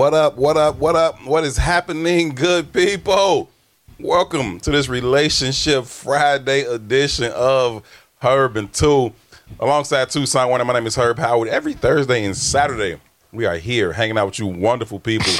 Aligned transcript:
What 0.00 0.14
up? 0.14 0.38
What 0.38 0.56
up? 0.56 0.76
What 0.76 0.96
up? 0.96 1.22
What 1.26 1.44
is 1.44 1.58
happening, 1.58 2.30
good 2.30 2.72
people? 2.72 3.50
Welcome 3.98 4.58
to 4.60 4.70
this 4.70 4.88
Relationship 4.88 5.84
Friday 5.84 6.62
edition 6.62 7.30
of 7.32 7.82
Herb 8.22 8.56
and 8.56 8.72
Tou. 8.72 9.12
Alongside 9.58 10.08
Toussaint 10.08 10.48
Warner, 10.48 10.64
my 10.64 10.72
name 10.72 10.86
is 10.86 10.96
Herb 10.96 11.18
Howard. 11.18 11.48
Every 11.48 11.74
Thursday 11.74 12.24
and 12.24 12.34
Saturday, 12.34 12.98
we 13.30 13.44
are 13.44 13.58
here 13.58 13.92
hanging 13.92 14.16
out 14.16 14.24
with 14.24 14.38
you 14.38 14.46
wonderful 14.46 15.00
people, 15.00 15.34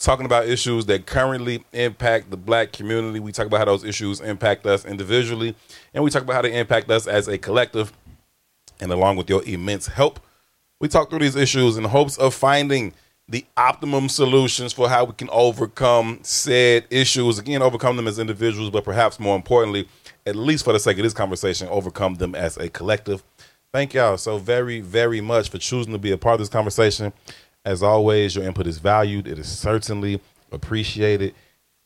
talking 0.00 0.26
about 0.26 0.48
issues 0.48 0.86
that 0.86 1.06
currently 1.06 1.64
impact 1.72 2.32
the 2.32 2.36
black 2.36 2.72
community. 2.72 3.20
We 3.20 3.30
talk 3.30 3.46
about 3.46 3.58
how 3.58 3.66
those 3.66 3.84
issues 3.84 4.20
impact 4.20 4.66
us 4.66 4.84
individually, 4.84 5.54
and 5.94 6.02
we 6.02 6.10
talk 6.10 6.22
about 6.22 6.34
how 6.34 6.42
they 6.42 6.58
impact 6.58 6.90
us 6.90 7.06
as 7.06 7.28
a 7.28 7.38
collective. 7.38 7.92
And 8.80 8.90
along 8.90 9.18
with 9.18 9.30
your 9.30 9.44
immense 9.44 9.86
help, 9.86 10.18
we 10.80 10.88
talk 10.88 11.10
through 11.10 11.20
these 11.20 11.36
issues 11.36 11.76
in 11.76 11.84
hopes 11.84 12.18
of 12.18 12.34
finding 12.34 12.92
the 13.30 13.46
optimum 13.56 14.08
solutions 14.08 14.72
for 14.72 14.88
how 14.88 15.04
we 15.04 15.12
can 15.12 15.28
overcome 15.30 16.18
said 16.22 16.84
issues. 16.90 17.38
Again, 17.38 17.62
overcome 17.62 17.96
them 17.96 18.08
as 18.08 18.18
individuals, 18.18 18.70
but 18.70 18.84
perhaps 18.84 19.20
more 19.20 19.36
importantly, 19.36 19.88
at 20.26 20.34
least 20.34 20.64
for 20.64 20.72
the 20.72 20.80
sake 20.80 20.98
of 20.98 21.04
this 21.04 21.14
conversation, 21.14 21.68
overcome 21.68 22.16
them 22.16 22.34
as 22.34 22.56
a 22.56 22.68
collective. 22.68 23.22
Thank 23.72 23.94
y'all 23.94 24.18
so 24.18 24.38
very, 24.38 24.80
very 24.80 25.20
much 25.20 25.48
for 25.48 25.58
choosing 25.58 25.92
to 25.92 25.98
be 25.98 26.10
a 26.10 26.18
part 26.18 26.34
of 26.34 26.40
this 26.40 26.48
conversation. 26.48 27.12
As 27.64 27.84
always, 27.84 28.34
your 28.34 28.44
input 28.44 28.66
is 28.66 28.78
valued. 28.78 29.28
It 29.28 29.38
is 29.38 29.48
certainly 29.48 30.20
appreciated. 30.50 31.34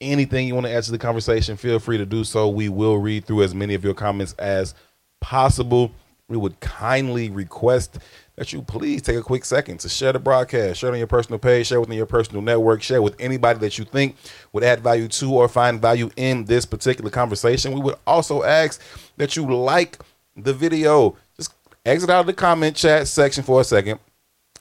Anything 0.00 0.48
you 0.48 0.54
want 0.54 0.66
to 0.66 0.72
add 0.72 0.84
to 0.84 0.92
the 0.92 0.98
conversation, 0.98 1.58
feel 1.58 1.78
free 1.78 1.98
to 1.98 2.06
do 2.06 2.24
so. 2.24 2.48
We 2.48 2.70
will 2.70 2.96
read 2.96 3.26
through 3.26 3.42
as 3.42 3.54
many 3.54 3.74
of 3.74 3.84
your 3.84 3.94
comments 3.94 4.32
as 4.38 4.74
possible. 5.20 5.92
We 6.28 6.38
would 6.38 6.58
kindly 6.60 7.28
request 7.28 7.98
that 8.36 8.52
you 8.52 8.62
please 8.62 9.02
take 9.02 9.16
a 9.16 9.22
quick 9.22 9.44
second 9.44 9.78
to 9.80 9.88
share 9.88 10.12
the 10.12 10.18
broadcast, 10.18 10.80
share 10.80 10.90
it 10.90 10.94
on 10.94 10.98
your 10.98 11.06
personal 11.06 11.38
page, 11.38 11.68
share 11.68 11.80
within 11.80 11.96
your 11.96 12.06
personal 12.06 12.42
network, 12.42 12.82
share 12.82 13.00
with 13.00 13.14
anybody 13.20 13.58
that 13.60 13.78
you 13.78 13.84
think 13.84 14.16
would 14.52 14.64
add 14.64 14.80
value 14.80 15.08
to 15.08 15.32
or 15.32 15.48
find 15.48 15.80
value 15.80 16.10
in 16.16 16.44
this 16.44 16.64
particular 16.64 17.10
conversation. 17.10 17.72
We 17.72 17.80
would 17.80 17.96
also 18.06 18.42
ask 18.42 18.80
that 19.16 19.36
you 19.36 19.46
like 19.54 19.98
the 20.36 20.52
video. 20.52 21.16
Just 21.36 21.54
exit 21.84 22.10
out 22.10 22.20
of 22.20 22.26
the 22.26 22.32
comment 22.32 22.76
chat 22.76 23.06
section 23.06 23.44
for 23.44 23.60
a 23.60 23.64
second. 23.64 24.00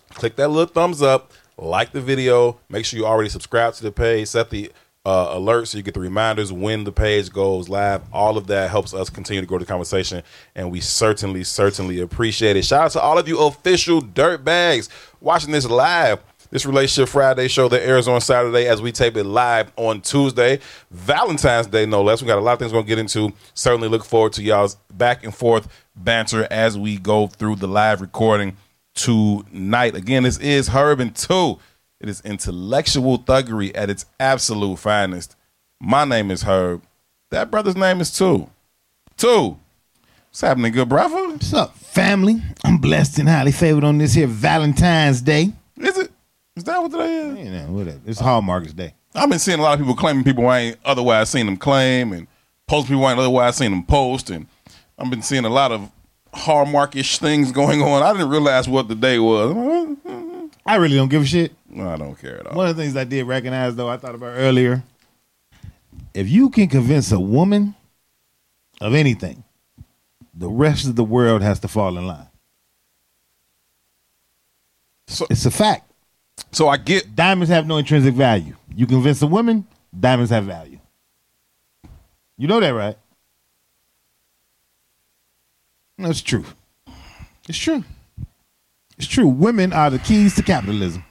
Click 0.10 0.36
that 0.36 0.50
little 0.50 0.72
thumbs 0.72 1.02
up, 1.02 1.32
like 1.58 1.92
the 1.92 2.02
video, 2.02 2.60
make 2.70 2.86
sure 2.86 3.00
you 3.00 3.06
already 3.06 3.30
subscribe 3.30 3.74
to 3.74 3.84
the 3.84 3.92
page, 3.92 4.28
set 4.28 4.52
the 4.52 4.72
uh, 5.06 5.32
alert 5.32 5.68
so 5.68 5.78
you 5.78 5.84
get 5.84 5.94
the 5.94 6.00
reminders 6.00 6.52
when 6.54 6.86
the 6.86 6.92
page 6.92 7.32
goes 7.32 7.68
live. 7.68 8.02
All 8.14 8.38
of 8.38 8.48
that 8.48 8.70
helps 8.70 8.94
us 8.94 9.10
continue 9.10 9.42
to 9.42 9.48
grow 9.48 9.60
the 9.60 9.66
conversation, 9.66 10.24
and 10.56 10.72
we 10.72 10.80
certainly, 10.80 11.44
certainly 11.44 12.00
appreciate 12.00 12.56
it. 12.56 12.66
Shout 12.66 12.86
out 12.86 12.92
to 12.92 13.02
all 13.02 13.18
of 13.18 13.28
you 13.28 13.40
official 13.40 14.00
dirt 14.00 14.44
bags 14.44 14.90
watching 15.20 15.52
this 15.52 15.66
live. 15.70 16.24
This 16.52 16.68
Relationship 16.68 17.10
Friday 17.10 17.48
show 17.48 17.68
that 17.70 17.82
airs 17.82 18.08
on 18.08 18.22
Saturday 18.22 18.68
as 18.68 18.80
we 18.80 18.92
tape 18.92 19.18
it 19.18 19.24
live 19.24 19.72
on 19.76 20.02
Tuesday. 20.02 20.60
Valentine's 20.92 21.66
Day, 21.66 21.88
no 21.88 22.04
less. 22.04 22.22
We 22.22 22.28
got 22.28 22.38
a 22.38 22.42
lot 22.42 22.54
of 22.54 22.60
things 22.60 22.72
we're 22.72 22.84
going 22.84 22.86
to 22.86 22.96
get 22.96 23.00
into. 23.00 23.34
Certainly 23.56 23.88
look 23.88 24.06
forward 24.06 24.34
to 24.34 24.44
y'all's 24.44 24.76
back 24.94 25.24
and 25.24 25.34
forth 25.34 25.68
banter 25.96 26.48
as 26.52 26.78
we 26.78 26.98
go 27.00 27.26
through 27.26 27.56
the 27.56 27.68
live 27.68 28.02
recording 28.02 28.56
tonight. 28.94 29.96
Again, 29.96 30.22
this 30.22 30.38
is 30.38 30.68
Herb 30.68 31.00
and 31.00 31.16
Tou. 31.16 31.58
It 32.04 32.10
is 32.10 32.20
intellectual 32.26 33.18
thuggery 33.18 33.72
at 33.74 33.90
its 33.90 34.06
absolute 34.20 34.76
finest. 34.76 35.38
My 35.80 36.04
name 36.04 36.32
is 36.32 36.44
Herb. 36.44 36.84
That 37.32 37.50
brother's 37.50 37.78
name 37.78 38.02
is 38.02 38.12
Tou. 38.12 38.50
Tou. 39.16 39.58
What's 40.28 40.42
happening, 40.42 40.74
good 40.74 40.90
brother? 40.90 41.30
What's 41.30 41.54
up, 41.54 41.78
family? 41.78 42.42
I'm 42.66 42.78
blessed 42.80 43.20
and 43.20 43.30
highly 43.30 43.54
favored 43.54 43.86
on 43.86 44.00
this 44.00 44.16
here 44.16 44.28
Valentine's 44.28 45.22
Day. 45.22 45.54
Is 45.78 45.98
it? 45.98 46.12
Is 46.58 46.66
that 46.66 46.82
what 46.82 46.92
today 46.92 47.20
is? 47.20 47.38
You 47.38 47.52
know, 47.52 47.66
whatever. 47.68 48.02
It's 48.06 48.20
Hallmark's 48.20 48.74
Day. 48.74 48.94
I've 49.16 49.30
been 49.30 49.40
seeing 49.40 49.60
a 49.60 49.64
lot 49.64 49.76
of 49.76 49.80
people 49.80 49.96
claiming 49.96 50.26
people 50.26 50.46
I 50.46 50.60
ain't 50.60 50.80
otherwise 50.84 51.30
seen 51.30 51.46
them 51.46 51.56
claim 51.56 52.12
and 52.12 52.28
post 52.68 52.90
people 52.90 53.06
I 53.06 53.12
ain't 53.12 53.20
otherwise 53.22 53.56
seen 53.56 53.72
them 53.72 53.86
post. 53.86 54.30
And 54.30 54.48
I've 55.00 55.10
been 55.10 55.22
seeing 55.22 55.46
a 55.46 55.50
lot 55.50 55.72
of 55.72 55.90
Hallmarkish 56.34 57.20
things 57.20 57.52
going 57.54 57.82
on. 57.82 58.04
I 58.04 58.12
didn't 58.12 58.30
realize 58.30 58.68
what 58.68 58.90
the 58.90 58.96
day 58.96 59.20
was. 59.20 59.98
I 60.66 60.76
really 60.76 60.98
don't 60.98 61.10
give 61.10 61.22
a 61.22 61.26
shit. 61.26 61.54
No, 61.74 61.90
I 61.90 61.98
don't 61.98 62.16
care 62.20 62.40
at 62.40 62.48
all. 62.48 62.56
One 62.56 62.68
of 62.68 62.76
the 62.76 62.84
things 62.84 62.96
I 62.96 63.04
did 63.04 63.26
recognize, 63.26 63.76
though, 63.76 63.90
I 63.90 63.98
thought 63.98 64.16
about 64.16 64.34
earlier. 64.38 64.84
If 66.14 66.30
you 66.30 66.50
can 66.50 66.68
convince 66.68 67.12
a 67.12 67.20
woman 67.20 67.74
of 68.80 68.94
anything, 68.94 69.44
the 70.36 70.50
rest 70.50 70.86
of 70.88 70.96
the 70.96 71.04
world 71.04 71.42
has 71.42 71.60
to 71.60 71.68
fall 71.68 71.98
in 71.98 72.06
line. 72.06 72.28
So- 75.08 75.28
it's 75.30 75.46
a 75.46 75.52
fact. 75.52 75.90
So 76.52 76.68
I 76.68 76.78
get 76.78 77.16
Diamonds 77.16 77.50
have 77.50 77.66
no 77.68 77.78
intrinsic 77.78 78.14
value. 78.14 78.56
You 78.76 78.86
convince 78.88 79.22
a 79.22 79.28
woman, 79.28 79.66
diamonds 79.98 80.32
have 80.32 80.46
value. 80.46 80.80
You 82.38 82.48
know 82.48 82.60
that, 82.60 82.70
right? 82.72 82.98
That's 85.98 86.22
true. 86.22 86.46
It's 87.48 87.58
true. 87.58 87.84
It's 88.98 89.08
true. 89.08 89.28
Women 89.28 89.74
are 89.74 89.90
the 89.90 90.00
keys 90.00 90.36
to 90.36 90.44
capitalism. 90.44 91.04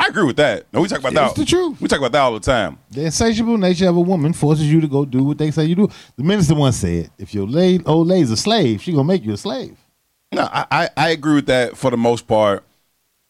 I 0.00 0.06
agree 0.06 0.24
with 0.24 0.36
that. 0.36 0.66
No, 0.72 0.80
we 0.80 0.86
talk 0.88 1.00
about 1.00 1.12
that. 1.14 1.30
It's 1.30 1.38
the 1.38 1.44
truth. 1.44 1.80
We 1.80 1.88
talk 1.88 1.98
about 1.98 2.12
that 2.12 2.20
all 2.20 2.32
the 2.32 2.40
time. 2.40 2.78
The 2.92 3.04
insatiable 3.06 3.58
nature 3.58 3.88
of 3.88 3.96
a 3.96 4.00
woman 4.00 4.32
forces 4.32 4.72
you 4.72 4.80
to 4.80 4.86
go 4.86 5.04
do 5.04 5.24
what 5.24 5.38
they 5.38 5.50
say 5.50 5.64
you 5.64 5.74
do. 5.74 5.90
The 6.16 6.22
minister 6.22 6.54
once 6.54 6.76
said, 6.76 7.10
if 7.18 7.34
your 7.34 7.46
lady, 7.48 7.84
old 7.84 8.06
lady's 8.06 8.30
a 8.30 8.36
slave, 8.36 8.80
she 8.80 8.92
gonna 8.92 9.04
make 9.04 9.24
you 9.24 9.32
a 9.32 9.36
slave. 9.36 9.76
No, 10.30 10.42
I, 10.42 10.66
I, 10.70 10.88
I 10.96 11.08
agree 11.10 11.34
with 11.34 11.46
that 11.46 11.76
for 11.76 11.90
the 11.90 11.96
most 11.96 12.28
part. 12.28 12.62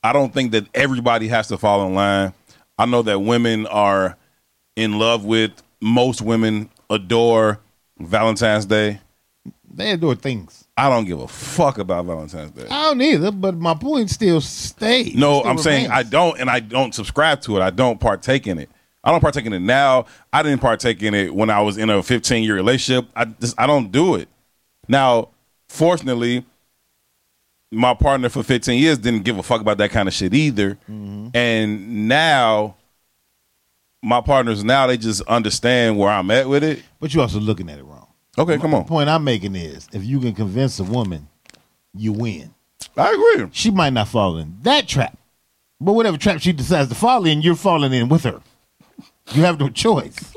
I 0.02 0.12
don't 0.12 0.32
think 0.32 0.52
that 0.52 0.66
everybody 0.74 1.28
has 1.28 1.48
to 1.48 1.56
fall 1.56 1.86
in 1.86 1.94
line. 1.94 2.34
I 2.78 2.86
know 2.86 3.02
that 3.02 3.20
women 3.20 3.66
are 3.66 4.16
in 4.76 4.98
love 4.98 5.24
with 5.24 5.52
most 5.80 6.20
women 6.20 6.68
adore 6.90 7.60
Valentine's 7.98 8.66
Day. 8.66 9.00
They 9.72 9.92
adore 9.92 10.14
things. 10.16 10.67
I 10.78 10.88
don't 10.88 11.06
give 11.06 11.18
a 11.18 11.26
fuck 11.26 11.78
about 11.78 12.04
Valentine's 12.04 12.52
Day. 12.52 12.68
I 12.70 12.84
don't 12.84 13.02
either, 13.02 13.32
but 13.32 13.56
my 13.56 13.74
point 13.74 14.10
still 14.10 14.40
stays. 14.40 15.12
No, 15.16 15.40
Still 15.40 15.50
I'm 15.50 15.58
saying 15.58 15.90
I 15.90 16.04
don't, 16.04 16.38
and 16.38 16.48
I 16.48 16.60
don't 16.60 16.94
subscribe 16.94 17.40
to 17.42 17.56
it. 17.56 17.62
I 17.62 17.70
don't 17.70 17.98
partake 17.98 18.46
in 18.46 18.60
it. 18.60 18.70
I 19.02 19.10
don't 19.10 19.20
partake 19.20 19.44
in 19.44 19.52
it 19.52 19.58
now. 19.58 20.06
I 20.32 20.44
didn't 20.44 20.60
partake 20.60 21.02
in 21.02 21.14
it 21.14 21.34
when 21.34 21.50
I 21.50 21.62
was 21.62 21.78
in 21.78 21.90
a 21.90 22.00
15 22.00 22.44
year 22.44 22.54
relationship. 22.54 23.10
I 23.16 23.24
just 23.24 23.58
I 23.58 23.66
don't 23.66 23.90
do 23.90 24.14
it. 24.14 24.28
Now, 24.86 25.30
fortunately, 25.68 26.46
my 27.72 27.92
partner 27.92 28.28
for 28.28 28.44
15 28.44 28.80
years 28.80 28.98
didn't 28.98 29.24
give 29.24 29.36
a 29.36 29.42
fuck 29.42 29.60
about 29.60 29.78
that 29.78 29.90
kind 29.90 30.06
of 30.06 30.14
shit 30.14 30.32
either. 30.32 30.78
Mm-hmm. 30.88 31.30
And 31.34 32.06
now, 32.06 32.76
my 34.00 34.20
partners 34.20 34.62
now 34.62 34.86
they 34.86 34.96
just 34.96 35.22
understand 35.22 35.98
where 35.98 36.10
I'm 36.10 36.30
at 36.30 36.48
with 36.48 36.62
it. 36.62 36.84
But 37.00 37.12
you're 37.12 37.22
also 37.22 37.40
looking 37.40 37.68
at 37.68 37.80
it 37.80 37.84
wrong. 37.84 37.97
Okay, 38.38 38.58
come 38.58 38.74
on. 38.74 38.84
The 38.84 38.88
point 38.88 39.08
I'm 39.08 39.24
making 39.24 39.54
is 39.56 39.88
if 39.92 40.04
you 40.04 40.20
can 40.20 40.34
convince 40.34 40.78
a 40.78 40.84
woman, 40.84 41.28
you 41.94 42.12
win. 42.12 42.54
I 42.96 43.10
agree. 43.10 43.48
She 43.52 43.70
might 43.70 43.92
not 43.92 44.08
fall 44.08 44.38
in 44.38 44.56
that 44.62 44.86
trap. 44.86 45.16
But 45.80 45.92
whatever 45.92 46.16
trap 46.16 46.40
she 46.40 46.52
decides 46.52 46.88
to 46.88 46.94
fall 46.94 47.24
in, 47.26 47.42
you're 47.42 47.54
falling 47.54 47.92
in 47.92 48.08
with 48.08 48.24
her. 48.24 48.40
You 49.32 49.42
have 49.42 49.60
no 49.60 49.68
choice. 49.68 50.34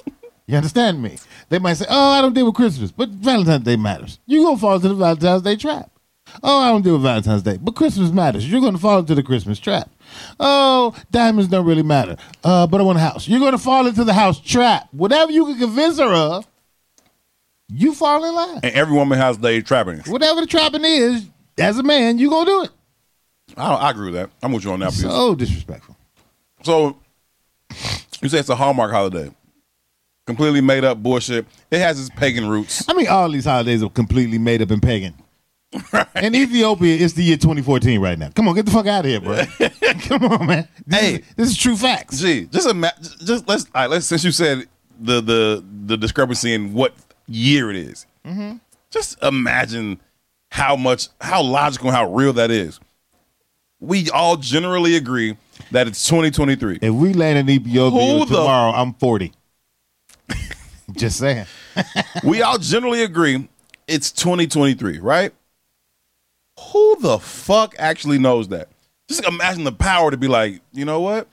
You 0.47 0.57
understand 0.57 1.01
me? 1.01 1.17
They 1.49 1.59
might 1.59 1.73
say, 1.75 1.85
Oh, 1.89 2.11
I 2.11 2.21
don't 2.21 2.33
deal 2.33 2.45
with 2.45 2.55
Christmas, 2.55 2.91
but 2.91 3.09
Valentine's 3.09 3.63
Day 3.63 3.75
matters. 3.77 4.19
You're 4.25 4.43
gonna 4.43 4.57
fall 4.57 4.75
into 4.75 4.89
the 4.89 4.95
Valentine's 4.95 5.43
Day 5.43 5.55
trap. 5.55 5.89
Oh, 6.43 6.59
I 6.59 6.69
don't 6.69 6.81
deal 6.81 6.93
with 6.93 7.03
Valentine's 7.03 7.41
Day, 7.43 7.57
but 7.61 7.75
Christmas 7.75 8.11
matters. 8.11 8.49
You're 8.49 8.61
gonna 8.61 8.77
fall 8.77 8.99
into 8.99 9.15
the 9.15 9.23
Christmas 9.23 9.59
trap. 9.59 9.89
Oh, 10.39 10.93
diamonds 11.09 11.49
don't 11.49 11.65
really 11.65 11.83
matter. 11.83 12.17
Uh, 12.43 12.67
but 12.67 12.81
I 12.81 12.83
want 12.83 12.97
a 12.97 13.01
house. 13.01 13.27
You're 13.27 13.39
gonna 13.39 13.57
fall 13.57 13.87
into 13.87 14.03
the 14.03 14.13
house 14.13 14.39
trap. 14.39 14.89
Whatever 14.91 15.31
you 15.31 15.45
can 15.45 15.57
convince 15.57 15.99
her 15.99 16.13
of, 16.13 16.47
you 17.73 17.93
fall 17.93 18.23
in 18.25 18.35
line. 18.35 18.59
And 18.63 18.73
every 18.75 18.93
woman 18.95 19.17
has 19.17 19.37
their 19.37 19.61
trappings. 19.61 20.07
Whatever 20.07 20.41
the 20.41 20.47
trapping 20.47 20.83
is, 20.85 21.25
as 21.57 21.77
a 21.77 21.83
man, 21.83 22.17
you 22.17 22.29
gonna 22.29 22.45
do 22.45 22.63
it. 22.63 22.69
I, 23.57 23.73
I 23.73 23.91
agree 23.91 24.05
with 24.11 24.15
that. 24.15 24.29
I'm 24.41 24.51
with 24.51 24.63
you 24.63 24.71
on 24.71 24.79
that. 24.79 24.89
piece. 24.91 25.01
So 25.01 25.35
disrespectful. 25.35 25.95
So 26.63 26.97
you 28.21 28.29
say 28.29 28.39
it's 28.39 28.49
a 28.49 28.55
Hallmark 28.55 28.91
holiday. 28.91 29.31
Completely 30.27 30.61
made 30.61 30.83
up 30.83 31.01
bullshit. 31.01 31.45
It 31.71 31.79
has 31.79 31.99
its 31.99 32.09
pagan 32.11 32.47
roots. 32.47 32.87
I 32.87 32.93
mean, 32.93 33.07
all 33.07 33.29
these 33.29 33.45
holidays 33.45 33.81
are 33.83 33.89
completely 33.89 34.37
made 34.37 34.61
up 34.61 34.69
and 34.71 34.81
pagan. 34.81 35.15
Right. 35.91 36.05
In 36.15 36.35
Ethiopia, 36.35 36.95
it's 36.95 37.13
the 37.13 37.23
year 37.23 37.37
2014 37.37 37.99
right 38.01 38.19
now. 38.19 38.29
Come 38.35 38.47
on, 38.49 38.55
get 38.55 38.65
the 38.65 38.71
fuck 38.71 38.87
out 38.87 39.05
of 39.05 39.09
here, 39.11 39.21
bro. 39.21 39.41
Come 40.01 40.25
on, 40.25 40.45
man. 40.45 40.67
This 40.85 40.99
Hey. 40.99 41.13
is, 41.15 41.21
this 41.37 41.49
is 41.51 41.57
true 41.57 41.77
facts. 41.77 42.19
Gee, 42.19 42.45
just 42.45 42.67
ima- 42.67 42.91
just 43.25 43.47
let's 43.47 43.65
all 43.73 43.81
right, 43.81 43.89
let's 43.89 44.05
since 44.05 44.23
you 44.23 44.31
said 44.31 44.67
the 44.99 45.21
the 45.21 45.63
the 45.85 45.97
discrepancy 45.97 46.53
in 46.53 46.73
what 46.73 46.93
year 47.35 47.69
it 47.69 47.75
is, 47.77 48.05
Just 48.91 49.21
imagine 49.23 49.99
how 50.51 50.75
much 50.75 51.07
how 51.21 51.41
logical 51.41 51.87
and 51.87 51.95
how 51.95 52.11
real 52.13 52.33
that 52.33 52.51
is. 52.51 52.79
We 53.79 54.09
all 54.11 54.37
generally 54.37 54.95
agree 54.95 55.37
that 55.71 55.87
it's 55.87 56.07
2023. 56.07 56.79
If 56.81 56.93
we 56.93 57.13
land 57.13 57.39
in 57.39 57.49
Ethiopia 57.49 57.99
Who 57.99 58.19
the- 58.25 58.35
tomorrow, 58.37 58.71
I'm 58.73 58.93
40. 58.93 59.31
Just 60.91 61.17
saying. 61.17 61.45
we 62.23 62.41
all 62.41 62.57
generally 62.57 63.01
agree 63.03 63.47
it's 63.87 64.11
2023, 64.11 64.99
right? 64.99 65.33
Who 66.71 66.97
the 66.99 67.17
fuck 67.17 67.75
actually 67.79 68.19
knows 68.19 68.49
that? 68.49 68.67
Just 69.07 69.25
imagine 69.25 69.63
the 69.63 69.71
power 69.71 70.11
to 70.11 70.17
be 70.17 70.27
like, 70.27 70.61
you 70.71 70.85
know 70.85 70.99
what? 71.01 71.27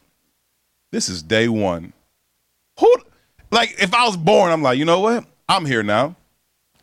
This 0.90 1.08
is 1.08 1.22
day 1.22 1.48
one. 1.48 1.92
Who 2.80 2.96
like 3.50 3.74
if 3.80 3.92
I 3.94 4.06
was 4.06 4.16
born, 4.16 4.50
I'm 4.52 4.62
like, 4.62 4.78
you 4.78 4.84
know 4.84 5.00
what? 5.00 5.24
I'm 5.48 5.64
here 5.64 5.82
now. 5.82 6.16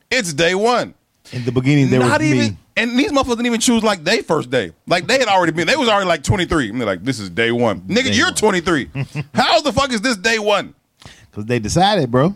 It's 0.09 0.33
day 0.33 0.55
one. 0.55 0.93
In 1.31 1.43
the 1.43 1.51
beginning, 1.51 1.89
there 1.89 1.99
Not 2.01 2.21
was 2.21 2.29
even 2.29 2.51
me. 2.53 2.57
and 2.77 2.99
these 2.99 3.11
motherfuckers 3.11 3.29
didn't 3.37 3.45
even 3.47 3.59
choose 3.59 3.83
like 3.83 4.03
they 4.03 4.21
first 4.21 4.49
day. 4.51 4.71
Like 4.87 5.07
they 5.07 5.17
had 5.17 5.27
already 5.27 5.51
been, 5.51 5.65
they 5.67 5.75
was 5.75 5.89
already 5.89 6.07
like 6.07 6.23
23. 6.23 6.69
And 6.69 6.79
they're 6.79 6.85
like, 6.87 7.03
this 7.03 7.19
is 7.19 7.29
day 7.29 7.51
one. 7.51 7.81
Nigga, 7.81 8.05
Day 8.05 8.13
you're 8.13 8.27
one. 8.27 8.35
23. 8.35 8.89
How 9.33 9.59
the 9.61 9.73
fuck 9.73 9.91
is 9.91 10.01
this 10.01 10.17
day 10.17 10.37
one? 10.39 10.75
Because 11.31 11.45
they 11.45 11.57
decided, 11.59 12.11
bro. 12.11 12.35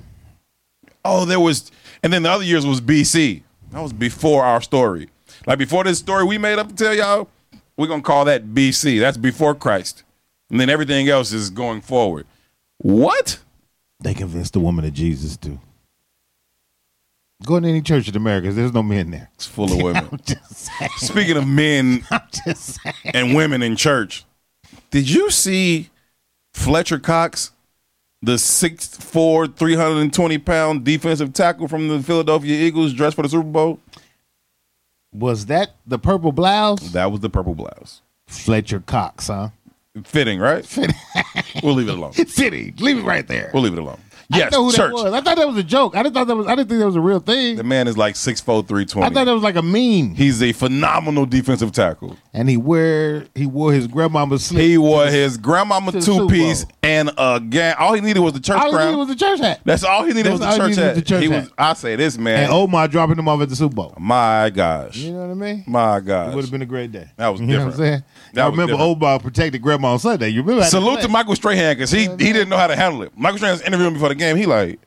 Oh, 1.05 1.25
there 1.25 1.39
was, 1.39 1.71
and 2.03 2.11
then 2.11 2.23
the 2.23 2.29
other 2.31 2.43
years 2.43 2.65
was 2.65 2.81
BC. 2.81 3.43
That 3.71 3.81
was 3.81 3.93
before 3.93 4.43
our 4.43 4.61
story. 4.61 5.09
Like 5.45 5.59
before 5.59 5.83
this 5.83 5.99
story 5.99 6.23
we 6.25 6.37
made 6.37 6.57
up 6.59 6.69
to 6.69 6.75
tell 6.75 6.93
y'all, 6.95 7.29
we're 7.77 7.87
gonna 7.87 8.01
call 8.01 8.25
that 8.25 8.47
BC. 8.47 8.99
That's 8.99 9.17
before 9.17 9.55
Christ. 9.55 10.03
And 10.49 10.59
then 10.59 10.69
everything 10.69 11.07
else 11.09 11.31
is 11.31 11.49
going 11.51 11.81
forward. 11.81 12.25
What? 12.79 13.39
They 14.01 14.13
convinced 14.13 14.53
the 14.53 14.59
woman 14.59 14.83
of 14.85 14.93
Jesus 14.93 15.37
too. 15.37 15.59
Go 17.45 17.59
to 17.59 17.67
any 17.67 17.81
church 17.81 18.07
in 18.09 18.17
America, 18.17 18.51
there's 18.51 18.73
no 18.73 18.83
men 18.83 19.11
there. 19.11 19.29
It's 19.35 19.45
full 19.45 19.71
of 19.71 19.77
women. 19.81 20.07
I'm 20.11 20.19
just 20.25 20.55
saying. 20.55 20.91
Speaking 20.97 21.37
of 21.37 21.47
men 21.47 22.03
I'm 22.11 22.21
just 22.45 22.79
saying. 22.81 22.95
and 23.05 23.35
women 23.35 23.61
in 23.61 23.75
church, 23.75 24.25
did 24.91 25.09
you 25.09 25.31
see 25.31 25.89
Fletcher 26.53 26.99
Cox, 26.99 27.51
the 28.21 28.33
6'4", 28.33 29.55
320 29.55 30.37
pound 30.39 30.83
defensive 30.83 31.31
tackle 31.31 31.67
from 31.69 31.87
the 31.87 32.01
Philadelphia 32.03 32.55
Eagles, 32.55 32.93
dressed 32.93 33.15
for 33.15 33.21
the 33.21 33.29
Super 33.29 33.43
Bowl? 33.43 33.79
Was 35.13 35.45
that 35.47 35.75
the 35.87 35.97
purple 35.97 36.31
blouse? 36.31 36.91
That 36.91 37.11
was 37.11 37.21
the 37.21 37.29
purple 37.29 37.55
blouse. 37.55 38.01
Fletcher 38.27 38.81
Cox, 38.81 39.27
huh? 39.27 39.49
Fitting, 40.03 40.39
right? 40.39 40.65
we'll 41.63 41.73
leave 41.73 41.87
it 41.89 41.95
alone. 41.95 42.13
City. 42.27 42.73
Leave 42.77 42.99
it 42.99 43.03
right 43.03 43.27
there. 43.27 43.49
We'll 43.53 43.63
leave 43.63 43.73
it 43.73 43.79
alone. 43.79 43.99
I 44.31 44.37
Yes, 44.37 44.51
know 44.51 44.65
who 44.65 44.71
church. 44.71 44.77
that 44.77 44.93
was. 44.93 45.13
I 45.13 45.21
thought 45.21 45.37
that 45.37 45.47
was 45.47 45.57
a 45.57 45.63
joke. 45.63 45.95
I 45.95 46.03
didn't 46.03 46.13
thought 46.13 46.27
that 46.27 46.35
was. 46.35 46.45
I 46.45 46.53
didn't 46.55 46.69
think 46.69 46.79
that 46.81 46.85
was 46.85 46.95
a 46.95 47.01
real 47.01 47.19
thing. 47.19 47.55
The 47.55 47.63
man 47.63 47.87
is 47.87 47.97
like 47.97 48.13
6'4", 48.13 48.67
320. 48.67 49.03
I 49.03 49.09
320. 49.09 49.13
thought 49.15 49.25
that 49.25 49.33
was 49.33 49.41
like 49.43 49.55
a 49.55 49.61
meme. 49.63 50.13
He's 50.15 50.43
a 50.43 50.51
phenomenal 50.51 51.25
defensive 51.25 51.71
tackle. 51.71 52.15
And 52.31 52.47
he 52.47 52.55
wear 52.55 53.25
he 53.33 53.47
wore 53.47 53.73
his 53.73 53.87
grandmama's 53.87 54.45
slip. 54.45 54.61
He 54.61 54.77
wore 54.77 55.07
his 55.07 55.37
grandmama 55.37 55.93
to 55.93 56.01
two 56.01 56.27
piece 56.27 56.63
and 56.83 57.09
a 57.17 57.39
gang. 57.39 57.73
All 57.79 57.93
he 57.93 58.01
needed 58.01 58.19
was 58.19 58.33
the 58.33 58.39
church 58.39 58.57
All 58.61 58.71
he 58.77 58.85
needed 58.85 58.97
was 58.97 59.09
a 59.09 59.15
church 59.15 59.39
hat. 59.39 59.61
That's 59.65 59.83
all 59.83 60.03
he 60.03 60.13
needed 60.13 60.25
That's 60.33 60.39
was 60.39 60.39
the 60.41 60.51
he 60.51 60.57
church 60.57 60.75
hat. 60.75 60.95
the 60.95 61.01
church 61.01 61.23
he 61.23 61.29
hat. 61.31 61.41
was. 61.45 61.51
I 61.57 61.73
say 61.73 61.95
this 61.95 62.17
man. 62.19 62.43
and 62.43 62.53
Omar 62.53 62.87
dropping 62.87 63.17
him 63.17 63.27
off 63.27 63.41
at 63.41 63.49
the 63.49 63.55
Super 63.55 63.73
Bowl. 63.73 63.95
my 63.99 64.51
gosh. 64.53 64.95
You 64.97 65.11
know 65.13 65.21
what 65.25 65.31
I 65.31 65.33
mean? 65.33 65.63
My 65.65 65.99
gosh. 66.01 66.31
It 66.31 66.35
would 66.35 66.43
have 66.45 66.51
been 66.51 66.61
a 66.61 66.67
great 66.67 66.91
day. 66.91 67.07
That 67.17 67.29
was 67.29 67.41
You 67.41 67.47
know 67.47 67.53
what 67.53 67.61
I'm 67.63 67.69
different. 67.71 68.03
saying? 68.03 68.03
That 68.35 68.41
I 68.45 68.45
remember 68.49 68.73
different. 68.73 68.97
Omar 68.97 69.19
protected 69.19 69.61
grandma 69.63 69.93
on 69.93 69.99
Sunday. 69.99 70.29
You 70.29 70.43
remember? 70.43 70.65
Salute 70.65 71.01
to 71.01 71.07
Michael 71.07 71.35
Strahan 71.35 71.75
because 71.75 71.89
he 71.89 72.01
he 72.03 72.31
didn't 72.31 72.49
know 72.49 72.57
how 72.57 72.67
to 72.67 72.75
handle 72.75 73.01
it. 73.01 73.11
Michael 73.17 73.39
Strahan's 73.39 73.61
interviewing 73.61 73.93
before 73.93 74.09
the 74.09 74.18
game. 74.19 74.37
He 74.37 74.45
like, 74.45 74.79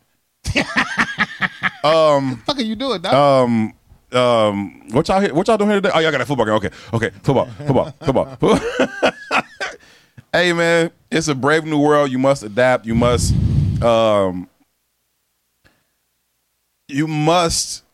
What 0.55 0.67
the 1.83 2.39
fuck 2.47 2.59
are 2.59 2.63
you 2.63 2.77
doing, 2.77 3.01
dog? 3.01 3.15
um, 3.15 3.75
um, 4.13 4.89
what 4.91 5.09
y'all 5.09 5.21
here? 5.21 5.35
What 5.35 5.49
y'all 5.49 5.57
doing 5.57 5.71
here 5.71 5.81
today? 5.81 5.91
Oh, 5.95 5.99
y'all 5.99 6.13
got 6.13 6.21
a 6.21 6.27
football 6.27 6.47
game. 6.47 6.55
Okay, 6.57 6.71
okay, 6.93 7.11
football, 7.23 7.47
football, 7.47 7.95
football. 8.01 8.37
football. 8.37 9.43
hey 10.33 10.53
man, 10.53 10.91
it's 11.11 11.29
a 11.29 11.35
brave 11.35 11.65
new 11.65 11.81
world. 11.81 12.11
You 12.11 12.19
must 12.19 12.43
adapt. 12.43 12.85
You 12.87 12.95
must, 12.95 13.35
um, 13.83 14.49
you 16.89 17.07
must 17.07 17.85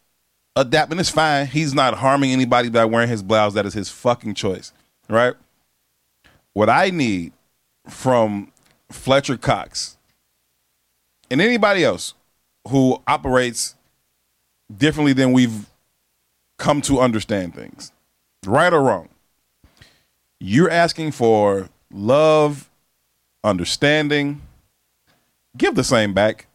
adapt, 0.56 0.90
and 0.90 1.00
it's 1.00 1.10
fine. 1.10 1.46
He's 1.46 1.72
not 1.72 1.94
harming 1.94 2.32
anybody 2.32 2.68
by 2.68 2.84
wearing 2.84 3.08
his 3.08 3.22
blouse. 3.22 3.54
That 3.54 3.66
is 3.66 3.74
his 3.74 3.88
fucking 3.88 4.34
choice, 4.34 4.72
right? 5.08 5.34
What 6.52 6.68
I 6.68 6.90
need 6.90 7.32
from 7.88 8.50
Fletcher 8.90 9.36
Cox 9.36 9.97
and 11.30 11.40
anybody 11.40 11.84
else 11.84 12.14
who 12.68 13.02
operates 13.06 13.74
differently 14.74 15.12
than 15.12 15.32
we've 15.32 15.66
come 16.58 16.82
to 16.82 17.00
understand 17.00 17.54
things, 17.54 17.92
right 18.46 18.72
or 18.72 18.82
wrong. 18.82 19.08
You're 20.40 20.70
asking 20.70 21.12
for 21.12 21.68
love, 21.90 22.68
understanding. 23.42 24.40
Give 25.56 25.74
the 25.74 25.84
same 25.84 26.14
back. 26.14 26.46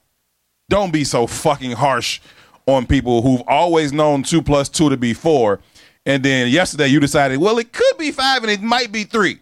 Don't 0.70 0.94
be 0.94 1.04
so 1.04 1.28
fucking 1.28 1.72
harsh 1.72 2.22
on 2.66 2.86
people 2.86 3.22
who've 3.22 3.44
always 3.48 3.92
known 3.92 4.24
two 4.24 4.42
plus 4.42 4.70
two 4.70 4.90
to 4.90 4.98
be 4.98 5.14
four. 5.14 5.60
And 6.06 6.24
then 6.24 6.50
yesterday 6.50 6.88
you 6.88 7.00
decided, 7.00 7.40
well, 7.40 7.58
it 7.58 7.72
could 7.74 7.98
be 7.98 8.12
five 8.12 8.44
and 8.44 8.52
it 8.52 8.62
might 8.62 8.92
be 8.92 9.04
three. 9.04 9.40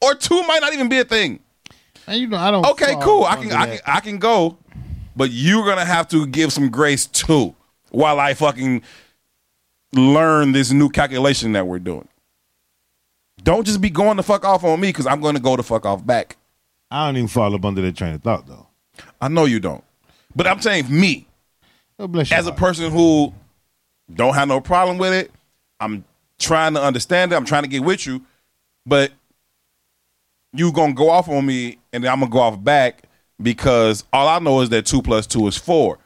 Or 0.00 0.14
two 0.14 0.42
might 0.42 0.60
not 0.60 0.72
even 0.72 0.88
be 0.88 0.98
a 0.98 1.04
thing. 1.04 1.40
And 2.08 2.20
you 2.20 2.26
know, 2.26 2.38
I 2.38 2.50
don't. 2.50 2.66
Okay, 2.66 2.96
cool. 3.00 3.24
I 3.24 3.36
can, 3.36 3.52
I 3.52 3.66
can. 3.66 3.78
I 3.86 4.00
can 4.00 4.18
go, 4.18 4.58
but 5.14 5.30
you're 5.30 5.64
gonna 5.64 5.84
have 5.84 6.08
to 6.08 6.26
give 6.26 6.52
some 6.52 6.70
grace 6.70 7.06
too, 7.06 7.54
while 7.90 8.18
I 8.18 8.34
fucking 8.34 8.82
learn 9.92 10.52
this 10.52 10.72
new 10.72 10.88
calculation 10.88 11.52
that 11.52 11.66
we're 11.66 11.78
doing. 11.78 12.08
Don't 13.42 13.66
just 13.66 13.80
be 13.80 13.90
going 13.90 14.16
the 14.16 14.22
fuck 14.22 14.44
off 14.44 14.64
on 14.64 14.80
me 14.80 14.88
because 14.88 15.06
I'm 15.06 15.20
gonna 15.20 15.40
go 15.40 15.56
the 15.56 15.62
fuck 15.62 15.86
off 15.86 16.04
back. 16.04 16.36
I 16.90 17.06
don't 17.06 17.16
even 17.16 17.28
fall 17.28 17.54
up 17.54 17.64
under 17.64 17.82
that 17.82 17.96
train 17.96 18.14
of 18.14 18.22
thought, 18.22 18.46
though. 18.46 18.66
I 19.20 19.28
know 19.28 19.44
you 19.44 19.60
don't, 19.60 19.84
but 20.34 20.46
I'm 20.46 20.60
saying 20.60 20.86
me 20.90 21.26
oh, 21.98 22.08
your 22.08 22.24
as 22.32 22.46
a 22.46 22.52
person 22.52 22.90
who 22.90 23.32
don't 24.12 24.34
have 24.34 24.48
no 24.48 24.60
problem 24.60 24.98
with 24.98 25.12
it. 25.12 25.30
I'm 25.78 26.04
trying 26.38 26.74
to 26.74 26.82
understand 26.82 27.32
it. 27.32 27.36
I'm 27.36 27.44
trying 27.44 27.62
to 27.64 27.68
get 27.68 27.84
with 27.84 28.06
you, 28.06 28.24
but 28.86 29.12
you 30.52 30.72
gonna 30.72 30.94
go 30.94 31.10
off 31.10 31.28
on 31.28 31.44
me, 31.46 31.78
and 31.92 32.02
then 32.04 32.12
I'm 32.12 32.20
gonna 32.20 32.30
go 32.30 32.40
off 32.40 32.62
back 32.62 33.02
because 33.40 34.04
all 34.12 34.28
I 34.28 34.38
know 34.38 34.60
is 34.60 34.68
that 34.70 34.86
two 34.86 35.02
plus 35.02 35.26
two 35.26 35.46
is 35.46 35.56
four. 35.56 35.98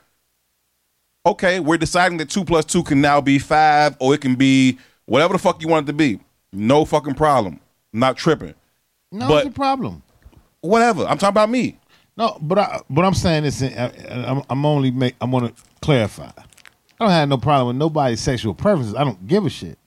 Okay, 1.25 1.61
we're 1.61 1.77
deciding 1.79 2.19
that 2.19 2.31
two 2.31 2.45
plus 2.45 2.65
two 2.65 2.83
can 2.83 3.01
now 3.01 3.21
be 3.21 3.39
five, 3.39 3.97
or 4.01 4.15
it 4.15 4.21
can 4.21 4.35
be 4.35 4.79
whatever 5.07 5.33
the 5.35 5.39
fuck 5.39 5.63
you 5.63 5.69
want 5.69 5.87
it 5.89 5.93
to 5.93 5.97
be. 5.97 6.19
No 6.53 6.85
fucking 6.85 7.15
problem. 7.15 7.61
not 7.93 8.17
tripping. 8.17 8.55
No, 9.13 9.29
but- 9.29 9.47
it's 9.47 9.55
a 9.55 9.59
problem. 9.59 10.03
Whatever. 10.63 11.03
I'm 11.05 11.19
talking 11.19 11.31
about 11.35 11.51
me. 11.51 11.79
No, 12.17 12.39
but 12.41 12.59
I, 12.59 12.81
but 12.89 13.05
I'm 13.05 13.15
saying 13.15 13.43
this. 13.45 13.63
I'm, 13.63 14.43
I'm 14.49 14.67
only 14.67 14.91
make. 14.91 15.17
I 15.21 15.25
want 15.25 15.57
to 15.57 15.63
clarify. 15.81 16.27
I 16.29 16.45
don't 17.01 17.11
have 17.11 17.29
no 17.29 17.39
problem 17.39 17.69
with 17.69 17.77
nobody's 17.77 18.21
sexual 18.21 18.55
preferences. 18.55 18.95
I 18.95 19.03
don't 19.03 19.27
give 19.27 19.45
a 19.47 19.51
shit. 19.51 19.79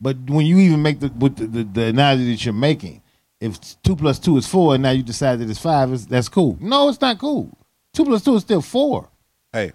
But 0.00 0.16
when 0.28 0.46
you 0.46 0.58
even 0.58 0.82
make 0.82 1.00
the 1.00 1.08
with 1.18 1.36
the, 1.36 1.46
the, 1.46 1.64
the 1.64 1.82
analogy 1.86 2.30
that 2.32 2.44
you're 2.44 2.54
making, 2.54 3.02
if 3.40 3.58
two 3.82 3.96
plus 3.96 4.18
two 4.18 4.36
is 4.36 4.46
four, 4.46 4.74
and 4.74 4.82
now 4.82 4.90
you 4.90 5.02
decide 5.02 5.38
that 5.38 5.48
it's 5.48 5.58
five, 5.58 5.92
it's, 5.92 6.04
that's 6.06 6.28
cool. 6.28 6.56
No, 6.60 6.88
it's 6.88 7.00
not 7.00 7.18
cool. 7.18 7.56
Two 7.94 8.04
plus 8.04 8.22
two 8.22 8.34
is 8.36 8.42
still 8.42 8.60
four. 8.62 9.08
Hey, 9.52 9.72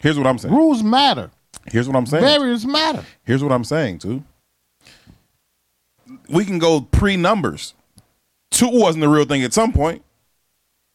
here's 0.00 0.16
what 0.16 0.26
I'm 0.26 0.38
saying. 0.38 0.54
Rules 0.54 0.82
matter. 0.82 1.30
Here's 1.66 1.86
what 1.88 1.96
I'm 1.96 2.06
saying. 2.06 2.22
Barriers 2.24 2.64
matter. 2.64 3.04
Here's 3.24 3.42
what 3.42 3.52
I'm 3.52 3.64
saying, 3.64 3.98
too. 3.98 4.22
We 6.28 6.44
can 6.44 6.58
go 6.58 6.80
pre 6.80 7.16
numbers. 7.16 7.74
Two 8.50 8.68
wasn't 8.70 9.02
the 9.02 9.08
real 9.08 9.24
thing 9.24 9.42
at 9.42 9.52
some 9.52 9.72
point. 9.72 10.02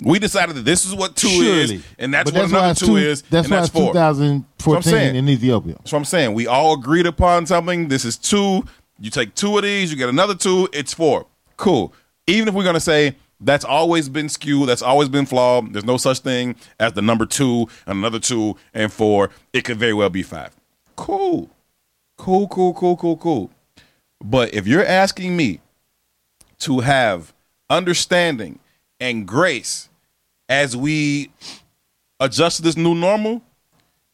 We 0.04 0.20
decided 0.20 0.56
that 0.58 0.66
this 0.66 0.86
is 0.86 0.94
what 0.94 1.16
two 1.16 1.30
Surely. 1.30 1.76
is, 1.76 1.84
and 1.98 2.14
that's 2.14 2.30
But 2.30 2.42
what 2.42 2.50
another 2.50 2.72
it's 2.72 2.80
two, 2.82 2.98
is, 2.98 3.22
That's 3.24 3.46
and 3.48 3.54
that's 3.54 3.70
four. 3.70 3.94
2014 3.94 4.82
saying. 4.84 5.16
in 5.16 5.30
Ethiopia. 5.30 5.78
So 5.86 5.96
I'm 5.96 6.04
saying 6.04 6.34
we 6.34 6.48
all 6.48 6.74
agreed 6.74 7.06
upon 7.06 7.46
something. 7.46 7.88
This 7.88 8.04
is 8.04 8.18
two. 8.18 8.66
You 9.00 9.10
take 9.10 9.36
two 9.36 9.56
of 9.58 9.64
these, 9.64 9.92
you 9.92 9.98
get 9.98 10.10
another 10.10 10.36
two. 10.36 10.68
It's 10.74 10.94
four. 10.94 11.28
Cool. 11.56 11.94
Even 12.28 12.48
if 12.48 12.54
we're 12.54 12.64
gonna 12.64 12.80
say 12.80 13.16
that's 13.40 13.66
always 13.66 14.10
been 14.10 14.30
skewed, 14.30 14.70
that's 14.70 14.82
always 14.82 15.10
been 15.10 15.26
flawed. 15.26 15.74
There's 15.74 15.86
no 15.86 15.98
such 15.98 16.20
thing 16.20 16.56
as 16.80 16.94
the 16.94 17.02
number 17.02 17.26
two 17.26 17.68
and 17.86 18.00
another 18.00 18.20
two 18.20 18.56
and 18.74 18.92
four. 18.92 19.30
It 19.54 19.64
could 19.64 19.78
very 19.78 19.94
well 19.94 20.10
be 20.10 20.24
five. 20.24 20.56
Cool. 20.96 21.50
Cool. 22.18 22.48
Cool. 22.48 22.74
Cool. 22.74 22.98
Cool. 22.98 23.18
Cool. 23.18 23.52
But 24.24 24.54
if 24.54 24.66
you're 24.66 24.86
asking 24.86 25.36
me 25.36 25.60
to 26.60 26.80
have 26.80 27.34
understanding 27.70 28.60
and 29.00 29.28
grace 29.28 29.90
as 30.48 30.76
we 30.78 31.32
adjust 32.20 32.58
to 32.58 32.62
this 32.62 32.78
new 32.78 32.96
normal, 32.96 33.42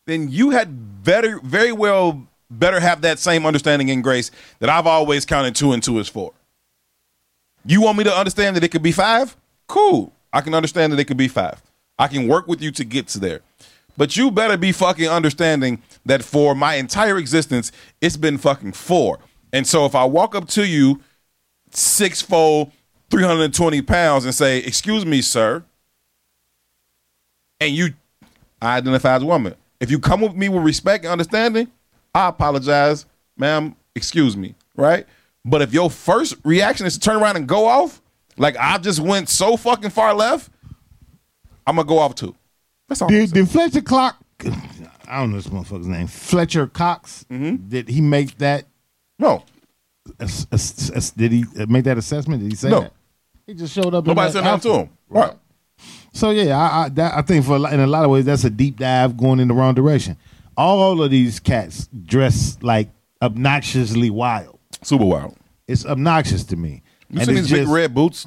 then 0.08 0.30
you 0.30 0.50
had 0.50 1.04
better, 1.04 1.40
very 1.44 1.72
well, 1.72 2.26
better 2.50 2.80
have 2.80 3.02
that 3.02 3.20
same 3.20 3.46
understanding 3.46 3.92
and 3.92 4.04
grace 4.04 4.32
that 4.60 4.70
I've 4.70 4.88
always 4.88 5.26
counted 5.26 5.56
two 5.56 5.72
and 5.74 5.84
two 5.84 6.00
is 6.00 6.10
four. 6.10 6.34
You 7.66 7.82
want 7.82 7.98
me 7.98 8.04
to 8.06 8.14
understand 8.14 8.56
that 8.56 8.64
it 8.64 8.70
could 8.70 8.82
be 8.82 8.92
five? 8.92 9.36
Cool. 9.68 10.12
I 10.34 10.42
can 10.42 10.54
understand 10.54 10.94
that 10.94 11.00
it 11.00 11.06
could 11.06 11.18
be 11.18 11.28
five. 11.28 11.62
I 12.00 12.08
can 12.08 12.28
work 12.28 12.48
with 12.48 12.62
you 12.62 12.72
to 12.72 12.84
get 12.84 13.08
to 13.10 13.20
there. 13.20 13.42
But 13.98 14.18
you 14.18 14.32
better 14.32 14.58
be 14.58 14.72
fucking 14.72 15.08
understanding 15.08 15.82
that 16.06 16.24
for 16.24 16.56
my 16.56 16.76
entire 16.76 17.18
existence, 17.18 17.72
it's 18.00 18.18
been 18.18 18.38
fucking 18.38 18.72
four. 18.72 19.20
And 19.54 19.68
so 19.68 19.86
if 19.86 19.96
I 19.96 20.06
walk 20.06 20.34
up 20.34 20.48
to 20.50 20.66
you, 20.66 21.02
six 21.72 22.22
fold, 22.22 22.72
320 23.10 23.82
pounds, 23.82 24.26
and 24.26 24.34
say, 24.34 24.60
Excuse 24.60 25.06
me, 25.06 25.22
sir, 25.22 25.64
and 27.60 27.76
you 27.76 27.94
I 28.62 28.78
identify 28.78 29.16
as 29.16 29.24
a 29.24 29.26
woman. 29.26 29.56
If 29.80 29.90
you 29.90 30.00
come 30.00 30.22
with 30.22 30.36
me 30.36 30.50
with 30.50 30.64
respect 30.64 31.04
and 31.04 31.12
understanding, 31.12 31.68
I 32.14 32.30
apologize, 32.30 33.06
ma'am, 33.38 33.76
excuse 33.96 34.38
me, 34.38 34.56
right? 34.76 35.06
But 35.44 35.62
if 35.62 35.74
your 35.74 35.90
first 35.90 36.36
reaction 36.44 36.86
is 36.86 36.94
to 36.94 37.00
turn 37.00 37.18
around 37.22 37.36
and 37.38 37.48
go 37.48 37.66
off, 37.68 38.02
like 38.38 38.56
I 38.58 38.78
just 38.78 39.00
went 39.00 39.30
so 39.30 39.58
fucking 39.58 39.90
far 39.90 40.14
left, 40.14 40.52
I'm 41.66 41.76
gonna 41.76 41.88
go 41.88 42.00
off 42.00 42.16
too. 42.16 42.36
That's 42.88 43.02
all. 43.02 43.10
Did, 43.10 43.32
did 43.32 43.50
Fletcher 43.50 43.82
Clock? 43.82 44.18
I 45.08 45.20
don't 45.20 45.32
know 45.32 45.38
this 45.38 45.48
motherfucker's 45.48 45.88
name. 45.88 46.08
Fletcher 46.08 46.68
Cox. 46.68 47.26
Mm-hmm. 47.30 47.68
Did 47.70 47.90
he 47.90 48.02
make 48.02 48.38
that? 48.38 48.66
No, 49.20 49.44
ass- 50.20 50.48
ass- 50.52 50.92
ass- 50.96 51.12
did 51.12 51.32
he 51.32 51.46
make 51.68 51.84
that 51.86 51.98
assessment? 51.98 52.42
Did 52.42 52.52
he 52.52 52.56
say 52.56 52.70
No. 52.70 52.82
that? 52.82 52.94
He 53.48 53.54
just 53.54 53.74
showed 53.74 53.94
up. 53.94 54.06
nobody 54.06 54.32
said 54.32 54.44
nothing 54.44 54.72
to 54.72 54.78
him. 54.80 54.90
Right. 55.10 55.34
So 56.14 56.30
yeah, 56.32 56.58
I 56.58 56.86
I, 56.86 56.90
that, 56.90 57.14
I 57.16 57.22
think 57.24 57.46
for 57.46 57.56
a 57.56 57.60
lot, 57.60 57.74
in 57.74 57.80
a 57.80 57.88
lot 57.88 58.04
of 58.06 58.12
ways 58.12 58.26
that's 58.26 58.44
a 58.44 58.50
deep 58.50 58.78
dive 58.78 59.18
going 59.18 59.40
in 59.40 59.48
the 59.48 59.54
wrong 59.54 59.74
direction. 59.74 60.18
All 60.58 61.02
of 61.02 61.10
these 61.12 61.40
cats 61.40 61.88
dress 62.06 62.58
like 62.62 62.90
obnoxiously 63.22 64.10
wild. 64.10 64.60
Super 64.84 65.06
wild. 65.06 65.36
It's 65.68 65.86
obnoxious 65.86 66.44
to 66.46 66.56
me. 66.56 66.82
You 67.10 67.20
And 67.20 67.26
seen 67.28 67.36
these 67.36 67.50
big 67.52 67.62
just- 67.64 67.72
red 67.74 67.94
boots? 67.94 68.26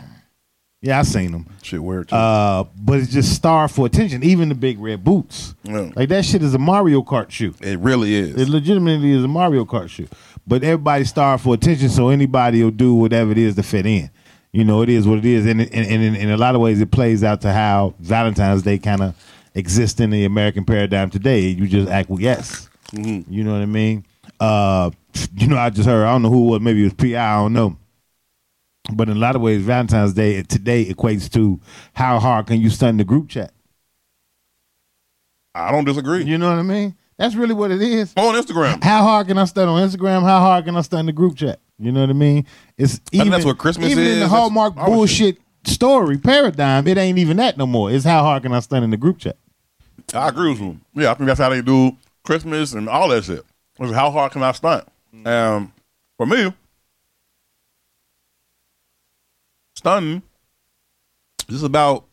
Yeah, 0.82 0.98
I 0.98 1.02
seen 1.02 1.32
them. 1.32 1.46
Shit, 1.62 1.82
weird 1.82 2.08
too. 2.08 2.14
Uh, 2.14 2.64
but 2.78 2.98
it's 3.00 3.10
just 3.10 3.32
starved 3.34 3.74
for 3.74 3.86
attention. 3.86 4.22
Even 4.22 4.50
the 4.50 4.54
big 4.54 4.78
red 4.78 5.02
boots, 5.02 5.54
Yeah. 5.64 5.88
like 5.96 6.10
that 6.10 6.26
shit 6.26 6.42
is 6.42 6.52
a 6.52 6.58
Mario 6.58 7.00
Kart 7.00 7.30
shoe. 7.30 7.54
it 7.62 7.78
really 7.78 8.14
is. 8.14 8.36
It 8.36 8.48
legitimately 8.50 9.12
is 9.12 9.24
a 9.24 9.28
Mario 9.28 9.64
Kart 9.64 9.88
shoe. 9.88 10.08
But 10.46 10.62
everybody 10.62 11.04
starved 11.04 11.42
for 11.42 11.54
attention, 11.54 11.88
so 11.88 12.10
anybody 12.10 12.62
will 12.62 12.70
do 12.70 12.92
whatever 12.94 13.32
it 13.32 13.38
is 13.38 13.54
to 13.54 13.62
fit 13.62 13.86
in. 13.86 14.10
You 14.52 14.64
know, 14.64 14.82
it 14.82 14.90
is 14.90 15.08
what 15.08 15.18
it 15.18 15.24
is, 15.24 15.46
and 15.46 15.62
and, 15.62 15.72
and 15.74 16.02
in, 16.02 16.14
in 16.14 16.28
a 16.30 16.36
lot 16.36 16.54
of 16.54 16.60
ways, 16.60 16.80
it 16.82 16.90
plays 16.90 17.24
out 17.24 17.40
to 17.40 17.52
how 17.52 17.94
Valentine's 17.98 18.62
Day 18.62 18.76
kind 18.78 19.00
of 19.00 19.14
exists 19.54 19.98
in 20.00 20.10
the 20.10 20.26
American 20.26 20.64
paradigm 20.66 21.08
today. 21.08 21.40
You 21.48 21.66
just 21.66 21.88
acquiesce. 21.90 22.68
You 22.92 23.42
know 23.42 23.52
what 23.54 23.62
I 23.62 23.66
mean? 23.66 24.04
Uh, 24.40 24.90
you 25.36 25.46
know, 25.46 25.56
I 25.56 25.70
just 25.70 25.88
heard. 25.88 26.04
I 26.04 26.12
don't 26.12 26.22
know 26.22 26.30
who 26.30 26.46
it 26.46 26.50
was. 26.50 26.60
Maybe 26.60 26.80
it 26.80 26.84
was 26.84 26.94
Pi. 26.94 27.16
I 27.16 27.36
don't 27.36 27.52
know. 27.52 27.76
But 28.92 29.08
in 29.08 29.16
a 29.16 29.20
lot 29.20 29.34
of 29.34 29.42
ways, 29.42 29.62
Valentine's 29.62 30.12
Day 30.12 30.42
today 30.42 30.84
equates 30.86 31.30
to 31.32 31.58
how 31.94 32.18
hard 32.18 32.46
can 32.46 32.60
you 32.60 32.68
stun 32.68 32.98
the 32.98 33.04
group 33.04 33.28
chat. 33.28 33.52
I 35.54 35.70
don't 35.70 35.84
disagree. 35.84 36.24
You 36.24 36.36
know 36.36 36.50
what 36.50 36.58
I 36.58 36.62
mean? 36.62 36.96
That's 37.16 37.34
really 37.34 37.54
what 37.54 37.70
it 37.70 37.80
is. 37.80 38.12
On 38.16 38.34
Instagram. 38.34 38.82
How 38.82 39.02
hard 39.02 39.28
can 39.28 39.38
I 39.38 39.44
stun 39.44 39.68
on 39.68 39.88
Instagram? 39.88 40.22
How 40.22 40.40
hard 40.40 40.64
can 40.64 40.76
I 40.76 40.80
stun 40.80 41.06
the 41.06 41.12
group 41.12 41.36
chat? 41.36 41.60
You 41.78 41.92
know 41.92 42.00
what 42.00 42.10
I 42.10 42.14
mean? 42.14 42.46
It's 42.76 43.00
even 43.12 43.30
that's 43.30 43.44
what 43.44 43.58
Christmas 43.58 43.86
is. 43.86 43.92
even 43.92 44.04
in 44.04 44.20
the 44.20 44.28
Hallmark 44.28 44.74
bullshit 44.74 45.38
story 45.64 46.18
paradigm. 46.18 46.86
It 46.86 46.98
ain't 46.98 47.18
even 47.18 47.36
that 47.38 47.56
no 47.56 47.66
more. 47.66 47.90
It's 47.90 48.04
how 48.04 48.22
hard 48.22 48.42
can 48.42 48.52
I 48.52 48.60
stun 48.60 48.82
in 48.82 48.90
the 48.90 48.96
group 48.96 49.18
chat? 49.18 49.36
I 50.12 50.28
agree 50.28 50.50
with 50.50 50.58
him. 50.58 50.80
Yeah, 50.94 51.12
I 51.12 51.14
think 51.14 51.28
that's 51.28 51.40
how 51.40 51.48
they 51.48 51.62
do 51.62 51.96
Christmas 52.24 52.72
and 52.72 52.88
all 52.88 53.08
that 53.08 53.24
shit. 53.24 53.44
It's 53.80 53.92
how 53.92 54.10
hard 54.10 54.32
can 54.32 54.42
I 54.42 54.52
stunt? 54.52 54.86
Um, 55.24 55.72
for 56.16 56.26
me, 56.26 56.52
stunning 59.76 60.22
this 61.46 61.56
is 61.56 61.62
about 61.62 62.04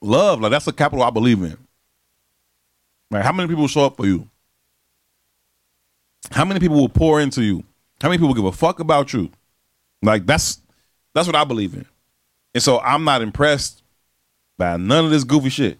love. 0.00 0.40
Like 0.40 0.50
that's 0.50 0.64
the 0.64 0.72
capital 0.72 1.04
I 1.04 1.10
believe 1.10 1.42
in. 1.42 1.56
Like 3.10 3.24
how 3.24 3.32
many 3.32 3.48
people 3.48 3.68
show 3.68 3.86
up 3.86 3.96
for 3.96 4.06
you? 4.06 4.28
How 6.30 6.44
many 6.44 6.60
people 6.60 6.76
will 6.76 6.88
pour 6.88 7.20
into 7.20 7.42
you? 7.42 7.64
How 8.00 8.08
many 8.08 8.18
people 8.18 8.34
give 8.34 8.44
a 8.44 8.52
fuck 8.52 8.80
about 8.80 9.12
you? 9.12 9.30
Like 10.02 10.26
that's 10.26 10.60
that's 11.14 11.26
what 11.26 11.36
I 11.36 11.44
believe 11.44 11.74
in. 11.74 11.86
And 12.54 12.62
so 12.62 12.80
I'm 12.80 13.04
not 13.04 13.22
impressed 13.22 13.82
by 14.58 14.76
none 14.76 15.04
of 15.04 15.10
this 15.10 15.24
goofy 15.24 15.50
shit. 15.50 15.78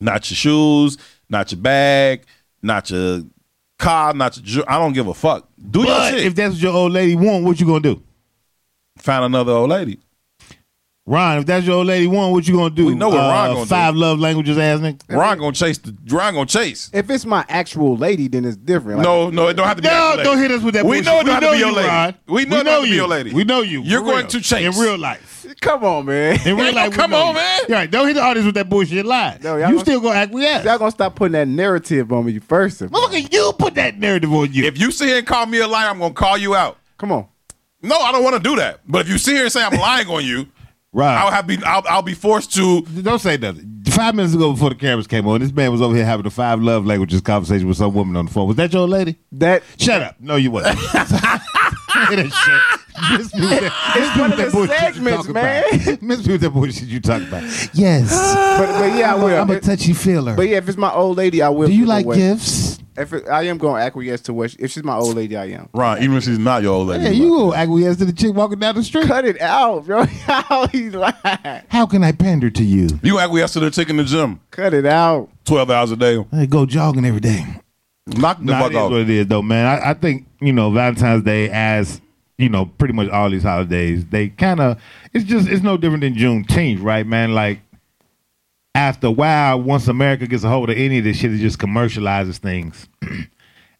Not 0.00 0.28
your 0.30 0.36
shoes, 0.36 0.98
not 1.28 1.52
your 1.52 1.60
bag, 1.60 2.24
not 2.62 2.90
your 2.90 3.22
car, 3.82 4.14
not 4.14 4.38
your. 4.46 4.64
I 4.70 4.78
don't 4.78 4.92
give 4.92 5.06
a 5.08 5.14
fuck. 5.14 5.48
Do 5.70 5.80
your 5.84 6.10
shit. 6.10 6.26
if 6.26 6.34
that's 6.34 6.54
what 6.54 6.62
your 6.62 6.72
old 6.74 6.92
lady 6.92 7.14
want, 7.16 7.44
what 7.44 7.60
you 7.60 7.66
gonna 7.66 7.80
do? 7.80 8.02
Find 8.98 9.24
another 9.24 9.52
old 9.52 9.70
lady. 9.70 9.98
Ron, 11.04 11.38
if 11.38 11.46
that's 11.46 11.66
your 11.66 11.78
old 11.78 11.88
lady 11.88 12.06
want, 12.06 12.32
what 12.32 12.46
you 12.46 12.54
gonna 12.54 12.70
do? 12.72 12.86
We 12.86 12.94
know 12.94 13.08
what 13.08 13.18
Uh, 13.18 13.28
Ron 13.28 13.48
gonna 13.54 13.60
do. 13.62 13.66
Five 13.66 13.96
love 13.96 14.20
languages 14.20 14.56
ass 14.56 14.78
nigga. 14.78 15.00
Ron 15.08 15.36
gonna 15.38 15.52
chase 15.52 15.78
the. 15.78 15.92
Ron 16.08 16.34
gonna 16.34 16.46
chase. 16.46 16.90
If 16.92 17.10
it's 17.10 17.24
my 17.26 17.44
actual 17.48 17.96
lady, 17.96 18.28
then 18.28 18.44
it's 18.44 18.56
different. 18.56 18.98
Like, 18.98 19.04
No, 19.06 19.28
no, 19.28 19.48
it 19.48 19.54
don't 19.54 19.66
have 19.66 19.76
to 19.78 19.82
be. 19.82 19.88
No, 19.88 20.10
lady. 20.16 20.22
don't 20.22 20.38
hit 20.38 20.50
us 20.52 20.62
with 20.62 20.74
that 20.74 20.84
We 20.84 20.98
bullshit. 20.98 21.06
know 21.06 21.20
it 21.20 21.24
don't 21.24 21.34
have 21.34 21.42
to 21.42 21.50
be 21.52 21.58
your 21.58 21.68
you, 21.70 21.74
lady. 21.74 21.88
Ron. 21.88 22.14
We 22.28 22.44
know 22.44 22.60
it 22.60 22.64
don't 22.64 22.66
have 22.66 22.76
to 22.76 22.82
be 22.84 22.88
you. 22.90 22.94
your 22.94 23.08
lady. 23.08 23.32
We 23.32 23.42
know 23.44 23.62
you. 23.62 23.82
You're 23.82 24.00
for 24.00 24.06
going 24.06 24.16
real. 24.18 24.26
to 24.28 24.40
chase. 24.40 24.76
in 24.76 24.80
real 24.80 24.96
life. 24.96 25.31
Come 25.62 25.84
on, 25.84 26.04
man. 26.06 26.38
In 26.46 26.56
real 26.56 26.66
Ain't 26.66 26.76
life, 26.76 26.84
no 26.84 26.90
we 26.90 26.96
come 26.96 27.14
on, 27.14 27.34
man. 27.34 27.60
You're 27.68 27.78
right. 27.78 27.90
Don't 27.90 28.06
hit 28.06 28.14
the 28.14 28.22
audience 28.22 28.44
with 28.46 28.54
that 28.56 28.68
bullshit 28.68 29.06
lie. 29.06 29.38
No, 29.42 29.56
y'all 29.56 29.60
you 29.60 29.66
gonna- 29.76 29.80
still 29.80 30.00
gonna 30.00 30.18
acquiesce. 30.18 30.64
Y'all 30.64 30.78
gonna 30.78 30.90
stop 30.90 31.14
putting 31.14 31.32
that 31.32 31.48
narrative 31.48 32.12
on 32.12 32.26
me 32.26 32.38
first. 32.38 32.82
of 32.82 32.94
all. 32.94 33.08
Motherfucker, 33.08 33.32
you 33.32 33.52
put 33.58 33.74
that 33.76 33.98
narrative 33.98 34.32
on 34.32 34.52
you. 34.52 34.64
If 34.64 34.78
you 34.78 34.90
sit 34.90 35.08
here 35.08 35.18
and 35.18 35.26
call 35.26 35.46
me 35.46 35.58
a 35.60 35.66
liar, 35.66 35.88
I'm 35.88 35.98
gonna 35.98 36.12
call 36.12 36.36
you 36.36 36.54
out. 36.54 36.76
Come 36.98 37.12
on. 37.12 37.26
No, 37.80 37.96
I 37.98 38.12
don't 38.12 38.22
want 38.22 38.36
to 38.36 38.42
do 38.42 38.56
that. 38.56 38.80
But 38.86 39.00
if 39.02 39.08
you 39.08 39.18
sit 39.18 39.34
here 39.34 39.44
and 39.44 39.52
say 39.52 39.62
I'm 39.64 39.72
lying 39.78 40.06
on 40.08 40.24
you, 40.24 40.46
right. 40.92 41.16
I'll 41.16 41.30
have 41.30 41.46
be. 41.46 41.58
I'll, 41.64 41.82
I'll 41.88 42.02
be 42.02 42.14
forced 42.14 42.54
to. 42.54 42.82
Don't 42.82 43.18
say 43.20 43.36
nothing. 43.36 43.68
Five 43.90 44.14
minutes 44.14 44.34
ago, 44.34 44.52
before 44.52 44.70
the 44.70 44.76
cameras 44.76 45.06
came 45.06 45.26
on, 45.26 45.40
this 45.40 45.52
man 45.52 45.70
was 45.72 45.82
over 45.82 45.94
here 45.94 46.04
having 46.04 46.24
a 46.24 46.30
five 46.30 46.60
love 46.62 46.86
languages 46.86 47.20
conversation 47.20 47.66
with 47.68 47.76
some 47.76 47.92
woman 47.92 48.16
on 48.16 48.26
the 48.26 48.30
phone. 48.32 48.46
Was 48.46 48.56
that 48.56 48.72
your 48.72 48.86
lady? 48.88 49.16
That 49.32 49.62
Shut 49.78 50.00
up. 50.00 50.16
No, 50.20 50.36
you 50.36 50.50
wasn't. 50.50 50.78
Say 51.92 52.16
that 52.16 52.32
shit. 52.32 53.18
Miss 53.18 53.34
me 53.34 53.40
with 53.40 53.60
that, 53.60 53.94
miss 53.96 54.14
me 54.16 54.20
one 54.20 54.30
with 54.30 54.32
of 54.32 54.36
that 54.38 54.44
the 54.46 54.52
bullshit 54.52 54.80
you 54.80 54.92
segments, 54.94 55.28
man. 55.28 55.64
about. 55.88 56.02
Miss 56.02 56.26
me 56.26 56.32
with 56.32 56.40
that 56.42 56.50
bullshit 56.50 56.88
you 56.88 57.00
talking 57.00 57.28
about. 57.28 57.42
Yes. 57.74 58.10
but, 58.58 58.78
but 58.78 58.96
yeah, 58.98 59.12
I 59.12 59.16
will. 59.16 59.40
I'm 59.40 59.50
a 59.50 59.54
But- 59.54 59.62
touchy 59.62 59.92
feeler. 59.92 60.34
But 60.36 60.48
yeah, 60.48 60.58
if 60.58 60.68
it's 60.68 60.78
my 60.78 60.92
old 60.92 61.16
lady, 61.16 61.42
I 61.42 61.48
will. 61.48 61.66
Do 61.68 61.72
you 61.72 61.80
give 61.80 61.88
like 61.88 62.04
away. 62.06 62.16
gifts? 62.16 62.78
If 62.94 63.14
it, 63.14 63.26
I 63.26 63.44
am 63.44 63.56
going 63.56 63.80
to 63.80 63.86
acquiesce 63.86 64.20
to 64.22 64.34
what, 64.34 64.50
she, 64.50 64.58
if 64.58 64.70
she's 64.70 64.84
my 64.84 64.94
old 64.94 65.16
lady, 65.16 65.34
I 65.34 65.46
am. 65.46 65.70
Ron, 65.72 66.02
even 66.02 66.14
if 66.18 66.24
she's 66.24 66.38
not 66.38 66.62
your 66.62 66.74
old 66.74 66.88
lady. 66.88 67.04
Yeah, 67.04 67.10
you 67.10 67.28
go 67.28 67.54
acquiesce 67.54 67.96
to 67.96 68.04
the 68.04 68.12
chick 68.12 68.34
walking 68.34 68.58
down 68.58 68.74
the 68.74 68.82
street. 68.84 69.06
Cut 69.06 69.24
it 69.24 69.40
out, 69.40 69.86
bro. 69.86 70.04
How 70.26 70.66
he 70.66 70.90
lying? 70.90 71.14
How 71.68 71.86
can 71.86 72.04
I 72.04 72.12
pander 72.12 72.50
to 72.50 72.62
you? 72.62 72.88
You 73.02 73.18
acquiesce 73.18 73.54
to 73.54 73.60
the 73.60 73.70
chick 73.70 73.88
in 73.88 73.96
the 73.96 74.04
gym, 74.04 74.40
Cut 74.50 74.74
it 74.74 74.84
out. 74.84 75.30
twelve 75.46 75.70
hours 75.70 75.90
a 75.90 75.96
day. 75.96 76.22
I 76.32 76.44
go 76.44 76.66
jogging 76.66 77.06
every 77.06 77.20
day. 77.20 77.46
Knock 78.06 78.38
the 78.38 78.44
Nah, 78.44 78.60
fuck 78.62 78.74
off. 78.74 78.90
what 78.90 79.00
it 79.02 79.10
is, 79.10 79.26
though, 79.26 79.42
man. 79.42 79.66
I, 79.66 79.90
I 79.90 79.94
think 79.94 80.26
you 80.40 80.52
know 80.52 80.70
Valentine's 80.70 81.22
Day, 81.22 81.48
as 81.50 82.00
you 82.38 82.48
know, 82.48 82.66
pretty 82.66 82.94
much 82.94 83.08
all 83.10 83.30
these 83.30 83.44
holidays, 83.44 84.04
they 84.06 84.28
kind 84.28 84.60
of 84.60 84.80
it's 85.12 85.24
just 85.24 85.48
it's 85.48 85.62
no 85.62 85.76
different 85.76 86.02
than 86.02 86.14
Juneteenth, 86.14 86.82
right, 86.82 87.06
man? 87.06 87.34
Like 87.34 87.60
after 88.74 89.06
a 89.08 89.10
while, 89.10 89.60
once 89.60 89.86
America 89.88 90.26
gets 90.26 90.44
a 90.44 90.48
hold 90.48 90.70
of 90.70 90.76
any 90.76 90.98
of 90.98 91.04
this 91.04 91.18
shit, 91.18 91.32
it 91.32 91.38
just 91.38 91.58
commercializes 91.58 92.38
things, 92.38 92.88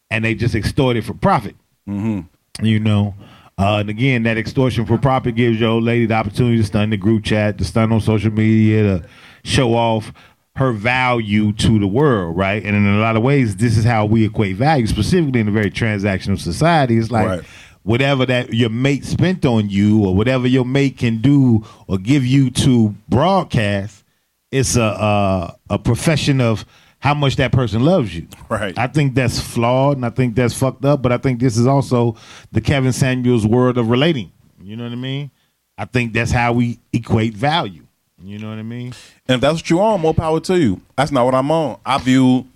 and 0.09 0.23
they 0.23 0.35
just 0.35 0.55
extort 0.55 0.95
it 0.95 1.03
for 1.03 1.13
profit. 1.13 1.55
Mm-hmm. 1.87 2.65
You 2.65 2.79
know. 2.79 3.15
Uh, 3.55 3.77
and 3.81 3.89
again, 3.89 4.23
that 4.23 4.35
extortion 4.35 4.83
for 4.83 4.97
profit 4.97 5.35
gives 5.35 5.59
your 5.59 5.69
old 5.69 5.83
lady 5.83 6.07
the 6.07 6.13
opportunity 6.15 6.57
to 6.57 6.63
stun 6.63 6.89
the 6.89 6.97
group 6.97 7.23
chat, 7.23 7.55
to 7.59 7.63
stun 7.63 7.91
on 7.91 8.01
social 8.01 8.31
media, 8.31 8.81
to 8.81 9.07
show 9.43 9.75
off 9.75 10.11
her 10.55 10.71
value 10.71 11.51
to 11.53 11.79
the 11.79 11.87
world, 11.87 12.37
right? 12.37 12.63
And 12.63 12.75
in 12.75 12.85
a 12.85 12.99
lot 12.99 13.15
of 13.15 13.23
ways, 13.23 13.55
this 13.55 13.75
is 13.77 13.83
how 13.83 14.05
we 14.05 14.23
equate 14.25 14.55
value, 14.55 14.85
specifically 14.85 15.39
in 15.39 15.47
a 15.47 15.51
very 15.51 15.71
transactional 15.71 16.39
society. 16.39 16.97
It's 16.97 17.09
like 17.09 17.27
Right. 17.27 17.41
whatever 17.81 18.25
that 18.27 18.53
your 18.53 18.69
mate 18.69 19.03
spent 19.03 19.45
on 19.45 19.69
you, 19.69 20.05
or 20.05 20.13
whatever 20.13 20.47
your 20.47 20.63
mate 20.65 20.97
can 20.97 21.17
do 21.21 21.65
or 21.87 21.97
give 21.97 22.23
you 22.25 22.51
to 22.51 22.93
broadcast, 23.09 24.03
it's 24.51 24.75
a 24.75 24.81
a, 24.81 25.55
a 25.71 25.79
profession 25.79 26.39
of 26.39 26.65
how 26.99 27.15
much 27.15 27.35
that 27.37 27.51
person 27.51 27.83
loves 27.83 28.15
you. 28.15 28.27
Right. 28.47 28.77
I 28.77 28.85
think 28.87 29.15
that's 29.15 29.39
flawed 29.39 29.97
and 29.97 30.05
I 30.05 30.09
think 30.11 30.35
that's 30.35 30.53
fucked 30.53 30.85
up, 30.85 31.01
but 31.01 31.11
I 31.11 31.17
think 31.17 31.39
this 31.39 31.57
is 31.57 31.65
also 31.67 32.15
the 32.51 32.61
Kevin 32.61 32.93
Samuels 32.93 33.45
world 33.45 33.77
of 33.79 33.89
relating. 33.89 34.31
You 34.61 34.75
know 34.77 34.83
what 34.83 34.93
I 34.93 34.97
mean? 34.97 35.31
I 35.77 35.85
think 35.85 36.13
that's 36.13 36.31
how 36.31 36.53
we 36.53 36.79
equate 36.93 37.33
value. 37.33 37.82
You 38.23 38.39
know 38.39 38.49
what 38.49 38.57
I 38.57 38.63
mean? 38.63 38.93
And 39.27 39.35
if 39.35 39.41
that's 39.41 39.55
what 39.55 39.69
you 39.69 39.81
on, 39.81 39.99
more 39.99 40.13
power 40.13 40.39
to 40.39 40.57
you. 40.57 40.81
That's 40.95 41.11
not 41.11 41.25
what 41.25 41.35
I'm 41.35 41.51
on. 41.51 41.77
I 41.85 41.97
view 41.97 42.47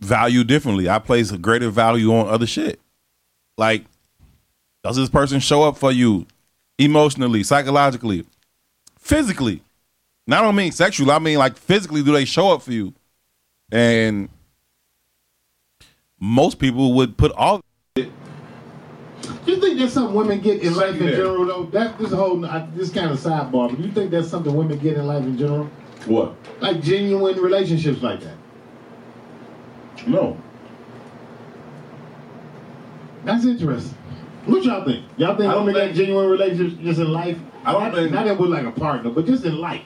value 0.00 0.44
differently. 0.44 0.88
I 0.88 0.98
place 0.98 1.30
a 1.30 1.36
greater 1.36 1.68
value 1.68 2.14
on 2.14 2.28
other 2.28 2.46
shit. 2.46 2.80
Like, 3.58 3.84
does 4.82 4.96
this 4.96 5.10
person 5.10 5.40
show 5.40 5.62
up 5.62 5.76
for 5.76 5.92
you 5.92 6.26
emotionally, 6.78 7.42
psychologically, 7.42 8.24
physically? 8.98 9.62
And 10.26 10.34
I 10.34 10.40
don't 10.40 10.56
mean 10.56 10.72
sexually. 10.72 11.10
I 11.10 11.18
mean 11.18 11.38
like 11.38 11.58
physically. 11.58 12.02
Do 12.02 12.12
they 12.12 12.24
show 12.24 12.52
up 12.52 12.62
for 12.62 12.72
you? 12.72 12.94
And 13.70 14.30
most 16.18 16.58
people 16.58 16.94
would 16.94 17.18
put 17.18 17.32
all. 17.32 17.62
Do 19.44 19.52
you 19.52 19.60
think 19.60 19.78
that's 19.78 19.92
something 19.92 20.14
women 20.14 20.40
get 20.40 20.62
in 20.62 20.74
life 20.76 21.00
in 21.00 21.08
general, 21.08 21.44
though? 21.46 21.64
That 21.72 21.98
this 21.98 22.12
whole 22.12 22.44
I- 22.46 22.68
this 22.76 22.90
kind 22.90 23.10
of 23.10 23.18
sidebar. 23.18 23.70
But 23.70 23.76
do 23.76 23.82
you 23.82 23.90
think 23.92 24.10
that's 24.10 24.28
something 24.28 24.54
women 24.54 24.78
get 24.78 24.96
in 24.96 25.06
life 25.06 25.24
in 25.24 25.36
general, 25.36 25.68
What? 26.06 26.34
like 26.60 26.80
genuine 26.82 27.36
relationships 27.40 28.02
like 28.02 28.20
that? 28.20 28.36
No. 30.06 30.36
That's 33.24 33.44
interesting. 33.44 33.96
What 34.46 34.64
y'all 34.64 34.84
think? 34.84 35.04
Y'all 35.16 35.36
think 35.36 35.48
I 35.48 35.54
don't 35.54 35.66
women 35.66 35.80
think- 35.80 35.92
got 35.92 35.96
genuine 35.96 36.28
relationships 36.28 36.82
just 36.82 37.00
in 37.00 37.12
life? 37.12 37.38
I 37.64 37.72
don't 37.72 37.82
not, 37.84 37.94
think- 37.94 38.10
not 38.12 38.26
even 38.26 38.38
with 38.38 38.50
like 38.50 38.66
a 38.66 38.72
partner, 38.72 39.10
but 39.10 39.26
just 39.26 39.44
in 39.44 39.58
life. 39.58 39.82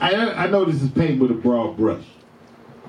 I 0.00 0.14
I 0.36 0.46
know 0.48 0.64
this 0.64 0.82
is 0.82 0.90
painted 0.90 1.20
with 1.20 1.30
a 1.30 1.34
broad 1.34 1.76
brush, 1.76 2.02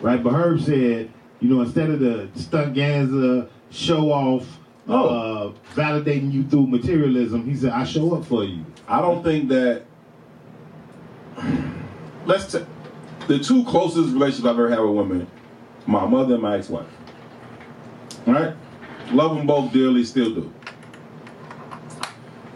right? 0.02 0.22
But 0.22 0.34
Herb 0.34 0.60
said, 0.62 1.10
you 1.40 1.50
know, 1.50 1.62
instead 1.62 1.90
of 1.92 2.00
the 2.00 2.28
stunt 2.36 2.74
ganza 2.76 3.48
show 3.70 4.12
off 4.12 4.60
uh, 4.88 5.52
validating 5.76 6.32
you 6.32 6.44
through 6.44 6.68
materialism. 6.68 7.46
He 7.46 7.56
said, 7.56 7.72
"I 7.72 7.84
show 7.84 8.16
up 8.16 8.26
for 8.26 8.44
you." 8.44 8.66
I 8.88 9.02
don't 9.02 9.24
think 9.24 9.50
that. 9.50 9.84
Let's 12.26 12.52
t- 12.52 12.66
the 13.28 13.40
two 13.40 13.64
closest 13.66 14.14
relationships 14.14 14.46
I've 14.46 14.52
ever 14.52 14.70
had 14.70 14.80
with 14.80 14.96
women, 14.96 15.28
my 15.86 16.06
mother 16.06 16.36
and 16.36 16.44
my 16.44 16.58
ex-wife. 16.58 16.88
All 18.28 18.34
right, 18.34 18.56
love 19.12 19.36
them 19.36 19.48
both 19.48 19.74
dearly, 19.74 20.04
still 20.04 20.34
do. 20.34 20.54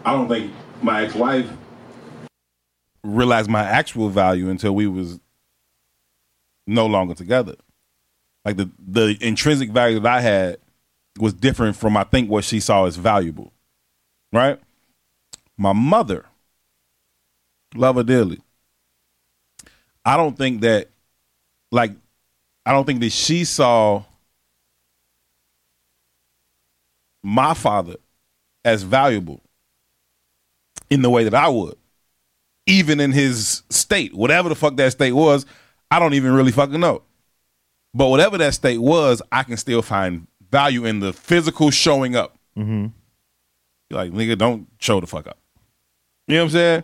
I 0.04 0.12
don't 0.12 0.28
think 0.28 0.52
my 0.82 1.04
ex-wife 1.04 1.50
realized 3.02 3.50
my 3.50 3.62
actual 3.62 4.08
value 4.08 4.48
until 4.48 4.74
we 4.74 4.86
was 4.86 5.20
no 6.66 6.86
longer 6.86 7.14
together. 7.14 7.56
Like 8.44 8.56
the 8.56 8.70
the 8.78 9.18
intrinsic 9.20 9.70
value 9.70 10.00
that 10.00 10.12
I 10.12 10.20
had 10.20 10.58
was 11.20 11.32
different 11.32 11.76
from 11.76 11.96
I 11.96 12.04
think 12.04 12.30
what 12.30 12.44
she 12.44 12.60
saw 12.60 12.86
as 12.86 12.96
valuable. 12.96 13.52
Right? 14.32 14.60
My 15.56 15.72
mother, 15.72 16.26
love 17.74 17.96
her 17.96 18.02
dearly. 18.02 18.40
I 20.04 20.16
don't 20.16 20.36
think 20.36 20.60
that 20.62 20.88
like 21.70 21.92
I 22.64 22.72
don't 22.72 22.84
think 22.84 23.00
that 23.00 23.10
she 23.12 23.44
saw 23.44 24.04
my 27.22 27.54
father 27.54 27.96
as 28.64 28.82
valuable 28.82 29.40
in 30.90 31.02
the 31.02 31.10
way 31.10 31.24
that 31.24 31.34
I 31.34 31.48
would. 31.48 31.76
Even 32.66 33.00
in 33.00 33.12
his 33.12 33.62
state, 33.70 34.14
whatever 34.14 34.48
the 34.48 34.54
fuck 34.54 34.76
that 34.76 34.92
state 34.92 35.12
was, 35.12 35.46
I 35.90 35.98
don't 35.98 36.14
even 36.14 36.32
really 36.32 36.52
fucking 36.52 36.80
know. 36.80 37.02
But 37.94 38.08
whatever 38.08 38.36
that 38.38 38.54
state 38.54 38.78
was, 38.78 39.22
I 39.32 39.42
can 39.42 39.56
still 39.56 39.82
find 39.82 40.26
value 40.50 40.84
in 40.84 41.00
the 41.00 41.12
physical 41.12 41.70
showing 41.70 42.16
up. 42.16 42.36
Mm-hmm. 42.56 42.86
Like, 43.90 44.12
nigga, 44.12 44.36
don't 44.36 44.66
show 44.78 45.00
the 45.00 45.06
fuck 45.06 45.26
up. 45.26 45.38
You 46.26 46.36
know 46.36 46.42
what 46.42 46.44
I'm 46.46 46.50
saying? 46.52 46.82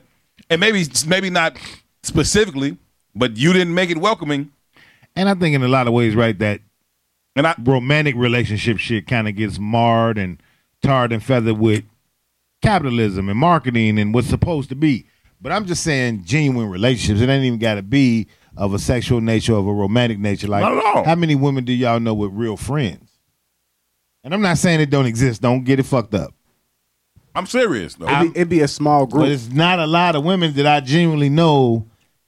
And 0.50 0.60
maybe, 0.60 0.84
maybe 1.06 1.30
not 1.30 1.56
specifically, 2.02 2.76
but 3.14 3.36
you 3.36 3.52
didn't 3.52 3.74
make 3.74 3.90
it 3.90 3.98
welcoming. 3.98 4.50
And 5.16 5.28
I 5.28 5.34
think 5.34 5.54
in 5.54 5.62
a 5.62 5.68
lot 5.68 5.86
of 5.86 5.92
ways, 5.92 6.14
right, 6.14 6.38
that 6.38 6.60
And 7.36 7.46
I, 7.46 7.54
romantic 7.62 8.14
relationship 8.16 8.78
shit 8.78 9.06
kind 9.06 9.28
of 9.28 9.36
gets 9.36 9.58
marred 9.58 10.18
and 10.18 10.42
tarred 10.82 11.12
and 11.12 11.22
feathered 11.22 11.58
with 11.58 11.84
capitalism 12.62 13.28
and 13.28 13.38
marketing 13.38 13.98
and 13.98 14.14
what's 14.14 14.28
supposed 14.28 14.68
to 14.70 14.74
be. 14.74 15.06
But 15.40 15.52
I'm 15.52 15.66
just 15.66 15.82
saying 15.82 16.24
genuine 16.24 16.70
relationships. 16.70 17.20
It 17.20 17.28
ain't 17.28 17.44
even 17.44 17.58
got 17.58 17.74
to 17.74 17.82
be 17.82 18.28
of 18.56 18.72
a 18.72 18.78
sexual 18.78 19.20
nature, 19.20 19.54
of 19.54 19.66
a 19.66 19.72
romantic 19.72 20.18
nature. 20.18 20.48
Like, 20.48 20.62
Not 20.62 20.72
at 20.78 20.84
all. 20.84 21.04
how 21.04 21.14
many 21.16 21.34
women 21.34 21.64
do 21.64 21.72
y'all 21.72 22.00
know 22.00 22.14
with 22.14 22.32
real 22.32 22.56
friends? 22.56 23.10
And 24.24 24.32
I'm 24.34 24.40
not 24.42 24.58
saying 24.58 24.80
it 24.80 24.90
don't 24.90 25.06
exist. 25.06 25.42
Don't 25.42 25.62
get 25.64 25.78
it 25.78 25.84
fucked 25.84 26.14
up. 26.14 26.34
I'm 27.34 27.46
serious 27.46 27.94
though. 27.94 28.08
It'd 28.08 28.32
be, 28.32 28.38
it'd 28.40 28.48
be 28.48 28.60
a 28.60 28.68
small 28.68 29.06
group. 29.06 29.24
But 29.24 29.30
it's 29.32 29.48
not 29.50 29.78
a 29.78 29.86
lot 29.86 30.16
of 30.16 30.24
women 30.24 30.54
that 30.54 30.66
I 30.66 30.80
genuinely 30.80 31.28
know 31.28 31.86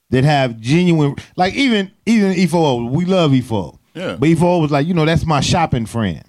that 0.09 0.23
have 0.23 0.59
genuine 0.59 1.15
like 1.35 1.53
even 1.55 1.91
even 2.05 2.33
E4O. 2.33 2.89
We 2.91 3.05
love 3.05 3.31
E4O. 3.31 3.77
Yeah. 3.93 4.15
But 4.19 4.29
E4O 4.29 4.61
was 4.61 4.71
like, 4.71 4.85
you 4.85 4.93
know, 4.93 5.05
that's 5.05 5.25
my 5.25 5.39
shopping 5.41 5.85
friend. 5.85 6.23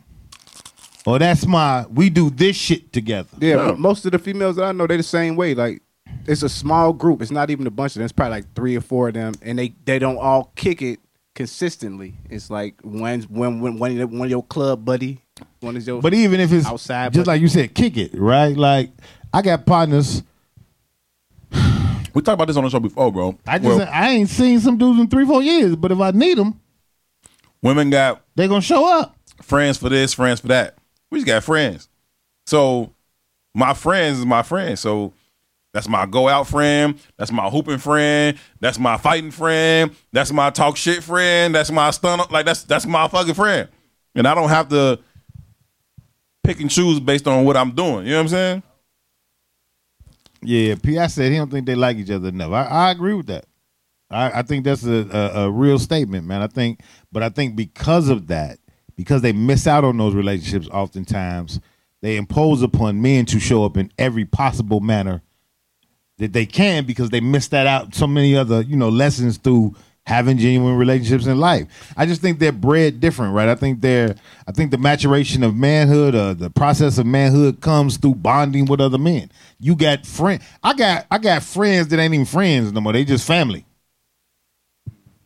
Or 1.06 1.18
that's 1.18 1.46
my 1.46 1.86
we 1.86 2.08
do 2.10 2.30
this 2.30 2.56
shit 2.56 2.92
together. 2.92 3.28
Yeah, 3.40 3.68
Yeah. 3.68 3.72
most 3.72 4.04
of 4.06 4.12
the 4.12 4.18
females 4.18 4.56
that 4.56 4.64
I 4.64 4.72
know, 4.72 4.86
they 4.86 4.96
the 4.96 5.02
same 5.02 5.36
way. 5.36 5.54
Like, 5.54 5.82
it's 6.26 6.42
a 6.42 6.48
small 6.48 6.92
group. 6.92 7.20
It's 7.22 7.30
not 7.30 7.50
even 7.50 7.66
a 7.66 7.70
bunch 7.70 7.92
of 7.92 7.94
them. 8.00 8.04
It's 8.04 8.12
probably 8.12 8.30
like 8.38 8.54
three 8.54 8.76
or 8.76 8.80
four 8.80 9.08
of 9.08 9.14
them, 9.14 9.34
and 9.42 9.58
they 9.58 9.74
they 9.84 9.98
don't 9.98 10.18
all 10.18 10.52
kick 10.54 10.82
it 10.82 11.00
consistently. 11.34 12.14
It's 12.30 12.50
like 12.50 12.74
when 12.82 13.22
when 13.22 13.60
when 13.60 13.78
one 13.78 13.96
one 14.18 14.26
of 14.26 14.30
your 14.30 14.42
club 14.44 14.84
buddy, 14.84 15.20
one 15.60 15.76
of 15.76 15.86
your. 15.86 16.00
But 16.02 16.14
even 16.14 16.40
if 16.40 16.52
it's 16.52 16.66
Outside, 16.66 17.12
just 17.12 17.26
but- 17.26 17.32
like 17.32 17.40
you 17.40 17.48
said, 17.48 17.74
kick 17.74 17.96
it, 17.96 18.12
right? 18.14 18.56
Like 18.56 18.90
I 19.32 19.42
got 19.42 19.66
partners. 19.66 20.22
we 21.50 22.22
talked 22.22 22.28
about 22.34 22.46
this 22.48 22.56
on 22.56 22.64
the 22.64 22.70
show 22.70 22.80
before, 22.80 23.12
bro. 23.12 23.38
I 23.46 23.58
just 23.58 23.78
Well, 23.78 23.88
I 23.92 24.10
ain't 24.10 24.28
seen 24.28 24.60
some 24.60 24.76
dudes 24.78 25.00
in 25.00 25.08
three, 25.08 25.24
four 25.26 25.42
years, 25.42 25.76
but 25.76 25.92
if 25.92 25.98
I 26.00 26.10
need 26.10 26.38
them, 26.38 26.60
women 27.62 27.90
got 27.90 28.22
they 28.34 28.48
gonna 28.48 28.60
show 28.60 29.00
up. 29.00 29.16
friends 29.42 29.76
for 29.78 29.88
this, 29.88 30.14
friends 30.14 30.40
for 30.40 30.48
that. 30.48 30.76
We 31.10 31.18
just 31.18 31.26
got 31.26 31.44
friends. 31.44 31.88
So 32.46 32.92
my 33.54 33.74
friends 33.74 34.18
is 34.18 34.26
my 34.26 34.42
friends. 34.42 34.80
So 34.80 35.12
that's 35.74 35.88
my 35.88 36.06
go 36.06 36.28
out 36.28 36.46
friend. 36.46 36.98
That's 37.18 37.30
my 37.30 37.48
hooping 37.48 37.78
friend. 37.78 38.38
That's 38.60 38.78
my 38.78 38.96
fighting 38.96 39.30
friend. 39.30 39.94
That's 40.12 40.32
my 40.32 40.50
talk 40.50 40.76
shit 40.76 41.02
friend. 41.04 41.54
That's 41.54 41.70
my 41.70 41.90
stun 41.90 42.20
like 42.30 42.46
that's 42.46 42.64
that's 42.64 42.86
my 42.86 43.06
fucking 43.08 43.34
friend. 43.34 43.68
And 44.14 44.26
I 44.26 44.34
don't 44.34 44.48
have 44.48 44.68
to 44.70 44.98
pick 46.42 46.60
and 46.60 46.70
choose 46.70 47.00
based 47.00 47.26
on 47.26 47.44
what 47.44 47.56
I'm 47.56 47.72
doing. 47.72 48.06
You 48.06 48.12
know 48.12 48.16
what 48.18 48.22
I'm 48.22 48.28
saying? 48.28 48.62
Yeah, 50.42 50.74
P. 50.82 50.98
I 50.98 51.08
said 51.08 51.32
he 51.32 51.38
don't 51.38 51.50
think 51.50 51.66
they 51.66 51.74
like 51.74 51.96
each 51.96 52.10
other 52.10 52.28
enough. 52.28 52.52
I, 52.52 52.64
I 52.64 52.90
agree 52.90 53.14
with 53.14 53.26
that. 53.26 53.46
I, 54.10 54.38
I 54.38 54.42
think 54.42 54.64
that's 54.64 54.84
a, 54.84 55.06
a, 55.10 55.44
a 55.44 55.50
real 55.50 55.78
statement, 55.78 56.26
man. 56.26 56.40
I 56.42 56.46
think, 56.46 56.80
but 57.12 57.22
I 57.22 57.28
think 57.28 57.56
because 57.56 58.08
of 58.08 58.28
that, 58.28 58.58
because 58.96 59.22
they 59.22 59.32
miss 59.32 59.66
out 59.66 59.84
on 59.84 59.96
those 59.96 60.14
relationships, 60.14 60.68
oftentimes 60.72 61.60
they 62.00 62.16
impose 62.16 62.62
upon 62.62 63.02
men 63.02 63.26
to 63.26 63.40
show 63.40 63.64
up 63.64 63.76
in 63.76 63.92
every 63.98 64.24
possible 64.24 64.80
manner 64.80 65.22
that 66.18 66.32
they 66.32 66.46
can 66.46 66.84
because 66.84 67.10
they 67.10 67.20
missed 67.20 67.50
that 67.50 67.66
out 67.66 67.94
so 67.94 68.06
many 68.06 68.36
other 68.36 68.62
you 68.62 68.76
know 68.76 68.88
lessons 68.88 69.38
through 69.38 69.74
having 70.08 70.38
genuine 70.38 70.76
relationships 70.76 71.26
in 71.26 71.38
life. 71.38 71.66
I 71.94 72.06
just 72.06 72.22
think 72.22 72.38
they're 72.38 72.50
bred 72.50 72.98
different, 72.98 73.34
right? 73.34 73.48
I 73.48 73.54
think 73.54 73.82
they're 73.82 74.14
I 74.46 74.52
think 74.52 74.70
the 74.70 74.78
maturation 74.78 75.42
of 75.42 75.54
manhood, 75.54 76.14
uh, 76.14 76.32
the 76.32 76.48
process 76.48 76.96
of 76.96 77.04
manhood 77.04 77.60
comes 77.60 77.98
through 77.98 78.14
bonding 78.14 78.64
with 78.64 78.80
other 78.80 78.96
men. 78.96 79.30
You 79.60 79.76
got 79.76 80.06
friend 80.06 80.40
I 80.62 80.72
got 80.72 81.06
I 81.10 81.18
got 81.18 81.42
friends 81.42 81.88
that 81.88 81.98
ain't 81.98 82.14
even 82.14 82.24
friends 82.26 82.72
no 82.72 82.80
more. 82.80 82.94
They 82.94 83.04
just 83.04 83.26
family. 83.26 83.66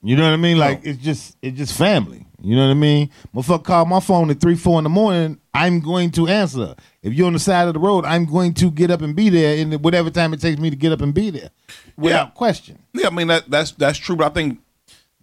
You 0.03 0.17
know 0.17 0.25
what 0.25 0.33
I 0.33 0.37
mean? 0.37 0.59
Like 0.59 0.81
it's 0.83 1.01
just 1.01 1.37
it's 1.43 1.57
just 1.57 1.79
family. 1.79 2.27
You 2.45 2.57
know 2.57 2.65
what 2.67 2.73
I 2.73 2.75
mean? 2.75 3.09
Motherfucker 3.33 3.63
call 3.63 3.85
my 3.85 4.01
phone 4.01 4.29
at 4.31 4.41
three, 4.41 4.57
four 4.57 4.79
in 4.79 4.83
the 4.85 4.91
morning. 4.91 5.39
I'm 5.55 5.79
going 5.79 6.11
to 6.13 6.27
answer. 6.27 6.75
If 7.01 7.13
you're 7.13 7.29
on 7.29 7.35
the 7.35 7.39
side 7.39 7.69
of 7.69 7.75
the 7.75 7.79
road, 7.81 8.05
I'm 8.05 8.25
going 8.25 8.53
to 8.55 8.69
get 8.73 8.91
up 8.91 9.01
and 9.01 9.15
be 9.15 9.29
there 9.29 9.55
in 9.57 9.71
whatever 9.75 10.11
time 10.11 10.35
it 10.35 10.41
takes 10.41 10.59
me 10.59 10.69
to 10.71 10.75
get 10.75 10.91
up 10.91 11.03
and 11.03 11.15
be 11.15 11.31
there, 11.31 11.51
without 11.97 12.27
Yeah. 12.29 12.31
question. 12.33 12.79
Yeah, 12.95 13.07
I 13.07 13.11
mean 13.11 13.29
that 13.29 13.49
that's 13.49 13.71
that's 13.73 13.97
true, 13.97 14.17
but 14.17 14.27
I 14.27 14.35
think 14.35 14.59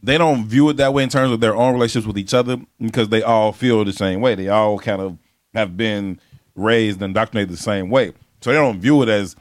they 0.01 0.17
don't 0.17 0.45
view 0.45 0.69
it 0.69 0.77
that 0.77 0.93
way 0.93 1.03
in 1.03 1.09
terms 1.09 1.31
of 1.31 1.39
their 1.39 1.55
own 1.55 1.73
relationships 1.73 2.07
with 2.07 2.17
each 2.17 2.33
other 2.33 2.57
because 2.79 3.09
they 3.09 3.21
all 3.21 3.51
feel 3.51 3.83
the 3.83 3.93
same 3.93 4.21
way. 4.21 4.35
They 4.35 4.47
all 4.49 4.79
kind 4.79 5.01
of 5.01 5.17
have 5.53 5.75
been 5.75 6.19
raised 6.55 6.97
and 7.01 7.09
indoctrinated 7.09 7.49
the 7.49 7.57
same 7.57 7.89
way. 7.89 8.13
So 8.41 8.51
they 8.51 8.55
don't 8.55 8.79
view 8.79 9.01
it 9.03 9.09
as 9.09 9.35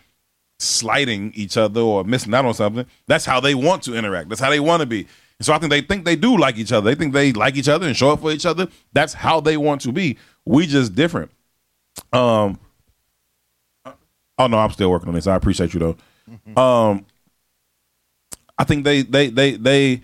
slighting 0.58 1.32
each 1.34 1.56
other 1.56 1.80
or 1.80 2.04
missing 2.04 2.34
out 2.34 2.44
on 2.44 2.54
something. 2.54 2.86
That's 3.06 3.24
how 3.24 3.40
they 3.40 3.54
want 3.54 3.84
to 3.84 3.94
interact. 3.94 4.28
That's 4.28 4.40
how 4.40 4.50
they 4.50 4.60
want 4.60 4.80
to 4.80 4.86
be. 4.86 5.06
And 5.38 5.46
so 5.46 5.52
I 5.52 5.58
think 5.58 5.70
they 5.70 5.80
think 5.80 6.04
they 6.04 6.16
do 6.16 6.36
like 6.36 6.56
each 6.56 6.72
other. 6.72 6.90
They 6.90 6.96
think 6.96 7.12
they 7.12 7.32
like 7.32 7.56
each 7.56 7.68
other 7.68 7.86
and 7.86 7.96
show 7.96 8.10
up 8.10 8.20
for 8.20 8.32
each 8.32 8.46
other. 8.46 8.66
That's 8.92 9.14
how 9.14 9.40
they 9.40 9.56
want 9.56 9.80
to 9.82 9.92
be. 9.92 10.18
We 10.44 10.66
just 10.66 10.94
different. 10.94 11.30
Um 12.12 12.58
Oh 14.40 14.46
no, 14.46 14.58
I'm 14.58 14.70
still 14.70 14.90
working 14.90 15.08
on 15.08 15.14
this. 15.14 15.26
I 15.26 15.36
appreciate 15.36 15.74
you 15.74 15.80
though. 15.80 16.60
Um 16.60 17.06
I 18.58 18.64
think 18.64 18.84
they 18.84 19.02
they 19.02 19.28
they 19.28 19.52
they 19.52 20.02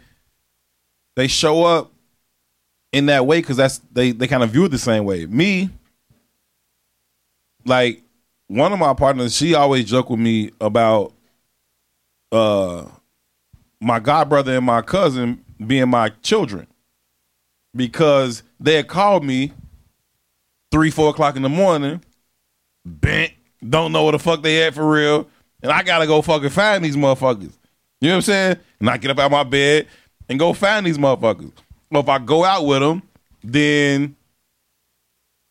they 1.16 1.28
show 1.28 1.64
up 1.64 1.92
in 2.92 3.06
that 3.06 3.26
way 3.26 3.40
because 3.40 3.56
that's 3.56 3.78
they 3.92 4.12
they 4.12 4.26
kind 4.26 4.42
of 4.42 4.50
view 4.50 4.64
it 4.64 4.70
the 4.70 4.78
same 4.78 5.04
way. 5.04 5.26
Me, 5.26 5.70
like 7.64 8.02
one 8.46 8.72
of 8.72 8.78
my 8.78 8.94
partners, 8.94 9.34
she 9.36 9.54
always 9.54 9.84
joke 9.84 10.10
with 10.10 10.20
me 10.20 10.50
about 10.60 11.12
uh 12.32 12.84
my 13.80 13.98
god 13.98 14.28
brother 14.28 14.56
and 14.56 14.64
my 14.64 14.80
cousin 14.80 15.44
being 15.64 15.88
my 15.88 16.08
children 16.22 16.66
because 17.74 18.42
they 18.60 18.74
had 18.74 18.88
called 18.88 19.24
me 19.24 19.52
three 20.70 20.90
four 20.90 21.10
o'clock 21.10 21.36
in 21.36 21.42
the 21.42 21.48
morning, 21.48 22.00
bent, 22.84 23.32
don't 23.68 23.92
know 23.92 24.04
what 24.04 24.12
the 24.12 24.18
fuck 24.18 24.42
they 24.42 24.56
had 24.56 24.74
for 24.74 24.88
real, 24.88 25.28
and 25.62 25.72
I 25.72 25.82
gotta 25.82 26.06
go 26.06 26.22
fucking 26.22 26.50
find 26.50 26.84
these 26.84 26.96
motherfuckers. 26.96 27.56
You 28.00 28.08
know 28.08 28.14
what 28.14 28.16
I'm 28.16 28.22
saying? 28.22 28.56
And 28.80 28.90
I 28.90 28.98
get 28.98 29.10
up 29.10 29.18
out 29.18 29.26
of 29.26 29.32
my 29.32 29.44
bed 29.44 29.88
and 30.28 30.38
go 30.38 30.52
find 30.52 30.86
these 30.86 30.98
motherfuckers. 30.98 31.52
Well, 31.90 32.02
if 32.02 32.08
I 32.08 32.18
go 32.18 32.44
out 32.44 32.66
with 32.66 32.80
them, 32.80 33.02
then 33.42 34.16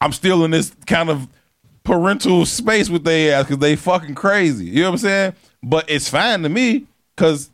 I'm 0.02 0.12
still 0.12 0.44
in 0.44 0.52
this 0.52 0.76
kind 0.86 1.10
of 1.10 1.28
parental 1.84 2.46
space 2.46 2.90
with 2.90 3.04
their 3.04 3.36
ass 3.36 3.46
because 3.46 3.60
they 3.60 3.76
fucking 3.76 4.16
crazy. 4.16 4.66
You 4.66 4.82
know 4.82 4.90
what 4.90 4.94
I'm 4.94 4.98
saying? 5.00 5.34
But 5.62 5.90
it's 5.90 6.10
fine 6.10 6.44
to 6.44 6.50
me 6.50 6.88
because 7.16 7.50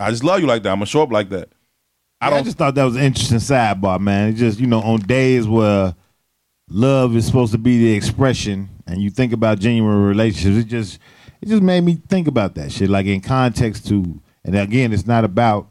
I 0.00 0.10
just 0.10 0.24
love 0.24 0.40
you 0.40 0.46
like 0.46 0.62
that. 0.62 0.70
I'm 0.70 0.76
gonna 0.76 0.86
show 0.86 1.02
up 1.02 1.12
like 1.12 1.30
that. 1.30 1.48
I 2.20 2.26
I, 2.26 2.30
don't. 2.30 2.44
just 2.44 2.58
thought 2.58 2.74
that 2.74 2.84
was 2.84 2.96
an 2.96 3.02
interesting 3.02 3.38
sidebar, 3.38 4.00
man. 4.00 4.30
It's 4.30 4.38
just 4.38 4.60
you 4.60 4.66
know 4.66 4.80
on 4.80 5.00
days 5.00 5.46
where 5.46 5.94
love 6.68 7.16
is 7.16 7.26
supposed 7.26 7.52
to 7.52 7.58
be 7.58 7.78
the 7.78 7.94
expression, 7.94 8.68
and 8.86 9.00
you 9.00 9.10
think 9.10 9.32
about 9.32 9.58
genuine 9.60 10.02
relationships, 10.04 10.56
it 10.56 10.68
just 10.68 10.98
it 11.40 11.48
just 11.48 11.62
made 11.62 11.82
me 11.82 11.94
think 12.08 12.28
about 12.28 12.54
that 12.56 12.72
shit, 12.72 12.90
like 12.90 13.06
in 13.06 13.20
context 13.20 13.86
to, 13.88 14.20
and 14.44 14.56
again, 14.56 14.92
it's 14.92 15.06
not 15.06 15.24
about 15.24 15.68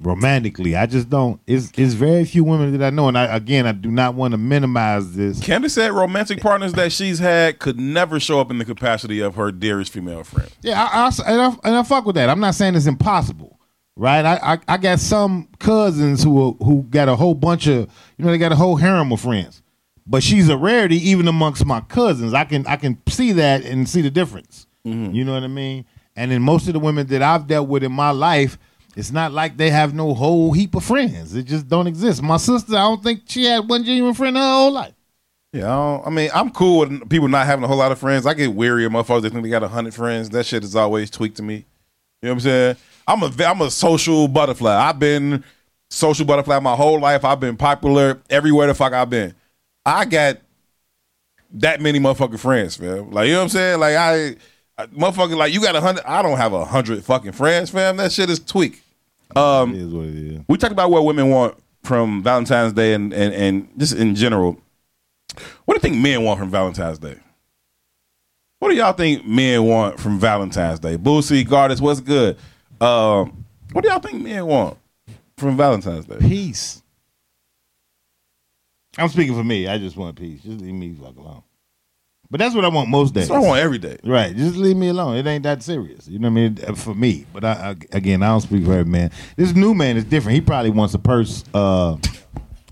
romantically. 0.00 0.76
I 0.76 0.86
just 0.86 1.10
don't. 1.10 1.40
It's 1.46 1.72
it's 1.76 1.94
very 1.94 2.24
few 2.24 2.44
women 2.44 2.76
that 2.76 2.84
I 2.84 2.90
know, 2.90 3.08
and 3.08 3.16
I 3.16 3.36
again 3.36 3.66
I 3.66 3.72
do 3.72 3.90
not 3.90 4.14
want 4.14 4.32
to 4.32 4.38
minimize 4.38 5.14
this. 5.14 5.40
Candace 5.40 5.74
said 5.74 5.92
romantic 5.92 6.40
partners 6.40 6.72
that 6.74 6.92
she's 6.92 7.18
had 7.18 7.58
could 7.58 7.78
never 7.78 8.18
show 8.18 8.40
up 8.40 8.50
in 8.50 8.58
the 8.58 8.64
capacity 8.64 9.20
of 9.20 9.34
her 9.34 9.52
dearest 9.52 9.92
female 9.92 10.24
friend. 10.24 10.50
Yeah, 10.62 10.82
I, 10.82 11.06
I, 11.06 11.30
and, 11.30 11.40
I, 11.40 11.68
and 11.68 11.76
I 11.76 11.82
fuck 11.82 12.06
with 12.06 12.16
that. 12.16 12.28
I'm 12.28 12.40
not 12.40 12.54
saying 12.54 12.74
it's 12.74 12.86
impossible, 12.86 13.58
right? 13.96 14.24
I, 14.24 14.54
I, 14.54 14.58
I 14.68 14.76
got 14.78 14.98
some 14.98 15.48
cousins 15.58 16.22
who 16.22 16.56
who 16.60 16.82
got 16.84 17.08
a 17.08 17.16
whole 17.16 17.34
bunch 17.34 17.66
of 17.66 17.90
you 18.16 18.24
know 18.24 18.30
they 18.30 18.38
got 18.38 18.52
a 18.52 18.56
whole 18.56 18.76
harem 18.76 19.12
of 19.12 19.20
friends, 19.20 19.62
but 20.06 20.22
she's 20.22 20.48
a 20.48 20.56
rarity 20.56 20.96
even 21.10 21.28
amongst 21.28 21.64
my 21.66 21.80
cousins. 21.80 22.34
I 22.34 22.44
can 22.44 22.66
I 22.66 22.76
can 22.76 22.98
see 23.08 23.32
that 23.32 23.64
and 23.64 23.88
see 23.88 24.00
the 24.00 24.10
difference. 24.10 24.66
Mm-hmm. 24.86 25.14
You 25.14 25.24
know 25.24 25.34
what 25.34 25.42
I 25.42 25.48
mean? 25.48 25.84
And 26.16 26.30
then 26.30 26.42
most 26.42 26.66
of 26.66 26.72
the 26.72 26.80
women 26.80 27.06
that 27.08 27.22
I've 27.22 27.46
dealt 27.46 27.68
with 27.68 27.84
in 27.84 27.92
my 27.92 28.10
life, 28.10 28.58
it's 28.96 29.12
not 29.12 29.32
like 29.32 29.56
they 29.56 29.70
have 29.70 29.94
no 29.94 30.14
whole 30.14 30.52
heap 30.52 30.74
of 30.74 30.84
friends. 30.84 31.34
It 31.34 31.44
just 31.44 31.68
don't 31.68 31.86
exist. 31.86 32.22
My 32.22 32.36
sister, 32.36 32.74
I 32.74 32.82
don't 32.82 33.02
think 33.02 33.22
she 33.26 33.44
had 33.44 33.68
one 33.68 33.84
genuine 33.84 34.14
friend 34.14 34.36
in 34.36 34.42
her 34.42 34.48
whole 34.48 34.72
life. 34.72 34.94
Yeah, 35.52 35.76
I, 35.76 36.06
I 36.06 36.10
mean, 36.10 36.30
I'm 36.32 36.50
cool 36.50 36.80
with 36.80 37.08
people 37.08 37.28
not 37.28 37.46
having 37.46 37.64
a 37.64 37.68
whole 37.68 37.76
lot 37.76 37.92
of 37.92 37.98
friends. 37.98 38.26
I 38.26 38.34
get 38.34 38.54
weary 38.54 38.84
of 38.84 38.92
motherfuckers 38.92 39.22
that 39.22 39.32
think 39.32 39.42
they 39.42 39.50
got 39.50 39.62
hundred 39.62 39.94
friends. 39.94 40.30
That 40.30 40.46
shit 40.46 40.64
is 40.64 40.76
always 40.76 41.10
tweaked 41.10 41.36
to 41.38 41.42
me. 41.42 41.54
You 42.22 42.28
know 42.28 42.30
what 42.30 42.34
I'm 42.34 42.40
saying? 42.40 42.76
I'm 43.06 43.22
a 43.22 43.44
I'm 43.44 43.60
a 43.62 43.70
social 43.70 44.28
butterfly. 44.28 44.74
I've 44.74 44.98
been 44.98 45.42
social 45.88 46.24
butterfly 46.24 46.58
my 46.60 46.76
whole 46.76 47.00
life. 47.00 47.24
I've 47.24 47.40
been 47.40 47.56
popular 47.56 48.20
everywhere 48.28 48.68
the 48.68 48.74
fuck 48.74 48.92
I've 48.92 49.10
been. 49.10 49.34
I 49.84 50.04
got 50.04 50.38
that 51.54 51.80
many 51.80 51.98
motherfucking 51.98 52.38
friends, 52.38 52.78
man. 52.78 53.10
Like 53.10 53.26
you 53.26 53.32
know 53.32 53.38
what 53.38 53.44
I'm 53.44 53.48
saying? 53.48 53.80
Like 53.80 53.96
I 53.96 54.36
motherfucker, 54.88 55.36
like 55.36 55.52
you 55.52 55.60
got 55.60 55.76
a 55.76 55.80
hundred. 55.80 56.04
I 56.06 56.22
don't 56.22 56.36
have 56.36 56.52
a 56.52 56.64
hundred 56.64 57.04
fucking 57.04 57.32
friends, 57.32 57.70
fam. 57.70 57.96
That 57.96 58.12
shit 58.12 58.30
is 58.30 58.38
tweak. 58.38 58.82
Um, 59.36 59.74
It 59.74 59.80
is 59.82 59.92
what 59.94 60.06
it 60.06 60.14
is. 60.16 60.40
we 60.48 60.58
talked 60.58 60.72
about 60.72 60.90
what 60.90 61.04
women 61.04 61.30
want 61.30 61.56
from 61.84 62.22
Valentine's 62.22 62.72
Day 62.72 62.94
and, 62.94 63.12
and, 63.12 63.32
and 63.34 63.68
just 63.78 63.94
in 63.94 64.14
general. 64.14 64.58
What 65.64 65.74
do 65.74 65.76
you 65.88 65.92
think 65.92 66.02
men 66.02 66.24
want 66.24 66.40
from 66.40 66.50
Valentine's 66.50 66.98
Day? 66.98 67.16
What 68.58 68.70
do 68.70 68.74
y'all 68.76 68.92
think 68.92 69.24
men 69.24 69.62
want 69.64 69.98
from 70.00 70.18
Valentine's 70.18 70.80
Day? 70.80 70.98
Boosie, 70.98 71.44
Gardis, 71.46 71.80
what's 71.80 72.00
good? 72.00 72.36
Um, 72.80 73.44
what 73.72 73.82
do 73.84 73.88
y'all 73.90 74.00
think 74.00 74.22
men 74.22 74.44
want 74.46 74.76
from 75.38 75.56
Valentine's 75.56 76.04
Day? 76.06 76.16
Peace. 76.18 76.82
I'm 78.98 79.08
speaking 79.08 79.34
for 79.34 79.44
me. 79.44 79.68
I 79.68 79.78
just 79.78 79.96
want 79.96 80.16
peace. 80.16 80.42
Just 80.42 80.60
leave 80.60 80.74
me 80.74 80.92
fuck 80.94 81.16
alone. 81.16 81.42
But 82.30 82.38
that's 82.38 82.54
what 82.54 82.64
I 82.64 82.68
want 82.68 82.88
most 82.88 83.12
days. 83.12 83.28
That's 83.28 83.40
what 83.40 83.44
I 83.44 83.48
want 83.48 83.60
every 83.60 83.78
day. 83.78 83.98
Right, 84.04 84.34
just 84.36 84.54
leave 84.56 84.76
me 84.76 84.88
alone. 84.88 85.16
It 85.16 85.26
ain't 85.26 85.42
that 85.42 85.64
serious. 85.64 86.06
You 86.06 86.20
know 86.20 86.28
what 86.28 86.38
I 86.38 86.48
mean? 86.48 86.58
Uh, 86.66 86.74
For 86.74 86.94
me, 86.94 87.26
but 87.32 87.44
I, 87.44 87.52
I 87.52 87.70
again, 87.96 88.22
I 88.22 88.28
don't 88.28 88.40
speak 88.40 88.64
for 88.64 88.72
every 88.72 88.84
man. 88.84 89.10
This 89.36 89.52
new 89.52 89.74
man 89.74 89.96
is 89.96 90.04
different. 90.04 90.36
He 90.36 90.40
probably 90.40 90.70
wants 90.70 90.94
a 90.94 90.98
purse, 91.00 91.42
uh, 91.52 91.96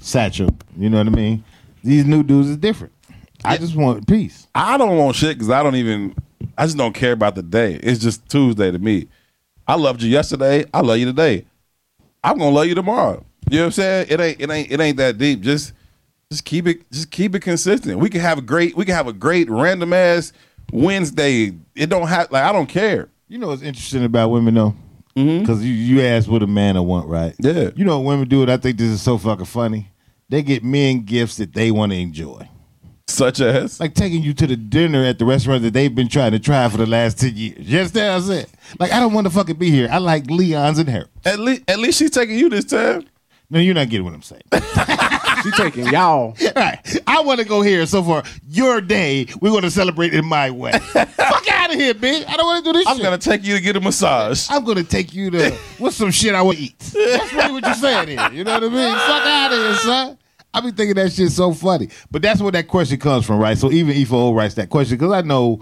satchel. 0.01 0.57
You 0.77 0.89
know 0.91 0.99
what 0.99 1.09
I 1.09 1.11
mean? 1.11 1.45
These 1.83 2.05
new 2.05 2.23
dudes 2.23 2.49
is 2.51 2.57
different. 2.57 2.93
I 3.45 3.57
just 3.57 3.75
want 3.75 4.07
peace. 4.07 4.47
I 4.55 4.79
don't 4.79 4.97
want 4.97 5.17
shit 5.17 5.37
because 5.37 5.51
I 5.51 5.63
don't 5.63 5.77
even. 5.77 6.15
I 6.57 6.65
just 6.65 6.77
don't 6.77 6.95
care 6.95 7.13
about 7.13 7.35
the 7.35 7.43
day. 7.43 7.75
It's 7.83 8.01
just 8.01 8.29
Tuesday 8.29 8.71
to 8.71 8.79
me. 8.79 9.09
I 9.67 9.75
loved 9.75 10.03
you 10.03 10.09
yesterday. 10.09 10.67
I 10.73 10.81
love 10.83 10.99
you 10.99 11.07
today. 11.07 11.47
I'm 12.23 12.39
gonna 12.39 12.51
love 12.55 12.67
you 12.67 12.75
tomorrow. 12.77 13.25
You 13.51 13.59
know 13.59 13.63
what 13.65 13.67
I'm 13.67 13.73
saying? 13.73 14.07
It 14.11 14.21
ain't. 14.21 14.41
It 14.41 14.51
ain't. 14.51 14.71
It 14.71 14.81
ain't 14.81 14.97
that 14.99 15.19
deep. 15.19 15.41
Just. 15.41 15.73
Just 16.31 16.45
keep 16.45 16.67
it. 16.67 16.91
Just 16.91 17.11
keep 17.11 17.35
it 17.35 17.41
consistent. 17.41 17.99
We 17.99 18.11
can 18.11 18.21
have 18.21 18.37
a 18.37 18.43
great. 18.43 18.77
We 18.77 18.85
can 18.85 18.95
have 18.95 19.07
a 19.07 19.15
great 19.15 19.49
random 19.49 19.95
ass 19.95 20.33
Wednesday. 20.73 21.55
It 21.75 21.89
don't 21.89 22.07
have 22.07 22.31
like 22.31 22.45
I 22.45 22.53
don't 22.53 22.67
care. 22.67 23.09
You 23.29 23.39
know 23.39 23.49
what's 23.49 23.63
interesting 23.63 24.05
about 24.05 24.31
women 24.31 24.55
though? 24.55 24.75
Mm-hmm. 25.17 25.41
Because 25.41 25.65
you, 25.65 25.73
you 25.73 26.03
asked 26.03 26.29
what 26.29 26.43
a 26.43 26.47
man 26.47 26.77
I 26.77 26.81
want, 26.81 27.09
right? 27.09 27.35
Yeah. 27.39 27.71
You 27.75 27.85
know 27.85 27.99
what 27.99 28.11
women 28.11 28.29
do 28.29 28.43
it. 28.43 28.51
I 28.51 28.59
think 28.59 28.77
this 28.77 28.89
is 28.91 29.01
so 29.01 29.17
fucking 29.17 29.47
funny. 29.47 29.91
They 30.29 30.43
get 30.43 30.63
men 30.63 31.05
gifts 31.05 31.39
that 31.39 31.55
they 31.55 31.71
want 31.71 31.93
to 31.93 31.99
enjoy. 31.99 32.47
Such 33.07 33.41
as 33.41 33.81
like 33.81 33.95
taking 33.95 34.23
you 34.23 34.35
to 34.35 34.47
the 34.47 34.55
dinner 34.57 35.03
at 35.03 35.19
the 35.19 35.25
restaurant 35.25 35.63
that 35.63 35.73
they've 35.73 35.95
been 35.95 36.09
trying 36.09 36.33
to 36.33 36.39
try 36.39 36.69
for 36.69 36.77
the 36.77 36.85
last 36.85 37.19
10 37.21 37.37
years. 37.37 37.57
You 37.59 37.79
understand 37.79 38.31
it. 38.31 38.51
Like, 38.79 38.93
I 38.93 39.01
don't 39.01 39.15
want 39.15 39.27
to 39.27 39.31
fucking 39.33 39.57
be 39.57 39.71
here. 39.71 39.89
I 39.91 39.97
like 39.97 40.27
Leon's 40.27 40.79
and 40.79 40.91
Harold. 40.91 41.09
at 41.25 41.39
least 41.39 41.63
at 41.69 41.79
least 41.79 41.99
she's 41.99 42.11
taking 42.11 42.39
you 42.39 42.51
this 42.51 42.67
time. 42.67 43.07
No, 43.49 43.61
you're 43.61 43.75
not 43.75 43.89
getting 43.89 44.05
what 44.05 44.13
I'm 44.13 44.21
saying. 44.21 44.43
She 45.43 45.51
taking 45.53 45.87
y'all. 45.87 46.37
right. 46.57 46.79
I 47.07 47.21
want 47.21 47.41
to 47.41 47.47
go 47.47 47.63
here. 47.63 47.87
So 47.87 48.03
for 48.03 48.23
your 48.49 48.81
day, 48.81 49.27
we're 49.41 49.51
going 49.51 49.63
to 49.63 49.71
celebrate 49.71 50.15
it 50.15 50.23
my 50.23 50.51
way. 50.51 50.73
Fuck 50.79 51.51
out 51.51 51.71
of 51.71 51.77
here, 51.77 51.95
bitch. 51.95 52.27
I 52.29 52.37
don't 52.37 52.47
want 52.47 52.65
to 52.65 52.73
do 52.73 52.79
this 52.79 52.87
I'm 52.89 52.97
shit. 52.97 53.05
gonna 53.05 53.19
take 53.19 53.45
you 53.45 53.55
to 53.57 53.61
get 53.61 53.77
a 53.77 53.81
massage. 53.81 54.47
I'm 54.51 54.65
gonna 54.65 54.85
take 54.85 55.13
you 55.13 55.31
to 55.31 55.51
what's 55.79 55.97
some 55.97 56.11
shit 56.11 56.35
I 56.35 56.43
want 56.43 56.59
to 56.59 56.65
eat. 56.65 56.79
That's 56.79 57.33
really 57.33 57.53
what 57.53 57.65
you're 57.65 57.75
saying 57.75 58.09
here. 58.09 58.31
You 58.33 58.45
know 58.45 58.55
what 58.55 58.65
I 58.65 58.69
mean? 58.69 58.95
Fuck 58.95 59.27
out 59.27 59.53
of 59.53 59.59
here, 59.59 59.75
son. 59.77 60.19
I 60.55 60.61
be 60.61 60.71
thinking 60.71 60.95
that 60.97 61.13
shit's 61.13 61.37
so 61.37 61.53
funny. 61.53 61.91
But 62.11 62.23
that's 62.23 62.41
where 62.41 62.53
that 62.53 62.69
question 62.69 62.99
comes 62.99 63.27
from, 63.27 63.39
right? 63.39 63.57
So 63.59 63.71
even 63.71 63.95
Ifo 63.95 64.35
writes 64.35 64.55
that 64.55 64.71
question 64.71 64.97
because 64.97 65.13
I 65.13 65.21
know 65.21 65.61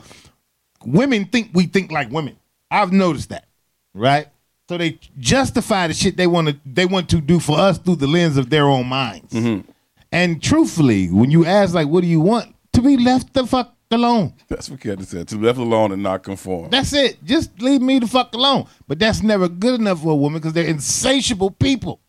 women 0.85 1.25
think 1.27 1.51
we 1.53 1.67
think 1.67 1.91
like 1.91 2.11
women. 2.11 2.37
I've 2.71 2.93
noticed 2.93 3.31
that, 3.31 3.47
right? 3.95 4.29
So 4.69 4.77
they 4.77 4.99
justify 5.19 5.87
the 5.87 5.95
shit 5.95 6.17
they 6.17 6.27
want 6.27 6.49
to 6.49 6.57
they 6.65 6.87
want 6.87 7.09
to 7.11 7.21
do 7.21 7.39
for 7.39 7.59
us 7.59 7.79
through 7.79 7.97
the 7.97 8.07
lens 8.07 8.37
of 8.37 8.51
their 8.51 8.65
own 8.65 8.87
minds. 8.87 9.33
Mm-hmm. 9.33 9.71
And 10.13 10.43
truthfully, 10.43 11.09
when 11.11 11.31
you 11.31 11.45
ask 11.47 11.75
like, 11.75 11.89
"What 11.89 12.01
do 12.01 12.07
you 12.07 12.21
want?" 12.21 12.55
to 12.77 12.83
be 12.83 12.97
left 12.97 13.33
the 13.33 13.47
fuck 13.47 13.75
alone. 13.91 14.35
That's 14.49 14.69
what 14.69 14.81
Kevin 14.81 15.05
said. 15.05 15.29
To 15.29 15.37
be 15.37 15.47
left 15.47 15.59
alone 15.59 15.93
and 15.93 16.03
not 16.03 16.23
conform. 16.23 16.71
That's 16.71 16.93
it. 16.93 17.23
Just 17.25 17.61
leave 17.61 17.81
me 17.81 17.99
the 17.99 18.07
fuck 18.07 18.35
alone. 18.35 18.67
But 18.87 18.99
that's 18.99 19.23
never 19.23 19.49
good 19.49 19.81
enough 19.81 20.03
for 20.03 20.13
a 20.13 20.17
woman 20.17 20.41
because 20.41 20.53
they're 20.53 20.67
insatiable 20.67 21.51
people. 21.51 22.01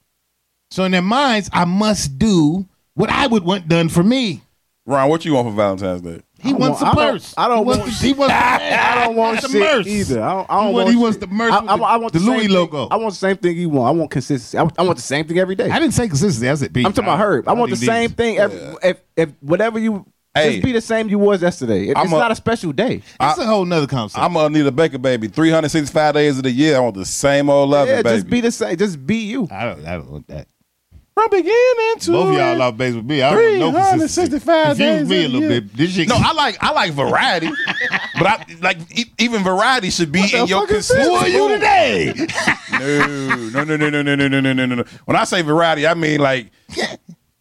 So 0.70 0.84
in 0.84 0.92
their 0.92 1.02
minds, 1.02 1.50
I 1.54 1.66
must 1.66 2.20
do 2.20 2.68
what 2.94 3.10
I 3.10 3.28
would 3.28 3.44
want 3.44 3.68
done 3.68 3.90
for 3.90 4.04
me. 4.04 4.42
Ron, 4.86 5.10
what 5.10 5.24
you 5.24 5.34
want 5.34 5.48
for 5.48 5.54
Valentine's 5.54 6.02
Day? 6.02 6.22
He 6.40 6.50
I 6.50 6.52
don't 6.52 6.60
wants 6.62 6.82
want- 6.82 6.98
a 6.98 7.00
I 7.02 7.04
don't- 7.06 7.14
purse. 7.14 7.34
I 7.38 7.48
don't 7.48 7.58
he 7.58 7.64
wants 7.64 7.80
want 7.80 7.92
the, 7.92 8.08
he 8.08 8.14
wants 8.14 8.34
the, 8.34 8.40
I 8.40 9.06
don't 9.06 9.16
want 9.16 9.42
the 9.42 9.48
shit 9.50 9.88
either. 9.88 10.22
I 10.24 10.34
don't, 10.34 10.38
I 10.38 10.42
He 10.42 10.48
don't 10.48 10.48
want- 10.66 10.74
want 10.74 10.88
he 10.88 10.94
shit. 10.94 11.02
wants 11.02 11.18
the 11.18 11.28
merce 11.28 11.52
I, 11.54 11.58
I, 11.58 11.76
I 11.76 11.98
want 11.98 12.14
the 12.14 12.20
the, 12.20 12.26
Louis 12.26 12.42
same 12.44 12.52
logo. 12.52 12.84
Thing. 12.84 12.88
I 12.92 12.96
want 12.98 13.14
the 13.14 13.18
same 13.20 13.38
thing 13.38 13.58
you 13.58 13.70
want. 13.70 13.88
I 13.96 14.00
want 14.00 14.12
consistency. 14.12 14.58
I, 14.58 14.62
I 14.78 14.84
want 14.84 14.98
the 14.98 15.02
same 15.04 15.26
thing 15.28 15.40
every 15.40 15.56
day. 15.56 15.70
I 15.70 15.80
didn't 15.80 15.94
say 15.94 16.08
consistency. 16.08 16.48
I 16.50 16.54
said 16.56 16.74
peace. 16.74 16.86
I'm 16.86 16.94
talking 16.94 17.06
about 17.06 17.20
her. 17.20 17.44
I 17.48 17.54
want 17.54 17.72
the 17.72 17.78
think 17.78 17.90
same 17.92 18.08
these- 18.10 18.16
thing. 18.16 18.38
Every, 18.38 18.60
if 18.84 18.98
if 19.16 19.30
whatever 19.42 19.80
you 19.80 20.06
Hey. 20.36 20.52
just 20.52 20.66
be 20.66 20.72
the 20.72 20.82
same 20.82 21.10
you 21.10 21.18
was 21.18 21.42
yesterday. 21.42 21.88
It- 21.88 21.98
it's 21.98 22.12
a- 22.12 22.16
not 22.16 22.32
a 22.32 22.36
special 22.36 22.72
day. 22.72 23.02
I, 23.20 23.32
It's 23.32 23.40
a 23.40 23.46
whole 23.48 23.66
nother 23.66 23.88
concept. 23.88 24.24
I'm 24.24 24.34
gonna 24.34 24.50
need 24.56 24.68
a 24.68 24.72
Baker 24.72 25.00
baby. 25.00 25.28
365 25.30 26.14
days 26.14 26.38
of 26.38 26.44
the 26.44 26.52
year. 26.52 26.78
I 26.78 26.80
want 26.80 26.94
the 26.96 27.06
same 27.06 27.50
old 27.50 27.72
love, 27.72 27.88
Yeah, 27.88 28.04
baby. 28.04 28.18
just 28.18 28.30
be 28.30 28.42
the 28.42 28.52
same. 28.52 28.78
Just 28.78 29.04
be 29.08 29.16
you. 29.18 29.48
I 29.50 29.66
don't. 29.66 29.86
I 29.86 29.96
don't 29.96 30.12
want 30.12 30.28
that. 30.28 30.48
From 31.18 31.30
beginning 31.32 31.96
to 32.02 32.12
Both 32.12 32.28
of 32.28 32.34
y'all 32.36 32.62
off 32.62 32.78
base 32.78 32.94
with 32.94 33.06
me. 33.06 33.24
I 33.24 33.32
don't 33.34 33.60
want 33.60 33.74
no 33.74 33.98
consistency. 33.98 34.38
365 34.46 34.78
Confuse 34.78 34.78
days 34.78 35.10
me 35.10 35.26
a 35.26 35.28
little 35.28 35.40
year. 35.50 35.62
bit. 35.62 35.74
This 35.76 35.92
shit. 35.92 36.08
No, 36.08 36.16
I 36.16 36.32
like 36.34 36.58
I 36.64 36.72
like 36.74 36.92
variety, 36.92 37.48
but 38.20 38.28
I 38.28 38.46
like 38.62 38.78
e- 38.96 39.12
even 39.18 39.44
variety 39.44 39.90
should 39.90 40.12
be 40.12 40.22
in 40.32 40.46
your 40.46 40.68
fuck 40.68 40.70
is 40.78 40.88
consistent. 40.92 41.04
Who 41.08 41.14
are 41.16 41.28
you 41.28 41.48
today? 41.50 42.14
No, 42.72 43.64
no, 43.64 43.64
no, 43.64 43.78
no, 43.78 43.90
no, 43.90 44.02
no, 44.04 44.16
no, 44.16 44.28
no, 44.28 44.40
no, 44.42 44.54
no, 44.54 44.66
no, 44.68 44.76
no. 44.76 44.84
When 45.06 45.18
I 45.18 45.24
say 45.24 45.42
variety, 45.42 45.88
I 45.88 45.96
mean 45.96 46.20
like 46.20 46.52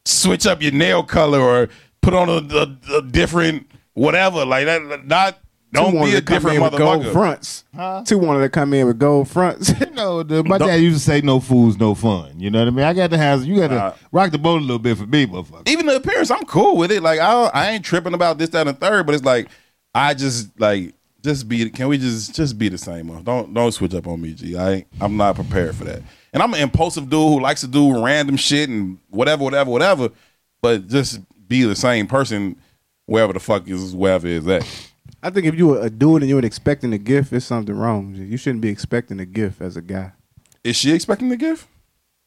switch 0.06 0.46
up 0.46 0.62
your 0.62 0.72
nail 0.72 1.02
color 1.02 1.40
or 1.40 1.68
put 2.00 2.14
on 2.14 2.30
a, 2.30 2.56
a, 2.56 2.96
a 2.96 3.02
different 3.02 3.70
whatever. 3.92 4.46
Like 4.46 4.64
that. 4.64 5.06
Not 5.06 5.38
don't 5.72 5.90
Tou 5.92 5.96
wanted 5.98 6.10
be 6.12 6.16
a 6.16 6.20
to 6.20 6.24
come 6.26 6.34
different 6.36 6.56
in 6.56 6.62
with 6.62 6.76
gold 6.78 7.02
motherfucker. 7.02 7.12
fronts. 7.12 7.64
Tou 8.08 8.18
wanted 8.18 8.40
to 8.42 8.48
come 8.48 8.72
in 8.72 8.86
with 8.86 8.98
gold 8.98 9.28
fronts. 9.28 9.72
You 9.80 9.90
know, 10.02 10.22
the, 10.22 10.44
my 10.44 10.58
dad 10.58 10.76
used 10.76 10.98
to 10.98 11.04
say, 11.04 11.20
"No 11.22 11.40
fools, 11.40 11.78
no 11.78 11.94
fun." 11.94 12.38
You 12.38 12.50
know 12.50 12.58
what 12.60 12.68
I 12.68 12.70
mean? 12.70 12.84
I 12.84 12.92
got 12.92 13.10
to 13.10 13.18
have 13.18 13.44
you 13.44 13.56
got 13.56 13.68
to 13.68 13.74
Nah. 13.74 13.92
rock 14.12 14.30
the 14.30 14.38
boat 14.38 14.58
a 14.58 14.64
little 14.64 14.78
bit 14.78 14.96
for 14.98 15.06
me, 15.06 15.26
motherfucker. 15.26 15.68
Even 15.68 15.86
the 15.86 15.96
appearance, 15.96 16.30
I'm 16.30 16.44
cool 16.44 16.76
with 16.76 16.92
it. 16.92 17.02
Like 17.02 17.18
I, 17.20 17.30
don't- 17.32 17.54
I 17.54 17.70
ain't 17.70 17.84
tripping 17.84 18.14
about 18.14 18.38
this, 18.38 18.50
that, 18.50 18.66
and 18.66 18.76
the 18.76 18.80
third. 18.80 19.06
But 19.06 19.14
it's 19.16 19.24
like 19.24 19.48
I 19.94 20.14
just 20.14 20.58
like 20.60 20.94
just 21.22 21.48
be. 21.48 21.68
Can 21.70 21.88
we 21.88 21.98
just 21.98 22.34
just 22.34 22.58
be 22.58 22.68
the 22.68 22.78
same? 22.78 23.08
Huh? 23.08 23.20
Don't 23.24 23.52
don't 23.54 23.72
switch 23.72 23.94
up 23.94 24.06
on 24.06 24.20
me, 24.20 24.34
G. 24.34 24.56
I 24.56 24.70
ain't, 24.72 24.86
I'm 25.00 25.16
not 25.16 25.34
prepared 25.34 25.74
for 25.74 25.84
that. 25.84 26.02
And 26.32 26.42
I'm 26.42 26.52
an 26.54 26.60
impulsive 26.60 27.04
dude 27.08 27.12
who 27.12 27.40
likes 27.40 27.62
to 27.62 27.66
do 27.66 28.04
random 28.04 28.36
shit 28.36 28.68
and 28.68 28.98
whatever, 29.08 29.42
whatever, 29.44 29.70
whatever. 29.70 30.10
But 30.60 30.86
just 30.88 31.20
be 31.48 31.62
the 31.64 31.74
same 31.74 32.06
person 32.06 32.56
wherever 33.06 33.32
the 33.32 33.40
fuck 33.40 33.66
is 33.68 33.94
wherever 33.94 34.26
is 34.26 34.46
at. 34.46 34.66
I 35.26 35.30
think 35.30 35.46
if 35.46 35.56
you 35.56 35.66
were 35.68 35.80
a 35.80 35.90
dude 35.90 36.22
and 36.22 36.28
you 36.28 36.36
were 36.36 36.44
expecting 36.46 36.92
a 36.92 36.98
gift, 36.98 37.32
it's 37.32 37.44
something 37.46 37.74
wrong. 37.74 38.14
You 38.14 38.36
shouldn't 38.36 38.60
be 38.62 38.68
expecting 38.68 39.18
a 39.18 39.26
gift 39.26 39.60
as 39.60 39.76
a 39.76 39.82
guy. 39.82 40.12
Is 40.62 40.76
she 40.76 40.92
expecting 40.92 41.28
the 41.30 41.36
gift? 41.36 41.66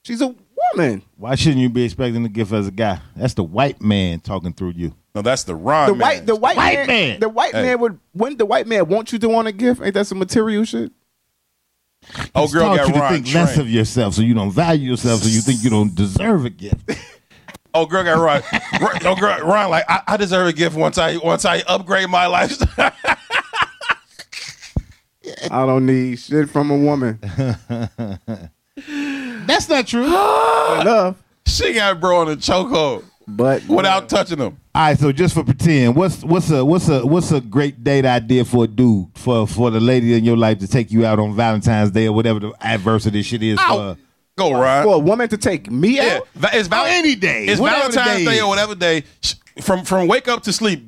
She's 0.03 0.21
a 0.21 0.35
woman. 0.73 1.03
Why 1.15 1.35
shouldn't 1.35 1.61
you 1.61 1.69
be 1.69 1.83
expecting 1.85 2.25
a 2.25 2.29
gift 2.29 2.51
as 2.51 2.67
a 2.67 2.71
guy? 2.71 2.99
That's 3.15 3.33
the 3.35 3.43
white 3.43 3.81
man 3.81 4.19
talking 4.19 4.51
through 4.53 4.71
you. 4.75 4.95
No, 5.15 5.21
that's 5.21 5.43
the 5.43 5.55
Ron 5.55 5.87
The 5.89 5.95
man. 5.95 5.99
white, 6.07 6.25
the 6.25 6.35
white, 6.35 6.57
White 6.57 6.73
man, 6.75 6.87
man. 6.87 7.19
the 7.21 7.29
white 7.29 7.53
Hey. 7.55 7.61
man 7.63 7.79
would. 7.79 7.99
When 8.11 8.35
the 8.37 8.45
white 8.45 8.67
man 8.67 8.87
wants 8.87 9.13
you 9.13 9.19
to 9.19 9.29
want 9.29 9.47
a 9.47 9.51
gift, 9.53 9.81
ain't 9.81 9.93
that 9.93 10.05
some 10.07 10.19
material 10.19 10.65
shit? 10.65 10.91
oh 12.35 12.41
He's 12.43 12.53
girl 12.53 12.63
taught 12.67 12.77
got 12.77 12.87
you 12.87 12.93
to 12.95 12.99
Ron 12.99 13.13
think 13.13 13.33
less 13.33 13.53
trained. 13.55 13.61
of 13.61 13.69
yourself, 13.69 14.13
so 14.13 14.21
you 14.21 14.33
don't 14.33 14.51
value 14.51 14.91
yourself, 14.91 15.21
so 15.21 15.29
you 15.29 15.41
think 15.41 15.63
you 15.63 15.69
don't 15.69 15.93
deserve 15.95 16.43
a 16.45 16.49
gift. 16.49 16.91
Oh, 17.73 17.85
girl 17.85 18.03
got 18.03 18.17
Ron. 18.17 18.41
Ron- 18.81 19.05
oh, 19.05 19.15
girl, 19.15 19.39
Ron, 19.45 19.69
like 19.69 19.85
I, 19.87 20.01
I 20.07 20.17
deserve 20.17 20.47
a 20.47 20.53
gift 20.53 20.75
once 20.75 20.97
I 20.97 21.17
once 21.17 21.45
I 21.45 21.59
upgrade 21.67 22.09
my 22.09 22.25
lifestyle. 22.25 22.91
I 25.51 25.65
don't 25.65 25.85
need 25.85 26.17
shit 26.19 26.49
from 26.49 26.71
a 26.71 26.77
woman. 26.77 27.19
That's 27.21 27.59
That's 29.45 29.69
not 29.69 29.87
true. 29.87 30.05
Enough. 30.81 31.15
She 31.45 31.73
got 31.73 31.99
bro 31.99 32.19
on 32.21 32.29
a 32.29 32.35
chokehold 32.35 33.03
But 33.27 33.67
without 33.67 34.09
touching 34.09 34.37
him. 34.39 34.57
All 34.75 34.83
right, 34.83 34.97
so 34.97 35.11
just 35.11 35.33
for 35.33 35.43
pretend, 35.43 35.95
what's 35.95 36.23
what's 36.23 36.49
a 36.51 36.63
what's 36.63 36.87
a 36.89 37.05
what's 37.05 37.31
a 37.31 37.41
great 37.41 37.83
date 37.83 38.05
idea 38.05 38.45
for 38.45 38.63
a 38.65 38.67
dude 38.67 39.07
for 39.15 39.47
for 39.47 39.69
the 39.71 39.79
lady 39.79 40.13
in 40.15 40.23
your 40.23 40.37
life 40.37 40.59
to 40.59 40.67
take 40.67 40.91
you 40.91 41.05
out 41.05 41.19
on 41.19 41.35
Valentine's 41.35 41.91
Day 41.91 42.07
or 42.07 42.13
whatever 42.13 42.39
the 42.39 42.53
adversity 42.61 43.21
shit 43.21 43.43
is 43.43 43.57
Ow. 43.59 43.95
for 43.95 43.97
Go, 44.39 44.59
right 44.59 44.83
for 44.83 44.95
a 44.95 44.99
woman 44.99 45.27
to 45.29 45.37
take 45.37 45.69
me 45.69 45.97
yeah, 45.97 46.21
out, 46.21 46.53
it's 46.53 46.67
val- 46.67 46.85
any 46.85 47.15
day, 47.15 47.45
It's 47.45 47.59
whatever 47.59 47.91
Valentine's 47.91 48.25
day 48.25 48.35
Day 48.35 48.41
or 48.41 48.47
whatever 48.47 48.73
day. 48.75 49.03
From 49.61 49.83
from 49.83 50.07
wake 50.07 50.27
up 50.27 50.43
to 50.43 50.53
sleep. 50.53 50.83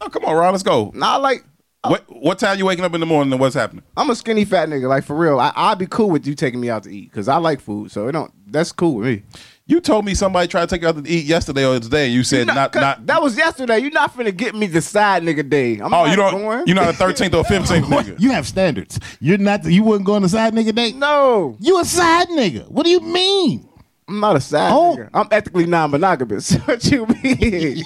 Oh, 0.00 0.08
come 0.08 0.24
on, 0.24 0.34
Ron. 0.34 0.52
Let's 0.52 0.62
go. 0.62 0.92
nah, 0.94 1.16
like 1.16 1.44
uh, 1.82 1.88
What 1.88 2.04
what 2.08 2.38
time 2.38 2.58
you 2.58 2.66
waking 2.66 2.84
up 2.84 2.94
in 2.94 3.00
the 3.00 3.06
morning 3.06 3.32
and 3.32 3.40
what's 3.40 3.54
happening? 3.54 3.82
I'm 3.96 4.08
a 4.10 4.14
skinny 4.14 4.44
fat 4.44 4.68
nigga. 4.68 4.88
Like 4.88 5.04
for 5.04 5.16
real, 5.16 5.38
I, 5.40 5.52
I'd 5.56 5.78
be 5.78 5.86
cool 5.86 6.10
with 6.10 6.26
you 6.26 6.34
taking 6.34 6.60
me 6.60 6.70
out 6.70 6.84
to 6.84 6.90
eat 6.90 7.10
because 7.10 7.28
I 7.28 7.36
like 7.36 7.60
food. 7.60 7.90
So 7.90 8.06
it 8.08 8.12
don't. 8.12 8.32
That's 8.50 8.72
cool 8.72 8.96
with 8.96 9.06
me. 9.06 9.22
You 9.70 9.80
told 9.80 10.04
me 10.04 10.14
somebody 10.14 10.48
tried 10.48 10.62
to 10.62 10.66
take 10.66 10.82
you 10.82 10.88
out 10.88 11.02
to 11.02 11.08
eat 11.10 11.24
yesterday 11.26 11.64
or 11.64 11.78
today. 11.78 12.06
And 12.06 12.14
you 12.14 12.24
said 12.24 12.48
Nah, 12.48 12.54
not 12.54 12.72
'cause 12.72 12.80
not. 12.82 13.06
That 13.06 13.22
was 13.22 13.36
yesterday. 13.36 13.78
You're 13.78 13.92
not 13.92 14.16
finna 14.16 14.36
get 14.36 14.54
me 14.54 14.66
the 14.66 14.82
side 14.82 15.22
nigga 15.22 15.48
day. 15.48 15.74
I'm 15.74 15.84
oh, 15.86 15.88
not 16.04 16.10
you 16.10 16.16
don't. 16.16 16.32
Going. 16.42 16.66
You're 16.66 16.74
not 16.76 16.88
a 16.88 16.92
13th 16.96 17.34
or 17.34 17.44
15th 17.44 17.84
nigga. 17.84 18.18
You 18.20 18.30
have 18.32 18.46
standards. 18.48 18.98
You're 19.20 19.38
not. 19.38 19.64
You 19.64 19.84
wouldn't 19.84 20.06
go 20.06 20.14
on 20.14 20.22
the 20.22 20.28
side 20.28 20.54
nigga 20.54 20.74
day. 20.74 20.92
no, 20.92 21.56
You 21.60 21.80
a 21.80 21.84
side 21.84 22.28
nigga. 22.28 22.68
What 22.68 22.84
do 22.84 22.90
you 22.90 23.00
mean? 23.00 23.68
I'm 24.08 24.18
not 24.18 24.34
a 24.34 24.40
side 24.40 24.72
Oh. 24.72 24.96
nigga. 24.98 25.08
I'm 25.14 25.28
ethically 25.30 25.66
non-monogamous. 25.66 26.54
what 26.64 26.84
you 26.90 27.06
mean? 27.22 27.84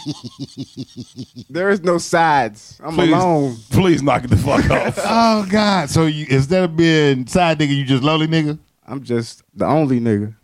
there 1.50 1.68
is 1.68 1.82
no 1.82 1.98
sides. 1.98 2.80
I'm 2.82 2.94
Please, 2.94 3.12
alone. 3.12 3.56
please 3.70 4.02
knock 4.02 4.24
it 4.24 4.28
the 4.30 4.36
fuck 4.38 4.70
off. 4.70 4.98
Oh 5.04 5.46
God. 5.50 5.90
So 5.90 6.06
you, 6.06 6.24
instead 6.30 6.64
of 6.64 6.76
being 6.76 7.26
side 7.26 7.58
nigga, 7.58 7.76
you 7.76 7.84
just 7.84 8.02
lonely 8.02 8.26
nigga. 8.26 8.58
I'm 8.86 9.02
just 9.02 9.42
the 9.54 9.66
only 9.66 10.00
nigga. 10.00 10.34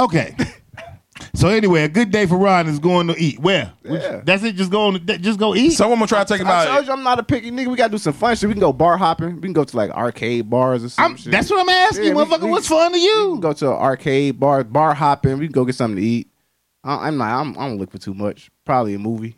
Okay. 0.00 0.34
So 1.34 1.48
anyway, 1.48 1.82
a 1.82 1.88
good 1.88 2.10
day 2.12 2.26
for 2.26 2.36
Ron 2.38 2.68
is 2.68 2.78
going 2.78 3.08
to 3.08 3.14
eat. 3.20 3.40
Where? 3.40 3.72
Yeah. 3.84 4.20
That's 4.24 4.42
it. 4.44 4.54
Just 4.54 4.70
go 4.70 4.82
on. 4.86 5.04
Just 5.06 5.38
go 5.38 5.54
eat. 5.54 5.70
Someone 5.72 5.98
gonna 5.98 6.06
try 6.08 6.22
to 6.22 6.32
take 6.32 6.40
him 6.40 6.46
I 6.46 6.64
told 6.64 6.76
out. 6.78 6.86
you 6.86 6.92
I'm 6.92 7.02
not 7.02 7.18
a 7.18 7.22
picky 7.24 7.50
nigga. 7.50 7.66
We 7.68 7.76
gotta 7.76 7.90
do 7.90 7.98
some 7.98 8.12
fun 8.12 8.36
shit. 8.36 8.48
We 8.48 8.54
can 8.54 8.60
go 8.60 8.72
bar 8.72 8.96
hopping. 8.96 9.34
We 9.36 9.40
can 9.42 9.52
go 9.52 9.64
to 9.64 9.76
like 9.76 9.90
arcade 9.90 10.48
bars 10.48 10.84
or 10.84 10.88
some 10.88 11.04
I'm, 11.12 11.16
shit. 11.16 11.32
that's 11.32 11.50
what 11.50 11.60
I'm 11.60 11.68
asking, 11.68 12.04
Yeah, 12.04 12.14
we- 12.14 12.22
motherfucker. 12.24 12.42
we- 12.44 12.50
what's 12.50 12.68
fun 12.68 12.92
to 12.92 12.98
We 12.98 13.04
can 13.06 13.30
you? 13.34 13.38
go 13.40 13.52
to 13.52 13.66
an 13.70 13.76
arcade 13.76 14.38
bar, 14.38 14.62
bar 14.64 14.94
hopping. 14.94 15.38
We 15.38 15.46
can 15.46 15.52
go 15.52 15.64
get 15.64 15.74
something 15.74 15.96
to 15.96 16.02
eat. 16.02 16.28
I, 16.84 17.08
I'm 17.08 17.16
not. 17.16 17.40
I'm, 17.40 17.58
I 17.58 17.68
don't 17.68 17.78
look 17.78 17.90
for 17.90 17.98
too 17.98 18.14
much. 18.14 18.48
Probably 18.64 18.94
a 18.94 18.98
movie. 18.98 19.36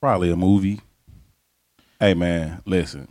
Probably 0.00 0.30
a 0.30 0.36
movie. 0.36 0.80
Hey 2.00 2.14
man, 2.14 2.62
listen. 2.64 3.08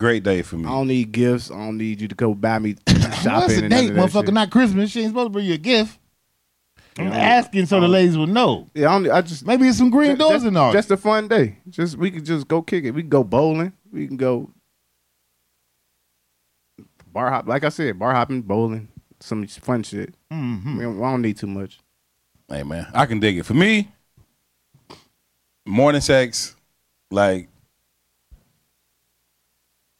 Great 0.00 0.22
day 0.24 0.42
for 0.42 0.56
me. 0.56 0.66
I 0.66 0.70
don't 0.70 0.88
need 0.88 1.12
gifts. 1.12 1.50
I 1.50 1.54
don't 1.54 1.78
need 1.78 2.00
you 2.00 2.08
to 2.08 2.14
go 2.14 2.34
buy 2.34 2.58
me 2.58 2.76
shopping. 2.88 3.32
What's 3.32 3.54
a 3.54 3.58
and 3.60 3.70
none 3.70 3.70
date, 3.70 3.90
of 3.90 3.94
that 3.94 4.00
motherfucker? 4.10 4.24
shit. 4.26 4.34
Not 4.34 4.50
Christmas. 4.50 4.90
She 4.90 5.00
ain't 5.00 5.10
supposed 5.10 5.26
to 5.26 5.30
bring 5.30 5.46
you 5.46 5.54
a 5.54 5.58
gift. 5.58 5.98
I'm 6.98 7.08
asking 7.08 7.66
so 7.66 7.80
the 7.80 7.88
ladies 7.88 8.16
will 8.16 8.26
know. 8.28 8.68
Yeah, 8.74 8.94
I, 8.94 9.02
don't, 9.02 9.10
I 9.12 9.20
just 9.22 9.46
Maybe 9.46 9.66
it's 9.66 9.78
some 9.78 9.90
green 9.90 10.16
doors 10.16 10.32
just, 10.32 10.46
in 10.46 10.56
all. 10.56 10.72
Just 10.72 10.90
a 10.90 10.96
fun 10.96 11.26
day. 11.26 11.58
Just 11.68 11.96
we 11.96 12.10
could 12.10 12.24
just 12.24 12.46
go 12.46 12.62
kick 12.62 12.84
it. 12.84 12.92
We 12.92 13.02
can 13.02 13.08
go 13.08 13.24
bowling. 13.24 13.72
We 13.92 14.06
can 14.06 14.16
go 14.16 14.50
bar 17.12 17.30
hop. 17.30 17.48
Like 17.48 17.64
I 17.64 17.68
said, 17.68 17.98
bar 17.98 18.12
hopping, 18.12 18.42
bowling, 18.42 18.88
some 19.20 19.46
fun 19.46 19.82
shit. 19.82 20.14
Mhm. 20.32 20.76
We 20.76 20.84
don't, 20.84 20.98
I 20.98 21.10
don't 21.10 21.22
need 21.22 21.36
too 21.36 21.46
much. 21.46 21.80
Hey 22.48 22.62
man, 22.62 22.86
I 22.94 23.06
can 23.06 23.20
dig 23.20 23.38
it. 23.38 23.44
For 23.44 23.54
me, 23.54 23.90
morning 25.66 26.00
sex, 26.00 26.54
like 27.10 27.48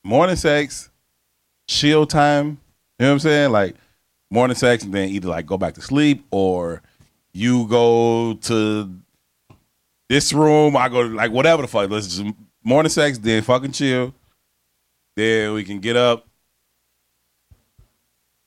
morning 0.04 0.36
sex, 0.36 0.90
chill 1.66 2.06
time. 2.06 2.58
You 2.98 3.06
know 3.06 3.08
what 3.08 3.12
I'm 3.12 3.18
saying? 3.20 3.50
Like 3.50 3.76
morning 4.30 4.56
sex, 4.56 4.84
and 4.84 4.94
then 4.94 5.08
either 5.08 5.28
like 5.28 5.46
go 5.46 5.58
back 5.58 5.74
to 5.74 5.80
sleep 5.82 6.24
or 6.30 6.82
you 7.32 7.66
go 7.66 8.34
to 8.34 8.94
this 10.08 10.32
room. 10.32 10.76
I 10.76 10.88
go 10.88 11.02
to 11.02 11.14
like 11.14 11.32
whatever 11.32 11.62
the 11.62 11.68
fuck. 11.68 11.90
Let's 11.90 12.16
just 12.16 12.34
morning 12.62 12.90
sex, 12.90 13.18
then 13.18 13.42
fucking 13.42 13.72
chill. 13.72 14.14
Then 15.16 15.54
we 15.54 15.64
can 15.64 15.80
get 15.80 15.96
up, 15.96 16.26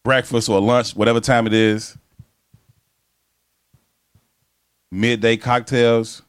breakfast 0.03 0.49
or 0.49 0.61
lunch, 0.61 0.95
whatever 0.95 1.19
time 1.19 1.47
it 1.47 1.53
is 1.53 1.97
midday 4.91 5.37
cocktails. 5.37 6.21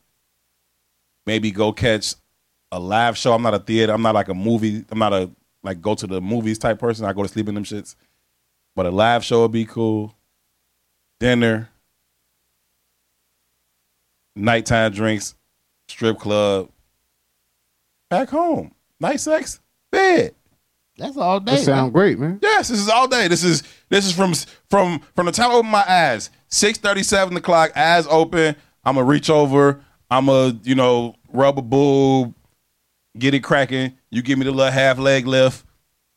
Maybe 1.27 1.51
go 1.51 1.73
catch 1.73 2.15
a 2.73 2.79
live 2.79 3.17
show. 3.17 3.33
I'm 3.33 3.43
not 3.43 3.55
a 3.55 3.59
theater. 3.59 3.93
I'm 3.93 4.03
not 4.03 4.15
like 4.15 4.29
a 4.29 4.35
movie. 4.35 4.85
I'm 4.91 4.99
not 4.99 5.13
a 5.13 5.31
like 5.63 5.81
go 5.81 5.95
to 5.95 6.07
the 6.07 6.21
movies 6.21 6.59
type 6.59 6.79
person. 6.79 7.05
I 7.05 7.13
go 7.13 7.23
to 7.23 7.29
sleep 7.29 7.49
in 7.49 7.55
them 7.55 7.65
shits. 7.65 7.95
But 8.77 8.87
a 8.87 8.91
live 8.91 9.25
show 9.25 9.43
would 9.43 9.53
be 9.53 9.65
cool. 9.65 10.15
Dinner, 11.21 11.69
nighttime 14.37 14.93
drinks, 14.93 15.35
strip 15.89 16.19
club. 16.19 16.71
Back 18.09 18.29
home, 18.29 18.73
night 19.01 19.21
sex, 19.21 19.61
bed. 19.91 20.35
That's 20.97 21.17
all 21.17 21.39
day. 21.41 21.57
That 21.57 21.65
sound 21.65 21.93
great, 21.93 22.19
man. 22.19 22.41
Yes, 22.43 22.69
this 22.69 22.79
is 22.81 22.89
all 22.89 23.07
day. 23.07 23.29
This 23.29 23.45
is 23.45 23.63
this 23.89 24.05
is 24.07 24.13
from 24.13 24.35
from 24.69 25.01
from 25.15 25.27
the 25.27 25.33
time 25.33 25.51
I 25.51 25.55
open 25.55 25.71
my 25.71 25.85
eyes, 25.89 26.31
six 26.49 26.79
thirty, 26.79 27.03
seven 27.03 27.37
o'clock, 27.37 27.77
eyes 27.77 28.07
open. 28.09 28.57
I'm 28.85 28.95
gonna 28.95 29.07
reach 29.07 29.31
over. 29.31 29.81
I'm 30.11 30.27
gonna 30.27 30.59
you 30.63 30.75
know 30.75 31.15
rub 31.33 31.59
a 31.59 31.63
boob, 31.63 32.35
get 33.17 33.35
it 33.35 33.41
cracking. 33.41 33.97
You 34.11 34.23
give 34.23 34.39
me 34.39 34.45
the 34.45 34.53
little 34.53 34.73
half 34.73 34.99
leg 34.99 35.27
lift. 35.27 35.65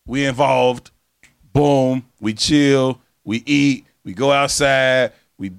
We 0.06 0.26
involved. 0.26 0.92
Boom. 1.54 2.06
We 2.20 2.34
chill. 2.34 3.00
We 3.24 3.44
eat. 3.46 3.86
We 4.04 4.14
go 4.14 4.32
outside. 4.32 5.14
We 5.38 5.52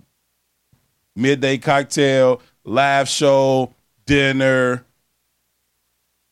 midday 1.14 1.58
cocktail, 1.58 2.40
live 2.64 3.08
show, 3.08 3.74
dinner, 4.06 4.84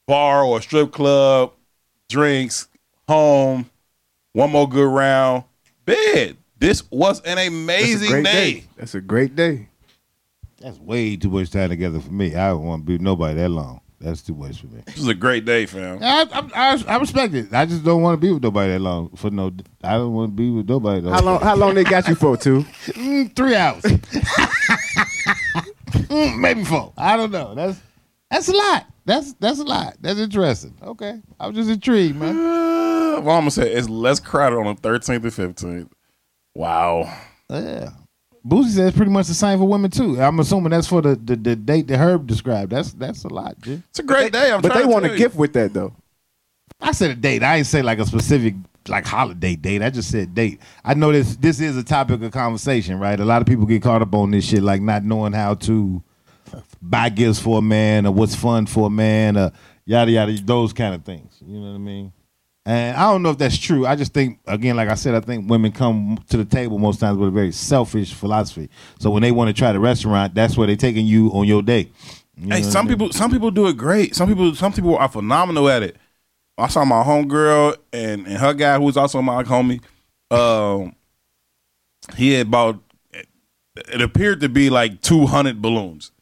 bar 0.06 0.44
or 0.44 0.60
strip 0.60 0.92
club, 0.92 1.52
drinks, 2.08 2.68
home, 3.08 3.70
one 4.32 4.50
more 4.50 4.68
good 4.68 4.90
round, 4.92 5.44
bed. 5.84 6.36
This 6.58 6.88
was 6.90 7.20
an 7.22 7.38
amazing 7.38 8.10
great 8.10 8.24
day. 8.24 8.64
That's 8.76 8.94
a 8.94 9.00
great 9.00 9.34
day. 9.34 9.68
That's 10.60 10.78
way 10.78 11.16
too 11.16 11.30
much 11.30 11.50
time 11.50 11.70
together 11.70 12.00
for 12.00 12.12
me. 12.12 12.34
I 12.34 12.48
don't 12.48 12.64
want 12.64 12.86
to 12.86 12.98
be 12.98 13.02
nobody 13.02 13.34
that 13.36 13.48
long. 13.48 13.80
That's 14.00 14.22
too 14.22 14.34
much 14.34 14.60
for 14.62 14.68
me. 14.68 14.82
This 14.86 14.96
is 14.96 15.08
a 15.08 15.14
great 15.14 15.44
day, 15.44 15.66
fam. 15.66 15.98
I, 16.02 16.26
I, 16.32 16.50
I, 16.54 16.84
I 16.94 16.96
respect 16.98 17.34
it. 17.34 17.52
I 17.52 17.66
just 17.66 17.84
don't 17.84 18.00
want 18.00 18.18
to 18.18 18.26
be 18.26 18.32
with 18.32 18.42
nobody 18.42 18.72
that 18.72 18.78
long. 18.78 19.10
For 19.14 19.30
no, 19.30 19.52
I 19.84 19.92
don't 19.92 20.14
want 20.14 20.32
to 20.32 20.36
be 20.42 20.50
with 20.50 20.68
nobody. 20.68 21.02
That 21.02 21.10
How 21.10 21.20
long? 21.20 21.40
How 21.42 21.54
long 21.54 21.74
they 21.74 21.84
got 21.84 22.08
you 22.08 22.14
for? 22.14 22.36
Two. 22.36 22.64
Mm, 23.00 23.34
three 23.36 23.54
hours. 23.54 23.82
Mm, 26.10 26.40
maybe 26.40 26.64
four. 26.64 26.92
I 26.96 27.16
don't 27.16 27.30
know. 27.30 27.54
That's 27.54 27.80
that's 28.30 28.48
a 28.48 28.52
lot. 28.52 28.86
That's 29.04 29.32
that's 29.34 29.58
a 29.60 29.64
lot. 29.64 29.96
That's 30.00 30.18
interesting. 30.18 30.76
Okay, 30.82 31.20
I 31.38 31.46
was 31.46 31.56
just 31.56 31.70
intrigued, 31.70 32.16
man. 32.16 32.36
Uh, 32.36 33.20
well, 33.20 33.36
I'm 33.36 33.42
gonna 33.42 33.50
say 33.50 33.72
it's 33.72 33.88
less 33.88 34.18
crowded 34.18 34.56
on 34.56 34.74
the 34.74 34.80
13th 34.80 35.08
and 35.38 35.56
15th. 35.56 35.90
Wow. 36.54 37.12
Yeah. 37.48 37.90
Boosie 38.46 38.70
says 38.70 38.94
pretty 38.94 39.10
much 39.10 39.26
the 39.26 39.34
same 39.34 39.58
for 39.58 39.66
women 39.66 39.90
too. 39.90 40.20
I'm 40.20 40.38
assuming 40.40 40.70
that's 40.70 40.86
for 40.86 41.02
the, 41.02 41.16
the, 41.16 41.36
the 41.36 41.56
date 41.56 41.86
that 41.88 41.98
Herb 41.98 42.26
described. 42.26 42.72
That's 42.72 42.92
that's 42.94 43.24
a 43.24 43.28
lot, 43.28 43.60
G. 43.60 43.82
It's 43.90 43.98
a 43.98 44.02
great 44.02 44.32
day. 44.32 44.50
I'm 44.50 44.62
but 44.62 44.74
they 44.74 44.82
to 44.82 44.88
want 44.88 45.04
a 45.04 45.10
you. 45.10 45.16
gift 45.16 45.36
with 45.36 45.52
that 45.54 45.74
though. 45.74 45.94
I 46.80 46.92
said 46.92 47.10
a 47.10 47.14
date. 47.14 47.42
I 47.42 47.56
ain't 47.56 47.66
say 47.66 47.82
like 47.82 47.98
a 47.98 48.06
specific 48.06 48.54
like 48.88 49.04
holiday 49.06 49.56
date. 49.56 49.82
I 49.82 49.90
just 49.90 50.10
said 50.10 50.34
date. 50.34 50.60
I 50.84 50.94
know 50.94 51.12
this 51.12 51.36
this 51.36 51.60
is 51.60 51.76
a 51.76 51.84
topic 51.84 52.22
of 52.22 52.32
conversation, 52.32 52.98
right? 52.98 53.20
A 53.20 53.24
lot 53.24 53.42
of 53.42 53.46
people 53.46 53.66
get 53.66 53.82
caught 53.82 54.00
up 54.00 54.14
on 54.14 54.30
this 54.30 54.46
shit, 54.46 54.62
like 54.62 54.80
not 54.80 55.04
knowing 55.04 55.34
how 55.34 55.54
to 55.54 56.02
buy 56.80 57.10
gifts 57.10 57.38
for 57.38 57.58
a 57.58 57.62
man 57.62 58.06
or 58.06 58.12
what's 58.12 58.34
fun 58.34 58.66
for 58.66 58.86
a 58.86 58.90
man 58.90 59.36
or 59.36 59.52
yada 59.84 60.10
yada 60.10 60.32
those 60.42 60.72
kind 60.72 60.94
of 60.94 61.04
things. 61.04 61.36
You 61.46 61.60
know 61.60 61.68
what 61.68 61.74
I 61.74 61.78
mean? 61.78 62.12
And 62.66 62.96
I 62.96 63.10
don't 63.10 63.22
know 63.22 63.30
if 63.30 63.38
that's 63.38 63.56
true. 63.56 63.86
I 63.86 63.96
just 63.96 64.12
think 64.12 64.38
again, 64.46 64.76
like 64.76 64.88
I 64.90 64.94
said, 64.94 65.14
I 65.14 65.20
think 65.20 65.48
women 65.48 65.72
come 65.72 66.18
to 66.28 66.36
the 66.36 66.44
table 66.44 66.78
most 66.78 67.00
times 67.00 67.16
with 67.16 67.28
a 67.28 67.32
very 67.32 67.52
selfish 67.52 68.12
philosophy. 68.12 68.68
So 68.98 69.10
when 69.10 69.22
they 69.22 69.32
want 69.32 69.48
to 69.48 69.54
try 69.54 69.72
the 69.72 69.80
restaurant, 69.80 70.34
that's 70.34 70.56
where 70.56 70.66
they're 70.66 70.76
taking 70.76 71.06
you 71.06 71.28
on 71.30 71.46
your 71.46 71.62
day. 71.62 71.90
You 72.36 72.46
know 72.46 72.56
Hey, 72.56 72.62
some 72.62 72.86
I 72.86 72.88
mean? 72.90 72.98
people 72.98 73.12
some 73.12 73.30
people 73.30 73.50
do 73.50 73.66
it 73.68 73.76
great. 73.76 74.14
Some 74.14 74.28
people 74.28 74.54
some 74.54 74.72
people 74.72 74.96
are 74.96 75.08
phenomenal 75.08 75.68
at 75.70 75.82
it. 75.82 75.96
I 76.58 76.68
saw 76.68 76.84
my 76.84 77.02
homegirl 77.02 77.76
and, 77.94 78.26
and 78.26 78.36
her 78.36 78.52
guy 78.52 78.76
who 78.76 78.84
was 78.84 78.96
also 78.98 79.22
my 79.22 79.42
homie. 79.42 79.80
Um, 80.30 80.94
he 82.16 82.32
had 82.34 82.50
bought 82.50 82.78
it 83.12 84.02
appeared 84.02 84.40
to 84.40 84.48
be 84.48 84.68
like 84.68 85.00
two 85.00 85.26
hundred 85.26 85.62
balloons 85.62 86.12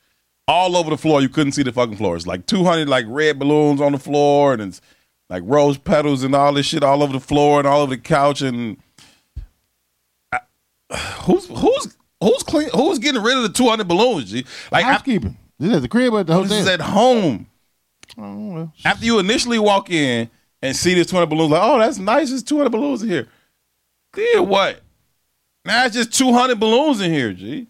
all 0.46 0.76
over 0.76 0.90
the 0.90 0.96
floor. 0.96 1.20
You 1.20 1.28
couldn't 1.28 1.52
see 1.52 1.62
the 1.64 1.72
fucking 1.72 1.96
floors. 1.96 2.26
Like 2.26 2.46
two 2.46 2.62
hundred 2.64 2.88
like 2.88 3.06
red 3.08 3.38
balloons 3.40 3.80
on 3.80 3.92
the 3.92 3.98
floor 3.98 4.52
and 4.52 4.62
it's 4.62 4.80
like 5.28 5.42
rose 5.46 5.78
petals 5.78 6.22
and 6.22 6.34
all 6.34 6.52
this 6.52 6.66
shit 6.66 6.82
all 6.82 7.02
over 7.02 7.12
the 7.12 7.20
floor 7.20 7.58
and 7.60 7.68
all 7.68 7.82
over 7.82 7.94
the 7.94 8.00
couch 8.00 8.42
and 8.42 8.78
I, 10.32 10.40
who's 11.22 11.46
who's 11.46 11.96
who's 12.22 12.42
clean 12.42 12.70
who's 12.74 12.98
getting 12.98 13.22
rid 13.22 13.36
of 13.36 13.42
the 13.42 13.50
two 13.50 13.68
hundred 13.68 13.88
balloons? 13.88 14.30
G? 14.30 14.44
Like 14.72 14.84
I, 14.84 14.92
housekeeping. 14.92 15.36
This 15.58 15.70
is 15.70 15.76
at 15.76 15.82
the 15.82 15.88
crib 15.88 16.14
at 16.14 16.26
the 16.26 16.34
hotel. 16.34 16.48
this 16.48 16.60
is 16.60 16.68
at 16.68 16.80
home. 16.80 17.46
I. 18.16 18.68
After 18.84 19.04
you 19.04 19.18
initially 19.18 19.58
walk 19.58 19.90
in 19.90 20.30
and 20.62 20.76
see 20.76 20.94
this 20.94 21.08
200 21.08 21.26
balloons, 21.26 21.50
like, 21.50 21.62
oh, 21.62 21.78
that's 21.78 21.98
nice. 21.98 22.30
There's 22.30 22.42
200 22.42 22.70
balloons 22.70 23.02
in 23.02 23.08
here. 23.08 23.28
Did 24.12 24.40
what? 24.40 24.80
Now 25.64 25.84
it's 25.84 25.94
just 25.94 26.12
200 26.14 26.58
balloons 26.58 27.00
in 27.00 27.12
here, 27.12 27.32
G. 27.32 27.66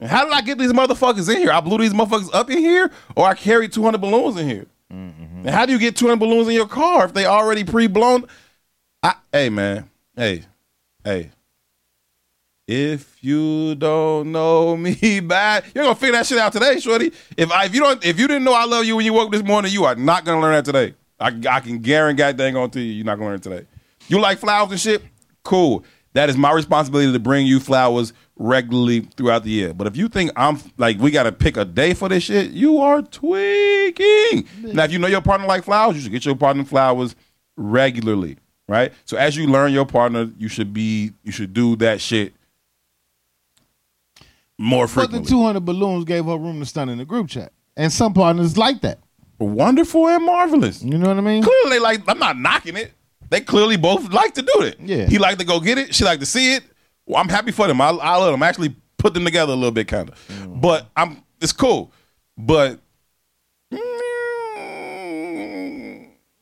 And 0.00 0.08
how 0.08 0.24
did 0.24 0.32
I 0.32 0.40
get 0.40 0.58
these 0.58 0.72
motherfuckers 0.72 1.32
in 1.32 1.40
here? 1.40 1.50
I 1.50 1.60
blew 1.60 1.78
these 1.78 1.92
motherfuckers 1.92 2.30
up 2.32 2.50
in 2.50 2.58
here, 2.58 2.90
or 3.16 3.26
I 3.26 3.34
carried 3.34 3.72
200 3.72 4.00
balloons 4.00 4.36
in 4.36 4.48
here. 4.48 4.66
Mm-hmm. 4.92 5.46
And 5.46 5.50
how 5.50 5.66
do 5.66 5.72
you 5.72 5.78
get 5.78 5.96
200 5.96 6.16
balloons 6.18 6.48
in 6.48 6.54
your 6.54 6.68
car 6.68 7.04
if 7.04 7.12
they 7.12 7.26
already 7.26 7.64
pre-blown? 7.64 8.26
Hey 9.32 9.50
man, 9.50 9.90
hey, 10.16 10.44
hey. 11.04 11.30
If 12.66 13.16
you 13.22 13.74
don't 13.74 14.32
know 14.32 14.76
me 14.76 15.20
bad, 15.20 15.64
you're 15.74 15.84
gonna 15.84 15.94
figure 15.94 16.12
that 16.12 16.26
shit 16.26 16.38
out 16.38 16.52
today, 16.52 16.80
shorty. 16.80 17.12
If 17.36 17.50
I, 17.52 17.66
if 17.66 17.74
you 17.74 17.80
don't, 17.80 18.02
if 18.04 18.18
you 18.18 18.26
didn't 18.26 18.44
know 18.44 18.54
I 18.54 18.64
love 18.64 18.86
you 18.86 18.96
when 18.96 19.04
you 19.04 19.12
woke 19.12 19.30
this 19.30 19.42
morning, 19.42 19.70
you 19.72 19.84
are 19.84 19.94
not 19.94 20.24
gonna 20.24 20.40
learn 20.40 20.52
that 20.52 20.64
today. 20.64 20.94
I, 21.20 21.28
I 21.48 21.60
can 21.60 21.78
guarantee 21.78 22.32
dang 22.32 22.56
on 22.56 22.70
to 22.70 22.80
you, 22.80 22.92
you're 22.92 23.04
not 23.04 23.16
gonna 23.16 23.26
learn 23.26 23.36
it 23.36 23.42
today. 23.42 23.66
You 24.08 24.18
like 24.18 24.38
flowers 24.38 24.70
and 24.70 24.80
shit? 24.80 25.02
Cool. 25.44 25.84
That 26.14 26.30
is 26.30 26.36
my 26.36 26.52
responsibility 26.52 27.12
to 27.12 27.18
bring 27.18 27.46
you 27.46 27.60
flowers 27.60 28.12
regularly 28.36 29.00
throughout 29.16 29.44
the 29.44 29.50
year. 29.50 29.74
But 29.74 29.86
if 29.86 29.96
you 29.96 30.08
think 30.08 30.30
I'm 30.36 30.58
like 30.76 30.98
we 30.98 31.10
gotta 31.10 31.32
pick 31.32 31.56
a 31.56 31.64
day 31.64 31.94
for 31.94 32.08
this 32.08 32.24
shit, 32.24 32.50
you 32.50 32.78
are 32.78 33.02
tweaking. 33.02 34.48
Now, 34.62 34.84
if 34.84 34.92
you 34.92 34.98
know 34.98 35.06
your 35.06 35.22
partner 35.22 35.46
like 35.46 35.64
flowers, 35.64 35.96
you 35.96 36.02
should 36.02 36.12
get 36.12 36.24
your 36.24 36.36
partner 36.36 36.64
flowers 36.64 37.14
regularly, 37.56 38.38
right? 38.68 38.92
So 39.04 39.16
as 39.16 39.36
you 39.36 39.46
learn 39.46 39.72
your 39.72 39.86
partner, 39.86 40.30
you 40.38 40.48
should 40.48 40.72
be 40.72 41.12
you 41.22 41.32
should 41.32 41.52
do 41.52 41.76
that 41.76 42.00
shit 42.00 42.32
more 44.58 44.88
frequently. 44.88 45.20
But 45.20 45.24
the 45.24 45.30
200 45.30 45.60
balloons 45.60 46.04
gave 46.04 46.24
her 46.24 46.36
room 46.36 46.60
to 46.60 46.66
stun 46.66 46.88
in 46.88 46.98
the 46.98 47.04
group 47.04 47.28
chat. 47.28 47.52
And 47.76 47.92
some 47.92 48.12
partners 48.12 48.56
like 48.56 48.80
that. 48.80 48.98
Wonderful 49.38 50.08
and 50.08 50.24
marvelous. 50.26 50.82
You 50.82 50.98
know 50.98 51.08
what 51.08 51.16
I 51.16 51.20
mean? 51.20 51.44
Clearly, 51.44 51.78
like. 51.78 52.02
I'm 52.08 52.18
not 52.18 52.36
knocking 52.36 52.76
it. 52.76 52.92
They 53.30 53.40
clearly 53.40 53.76
both 53.76 54.10
like 54.12 54.34
to 54.34 54.42
do 54.42 54.62
it. 54.62 54.78
Yeah. 54.80 55.06
He 55.06 55.18
like 55.18 55.38
to 55.38 55.44
go 55.44 55.60
get 55.60 55.78
it. 55.78 55.94
She 55.94 56.04
like 56.04 56.20
to 56.20 56.26
see 56.26 56.54
it. 56.54 56.64
Well, 57.06 57.20
I'm 57.20 57.28
happy 57.28 57.52
for 57.52 57.66
them. 57.66 57.80
I, 57.80 57.88
I 57.88 58.16
let 58.18 58.30
them 58.30 58.42
actually 58.42 58.76
put 58.96 59.14
them 59.14 59.24
together 59.24 59.52
a 59.52 59.56
little 59.56 59.70
bit, 59.70 59.88
kind 59.88 60.10
of. 60.10 60.28
Mm. 60.28 60.60
But 60.60 60.86
I'm. 60.96 61.22
It's 61.40 61.52
cool. 61.52 61.92
But. 62.36 62.80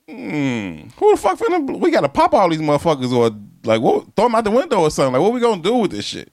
Mm, 0.08 0.92
who 0.92 1.10
the 1.10 1.16
fuck 1.20 1.38
finna? 1.38 1.78
We 1.78 1.90
gotta 1.90 2.08
pop 2.08 2.32
all 2.32 2.48
these 2.48 2.60
motherfuckers 2.60 3.12
or 3.12 3.36
like 3.64 3.82
what? 3.82 4.14
Throw 4.14 4.26
them 4.26 4.36
out 4.36 4.44
the 4.44 4.50
window 4.50 4.80
or 4.80 4.90
something. 4.90 5.14
Like 5.14 5.22
what 5.22 5.32
we 5.32 5.40
gonna 5.40 5.60
do 5.60 5.76
with 5.76 5.90
this 5.90 6.04
shit? 6.04 6.32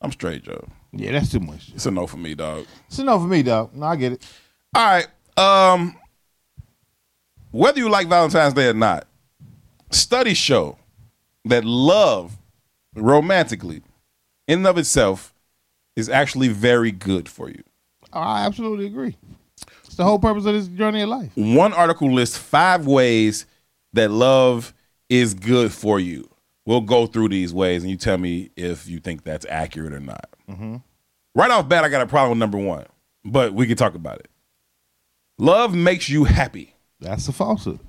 I'm 0.00 0.10
straight, 0.12 0.42
Joe. 0.42 0.66
Yeah, 0.92 1.12
that's 1.12 1.30
too 1.30 1.40
much. 1.40 1.70
It's 1.74 1.86
a 1.86 1.90
no 1.90 2.06
for 2.06 2.16
me, 2.16 2.34
dog. 2.34 2.66
It's 2.88 2.98
enough 2.98 3.20
for 3.20 3.28
me, 3.28 3.42
dog. 3.42 3.74
No, 3.74 3.86
I 3.86 3.96
get 3.96 4.12
it. 4.12 4.26
All 4.74 4.84
right. 4.84 5.06
Um, 5.36 5.96
whether 7.50 7.78
you 7.78 7.88
like 7.88 8.08
Valentine's 8.08 8.54
Day 8.54 8.68
or 8.68 8.74
not, 8.74 9.06
studies 9.90 10.38
show 10.38 10.78
that 11.44 11.64
love 11.64 12.38
romantically, 12.94 13.82
in 14.48 14.58
and 14.58 14.66
of 14.66 14.78
itself, 14.78 15.34
is 15.96 16.08
actually 16.08 16.48
very 16.48 16.90
good 16.90 17.28
for 17.28 17.48
you. 17.48 17.62
I 18.12 18.44
absolutely 18.44 18.86
agree. 18.86 19.16
It's 19.84 19.96
the 19.96 20.04
whole 20.04 20.18
purpose 20.18 20.46
of 20.46 20.54
this 20.54 20.68
journey 20.68 21.02
of 21.02 21.08
life. 21.08 21.30
One 21.34 21.72
article 21.72 22.12
lists 22.12 22.36
five 22.36 22.86
ways 22.86 23.46
that 23.92 24.10
love 24.10 24.72
is 25.08 25.34
good 25.34 25.72
for 25.72 26.00
you. 26.00 26.28
We'll 26.66 26.80
go 26.80 27.06
through 27.06 27.30
these 27.30 27.52
ways, 27.52 27.82
and 27.82 27.90
you 27.90 27.96
tell 27.96 28.18
me 28.18 28.50
if 28.56 28.86
you 28.86 29.00
think 29.00 29.24
that's 29.24 29.46
accurate 29.48 29.92
or 29.92 30.00
not. 30.00 30.28
Mm-hmm. 30.48 30.76
Right 31.34 31.50
off 31.50 31.68
bat, 31.68 31.84
I 31.84 31.88
got 31.88 32.02
a 32.02 32.06
problem 32.06 32.30
with 32.30 32.38
number 32.38 32.58
one, 32.58 32.86
but 33.24 33.52
we 33.52 33.66
can 33.66 33.76
talk 33.76 33.94
about 33.94 34.20
it. 34.20 34.28
Love 35.38 35.74
makes 35.74 36.08
you 36.08 36.24
happy. 36.24 36.74
That's 37.00 37.26
a 37.28 37.32
falsehood. 37.32 37.80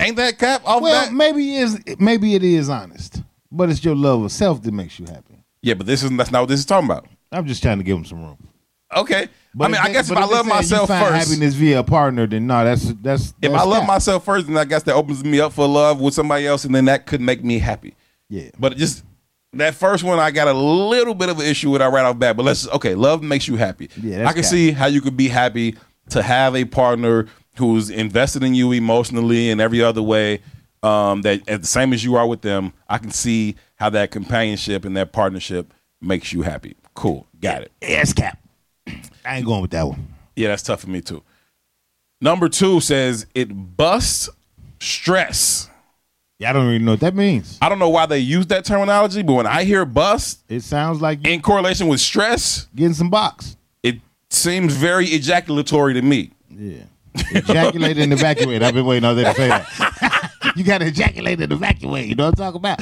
Ain't 0.00 0.16
that 0.16 0.38
cap 0.38 0.62
off 0.64 0.82
Well, 0.82 1.10
maybe 1.12 1.56
it 1.56 1.62
is 1.62 1.80
maybe 1.98 2.34
it 2.34 2.42
is 2.42 2.68
honest, 2.68 3.22
but 3.52 3.68
it's 3.70 3.84
your 3.84 3.94
love 3.94 4.22
of 4.22 4.32
self 4.32 4.62
that 4.62 4.72
makes 4.72 4.98
you 4.98 5.06
happy. 5.06 5.44
Yeah, 5.62 5.74
but 5.74 5.86
this 5.86 6.02
is 6.02 6.10
that's 6.16 6.30
not 6.30 6.40
what 6.40 6.48
this 6.48 6.60
is 6.60 6.66
talking 6.66 6.86
about. 6.88 7.06
I'm 7.30 7.46
just 7.46 7.62
trying 7.62 7.78
to 7.78 7.84
give 7.84 7.96
him 7.96 8.04
some 8.04 8.22
room. 8.22 8.38
Okay. 8.96 9.28
I 9.60 9.68
mean, 9.68 9.76
I 9.76 9.92
guess 9.92 10.08
if 10.08 10.14
but 10.14 10.22
I 10.22 10.26
love 10.26 10.46
myself 10.46 10.88
first, 10.88 11.28
happiness 11.28 11.54
via 11.54 11.80
a 11.80 11.84
partner, 11.84 12.26
then 12.26 12.46
no, 12.46 12.64
that's 12.64 12.92
that's. 12.94 13.34
if 13.42 13.52
I 13.52 13.62
love 13.64 13.80
cap. 13.80 13.88
myself 13.88 14.24
first, 14.24 14.46
then 14.46 14.56
I 14.56 14.64
guess 14.64 14.84
that 14.84 14.94
opens 14.94 15.24
me 15.24 15.40
up 15.40 15.52
for 15.52 15.66
love 15.66 16.00
with 16.00 16.14
somebody 16.14 16.46
else, 16.46 16.64
and 16.64 16.74
then 16.74 16.84
that 16.86 17.06
could 17.06 17.20
make 17.20 17.44
me 17.44 17.58
happy. 17.58 17.94
yeah, 18.28 18.50
But 18.58 18.76
just 18.76 19.04
that 19.52 19.74
first 19.74 20.04
one, 20.04 20.18
I 20.20 20.30
got 20.30 20.48
a 20.48 20.52
little 20.52 21.14
bit 21.14 21.28
of 21.28 21.38
an 21.40 21.46
issue 21.46 21.70
with. 21.70 21.82
I 21.82 21.88
right 21.88 22.04
off 22.04 22.18
bat, 22.18 22.36
but 22.36 22.44
let's 22.44 22.68
okay. 22.68 22.94
Love 22.94 23.22
makes 23.22 23.48
you 23.48 23.56
happy. 23.56 23.90
Yeah, 24.00 24.18
that's 24.18 24.30
I 24.30 24.32
can 24.32 24.42
cap. 24.42 24.50
see 24.50 24.70
how 24.70 24.86
you 24.86 25.00
could 25.00 25.16
be 25.16 25.28
happy 25.28 25.76
to 26.10 26.22
have 26.22 26.54
a 26.56 26.64
partner 26.64 27.26
who's 27.60 27.88
invested 27.90 28.42
in 28.42 28.54
you 28.54 28.72
emotionally 28.72 29.50
and 29.50 29.60
every 29.60 29.80
other 29.82 30.02
way. 30.02 30.40
Um, 30.82 31.20
that 31.22 31.46
at 31.46 31.60
the 31.60 31.66
same 31.66 31.92
as 31.92 32.02
you 32.02 32.16
are 32.16 32.26
with 32.26 32.40
them, 32.40 32.72
I 32.88 32.96
can 32.98 33.10
see 33.10 33.54
how 33.76 33.90
that 33.90 34.10
companionship 34.10 34.84
and 34.86 34.96
that 34.96 35.12
partnership 35.12 35.72
makes 36.00 36.32
you 36.32 36.40
happy. 36.42 36.74
Cool, 36.94 37.26
got 37.40 37.60
it. 37.62 37.70
yes, 37.82 38.12
cap. 38.14 38.38
I 38.88 39.36
ain't 39.36 39.44
going 39.46 39.60
with 39.60 39.72
that 39.72 39.86
one. 39.86 40.08
Yeah, 40.36 40.48
that's 40.48 40.62
tough 40.62 40.80
for 40.80 40.88
me 40.90 41.02
too. 41.02 41.22
Number 42.22 42.48
two 42.48 42.80
says 42.80 43.26
it 43.34 43.48
busts 43.76 44.30
stress. 44.80 45.68
Yeah, 46.38 46.48
I 46.48 46.52
don't 46.54 46.70
even 46.70 46.86
know 46.86 46.92
what 46.92 47.00
that 47.00 47.14
means. 47.14 47.58
I 47.60 47.68
don't 47.68 47.78
know 47.78 47.90
why 47.90 48.06
they 48.06 48.18
use 48.18 48.46
that 48.46 48.64
terminology, 48.64 49.22
but 49.22 49.34
when 49.34 49.46
I 49.46 49.64
hear 49.64 49.84
bust 49.84 50.40
It 50.48 50.62
sounds 50.62 51.02
like 51.02 51.26
in 51.26 51.42
correlation 51.42 51.88
with 51.88 52.00
stress, 52.00 52.66
getting 52.74 52.94
some 52.94 53.10
box. 53.10 53.56
it 53.82 53.96
seems 54.30 54.72
very 54.74 55.04
ejaculatory 55.08 55.92
to 55.92 56.00
me. 56.02 56.30
Yeah, 56.48 56.84
ejaculate 57.14 57.98
and 57.98 58.12
evacuate. 58.12 58.62
I've 58.62 58.74
been 58.74 58.86
waiting 58.86 59.04
all 59.04 59.14
day 59.14 59.24
to 59.24 59.34
say 59.34 59.48
that. 59.48 60.32
you 60.56 60.64
got 60.64 60.78
to 60.78 60.86
ejaculate 60.86 61.40
and 61.40 61.52
evacuate. 61.52 62.08
You 62.08 62.14
know 62.14 62.30
what 62.30 62.40
I'm 62.40 62.52
talking 62.52 62.58
about? 62.58 62.78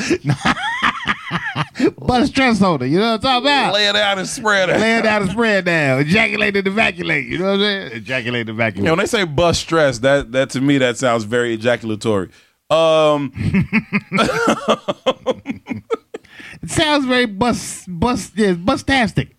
but 1.99 2.23
a 2.23 2.27
stress 2.27 2.59
holder. 2.59 2.87
You 2.87 2.99
know 2.99 3.13
what 3.13 3.25
I'm 3.25 3.31
talking 3.43 3.47
about? 3.47 3.75
Lay 3.75 3.89
it 3.89 3.97
out 3.97 4.19
and 4.19 4.29
spread 4.29 4.71
it. 4.71 4.81
Lay 4.81 4.99
it 4.99 5.07
out 5.07 5.23
and 5.23 5.31
spread 5.31 5.65
down. 5.65 6.01
Ejaculate 6.01 6.57
and 6.57 6.67
evacuate. 6.67 7.27
You 7.27 7.39
know 7.39 7.45
what 7.45 7.53
I'm 7.55 7.61
saying? 7.61 7.93
Ejaculate 7.93 8.41
and 8.43 8.49
You 8.49 8.55
evacuate. 8.55 8.85
know, 8.85 8.93
when 8.93 8.99
they 9.01 9.07
say 9.07 9.25
bust 9.25 9.61
stress, 9.61 9.99
that 10.01 10.33
that 10.33 10.51
to 10.51 10.61
me 10.61 10.79
that 10.79 10.97
sounds 10.97 11.25
very 11.25 11.55
ejaculatory. 11.55 12.31
Um, 12.71 13.33
It 16.63 16.71
sounds 16.71 17.05
very 17.05 17.27
bust, 17.27 17.85
bust, 17.89 18.33
yeah, 18.37 18.53
bustastic. 18.55 19.31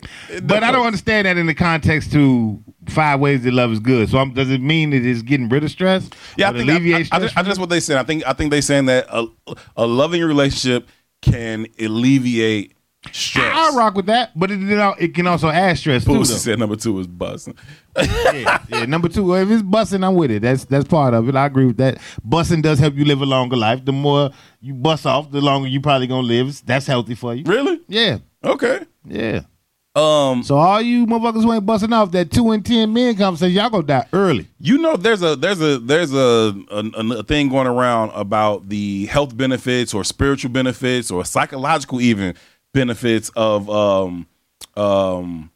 But 0.43 0.63
I 0.63 0.71
don't 0.71 0.85
understand 0.85 1.25
that 1.25 1.37
in 1.37 1.47
the 1.47 1.53
context 1.53 2.11
to 2.13 2.63
five 2.89 3.19
ways 3.19 3.43
that 3.43 3.53
love 3.53 3.71
is 3.71 3.79
good. 3.79 4.09
So 4.09 4.17
I'm, 4.17 4.33
does 4.33 4.49
it 4.49 4.61
mean 4.61 4.89
that 4.91 4.97
it 4.97 5.05
is 5.05 5.21
getting 5.21 5.49
rid 5.49 5.63
of 5.63 5.71
stress? 5.71 6.09
yeah, 6.37 6.49
I 6.49 6.53
think 6.53 6.69
alleviate 6.69 7.07
I, 7.11 7.17
I, 7.17 7.19
I, 7.19 7.19
stress 7.19 7.21
just, 7.21 7.37
I 7.37 7.41
from 7.41 7.49
just 7.49 7.59
what 7.59 7.69
they 7.69 7.79
saying. 7.79 7.99
I 7.99 8.03
think 8.03 8.27
I 8.27 8.33
think 8.33 8.51
they 8.51 8.61
saying 8.61 8.85
that 8.85 9.05
a, 9.09 9.27
a 9.77 9.87
loving 9.87 10.23
relationship 10.23 10.87
can 11.21 11.67
alleviate 11.79 12.75
stress. 13.11 13.53
I 13.55 13.75
rock 13.75 13.95
with 13.95 14.07
that, 14.07 14.37
but 14.37 14.51
it, 14.51 14.59
it 14.99 15.13
can 15.15 15.27
also 15.27 15.49
add 15.49 15.77
stress 15.77 16.05
too. 16.05 16.13
Though. 16.13 16.23
said 16.23 16.59
number 16.59 16.75
two 16.75 16.99
is 16.99 17.07
bust. 17.07 17.49
yeah, 17.97 18.63
yeah. 18.69 18.85
Number 18.85 19.09
two, 19.09 19.33
if 19.35 19.49
it's 19.49 19.63
busting, 19.63 20.03
I'm 20.03 20.15
with 20.15 20.31
it. 20.31 20.41
That's 20.41 20.65
that's 20.65 20.87
part 20.87 21.13
of 21.13 21.27
it. 21.29 21.35
I 21.35 21.45
agree 21.45 21.65
with 21.65 21.77
that. 21.77 21.97
Busting 22.23 22.61
does 22.61 22.79
help 22.79 22.95
you 22.95 23.05
live 23.05 23.21
a 23.21 23.25
longer 23.25 23.57
life. 23.57 23.83
The 23.85 23.91
more 23.93 24.31
you 24.61 24.73
bust 24.73 25.05
off, 25.05 25.31
the 25.31 25.41
longer 25.41 25.67
you 25.67 25.81
probably 25.81 26.07
gonna 26.07 26.27
live. 26.27 26.65
That's 26.65 26.87
healthy 26.87 27.15
for 27.15 27.33
you. 27.33 27.43
Really? 27.45 27.79
Yeah, 27.87 28.19
Okay. 28.43 28.85
yeah. 29.05 29.41
Um, 29.95 30.43
So 30.43 30.55
all 30.55 30.81
you 30.81 31.05
motherfuckers 31.07 31.43
who 31.43 31.51
ain't 31.51 31.65
busting 31.65 31.91
off 31.91 32.11
that 32.11 32.31
two 32.31 32.51
and 32.51 32.63
ten 32.65 32.93
men 32.93 33.15
conversation, 33.15 33.55
y'all 33.55 33.69
gonna 33.69 33.83
die 33.83 34.07
early. 34.13 34.47
You 34.59 34.77
know, 34.77 34.95
there's 34.95 35.21
a 35.23 35.35
there's 35.35 35.59
a 35.61 35.79
there's 35.79 36.13
a, 36.13 36.53
a, 36.71 36.83
a 37.17 37.23
thing 37.23 37.49
going 37.49 37.67
around 37.67 38.11
about 38.11 38.69
the 38.69 39.07
health 39.07 39.35
benefits 39.35 39.93
or 39.93 40.03
spiritual 40.03 40.51
benefits 40.51 41.09
or 41.09 41.25
psychological 41.25 41.99
even 41.99 42.35
benefits 42.71 43.29
of 43.35 43.69
um 43.69 44.27
um 44.77 45.49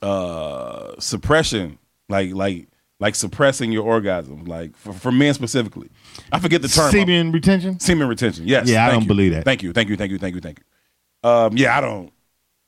uh 0.00 0.94
suppression, 0.98 1.78
like 2.08 2.32
like 2.32 2.68
like 3.00 3.14
suppressing 3.14 3.70
your 3.70 3.84
orgasm, 3.84 4.46
like 4.46 4.74
for, 4.76 4.94
for 4.94 5.12
men 5.12 5.34
specifically. 5.34 5.90
I 6.32 6.38
forget 6.38 6.62
the 6.62 6.68
term. 6.68 6.90
Semen 6.90 7.32
retention. 7.32 7.78
Semen 7.80 8.08
retention. 8.08 8.48
Yes. 8.48 8.66
Yeah, 8.66 8.86
I 8.86 8.90
don't 8.92 9.02
you. 9.02 9.08
believe 9.08 9.32
that. 9.34 9.44
Thank 9.44 9.62
you. 9.62 9.74
Thank 9.74 9.90
you. 9.90 9.96
Thank 9.96 10.10
you. 10.10 10.18
Thank 10.18 10.34
you. 10.36 10.40
Thank 10.40 10.58
you. 10.58 11.28
Um, 11.28 11.56
yeah, 11.56 11.76
I 11.76 11.80
don't. 11.82 12.13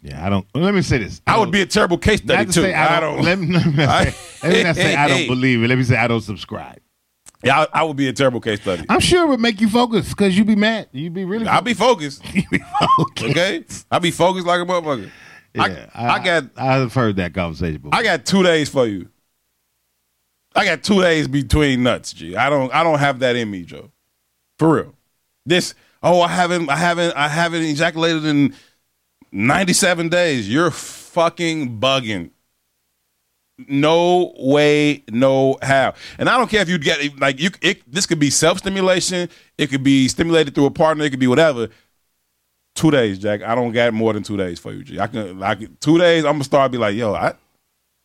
Yeah, 0.03 0.24
I 0.24 0.30
don't. 0.30 0.47
Let 0.55 0.74
me 0.74 0.82
say 0.82 0.99
this. 0.99 1.20
I 1.26 1.38
would 1.38 1.49
oh, 1.49 1.53
be 1.53 1.62
a 1.62 1.66
terrible 1.66 1.99
case 1.99 2.20
study 2.20 2.47
to 2.47 2.53
too. 2.53 2.62
say 2.62 2.74
I 2.74 3.01
don't. 3.01 3.22
Let 3.22 3.38
me, 3.38 3.47
let 3.55 3.66
me 3.66 3.72
not 3.72 4.07
say, 4.07 4.14
let 4.42 4.53
me 4.53 4.62
not 4.62 4.76
say 4.76 4.94
I 4.94 5.09
don't 5.09 5.26
believe 5.28 5.62
it. 5.62 5.68
Let 5.68 5.78
me 5.78 5.84
say 5.84 5.97
I 5.97 6.07
don't 6.07 6.20
subscribe. 6.20 6.78
Yeah, 7.44 7.61
I, 7.61 7.80
I 7.80 7.82
would 7.82 7.97
be 7.97 8.09
a 8.09 8.12
terrible 8.12 8.40
case 8.40 8.61
study. 8.61 8.84
I'm 8.88 9.01
sure 9.01 9.24
it 9.24 9.28
would 9.28 9.40
make 9.40 9.61
you 9.61 9.68
focus 9.68 10.09
because 10.09 10.36
you'd 10.36 10.47
be 10.47 10.57
mad. 10.57 10.88
You'd 10.92 11.14
be 11.14 11.24
really. 11.24 11.47
I'll 11.47 11.62
be 11.62 11.74
focused. 11.74 12.22
you 12.34 12.42
be 12.51 12.59
focused. 12.59 13.24
Okay, 13.30 13.64
I'll 13.90 14.01
be 14.01 14.11
focused 14.11 14.47
like 14.47 14.61
a 14.61 14.64
motherfucker. 14.64 15.11
Yeah, 15.55 15.86
I, 15.94 16.07
I 16.09 16.24
got 16.24 16.44
I've 16.57 16.92
heard 16.92 17.16
that 17.16 17.32
conversation 17.34 17.80
before. 17.80 17.99
I 17.99 18.03
got 18.03 18.26
two 18.26 18.42
days 18.42 18.68
for 18.68 18.86
you. 18.86 19.09
I 20.55 20.64
got 20.64 20.82
two 20.82 21.01
days 21.03 21.28
between 21.28 21.82
nuts, 21.82 22.12
G. 22.12 22.36
I 22.36 22.49
don't 22.51 22.72
I 22.74 22.82
don't 22.82 22.99
have 22.99 23.18
that 23.20 23.36
in 23.36 23.51
me, 23.51 23.62
Joe. 23.62 23.90
For 24.59 24.74
real. 24.74 24.94
This 25.44 25.74
oh 26.03 26.20
I 26.20 26.28
haven't 26.28 26.68
I 26.70 26.76
haven't 26.76 27.14
I 27.16 27.28
haven't 27.28 27.62
ejaculated 27.62 28.24
in 28.24 28.55
97 29.37 30.09
days. 30.09 30.49
You're 30.49 30.70
fucking 30.70 31.78
bugging. 31.78 32.30
No 33.68 34.34
way, 34.39 35.03
no 35.11 35.59
how. 35.62 35.95
And 36.18 36.28
I 36.28 36.39
don't 36.39 36.49
care 36.51 36.62
if 36.62 36.68
you 36.68 36.78
get 36.78 37.18
like 37.20 37.39
you. 37.39 37.51
It, 37.61 37.91
this 37.91 38.07
could 38.07 38.18
be 38.18 38.30
self 38.30 38.59
stimulation. 38.59 39.28
It 39.59 39.68
could 39.68 39.82
be 39.82 40.09
stimulated 40.09 40.55
through 40.55 40.66
a 40.66 40.70
partner. 40.70 41.05
It 41.05 41.11
could 41.11 41.20
be 41.20 41.26
whatever. 41.26 41.68
two 42.74 42.91
days, 42.91 43.18
Jack. 43.18 43.43
I 43.43 43.55
don't 43.55 43.72
got 43.72 43.93
more 43.93 44.12
than 44.14 44.22
two 44.22 44.37
days 44.39 44.59
for 44.59 44.72
you, 44.72 44.82
G. 44.82 44.99
I 45.01 45.07
can 45.07 45.39
like 45.39 45.80
two 45.80 45.99
days. 45.99 46.24
I'm 46.24 46.32
gonna 46.34 46.45
start 46.45 46.72
be 46.72 46.78
like, 46.78 46.95
yo, 46.95 47.14
I 47.14 47.34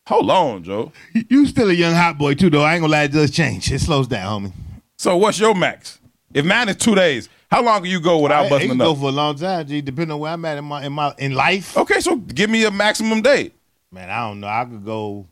hold 0.08 0.30
on, 0.30 0.64
Joe. 0.64 0.92
You 1.14 1.46
still 1.46 1.70
a 1.70 1.74
young 1.74 1.94
hot 1.96 2.18
boy 2.18 2.34
too, 2.34 2.50
though. 2.50 2.64
I 2.64 2.74
ain't 2.74 2.82
gonna 2.82 2.92
lie, 2.92 3.04
it 3.04 3.14
does 3.14 3.32
change. 3.32 3.72
It 3.72 3.80
slows 3.80 4.08
down, 4.08 4.44
homie. 4.44 4.54
So 4.98 5.16
what's 5.16 5.40
your 5.40 5.56
max? 5.56 6.00
If 6.34 6.46
mine 6.46 6.70
is 6.70 6.78
two 6.78 6.96
days, 6.96 7.30
how 7.50 7.62
long 7.64 7.82
can 7.82 7.92
you 7.92 8.00
go 8.00 8.20
without 8.20 8.46
I, 8.46 8.50
busting 8.50 8.70
it 8.70 8.74
a 8.74 8.78
can 8.78 8.86
go 8.86 8.96
for 8.96 9.10
a 9.10 9.12
long 9.12 9.36
time, 9.36 9.68
G. 9.68 9.82
Depending 9.82 10.14
on 10.14 10.20
where 10.20 10.32
I'm 10.32 10.46
at 10.46 10.58
in 10.58 10.66
my 10.66 10.86
in 10.86 10.94
my 10.94 11.14
in 11.18 11.34
life. 11.34 11.76
Okay, 11.78 12.00
so 12.00 12.16
give 12.16 12.50
me 12.50 12.64
a 12.64 12.72
maximum 12.72 13.22
date. 13.22 13.54
Man, 13.92 14.10
I 14.10 14.28
don't 14.28 14.40
know. 14.40 14.48
I 14.48 14.66
could 14.66 14.86
go. 14.86 15.28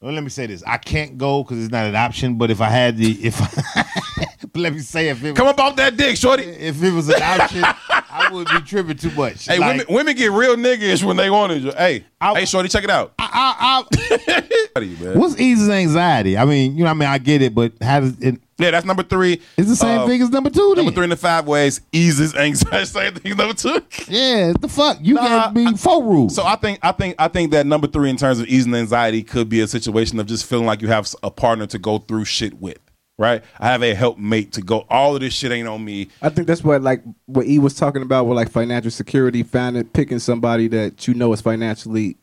Well, 0.00 0.12
let 0.12 0.22
me 0.22 0.28
say 0.30 0.46
this: 0.46 0.62
I 0.66 0.76
can't 0.78 1.16
go 1.16 1.42
because 1.42 1.62
it's 1.62 1.72
not 1.72 1.86
an 1.86 1.96
option. 1.96 2.36
But 2.36 2.50
if 2.50 2.60
I 2.60 2.68
had 2.68 2.96
the, 2.98 3.12
if 3.24 3.40
let 4.54 4.72
me 4.74 4.80
say, 4.80 5.08
if 5.08 5.22
it 5.24 5.34
Come 5.36 5.46
about 5.48 5.76
that 5.76 5.96
dick, 5.96 6.16
shorty. 6.16 6.42
if 6.44 6.82
it 6.82 6.90
was 6.92 7.08
an 7.08 7.22
option, 7.22 7.62
I 8.12 8.30
would 8.30 8.46
be 8.48 8.60
tripping 8.60 8.96
too 8.98 9.10
much. 9.12 9.46
Hey, 9.46 9.58
Like, 9.58 9.78
women, 9.78 9.86
women 9.94 10.16
get 10.16 10.30
real 10.32 10.54
niggish 10.56 11.02
when 11.02 11.16
they 11.16 11.30
want 11.30 11.52
it. 11.52 11.74
Hey, 11.74 12.04
I- 12.20 12.40
hey, 12.40 12.44
shorty, 12.44 12.68
check 12.68 12.84
it 12.84 12.90
out. 12.90 13.14
I, 13.18 13.84
I, 13.90 14.68
Buddy, 14.74 14.96
man. 15.00 15.18
what's 15.18 15.38
eases 15.40 15.68
anxiety? 15.70 16.36
I 16.36 16.44
mean, 16.44 16.72
you 16.76 16.80
know, 16.80 16.84
what 16.84 16.90
I 16.90 16.94
mean, 16.94 17.08
I 17.08 17.18
get 17.18 17.40
it, 17.42 17.54
but 17.54 17.72
how 17.80 18.00
does 18.00 18.18
it? 18.20 18.38
Yeah, 18.58 18.70
that's 18.70 18.86
number 18.86 19.02
three. 19.02 19.40
It's 19.56 19.68
the 19.68 19.74
same 19.76 20.00
Uh, 20.00 20.06
thing 20.06 20.20
as 20.22 20.30
number 20.30 20.50
two. 20.50 20.74
Then. 20.76 20.84
Number 20.84 20.92
three 20.94 21.04
in 21.04 21.10
the 21.10 21.16
five 21.16 21.46
ways 21.46 21.80
eases 21.90 22.34
anxiety. 22.36 22.84
Same 22.92 23.14
thing. 23.14 23.32
as 23.32 23.38
Number 23.38 23.54
two. 23.54 23.82
Yeah, 24.08 24.52
the 24.60 24.68
fuck 24.68 24.98
you 25.00 25.14
Nah, 25.14 25.22
got 25.22 25.54
me 25.54 25.74
four 25.76 26.04
rules. 26.04 26.34
So 26.36 26.44
I 26.44 26.54
think 26.56 26.78
I 26.82 26.92
think 26.92 27.16
I 27.18 27.26
think 27.28 27.50
that 27.52 27.66
number 27.66 27.88
three 27.88 28.08
in 28.10 28.16
terms 28.16 28.38
of 28.38 28.46
easing 28.46 28.72
anxiety 28.74 29.22
could 29.24 29.48
be 29.48 29.60
a 29.60 29.66
situation 29.66 30.20
of 30.20 30.26
just 30.26 30.46
feeling 30.46 30.66
like 30.66 30.80
you 30.80 30.88
have 30.88 31.12
a 31.24 31.30
partner 31.30 31.66
to 31.68 31.78
go 31.78 31.98
through 31.98 32.26
shit 32.26 32.60
with. 32.60 32.78
Right? 33.18 33.44
I 33.60 33.68
have 33.68 33.82
a 33.82 33.94
helpmate 33.94 34.52
to 34.52 34.62
go. 34.62 34.86
All 34.88 35.14
of 35.14 35.20
this 35.20 35.34
shit 35.34 35.52
ain't 35.52 35.68
on 35.68 35.84
me. 35.84 36.08
I 36.22 36.28
think 36.28 36.46
that's 36.46 36.64
what 36.64 36.82
like 36.82 37.02
what 37.26 37.46
E 37.46 37.58
was 37.58 37.74
talking 37.74 38.02
about 38.02 38.26
with 38.26 38.36
like 38.36 38.50
financial 38.50 38.90
security, 38.90 39.42
finding 39.42 39.84
picking 39.84 40.18
somebody 40.18 40.68
that 40.68 41.06
you 41.06 41.14
know 41.14 41.32
is 41.32 41.40
financially 41.40 42.16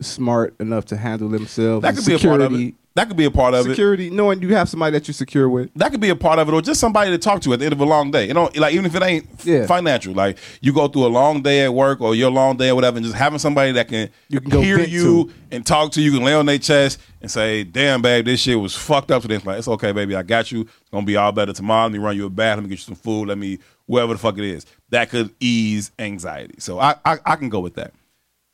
smart 0.00 0.54
enough 0.60 0.84
to 0.86 0.96
handle 0.96 1.28
themselves. 1.28 1.82
That 1.82 1.96
could 1.96 2.06
be 2.06 2.14
a 2.14 2.18
part 2.18 2.40
of 2.40 2.54
it. 2.54 2.74
That 2.94 3.06
could 3.06 3.16
be 3.16 3.26
a 3.26 3.30
part 3.30 3.54
of 3.54 3.64
it. 3.66 3.70
Security, 3.70 4.10
knowing 4.10 4.42
you 4.42 4.54
have 4.56 4.68
somebody 4.68 4.92
that 4.98 5.06
you're 5.06 5.14
secure 5.14 5.48
with. 5.48 5.70
That 5.74 5.92
could 5.92 6.00
be 6.00 6.08
a 6.08 6.16
part 6.16 6.40
of 6.40 6.48
it, 6.48 6.52
or 6.52 6.60
just 6.60 6.80
somebody 6.80 7.10
to 7.12 7.18
talk 7.18 7.40
to 7.42 7.52
at 7.52 7.60
the 7.60 7.64
end 7.66 7.72
of 7.72 7.80
a 7.80 7.84
long 7.84 8.10
day. 8.10 8.26
You 8.26 8.34
know, 8.34 8.50
like 8.56 8.72
even 8.74 8.86
if 8.86 8.94
it 8.96 9.02
ain't 9.04 9.28
Yeah. 9.44 9.66
financial, 9.66 10.14
like 10.14 10.36
you 10.60 10.72
go 10.72 10.88
through 10.88 11.06
a 11.06 11.08
long 11.08 11.40
day 11.42 11.64
at 11.64 11.72
work 11.72 12.00
or 12.00 12.16
your 12.16 12.30
long 12.32 12.56
day 12.56 12.70
or 12.70 12.74
whatever, 12.74 12.96
and 12.96 13.04
just 13.06 13.16
having 13.16 13.38
somebody 13.38 13.70
that 13.72 13.86
can 13.86 14.08
You 14.28 14.40
can 14.40 14.62
hear 14.62 14.80
you 14.80 15.26
to. 15.26 15.32
and 15.52 15.64
talk 15.64 15.92
to 15.92 16.00
you, 16.02 16.10
can 16.10 16.24
lay 16.24 16.34
on 16.34 16.46
their 16.46 16.58
chest 16.58 16.98
and 17.22 17.30
say, 17.30 17.62
"Damn, 17.62 18.02
babe, 18.02 18.24
this 18.24 18.40
shit 18.40 18.58
was 18.58 18.74
fucked 18.74 19.12
up 19.12 19.22
today." 19.22 19.36
It's 19.36 19.46
like 19.46 19.58
it's 19.58 19.68
okay, 19.68 19.92
baby, 19.92 20.16
I 20.16 20.22
got 20.22 20.50
you. 20.50 20.62
It's 20.62 20.90
gonna 20.90 21.06
be 21.06 21.16
all 21.16 21.30
better 21.30 21.52
tomorrow. 21.52 21.84
Let 21.84 21.92
me 21.92 21.98
run 21.98 22.16
you 22.16 22.26
a 22.26 22.30
bath. 22.30 22.56
Let 22.56 22.64
me 22.64 22.68
get 22.70 22.78
you 22.80 22.84
some 22.84 22.94
food. 22.96 23.28
Let 23.28 23.38
me 23.38 23.58
whatever 23.86 24.14
the 24.14 24.18
fuck 24.18 24.36
it 24.38 24.44
is. 24.44 24.66
That 24.90 25.08
could 25.10 25.30
ease 25.38 25.92
anxiety. 26.00 26.56
So 26.58 26.80
I 26.80 26.96
I, 27.04 27.18
I 27.24 27.36
can 27.36 27.48
go 27.48 27.60
with 27.60 27.74
that. 27.76 27.92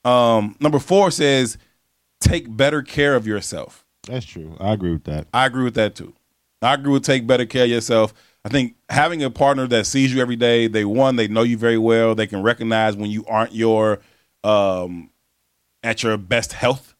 Um, 0.05 0.55
number 0.61 0.78
four 0.78 1.11
says 1.11 1.57
take 2.20 2.55
better 2.55 2.82
care 2.82 3.14
of 3.16 3.26
yourself. 3.26 3.84
That's 4.07 4.26
true. 4.26 4.57
I 4.61 4.72
agree 4.72 4.92
with 4.92 5.05
that. 5.05 5.26
I 5.32 5.46
agree 5.46 5.64
with 5.64 5.74
that 5.74 5.94
too. 5.94 6.14
I 6.62 6.74
agree 6.74 6.92
with 6.92 7.05
take 7.05 7.26
better 7.26 7.46
care 7.46 7.64
of 7.64 7.70
yourself. 7.70 8.14
I 8.44 8.48
think 8.48 8.74
having 8.88 9.22
a 9.22 9.30
partner 9.30 9.66
that 9.68 9.86
sees 9.86 10.12
you 10.14 10.20
every 10.20 10.36
day, 10.36 10.66
they 10.66 10.84
one, 10.84 11.16
they 11.16 11.28
know 11.28 11.42
you 11.42 11.57
very 11.57 11.78
well. 11.78 12.14
They 12.14 12.26
can 12.26 12.42
recognize 12.42 12.96
when 12.96 13.11
you 13.11 13.24
aren't 13.26 13.52
your 13.55 14.00
um 14.42 15.11
at 15.82 16.02
your 16.02 16.16
best 16.16 16.52
health 16.52 16.94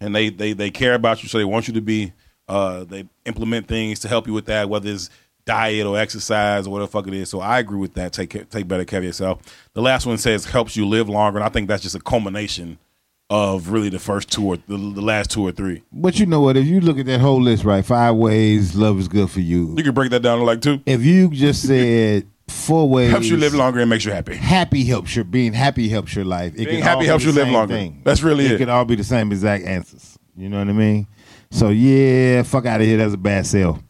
and 0.00 0.14
they 0.14 0.28
they 0.28 0.52
they 0.52 0.70
care 0.70 0.94
about 0.94 1.22
you 1.22 1.28
so 1.28 1.38
they 1.38 1.44
want 1.44 1.68
you 1.68 1.74
to 1.74 1.80
be 1.80 2.12
uh 2.48 2.84
they 2.84 3.06
implement 3.24 3.66
things 3.66 4.00
to 4.00 4.08
help 4.08 4.26
you 4.26 4.32
with 4.32 4.46
that 4.46 4.68
whether 4.68 4.90
it's 4.90 5.08
diet 5.44 5.86
or 5.86 5.98
exercise 5.98 6.66
or 6.66 6.70
whatever 6.70 6.90
fuck 6.90 7.06
it 7.06 7.14
is. 7.14 7.28
So 7.28 7.40
I 7.40 7.58
agree 7.58 7.78
with 7.78 7.94
that. 7.94 8.12
Take 8.12 8.48
take 8.50 8.68
better 8.68 8.84
care 8.84 8.98
of 8.98 9.04
yourself. 9.04 9.40
The 9.74 9.82
last 9.82 10.06
one 10.06 10.18
says 10.18 10.44
helps 10.44 10.76
you 10.76 10.86
live 10.86 11.08
longer 11.08 11.38
and 11.38 11.44
I 11.44 11.48
think 11.48 11.68
that's 11.68 11.82
just 11.82 11.94
a 11.94 12.00
culmination 12.00 12.78
of 13.32 13.70
really 13.70 13.88
the 13.88 13.98
first 13.98 14.30
two 14.30 14.46
or 14.46 14.56
the, 14.58 14.76
the 14.76 15.00
last 15.00 15.30
two 15.30 15.42
or 15.46 15.52
three. 15.52 15.82
But 15.90 16.18
you 16.20 16.26
know 16.26 16.42
what? 16.42 16.58
If 16.58 16.66
you 16.66 16.80
look 16.80 16.98
at 16.98 17.06
that 17.06 17.20
whole 17.20 17.40
list, 17.40 17.64
right? 17.64 17.82
Five 17.84 18.14
ways 18.16 18.76
love 18.76 18.98
is 18.98 19.08
good 19.08 19.30
for 19.30 19.40
you. 19.40 19.74
You 19.74 19.82
can 19.82 19.94
break 19.94 20.10
that 20.10 20.20
down 20.20 20.38
to 20.38 20.44
like 20.44 20.60
two. 20.60 20.80
If 20.84 21.02
you 21.02 21.30
just 21.30 21.62
said 21.66 22.26
four 22.48 22.86
ways 22.90 23.10
helps 23.10 23.28
you 23.28 23.38
live 23.38 23.54
longer 23.54 23.80
and 23.80 23.88
makes 23.88 24.04
you 24.04 24.12
happy. 24.12 24.34
happy 24.36 24.84
helps 24.84 25.16
your 25.16 25.24
being 25.24 25.54
happy 25.54 25.88
helps 25.88 26.14
your 26.14 26.26
life. 26.26 26.52
It 26.54 26.66
Being 26.66 26.82
happy 26.82 27.06
helps 27.06 27.24
you 27.24 27.32
live 27.32 27.48
longer. 27.48 27.74
thing. 27.74 28.02
That's 28.04 28.22
really 28.22 28.44
it. 28.44 28.52
It 28.52 28.58
can 28.58 28.68
all 28.68 28.84
be 28.84 28.96
the 28.96 29.04
same 29.04 29.32
exact 29.32 29.64
answers. 29.64 30.18
You 30.36 30.50
know 30.50 30.58
what 30.58 30.68
I 30.68 30.72
mean? 30.72 31.06
So 31.50 31.70
yeah, 31.70 32.42
fuck 32.42 32.66
out 32.66 32.82
of 32.82 32.86
here. 32.86 32.98
That's 32.98 33.14
a 33.14 33.18
bad 33.18 33.46
sell. 33.46 33.82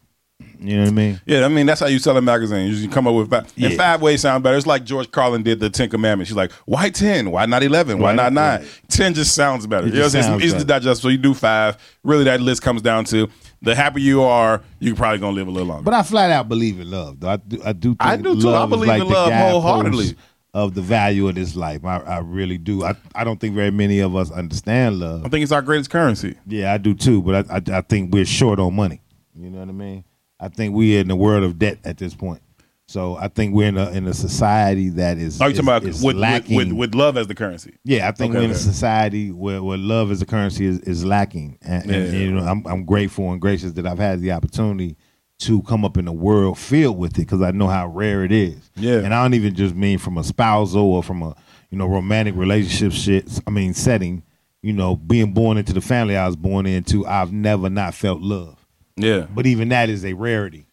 You 0.63 0.77
know 0.77 0.81
what 0.83 0.89
I 0.89 0.93
mean? 0.93 1.21
Yeah, 1.25 1.45
I 1.45 1.49
mean 1.49 1.65
that's 1.65 1.81
how 1.81 1.87
you 1.87 1.99
sell 1.99 2.15
a 2.15 2.21
magazine. 2.21 2.71
You 2.71 2.87
come 2.89 3.05
up 3.07 3.15
with 3.15 3.29
five. 3.29 3.51
Yeah. 3.55 3.69
And 3.69 3.77
five 3.77 4.01
ways 4.01 4.21
sound 4.21 4.43
better. 4.43 4.55
It's 4.55 4.65
like 4.65 4.83
George 4.85 5.11
Carlin 5.11 5.43
did 5.43 5.59
the 5.59 5.69
Ten 5.69 5.89
Commandments. 5.89 6.29
She's 6.29 6.37
like, 6.37 6.51
why 6.65 6.89
ten? 6.89 7.31
Why 7.31 7.45
not 7.45 7.63
eleven? 7.63 7.99
Why 7.99 8.09
Right, 8.09 8.15
not 8.15 8.33
nine? 8.33 8.61
right. 8.61 8.81
Ten 8.87 9.13
just 9.13 9.35
sounds 9.35 9.67
better. 9.67 9.87
It 9.87 9.93
You 9.93 9.99
know, 9.99 10.07
sounds 10.07 10.41
it's 10.43 10.45
easy 10.53 10.57
to 10.59 10.65
digest. 10.65 11.01
So 11.01 11.09
you 11.09 11.17
do 11.17 11.33
five. 11.33 11.77
Really, 12.03 12.23
that 12.25 12.39
list 12.41 12.61
comes 12.61 12.81
down 12.81 13.05
to 13.05 13.27
the 13.61 13.75
happier 13.75 14.03
you 14.03 14.23
are, 14.23 14.61
you're 14.79 14.95
probably 14.95 15.19
gonna 15.19 15.35
live 15.35 15.47
a 15.47 15.51
little 15.51 15.67
longer. 15.67 15.83
But 15.83 15.93
I 15.93 16.03
flat 16.03 16.31
out 16.31 16.49
believe 16.49 16.79
in 16.79 16.89
love, 16.91 17.19
though. 17.19 17.29
I 17.29 17.37
do. 17.37 17.61
I 17.63 17.73
do. 17.73 17.89
Think 17.89 18.01
I 18.01 18.17
do, 18.17 18.41
too. 18.41 18.53
I 18.53 18.65
believe 18.65 18.87
like 18.87 19.01
in 19.01 19.07
love 19.09 19.31
wholeheartedly. 19.33 20.15
Of 20.55 20.75
the 20.75 20.83
value 20.83 21.27
of 21.27 21.33
this 21.33 21.55
life, 21.55 21.83
I, 21.83 21.97
I 21.97 22.19
really 22.19 22.59
do. 22.59 22.83
I, 22.83 22.93
I 23.15 23.23
don't 23.23 23.39
think 23.39 23.55
very 23.55 23.71
many 23.71 24.01
of 24.01 24.15
us 24.15 24.29
understand 24.29 24.99
love. 24.99 25.25
I 25.25 25.29
think 25.29 25.41
it's 25.41 25.51
our 25.51 25.63
greatest 25.63 25.89
currency. 25.89 26.35
Yeah, 26.45 26.71
I 26.71 26.77
do 26.77 26.93
too. 26.93 27.23
But 27.23 27.49
I, 27.49 27.55
I, 27.55 27.77
I 27.79 27.81
think 27.81 28.13
we're 28.13 28.23
short 28.23 28.59
on 28.59 28.75
money. 28.75 29.01
You 29.35 29.49
know 29.49 29.57
what 29.61 29.69
I 29.69 29.71
mean? 29.71 30.03
I 30.43 30.49
think 30.49 30.75
we're 30.75 30.99
in 31.01 31.07
the 31.07 31.15
world 31.15 31.43
of 31.43 31.57
debt 31.57 31.79
at 31.83 31.97
this 31.97 32.13
point. 32.13 32.41
So 32.85 33.15
I 33.15 33.29
think 33.29 33.55
we're 33.55 33.69
in 33.69 33.77
a 33.77 33.89
in 33.91 34.05
a 34.07 34.13
society 34.13 34.89
that 34.89 35.17
is. 35.17 35.39
Are 35.39 35.47
you 35.47 35.51
is- 35.53 35.57
talking 35.57 35.69
about 35.69 35.83
with, 35.83 36.03
with, 36.03 36.15
lacking. 36.17 36.57
with, 36.57 36.71
with 36.73 36.95
love 36.95 37.17
as 37.17 37.27
the 37.27 37.33
currency? 37.35 37.75
Yeah, 37.85 38.07
I 38.09 38.11
think 38.11 38.31
Okay, 38.31 38.39
we're 38.39 38.45
in 38.45 38.51
a 38.51 38.55
society 38.55 39.31
where, 39.31 39.63
where 39.63 39.77
love 39.77 40.11
as 40.11 40.21
a 40.21 40.25
currency 40.25 40.65
is, 40.65 40.79
is 40.81 41.05
lacking, 41.05 41.57
and, 41.61 41.89
and, 41.89 42.13
Yeah. 42.13 42.19
you 42.19 42.31
know 42.33 42.43
I'm 42.43 42.65
I'm 42.67 42.83
grateful 42.85 43.31
and 43.31 43.39
gracious 43.39 43.71
that 43.73 43.87
I've 43.87 43.99
had 43.99 44.19
the 44.19 44.33
opportunity 44.33 44.97
to 45.39 45.61
come 45.63 45.83
up 45.85 45.97
in 45.97 46.07
a 46.07 46.13
world 46.13 46.59
filled 46.59 46.97
with 46.97 47.13
it 47.13 47.21
because 47.21 47.41
I 47.41 47.51
know 47.51 47.67
how 47.67 47.87
rare 47.87 48.23
it 48.25 48.31
is. 48.31 48.69
Yeah. 48.75 48.97
and 48.99 49.13
I 49.13 49.23
don't 49.23 49.33
even 49.33 49.55
just 49.55 49.75
mean 49.75 49.97
from 49.97 50.17
a 50.17 50.23
spousal 50.23 50.83
or 50.83 51.01
from 51.03 51.23
a 51.23 51.35
you 51.71 51.77
know 51.77 51.87
romantic 51.87 52.35
relationship 52.35 52.91
shit. 52.91 53.39
I 53.47 53.49
mean 53.49 53.73
setting. 53.73 54.23
You 54.61 54.71
know, 54.71 54.95
being 54.95 55.33
born 55.33 55.57
into 55.57 55.73
the 55.73 55.81
family 55.81 56.15
I 56.15 56.25
was 56.25 56.37
born 56.37 56.65
into, 56.65 57.05
I've 57.05 57.33
never 57.33 57.69
not 57.69 57.93
felt 57.93 58.21
love. 58.21 58.62
Yeah. 58.95 59.27
But 59.33 59.45
even 59.45 59.69
that 59.69 59.89
is 59.89 60.05
a 60.05 60.13
rarity. 60.13 60.65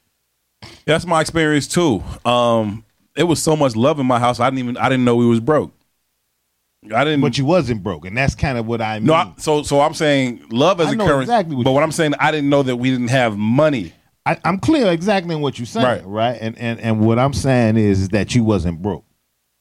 That's 0.84 1.06
my 1.06 1.20
experience 1.20 1.66
too. 1.66 2.02
Um, 2.24 2.84
it 3.16 3.24
was 3.24 3.42
so 3.42 3.56
much 3.56 3.76
love 3.76 3.98
in 3.98 4.06
my 4.06 4.18
house. 4.18 4.40
I 4.40 4.48
didn't 4.48 4.58
even 4.60 4.76
I 4.76 4.88
didn't 4.88 5.04
know 5.04 5.16
we 5.16 5.26
was 5.26 5.40
broke. 5.40 5.72
I 6.94 7.04
didn't. 7.04 7.20
But 7.20 7.36
you 7.36 7.44
wasn't 7.44 7.82
broke, 7.82 8.06
and 8.06 8.16
that's 8.16 8.34
kind 8.34 8.56
of 8.56 8.66
what 8.66 8.80
I 8.80 8.98
mean. 8.98 9.06
no, 9.08 9.14
I, 9.14 9.32
so 9.36 9.62
so 9.62 9.80
I'm 9.80 9.94
saying 9.94 10.44
love 10.50 10.80
as 10.80 10.92
a 10.92 10.96
currency. 10.96 11.22
exactly 11.24 11.54
what 11.56 11.64
but 11.64 11.72
what 11.72 11.82
I'm 11.82 11.92
saying, 11.92 12.14
I 12.18 12.30
didn't 12.30 12.48
know 12.48 12.62
that 12.62 12.76
we 12.76 12.90
didn't 12.90 13.08
have 13.08 13.36
money. 13.36 13.92
I, 14.26 14.38
I'm 14.44 14.58
clear 14.58 14.90
exactly 14.92 15.34
in 15.34 15.40
what 15.40 15.58
you're 15.58 15.66
saying, 15.66 15.84
Right. 15.86 16.06
right? 16.06 16.38
And 16.40 16.56
and 16.58 16.80
and 16.80 17.00
what 17.00 17.18
I'm 17.18 17.32
saying 17.34 17.76
is, 17.76 18.00
is 18.02 18.08
that 18.10 18.34
you 18.34 18.44
wasn't 18.44 18.80
broke, 18.82 19.04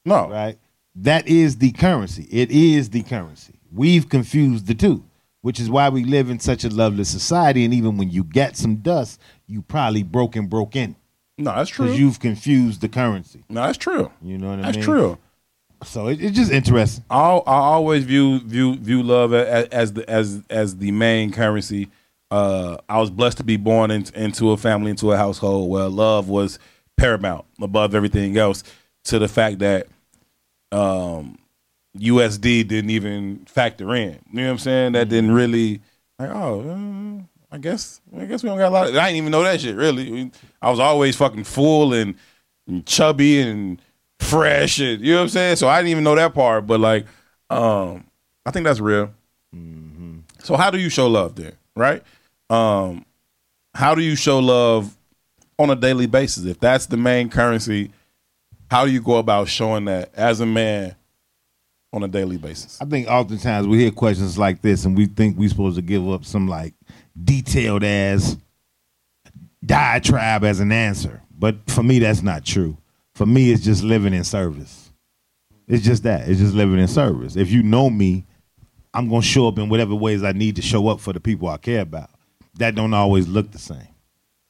No, 0.04 0.28
right? 0.30 0.58
That 0.96 1.26
is 1.28 1.58
the 1.58 1.72
currency. 1.72 2.26
It 2.30 2.50
is 2.50 2.90
the 2.90 3.02
currency. 3.02 3.54
We've 3.72 4.08
confused 4.08 4.66
the 4.66 4.74
two, 4.74 5.04
which 5.42 5.58
is 5.60 5.70
why 5.70 5.88
we 5.88 6.04
live 6.04 6.30
in 6.30 6.38
such 6.38 6.64
a 6.64 6.68
loveless 6.68 7.08
society. 7.08 7.64
And 7.64 7.72
even 7.74 7.96
when 7.96 8.10
you 8.10 8.24
get 8.24 8.56
some 8.56 8.76
dust, 8.76 9.20
you 9.46 9.62
probably 9.62 10.02
broke 10.02 10.36
and 10.36 10.48
broke 10.48 10.76
in 10.76 10.96
no, 11.40 11.54
that's 11.54 11.70
true. 11.70 11.86
because 11.86 11.98
you've 11.98 12.20
confused 12.20 12.80
the 12.80 12.88
currency. 12.88 13.44
no, 13.48 13.62
that's 13.62 13.78
true. 13.78 14.10
You 14.22 14.38
know 14.38 14.50
what 14.50 14.58
I 14.60 14.62
That's 14.62 14.76
mean? 14.76 14.86
That's 14.86 14.86
true. 14.86 15.18
So 15.82 16.08
it, 16.08 16.22
it's 16.22 16.36
just 16.36 16.52
interesting. 16.52 17.04
I 17.08 17.16
I 17.16 17.54
always 17.54 18.04
view 18.04 18.40
view 18.40 18.76
view 18.76 19.02
love 19.02 19.32
as, 19.32 19.66
as 19.68 19.92
the 19.94 20.08
as 20.08 20.42
as 20.50 20.76
the 20.76 20.92
main 20.92 21.32
currency. 21.32 21.88
Uh, 22.30 22.76
I 22.88 23.00
was 23.00 23.10
blessed 23.10 23.38
to 23.38 23.44
be 23.44 23.56
born 23.56 23.90
in, 23.90 24.04
into 24.14 24.52
a 24.52 24.56
family, 24.56 24.90
into 24.90 25.10
a 25.10 25.16
household 25.16 25.68
where 25.68 25.88
love 25.88 26.28
was 26.28 26.60
paramount 26.96 27.44
above 27.60 27.94
everything 27.94 28.36
else. 28.36 28.62
To 29.04 29.18
the 29.18 29.26
fact 29.26 29.60
that 29.60 29.86
um, 30.70 31.38
USD 31.98 32.68
didn't 32.68 32.90
even 32.90 33.44
factor 33.46 33.94
in. 33.94 34.20
You 34.32 34.40
know 34.40 34.44
what 34.44 34.50
I'm 34.52 34.58
saying? 34.58 34.92
That 34.92 35.08
didn't 35.08 35.32
really 35.32 35.80
like. 36.18 36.30
Oh, 36.30 36.60
uh, 36.60 37.22
I 37.52 37.58
guess 37.58 38.00
I 38.16 38.26
guess 38.26 38.42
we 38.42 38.48
don't 38.48 38.58
got 38.58 38.68
a 38.68 38.70
lot. 38.70 38.88
Of, 38.88 38.96
I 38.96 39.06
didn't 39.06 39.16
even 39.16 39.32
know 39.32 39.42
that 39.42 39.60
shit. 39.60 39.76
Really, 39.76 40.30
I 40.62 40.70
was 40.70 40.78
always 40.78 41.16
fucking 41.16 41.44
full 41.44 41.92
and, 41.92 42.14
and 42.68 42.86
chubby 42.86 43.40
and 43.40 43.82
fresh 44.20 44.78
and 44.78 45.00
you 45.00 45.12
know 45.12 45.18
what 45.18 45.22
I'm 45.24 45.28
saying. 45.30 45.56
So 45.56 45.68
I 45.68 45.78
didn't 45.78 45.90
even 45.90 46.04
know 46.04 46.14
that 46.14 46.32
part. 46.32 46.66
But 46.66 46.80
like, 46.80 47.06
um, 47.48 48.04
I 48.46 48.50
think 48.50 48.64
that's 48.64 48.80
real. 48.80 49.12
So 50.42 50.56
how 50.56 50.70
do 50.70 50.78
you 50.78 50.88
show 50.88 51.06
love 51.06 51.36
there, 51.36 51.52
right? 51.76 52.02
Um, 52.48 53.04
how 53.74 53.94
do 53.94 54.02
you 54.02 54.16
show 54.16 54.38
love 54.38 54.96
on 55.58 55.70
a 55.70 55.76
daily 55.76 56.06
basis? 56.06 56.44
If 56.44 56.60
that's 56.60 56.86
the 56.86 56.96
main 56.96 57.28
currency, 57.28 57.90
how 58.70 58.84
do 58.84 58.92
you 58.92 59.00
go 59.00 59.16
about 59.16 59.48
showing 59.48 59.84
that 59.86 60.10
as 60.14 60.40
a 60.40 60.46
man 60.46 60.94
on 61.92 62.02
a 62.02 62.08
daily 62.08 62.36
basis? 62.36 62.80
I 62.80 62.84
think 62.84 63.08
oftentimes 63.08 63.66
we 63.66 63.78
hear 63.78 63.90
questions 63.90 64.38
like 64.38 64.62
this 64.62 64.84
and 64.84 64.96
we 64.96 65.06
think 65.06 65.36
we're 65.36 65.48
supposed 65.48 65.76
to 65.76 65.82
give 65.82 66.08
up 66.08 66.24
some 66.24 66.48
like 66.48 66.74
detailed 67.22 67.84
ass 67.84 68.36
diatribe 69.64 70.44
as 70.44 70.60
an 70.60 70.72
answer. 70.72 71.22
But 71.38 71.56
for 71.68 71.82
me, 71.82 71.98
that's 71.98 72.22
not 72.22 72.44
true. 72.44 72.76
For 73.14 73.26
me, 73.26 73.50
it's 73.50 73.64
just 73.64 73.82
living 73.82 74.14
in 74.14 74.24
service. 74.24 74.92
It's 75.66 75.84
just 75.84 76.02
that. 76.02 76.28
It's 76.28 76.40
just 76.40 76.54
living 76.54 76.78
in 76.78 76.88
service. 76.88 77.36
If 77.36 77.50
you 77.50 77.62
know 77.62 77.90
me, 77.90 78.26
I'm 78.92 79.08
gonna 79.08 79.22
show 79.22 79.46
up 79.46 79.58
in 79.58 79.68
whatever 79.68 79.94
ways 79.94 80.22
I 80.22 80.32
need 80.32 80.56
to 80.56 80.62
show 80.62 80.88
up 80.88 81.00
for 81.00 81.12
the 81.12 81.20
people 81.20 81.48
I 81.48 81.58
care 81.58 81.82
about. 81.82 82.10
That 82.54 82.74
don't 82.74 82.92
always 82.92 83.28
look 83.28 83.52
the 83.52 83.58
same. 83.58 83.88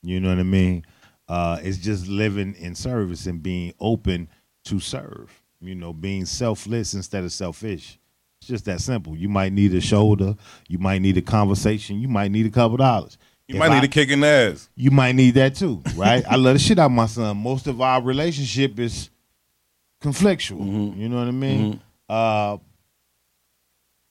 You 0.02 0.20
know 0.20 0.30
what 0.30 0.38
I 0.38 0.44
mean? 0.44 0.86
Uh, 1.28 1.58
it's 1.62 1.78
just 1.78 2.08
living 2.08 2.54
in 2.54 2.74
service 2.74 3.26
and 3.26 3.42
being 3.42 3.74
open 3.78 4.28
to 4.64 4.80
serve. 4.80 5.39
You 5.60 5.74
know, 5.74 5.92
being 5.92 6.24
selfless 6.24 6.94
instead 6.94 7.24
of 7.24 7.32
selfish. 7.32 7.98
It's 8.40 8.48
just 8.48 8.64
that 8.64 8.80
simple. 8.80 9.14
You 9.16 9.28
might 9.28 9.52
need 9.52 9.74
a 9.74 9.80
shoulder. 9.80 10.34
You 10.68 10.78
might 10.78 11.02
need 11.02 11.18
a 11.18 11.22
conversation. 11.22 12.00
You 12.00 12.08
might 12.08 12.30
need 12.30 12.46
a 12.46 12.50
couple 12.50 12.78
dollars. 12.78 13.18
You 13.46 13.56
If 13.56 13.58
might 13.58 13.70
I- 13.72 13.74
need 13.80 13.84
a 13.84 13.88
kick 13.88 14.08
in 14.10 14.20
the 14.20 14.26
ass. 14.26 14.70
you 14.74 14.90
might 14.90 15.14
need 15.14 15.34
that 15.34 15.56
too, 15.56 15.82
right? 15.96 16.24
I 16.26 16.36
love 16.36 16.54
the 16.54 16.58
shit 16.58 16.78
out 16.78 16.86
of 16.86 16.92
my 16.92 17.06
son. 17.06 17.36
Most 17.36 17.66
of 17.66 17.80
our 17.82 18.00
relationship 18.00 18.78
is 18.78 19.10
conflictual. 20.02 20.60
Mm-hmm. 20.60 21.00
You 21.00 21.08
know 21.10 21.18
what 21.18 21.28
I 21.28 21.32
mean? 21.32 21.80
Uh, 22.08 22.56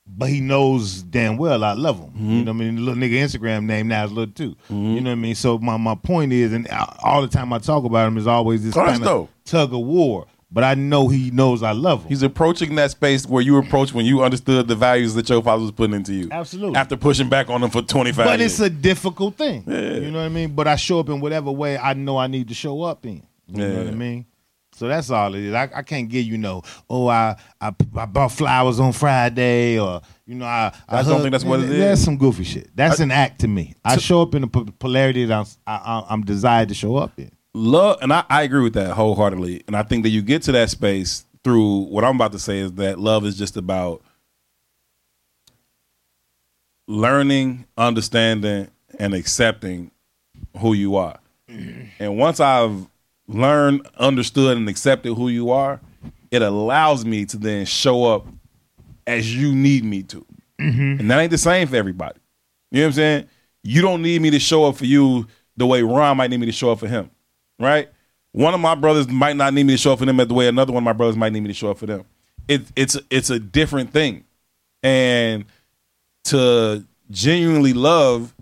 but 0.06 0.30
he 0.30 0.42
knows 0.42 1.02
damn 1.04 1.38
well 1.38 1.64
I 1.64 1.74
love 1.74 2.00
him. 2.00 2.10
Mm-hmm. 2.10 2.30
You 2.32 2.44
know 2.46 2.52
what 2.52 2.62
I 2.62 2.66
mean? 2.66 2.76
The 2.76 2.82
little 2.82 3.02
nigga 3.02 3.14
Instagram 3.24 3.64
name 3.66 3.88
now 3.88 4.06
is 4.06 4.12
little 4.12 4.34
too. 4.34 4.56
You 4.70 4.76
know 5.02 5.10
what 5.10 5.12
I 5.12 5.16
mean? 5.16 5.36
So 5.36 5.58
my, 5.58 5.78
my 5.78 5.96
point 5.96 6.34
is, 6.34 6.52
and 6.54 6.68
all 7.04 7.22
the 7.22 7.28
time 7.28 7.52
I 7.54 7.60
talk 7.60 7.84
about 7.86 8.08
him 8.08 8.18
is 8.18 8.28
always 8.28 8.64
this 8.64 8.74
kind 8.74 9.04
of 9.06 9.30
tug 9.46 9.74
of 9.74 9.80
war. 9.80 10.28
But 10.52 10.64
I 10.64 10.74
know 10.74 11.08
he 11.10 11.30
knows 11.30 11.62
I 11.62 11.74
love 11.74 12.04
him. 12.04 12.10
He's 12.10 12.24
approaching 12.24 12.74
that 12.76 12.90
space 12.92 13.26
where 13.28 13.44
you 13.44 13.58
approached 13.58 13.94
when 13.94 14.06
you 14.06 14.24
understood 14.24 14.68
the 14.68 14.76
values 14.76 15.14
that 15.14 15.30
your 15.30 15.44
father 15.44 15.62
was 15.62 15.72
putting 15.72 15.96
into 15.96 16.14
you. 16.14 16.28
Absolutely. 16.32 16.76
After 16.76 16.98
pushing 16.98 17.30
back 17.30 17.50
on 17.50 17.62
him 17.62 17.70
for 17.70 17.84
25 17.84 18.26
but 18.26 18.40
years. 18.40 18.54
it's 18.54 18.60
a 18.60 18.70
difficult 18.70 19.36
thing. 19.36 19.64
You 19.68 20.10
know 20.10 20.20
what 20.20 20.26
I 20.26 20.30
mean? 20.30 20.56
But 20.56 20.68
I 20.68 20.76
show 20.76 21.00
up 21.00 21.10
in 21.10 21.20
whatever 21.20 21.52
way 21.52 21.78
I 21.78 21.94
know 21.94 22.18
I 22.18 22.28
need 22.28 22.48
to 22.48 22.56
show 22.56 22.82
up 22.82 23.06
in. 23.06 23.24
You 23.48 23.68
know 23.68 23.78
what 23.78 23.88
I 23.88 23.92
mean? 23.92 24.26
So 24.80 24.88
that's 24.88 25.10
all 25.10 25.36
it 25.36 25.44
is. 25.44 25.54
I, 25.54 25.70
I 25.76 25.82
can't 25.82 26.08
give 26.08 26.24
you 26.24 26.38
no, 26.38 26.64
oh, 26.90 27.08
I, 27.08 27.36
I 27.60 27.74
I 27.98 28.06
bought 28.06 28.32
flowers 28.32 28.80
on 28.80 28.94
Friday 28.94 29.78
or, 29.78 30.02
you 30.26 30.36
know, 30.36 30.46
I. 30.46 30.74
I 30.88 31.00
I 31.00 31.04
don't 31.04 31.20
think 31.20 31.34
that's 31.34 31.44
what 31.44 31.60
it 31.60 31.70
is. 31.70 31.80
That's 31.80 32.02
some 32.02 32.18
goofy 32.18 32.46
shit. 32.46 32.70
That's 32.74 33.02
an 33.02 33.12
act 33.12 33.42
to 33.42 33.50
me. 33.50 33.76
I 33.84 33.98
show 33.98 34.22
up 34.22 34.34
in 34.36 34.44
the 34.44 34.48
polarity 34.48 35.26
that 35.26 35.38
I'm, 35.38 35.46
I, 35.68 36.06
I'm 36.10 36.22
desired 36.24 36.70
to 36.70 36.76
show 36.76 36.96
up 36.96 37.20
in. 37.20 37.30
Love 37.54 37.98
and 38.02 38.14
I, 38.14 38.24
I 38.30 38.44
agree 38.44 38.62
with 38.64 38.74
that 38.74 38.92
wholeheartedly. 38.92 39.64
And 39.68 39.76
i 39.76 39.84
think 39.84 40.04
that 40.04 40.10
you 40.10 40.22
get 40.22 40.44
to 40.44 40.52
that 40.54 40.70
space 40.70 41.26
through 41.44 41.86
what 41.86 42.04
i'm 42.04 42.16
about 42.16 42.32
to 42.34 42.40
say 42.40 42.60
is 42.60 42.74
that 42.74 43.00
love 43.00 43.26
is 43.26 43.38
just 43.38 43.58
about 43.58 44.02
learning 46.88 47.66
understanding 47.78 48.70
and 48.98 49.14
accepting 49.14 49.92
who 50.58 50.74
you 50.74 50.96
are. 50.96 51.20
Mm-hmm. 51.50 52.04
And 52.04 52.18
once 52.18 52.40
i've 52.40 52.88
learned 53.28 53.88
understood 53.98 54.58
and 54.58 54.68
accepted 54.68 55.14
who 55.14 55.30
you 55.30 55.52
are 55.52 55.80
it 56.32 56.42
allows 56.42 57.06
me 57.06 57.26
to 57.26 57.38
then 57.38 57.66
show 57.66 58.06
up 58.06 58.28
as 59.08 59.36
you 59.36 59.56
need 59.56 59.84
me 59.84 60.04
to. 60.04 60.24
Mm-hmm. 60.62 61.00
And 61.00 61.10
that 61.10 61.20
ain't 61.20 61.32
the 61.32 61.40
same 61.40 61.68
for 61.68 61.76
everybody. 61.76 62.20
You 62.72 62.82
know 62.82 62.86
what 62.86 62.88
i'm 62.90 62.94
saying? 62.94 63.30
You 63.64 63.82
don't 63.82 64.02
need 64.02 64.22
me 64.22 64.30
to 64.32 64.40
show 64.40 64.66
up 64.66 64.76
for 64.76 64.86
you 64.86 65.28
the 65.58 65.66
way 65.66 65.82
ron 65.82 66.18
might 66.18 66.30
need 66.30 66.40
me 66.40 66.46
to 66.46 66.52
show 66.52 66.72
up 66.72 66.80
for 66.80 66.88
him 66.88 67.10
right? 67.60 67.90
One 68.32 68.54
of 68.54 68.60
my 68.60 68.76
brothers 68.76 69.08
might 69.08 69.36
not 69.36 69.54
need 69.54 69.64
me 69.66 69.74
to 69.74 69.78
show 69.78 69.94
up 69.94 70.00
for 70.00 70.06
them 70.06 70.18
the 70.18 70.34
way 70.34 70.48
another 70.48 70.72
one 70.72 70.84
of 70.84 70.86
my 70.86 70.94
brothers 70.94 71.18
might 71.18 71.34
need 71.34 71.42
me 71.42 71.48
to 71.48 71.54
show 71.54 71.72
up 71.72 71.78
for 71.78 71.86
them. 71.86 72.06
It, 72.48 72.62
it's 72.76 72.98
it's 73.10 73.30
a 73.30 73.40
different 73.40 73.92
thing, 73.92 74.24
and 74.82 75.46
to 76.26 76.86
genuinely 77.12 77.74
love 77.74 78.34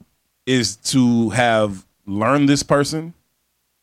is 0.45 0.78
to 0.78 1.30
have 1.32 1.86
learned 2.05 2.47
this 2.47 2.63
person, 2.63 3.13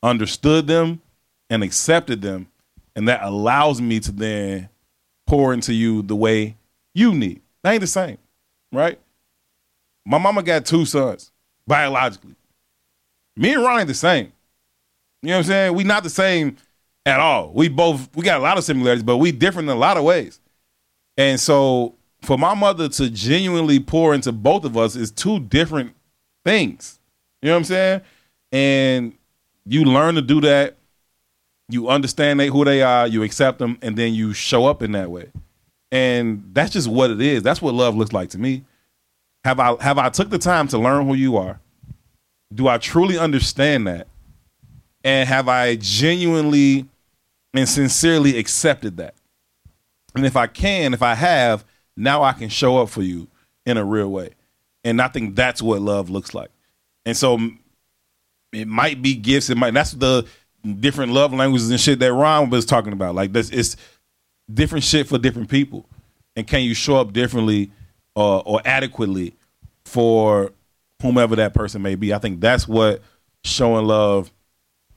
understood 0.03 0.67
them, 0.67 1.03
and 1.51 1.63
accepted 1.63 2.23
them, 2.23 2.49
and 2.97 3.09
that 3.09 3.23
allows 3.23 3.81
me 3.81 4.01
to 4.01 4.13
then 4.13 4.69
pour 5.27 5.53
into 5.53 5.73
you 5.73 6.03
the 6.03 6.17
way 6.17 6.57
you 6.95 7.15
need. 7.15 7.41
That 7.63 7.73
ain't 7.73 7.81
the 7.81 7.87
same, 7.87 8.19
right? 8.73 8.99
My 10.07 10.19
mama 10.19 10.43
got 10.43 10.67
two 10.67 10.85
sons 10.85 11.33
biologically. 11.67 12.35
Me 13.37 13.55
and 13.55 13.65
ain't 13.65 13.89
the 13.89 13.95
same. 13.95 14.33
You 15.25 15.31
know 15.31 15.37
what 15.37 15.47
I'm 15.47 15.49
saying? 15.49 15.75
We 15.75 15.85
not 15.85 16.03
the 16.03 16.11
same 16.11 16.57
at 17.07 17.19
all. 17.19 17.53
We 17.53 17.69
both 17.69 18.15
we 18.15 18.23
got 18.23 18.39
a 18.39 18.43
lot 18.43 18.59
of 18.59 18.65
similarities, 18.65 19.03
but 19.03 19.17
we 19.17 19.33
different 19.33 19.69
in 19.69 19.77
a 19.77 19.79
lot 19.79 19.97
of 19.97 20.05
ways. 20.05 20.41
And 21.17 21.41
so 21.41 21.95
for 22.23 22.37
my 22.37 22.55
mother 22.55 22.89
to 22.89 23.11
genuinely 23.11 23.81
pour 23.81 24.15
into 24.15 24.33
both 24.33 24.65
of 24.65 24.77
us 24.77 24.97
is 24.97 25.11
two 25.11 25.41
different 25.41 25.95
things. 26.45 26.99
You 27.41 27.49
know 27.49 27.55
what 27.55 27.59
I'm 27.59 27.65
saying? 27.65 28.01
And 28.53 29.13
you 29.65 29.85
learn 29.85 30.15
to 30.17 30.23
do 30.23 30.41
that. 30.43 30.77
You 31.71 31.89
understand 31.89 32.39
they, 32.39 32.49
who 32.49 32.65
they 32.65 32.83
are, 32.83 33.07
you 33.07 33.23
accept 33.23 33.59
them, 33.59 33.79
and 33.81 33.97
then 33.97 34.13
you 34.13 34.35
show 34.35 34.67
up 34.67 34.83
in 34.83 34.93
that 34.93 35.11
way. 35.11 35.31
And 35.91 36.51
that's 36.53 36.73
just 36.73 36.89
what 36.89 37.11
it 37.11 37.21
is. 37.23 37.43
That's 37.43 37.63
what 37.63 37.73
love 37.73 37.97
looks 37.97 38.13
like 38.13 38.31
to 38.31 38.39
me. 38.39 38.65
Have 39.45 39.61
I 39.61 39.83
have 39.83 39.99
I 39.99 40.09
took 40.11 40.31
the 40.31 40.39
time 40.39 40.69
to 40.69 40.79
learn 40.79 41.07
who 41.07 41.15
you 41.15 41.37
are? 41.37 41.61
Do 42.53 42.69
I 42.69 42.79
truly 42.79 43.19
understand 43.19 43.87
that? 43.87 44.09
And 45.05 45.29
have 45.29 45.49
I 45.49 45.77
genuinely 45.77 46.87
and 47.53 47.69
sincerely 47.69 48.39
accepted 48.39 48.97
that? 48.97 49.15
And 50.15 50.25
if 50.25 50.37
I 50.37 50.47
can, 50.47 50.95
if 50.95 51.03
I 51.03 51.15
have, 51.15 51.65
now 51.97 52.23
I 52.23 52.33
can 52.33 52.49
show 52.49 52.79
up 52.79 52.89
for 52.89 53.03
you 53.03 53.29
in 53.67 53.77
a 53.77 53.85
real 53.85 54.09
way. 54.09 54.31
And 54.83 55.01
I 55.01 55.09
think 55.09 55.37
that's 55.37 55.63
what 55.63 55.81
love 55.81 56.11
looks 56.11 56.35
like. 56.35 56.51
And 57.05 57.17
so 57.17 57.39
it 58.53 58.67
might 58.67 59.03
be 59.03 59.15
gifts. 59.15 59.51
It 59.51 59.57
might 59.57 59.75
that's 59.75 59.93
the 59.93 60.27
different 60.81 61.13
love 61.13 61.33
languages 61.33 61.71
and 61.71 61.81
shit 61.81 61.99
that 61.99 62.13
Ron 62.13 62.51
was 62.51 62.65
talking 62.65 62.93
about. 62.93 63.15
Like 63.15 63.33
this, 63.33 63.51
it's 63.51 63.77
different 64.53 64.85
shit 64.85 65.07
for 65.07 65.19
different 65.19 65.51
people. 65.51 65.87
And 66.37 66.47
can 66.47 66.63
you 66.63 66.75
show 66.75 66.97
up 66.97 67.13
differently 67.13 67.71
uh, 68.17 68.39
or 68.39 68.61
adequately 68.65 69.35
for 69.85 70.53
whomever 71.03 71.37
that 71.37 71.55
person 71.55 71.83
may 71.83 71.95
be? 71.95 72.15
I 72.15 72.19
think 72.19 72.41
that's 72.41 72.67
what 72.67 73.03
showing 73.45 73.87
love 73.87 74.31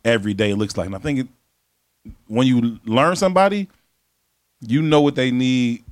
every 0.08 0.34
day 0.34 0.54
looks 0.54 0.78
like. 0.78 0.88
And 0.88 0.96
I 0.96 1.00
think 1.00 1.20
it, 1.20 1.28
when 2.28 2.48
you 2.48 2.80
learn 2.86 3.16
somebody, 3.16 3.68
you 4.62 4.82
know 4.82 5.02
what 5.02 5.16
they 5.16 5.30
need 5.30 5.84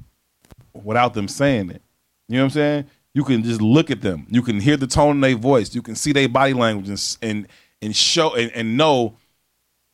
without 0.73 1.13
them 1.13 1.27
saying 1.27 1.69
it. 1.69 1.81
You 2.27 2.37
know 2.37 2.43
what 2.43 2.45
I'm 2.45 2.51
saying? 2.51 2.85
You 3.13 3.23
can 3.23 3.43
just 3.43 3.61
look 3.61 3.91
at 3.91 4.01
them. 4.01 4.25
You 4.29 4.41
can 4.41 4.59
hear 4.59 4.77
the 4.77 4.87
tone 4.87 5.17
in 5.17 5.21
their 5.21 5.35
voice. 5.35 5.75
You 5.75 5.81
can 5.81 5.95
see 5.95 6.11
their 6.11 6.29
body 6.29 6.53
language 6.53 6.89
and 6.89 7.17
and, 7.21 7.47
and 7.81 7.95
show 7.95 8.33
and, 8.33 8.51
and 8.53 8.77
know 8.77 9.17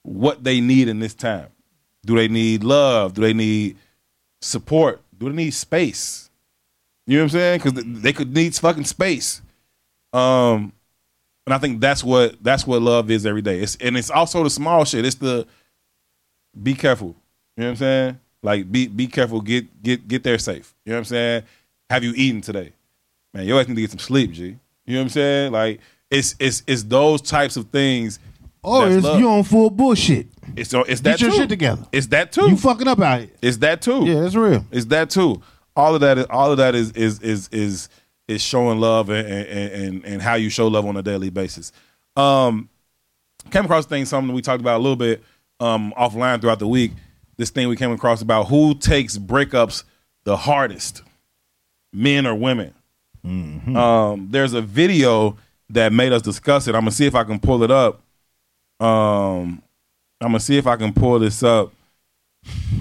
what 0.03 0.43
they 0.43 0.61
need 0.61 0.88
in 0.88 0.99
this 0.99 1.13
time. 1.13 1.47
Do 2.05 2.15
they 2.15 2.28
need 2.28 2.63
love? 2.63 3.13
Do 3.13 3.22
they 3.22 3.34
need 3.34 3.78
support? 4.41 5.01
Do 5.17 5.30
they 5.30 5.36
need 5.36 5.51
space? 5.51 6.30
You 7.05 7.17
know 7.17 7.24
what 7.24 7.34
I'm 7.34 7.39
saying? 7.39 7.59
Because 7.59 8.01
they 8.01 8.13
could 8.13 8.34
need 8.34 8.55
fucking 8.55 8.86
space. 8.86 9.41
Um, 10.13 10.74
and 11.46 11.54
I 11.54 11.58
think 11.58 11.82
that's 11.82 12.04
what 12.04 12.42
that's 12.44 12.66
what 12.68 12.82
love 12.82 13.10
is 13.12 13.26
every 13.26 13.42
day. 13.42 13.60
It's 13.60 13.76
and 13.78 13.98
it's 13.98 14.10
also 14.10 14.44
the 14.44 14.50
small 14.50 14.86
shit. 14.86 15.06
It's 15.06 15.16
the 15.16 15.48
be 16.62 16.74
careful. 16.74 17.16
You 17.58 17.64
know 17.64 17.66
what 17.66 17.70
I'm 17.72 17.76
saying? 17.78 18.20
Like 18.44 18.72
be 18.72 18.88
be 18.88 19.08
careful. 19.08 19.42
Get 19.42 19.82
get 19.84 20.08
get 20.08 20.24
there 20.24 20.38
safe. 20.38 20.74
You 20.86 20.92
know 20.92 20.98
what 20.98 21.00
I'm 21.00 21.06
saying? 21.06 21.44
Have 21.89 22.04
you 22.04 22.14
eaten 22.16 22.42
today? 22.42 22.74
Man, 23.34 23.46
you 23.46 23.54
always 23.54 23.68
need 23.68 23.76
to 23.76 23.82
get 23.82 23.92
some 23.92 24.00
sleep, 24.00 24.32
G. 24.32 24.44
You 24.44 24.96
know 24.96 25.00
what 25.00 25.04
I'm 25.04 25.10
saying? 25.10 25.52
Like 25.52 25.80
it's 26.10 26.36
it's 26.39 26.64
it's 26.68 26.84
those 26.84 27.22
types 27.22 27.58
of 27.58 27.70
things. 27.70 28.20
Or 28.64 28.88
it's 28.88 29.04
you 29.04 29.28
on 29.28 29.44
full 29.44 29.72
bullshit. 29.72 30.28
It's 30.56 30.74
it's 30.74 31.02
that 31.02 31.18
Get 31.18 31.22
your 31.22 31.32
too. 31.32 31.38
shit 31.38 31.50
together. 31.50 31.84
It's 31.92 32.08
that 32.08 32.32
too. 32.32 32.50
You 32.50 32.58
fucking 32.58 32.88
up 32.88 33.00
out 33.00 33.22
here. 33.22 33.30
it's 33.42 33.58
that 33.58 33.82
too. 33.82 34.06
Yeah, 34.06 34.26
it's 34.26 34.36
real. 34.36 34.64
It's 34.72 34.86
that 34.88 35.10
too. 35.10 35.42
All 35.76 35.96
of 35.96 36.02
that 36.02 36.18
is 36.20 36.26
all 36.30 36.52
of 36.52 36.58
that 36.58 36.76
is 36.76 36.92
is 36.92 37.20
is 37.22 37.50
is 37.52 37.89
is 38.32 38.42
showing 38.42 38.80
love 38.80 39.10
and 39.10 39.28
and 39.28 39.72
and, 39.72 40.06
and 40.06 40.22
how 40.22 40.36
you 40.36 40.50
show 40.50 40.68
love 40.68 40.86
on 40.86 40.98
a 40.98 41.02
daily 41.02 41.30
basis. 41.30 41.72
Um, 42.16 42.70
came 43.50 43.66
across 43.66 43.86
thing 43.86 44.06
something 44.06 44.34
we 44.34 44.42
talked 44.42 44.62
about 44.62 44.78
a 44.78 44.84
little 44.84 44.96
bit 44.96 45.24
um 45.60 45.94
offline 45.98 46.42
throughout 46.42 46.60
the 46.60 46.68
week. 46.68 46.92
This 47.38 47.50
thing 47.50 47.68
we 47.68 47.76
came 47.76 47.92
across 47.92 48.22
about 48.22 48.48
who 48.48 48.76
takes 48.76 49.18
breakups 49.18 49.84
the 50.24 50.38
hardest, 50.38 51.04
men 51.94 52.26
or 52.26 52.36
women. 52.36 52.74
Um, 53.76 54.28
there's 54.32 54.54
a 54.54 54.62
video 54.62 55.38
that 55.70 55.94
made 55.94 56.12
us 56.12 56.22
discuss 56.22 56.68
it. 56.68 56.76
I'm 56.76 56.82
gonna 56.82 56.92
see 56.92 57.06
if 57.06 57.16
I 57.16 57.24
can 57.24 57.40
pull 57.40 57.64
it 57.64 57.72
up. 57.72 58.02
Um, 58.80 59.62
I'm 60.20 60.30
gonna 60.30 60.40
see 60.40 60.58
if 60.58 60.68
I 60.68 60.76
can 60.76 60.94
pull 60.94 61.20
this 61.20 61.44
up. 61.44 61.72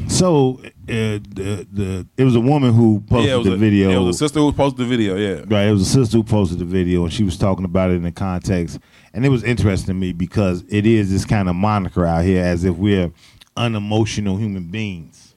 So 0.08 0.60
uh, 0.90 1.18
the 1.28 1.66
the 1.72 2.06
it 2.16 2.24
was 2.24 2.34
a 2.34 2.40
woman 2.40 2.72
who 2.72 3.00
posted 3.08 3.30
yeah, 3.30 3.42
the 3.42 3.52
a, 3.52 3.56
video. 3.56 3.90
It 3.90 4.04
was 4.04 4.16
a 4.16 4.18
sister 4.18 4.40
who 4.40 4.52
posted 4.52 4.78
the 4.78 4.84
video. 4.84 5.16
Yeah. 5.16 5.44
Right, 5.46 5.68
it 5.68 5.72
was 5.72 5.82
a 5.82 5.84
sister 5.84 6.16
who 6.16 6.24
posted 6.24 6.58
the 6.58 6.64
video, 6.64 7.04
and 7.04 7.12
she 7.12 7.22
was 7.22 7.38
talking 7.38 7.64
about 7.64 7.90
it 7.90 7.94
in 7.94 8.02
the 8.02 8.12
context, 8.12 8.78
and 9.14 9.24
it 9.24 9.28
was 9.28 9.44
interesting 9.44 9.86
to 9.86 9.94
me 9.94 10.12
because 10.12 10.64
it 10.68 10.86
is 10.86 11.10
this 11.10 11.24
kind 11.24 11.48
of 11.48 11.54
moniker 11.54 12.04
out 12.04 12.24
here, 12.24 12.42
as 12.44 12.64
if 12.64 12.76
we're 12.76 13.12
unemotional 13.56 14.36
human 14.36 14.64
beings, 14.64 15.36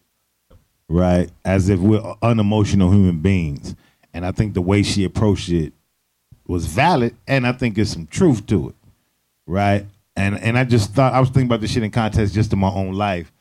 right? 0.89 1.29
As 1.45 1.69
if 1.69 1.79
we're 1.79 2.15
unemotional 2.21 2.91
human 2.91 3.19
beings, 3.19 3.75
and 4.13 4.25
I 4.25 4.31
think 4.31 4.53
the 4.53 4.61
way 4.61 4.81
she 4.81 5.03
approached 5.03 5.49
it 5.49 5.73
was 6.47 6.65
valid, 6.65 7.15
and 7.27 7.45
I 7.45 7.51
think 7.51 7.75
there's 7.75 7.91
some 7.91 8.07
truth 8.07 8.45
to 8.47 8.69
it, 8.69 8.75
right? 9.45 9.85
And 10.15 10.39
and 10.39 10.57
I 10.57 10.63
just 10.63 10.93
thought 10.93 11.13
I 11.13 11.19
was 11.19 11.29
thinking 11.29 11.47
about 11.47 11.61
this 11.61 11.71
shit 11.71 11.83
in 11.83 11.91
context 11.91 12.33
just 12.33 12.53
in 12.53 12.59
my 12.59 12.69
own 12.69 12.93
life. 12.93 13.32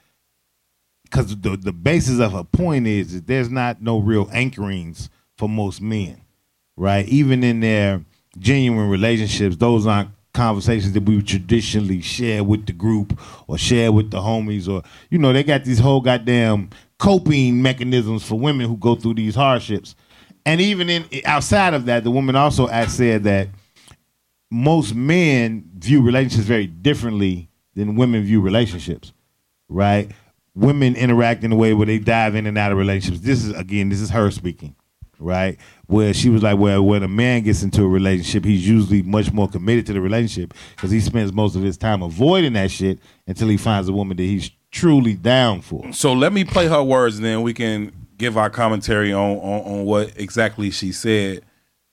Because 1.13 1.37
the 1.37 1.57
the 1.57 1.73
basis 1.73 2.19
of 2.19 2.33
her 2.33 2.45
point 2.45 2.87
is 2.87 3.13
that 3.13 3.27
there's 3.27 3.51
not 3.51 3.83
no 3.83 3.99
real 3.99 4.27
anchorings 4.27 5.11
for 5.37 5.49
most 5.49 5.83
men, 5.83 6.21
right? 6.77 7.07
Even 7.07 7.45
in 7.45 7.61
their 7.61 8.03
genuine 8.39 8.89
relationships, 8.89 9.57
those 9.57 9.87
aren't 9.87 10.09
conversations 10.33 10.93
that 10.93 11.03
we 11.03 11.21
traditionally 11.21 12.01
share 12.01 12.43
with 12.43 12.65
the 12.65 12.73
group 12.73 13.21
or 13.47 13.59
share 13.59 13.93
with 13.93 14.11
the 14.11 14.17
homies 14.17 14.67
or 14.67 14.83
you 15.11 15.19
know 15.19 15.31
they 15.31 15.43
got 15.43 15.63
these 15.63 15.79
whole 15.79 16.01
goddamn 16.01 16.71
coping 16.99 17.61
mechanisms 17.61 18.25
for 18.25 18.39
women 18.39 18.67
who 18.67 18.79
go 18.79 18.95
through 18.95 19.13
these 19.13 19.35
hardships 19.35 19.95
and 20.47 20.59
even 20.59 20.89
in 20.89 21.05
outside 21.27 21.75
of 21.75 21.85
that 21.85 22.03
the 22.03 22.11
woman 22.11 22.35
also 22.35 22.67
said 22.87 23.25
that 23.25 23.47
most 24.51 24.95
men 24.95 25.71
view 25.77 26.01
relationships 26.01 26.47
very 26.47 26.67
differently 26.67 27.51
than 27.75 27.95
women 27.95 28.23
view 28.23 28.41
relationships 28.41 29.13
right 29.69 30.13
women 30.55 30.95
interact 30.97 31.45
in 31.45 31.53
a 31.53 31.57
way 31.57 31.75
where 31.75 31.87
they 31.87 31.99
dive 31.99 32.35
in 32.35 32.47
and 32.47 32.59
out 32.59 32.73
of 32.73 32.79
relationships 32.79 33.25
this 33.25 33.45
is 33.45 33.55
again 33.57 33.89
this 33.89 34.01
is 34.01 34.11
her 34.11 34.31
speaking 34.31 34.75
right? 35.23 35.59
Where 35.87 36.13
she 36.13 36.29
was 36.29 36.43
like, 36.43 36.59
well, 36.59 36.83
when 36.83 37.03
a 37.03 37.09
man 37.09 37.43
gets 37.43 37.63
into 37.63 37.83
a 37.83 37.89
relationship, 37.89 38.45
he's 38.45 38.67
usually 38.67 39.03
much 39.03 39.33
more 39.33 39.49
committed 39.49 39.87
to 39.87 39.93
the 39.93 40.01
relationship 40.01 40.55
because 40.77 40.91
he 40.91 41.01
spends 41.01 41.33
most 41.33 41.57
of 41.57 41.63
his 41.63 41.77
time 41.77 42.03
avoiding 42.03 42.53
that 42.55 42.71
shit 42.71 42.99
until 43.27 43.49
he 43.49 43.57
finds 43.57 43.89
a 43.89 43.93
woman 43.93 44.17
that 44.17 44.23
he's 44.23 44.51
truly 44.71 45.15
down 45.15 45.61
for. 45.61 45.93
So 45.93 46.13
let 46.13 46.33
me 46.33 46.45
play 46.45 46.67
her 46.67 46.83
words, 46.83 47.17
and 47.17 47.25
then 47.25 47.43
we 47.43 47.55
can 47.55 47.93
give 48.19 48.37
our 48.37 48.51
commentary 48.51 49.13
on 49.13 49.39
on, 49.39 49.61
on 49.61 49.85
what 49.85 50.19
exactly 50.19 50.71
she 50.71 50.93
said. 50.93 51.43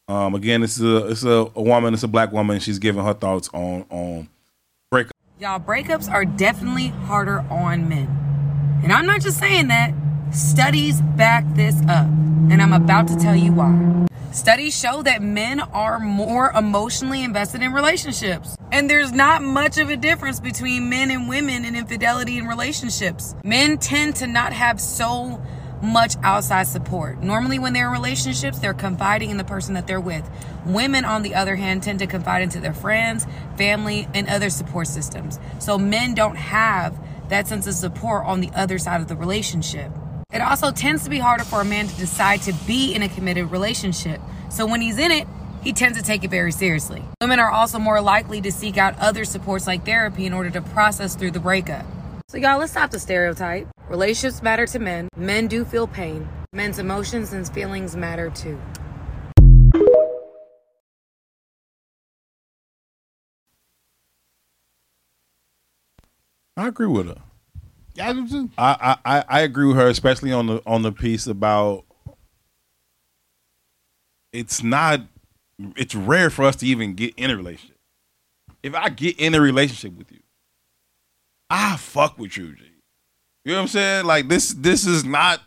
Um, 0.07 0.33
again, 0.33 0.61
this 0.61 0.79
is 0.79 0.83
a 0.83 1.07
it's 1.07 1.23
a, 1.23 1.51
a 1.55 1.61
woman, 1.61 1.93
it's 1.93 2.03
a 2.03 2.07
black 2.07 2.31
woman. 2.31 2.59
She's 2.59 2.79
giving 2.79 3.03
her 3.03 3.13
thoughts 3.13 3.49
on 3.53 3.85
on 3.89 4.29
breakup. 4.89 5.13
Y'all, 5.39 5.59
breakups 5.59 6.11
are 6.11 6.25
definitely 6.25 6.87
harder 6.87 7.39
on 7.49 7.87
men. 7.87 8.28
And 8.83 8.93
I'm 8.93 9.05
not 9.05 9.21
just 9.21 9.39
saying 9.39 9.67
that. 9.67 9.93
Studies 10.31 11.01
back 11.01 11.43
this 11.55 11.75
up, 11.87 12.05
and 12.05 12.61
I'm 12.61 12.71
about 12.71 13.07
to 13.07 13.15
tell 13.17 13.35
you 13.35 13.51
why. 13.51 14.05
Studies 14.31 14.79
show 14.79 15.01
that 15.01 15.23
men 15.23 15.59
are 15.59 15.99
more 15.99 16.51
emotionally 16.51 17.23
invested 17.23 17.63
in 17.63 17.73
relationships. 17.73 18.55
And 18.71 18.87
there's 18.87 19.11
not 19.11 19.41
much 19.41 19.79
of 19.79 19.89
a 19.89 19.97
difference 19.97 20.39
between 20.39 20.87
men 20.87 21.09
and 21.09 21.27
women 21.27 21.65
in 21.65 21.75
infidelity 21.75 22.37
in 22.37 22.45
relationships. 22.45 23.35
Men 23.43 23.79
tend 23.79 24.17
to 24.17 24.27
not 24.27 24.53
have 24.53 24.79
so 24.79 25.41
much 25.81 26.15
outside 26.21 26.67
support. 26.67 27.23
Normally, 27.23 27.57
when 27.57 27.73
they're 27.73 27.87
in 27.87 27.93
relationships, 27.93 28.59
they're 28.59 28.73
confiding 28.75 29.31
in 29.31 29.37
the 29.37 29.43
person 29.43 29.73
that 29.73 29.87
they're 29.87 29.99
with. 29.99 30.29
Women, 30.65 31.05
on 31.05 31.23
the 31.23 31.33
other 31.33 31.55
hand, 31.55 31.81
tend 31.81 31.99
to 31.99 32.07
confide 32.07 32.43
into 32.43 32.59
their 32.59 32.73
friends, 32.73 33.25
family, 33.57 34.07
and 34.13 34.29
other 34.29 34.51
support 34.51 34.87
systems. 34.87 35.39
So 35.57 35.79
men 35.79 36.13
don't 36.13 36.35
have 36.35 36.99
that 37.29 37.47
sense 37.47 37.65
of 37.67 37.73
support 37.73 38.25
on 38.25 38.41
the 38.41 38.51
other 38.53 38.77
side 38.77 39.01
of 39.01 39.07
the 39.07 39.15
relationship. 39.15 39.91
It 40.31 40.41
also 40.41 40.71
tends 40.71 41.03
to 41.05 41.09
be 41.09 41.17
harder 41.17 41.43
for 41.43 41.61
a 41.61 41.65
man 41.65 41.87
to 41.87 41.95
decide 41.95 42.41
to 42.43 42.53
be 42.67 42.93
in 42.93 43.01
a 43.01 43.09
committed 43.09 43.49
relationship. 43.49 44.21
So 44.49 44.65
when 44.65 44.81
he's 44.81 44.99
in 44.99 45.11
it, 45.11 45.27
he 45.63 45.73
tends 45.73 45.97
to 45.97 46.03
take 46.03 46.23
it 46.23 46.29
very 46.29 46.51
seriously. 46.51 47.03
Women 47.21 47.39
are 47.39 47.51
also 47.51 47.79
more 47.79 47.99
likely 48.01 48.39
to 48.41 48.51
seek 48.51 48.77
out 48.77 48.97
other 48.99 49.25
supports 49.25 49.67
like 49.67 49.85
therapy 49.85 50.25
in 50.25 50.33
order 50.33 50.49
to 50.51 50.61
process 50.61 51.15
through 51.15 51.31
the 51.31 51.39
breakup. 51.39 51.85
So, 52.29 52.37
y'all, 52.37 52.59
let's 52.59 52.71
stop 52.71 52.91
the 52.91 52.99
stereotype. 52.99 53.67
Relationships 53.89 54.43
matter 54.43 54.67
to 54.67 54.79
men. 54.79 55.09
Men 55.17 55.47
do 55.47 55.65
feel 55.65 55.87
pain. 55.87 56.29
Men's 56.53 56.79
emotions 56.79 57.33
and 57.33 57.47
feelings 57.49 57.95
matter 57.95 58.29
too. 58.29 58.59
I 66.59 66.67
agree 66.67 66.87
with 66.87 67.07
her. 67.07 67.21
I 68.01 68.13
do 68.13 68.27
too. 68.27 68.49
I, 68.57 68.97
I 69.05 69.23
I 69.27 69.39
agree 69.41 69.67
with 69.67 69.77
her, 69.77 69.87
especially 69.87 70.31
on 70.31 70.47
the 70.47 70.61
on 70.65 70.81
the 70.81 70.91
piece 70.91 71.25
about 71.25 71.85
it's 74.31 74.61
not 74.61 75.01
it's 75.75 75.95
rare 75.95 76.29
for 76.29 76.45
us 76.45 76.57
to 76.57 76.65
even 76.65 76.93
get 76.95 77.13
in 77.15 77.31
a 77.31 77.37
relationship. 77.37 77.77
If 78.61 78.75
I 78.75 78.89
get 78.89 79.19
in 79.19 79.35
a 79.35 79.41
relationship 79.41 79.97
with 79.97 80.11
you, 80.11 80.19
I 81.49 81.77
fuck 81.77 82.19
with 82.19 82.35
you, 82.37 82.55
G. 82.55 82.63
You 83.45 83.53
know 83.53 83.57
what 83.57 83.61
I'm 83.61 83.67
saying? 83.69 84.05
Like 84.05 84.27
this 84.27 84.53
this 84.53 84.85
is 84.85 85.05
not 85.05 85.41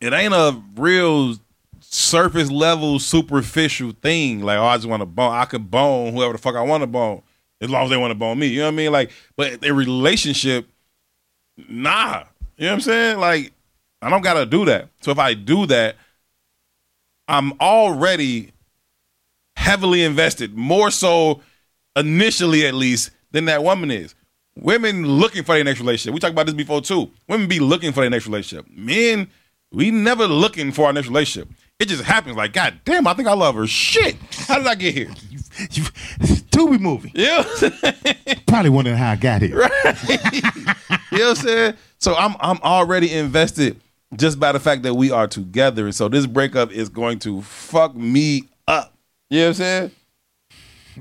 it 0.00 0.12
ain't 0.12 0.34
a 0.34 0.60
real 0.76 1.36
surface 1.80 2.50
level 2.50 2.98
superficial 2.98 3.92
thing. 4.02 4.42
Like, 4.42 4.58
oh, 4.58 4.64
I 4.64 4.76
just 4.76 4.88
want 4.88 5.02
to 5.02 5.06
bone. 5.06 5.32
I 5.32 5.44
could 5.44 5.70
bone 5.70 6.12
whoever 6.12 6.32
the 6.32 6.38
fuck 6.38 6.56
I 6.56 6.62
want 6.62 6.82
to 6.82 6.86
bone, 6.86 7.22
as 7.60 7.70
long 7.70 7.84
as 7.84 7.90
they 7.90 7.96
want 7.96 8.10
to 8.10 8.14
bone 8.14 8.38
me. 8.38 8.46
You 8.48 8.60
know 8.60 8.66
what 8.66 8.72
I 8.74 8.76
mean? 8.76 8.92
Like, 8.92 9.10
but 9.36 9.64
a 9.64 9.72
relationship 9.72 10.68
Nah. 11.68 12.24
You 12.56 12.66
know 12.66 12.70
what 12.70 12.74
I'm 12.74 12.80
saying? 12.80 13.18
Like, 13.18 13.52
I 14.00 14.10
don't 14.10 14.22
gotta 14.22 14.46
do 14.46 14.64
that. 14.66 14.88
So 15.00 15.10
if 15.10 15.18
I 15.18 15.34
do 15.34 15.66
that, 15.66 15.96
I'm 17.26 17.52
already 17.60 18.52
heavily 19.56 20.04
invested, 20.04 20.56
more 20.56 20.90
so 20.90 21.42
initially 21.96 22.66
at 22.66 22.74
least, 22.74 23.10
than 23.32 23.46
that 23.46 23.62
woman 23.62 23.90
is. 23.90 24.14
Women 24.56 25.04
looking 25.06 25.44
for 25.44 25.54
their 25.54 25.64
next 25.64 25.80
relationship. 25.80 26.14
We 26.14 26.20
talked 26.20 26.32
about 26.32 26.46
this 26.46 26.54
before 26.54 26.80
too. 26.80 27.10
Women 27.28 27.48
be 27.48 27.60
looking 27.60 27.92
for 27.92 28.00
their 28.00 28.10
next 28.10 28.26
relationship. 28.26 28.66
Men, 28.70 29.28
we 29.72 29.90
never 29.90 30.26
looking 30.26 30.72
for 30.72 30.86
our 30.86 30.92
next 30.92 31.08
relationship. 31.08 31.48
It 31.78 31.88
just 31.88 32.02
happens 32.02 32.36
like, 32.36 32.52
God 32.52 32.80
damn, 32.84 33.06
I 33.06 33.14
think 33.14 33.28
I 33.28 33.34
love 33.34 33.54
her. 33.54 33.66
Shit. 33.66 34.16
How 34.32 34.58
did 34.58 34.66
I 34.66 34.74
get 34.74 34.94
here? 34.94 35.10
You, 35.70 35.82
Tubi 36.50 36.78
movie. 36.78 37.12
Yeah. 37.14 37.42
Probably 38.46 38.70
wondering 38.70 38.96
how 38.96 39.10
I 39.12 39.16
got 39.16 39.42
here. 39.42 39.56
Right. 39.58 40.08
you 40.08 41.18
know 41.18 41.28
what 41.28 41.30
I'm 41.30 41.34
saying? 41.36 41.74
So 41.98 42.14
I'm 42.14 42.36
I'm 42.40 42.58
already 42.62 43.12
invested 43.12 43.80
just 44.16 44.38
by 44.40 44.52
the 44.52 44.60
fact 44.60 44.82
that 44.84 44.94
we 44.94 45.10
are 45.10 45.26
together. 45.26 45.84
And 45.84 45.94
so 45.94 46.08
this 46.08 46.26
breakup 46.26 46.70
is 46.70 46.88
going 46.88 47.18
to 47.20 47.42
fuck 47.42 47.94
me 47.94 48.44
up. 48.66 48.94
You 49.30 49.40
know 49.40 49.44
what 49.44 49.48
I'm 49.48 49.54
saying? 49.54 49.90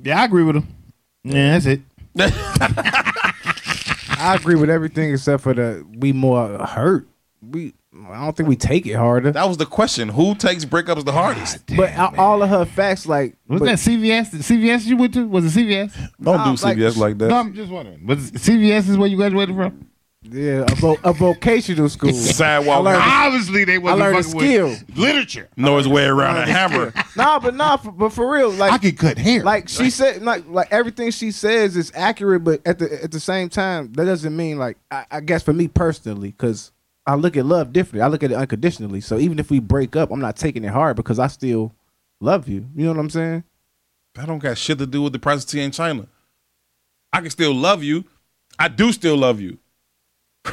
Yeah, 0.03 0.21
I 0.21 0.25
agree 0.25 0.43
with 0.43 0.57
him. 0.57 0.67
Yeah, 1.23 1.57
that's 1.57 1.65
it. 1.65 1.81
I 4.19 4.35
agree 4.35 4.55
with 4.55 4.69
everything 4.69 5.11
except 5.11 5.43
for 5.43 5.53
the 5.53 5.85
we 5.97 6.11
more 6.13 6.57
hurt. 6.65 7.07
We 7.41 7.73
I 8.09 8.23
don't 8.23 8.35
think 8.37 8.47
we 8.49 8.55
take 8.55 8.85
it 8.85 8.93
harder. 8.93 9.31
That 9.31 9.47
was 9.47 9.57
the 9.57 9.65
question. 9.65 10.09
Who 10.09 10.35
takes 10.35 10.65
breakups 10.65 11.03
the 11.05 11.11
hardest? 11.11 11.65
but 11.75 11.89
a- 11.91 12.17
all 12.17 12.41
of 12.43 12.49
her 12.49 12.65
facts, 12.65 13.05
like 13.05 13.35
Was 13.47 13.61
that 13.61 13.79
CVS? 13.79 14.29
CVS 14.35 14.85
you 14.85 14.97
went 14.97 15.13
to? 15.15 15.27
Was 15.27 15.45
it 15.55 15.59
CVS? 15.59 15.93
Don't 16.21 16.37
Nah, 16.37 16.45
do 16.45 16.57
CVS 16.57 16.97
like, 16.97 17.17
that. 17.17 17.27
No, 17.27 17.35
I'm 17.37 17.53
just 17.53 17.71
wondering. 17.71 18.05
Was 18.05 18.31
CVS 18.31 18.89
is 18.89 18.97
where 18.97 19.07
you 19.07 19.17
graduated 19.17 19.55
from? 19.55 19.87
yeah, 20.29 20.65
a, 20.69 20.75
vo- 20.75 20.97
a 21.05 21.13
vocational 21.13 21.87
school. 21.87 22.11
Sidewalk. 22.13 22.77
I 22.77 22.79
learned- 22.81 23.01
Obviously, 23.03 23.63
they 23.65 23.77
wasn't 23.77 23.99
learned 24.01 24.17
a 24.17 24.23
fucking 24.23 24.39
skill. 24.39 24.67
with 24.69 24.97
literature. 24.97 25.47
know 25.55 25.77
his 25.77 25.87
way 25.87 26.05
around 26.05 26.37
a 26.37 26.45
hammer. 26.45 26.93
nah, 27.15 27.39
but 27.39 27.55
nah, 27.55 27.77
for, 27.77 27.91
but 27.91 28.09
for 28.11 28.29
real, 28.31 28.49
like 28.51 28.73
I 28.73 28.77
could 28.77 28.97
cut 28.97 29.17
hair. 29.17 29.43
like 29.43 29.69
she 29.69 29.89
said, 29.89 30.21
like 30.23 30.43
like 30.49 30.67
everything 30.71 31.11
she 31.11 31.31
says 31.31 31.77
is 31.77 31.91
accurate, 31.95 32.43
but 32.43 32.61
at 32.65 32.79
the 32.79 33.03
at 33.03 33.11
the 33.11 33.19
same 33.19 33.47
time, 33.49 33.93
that 33.93 34.05
doesn't 34.05 34.35
mean 34.35 34.57
like 34.57 34.77
I, 34.91 35.05
I 35.11 35.19
guess 35.21 35.43
for 35.43 35.53
me 35.53 35.67
personally, 35.69 36.29
because 36.31 36.71
I 37.07 37.15
look 37.15 37.37
at 37.37 37.45
love 37.45 37.71
differently. 37.71 38.01
I 38.01 38.07
look 38.07 38.21
at 38.21 38.31
it 38.31 38.35
unconditionally. 38.35 38.99
So 39.01 39.17
even 39.17 39.39
if 39.39 39.49
we 39.49 39.59
break 39.59 39.95
up, 39.95 40.11
I'm 40.11 40.19
not 40.19 40.35
taking 40.35 40.65
it 40.65 40.71
hard 40.71 40.97
because 40.97 41.19
I 41.19 41.27
still 41.27 41.73
love 42.19 42.49
you. 42.49 42.67
You 42.75 42.85
know 42.85 42.91
what 42.91 42.99
I'm 42.99 43.09
saying? 43.09 43.43
That 44.15 44.27
don't 44.27 44.39
got 44.39 44.57
shit 44.57 44.77
to 44.79 44.85
do 44.85 45.01
with 45.01 45.13
the 45.13 45.19
presidency 45.19 45.61
in 45.61 45.71
China. 45.71 46.07
I 47.13 47.21
can 47.21 47.29
still 47.29 47.53
love 47.53 47.81
you. 47.81 48.03
I 48.59 48.67
do 48.67 48.91
still 48.91 49.17
love 49.17 49.39
you. 49.39 49.57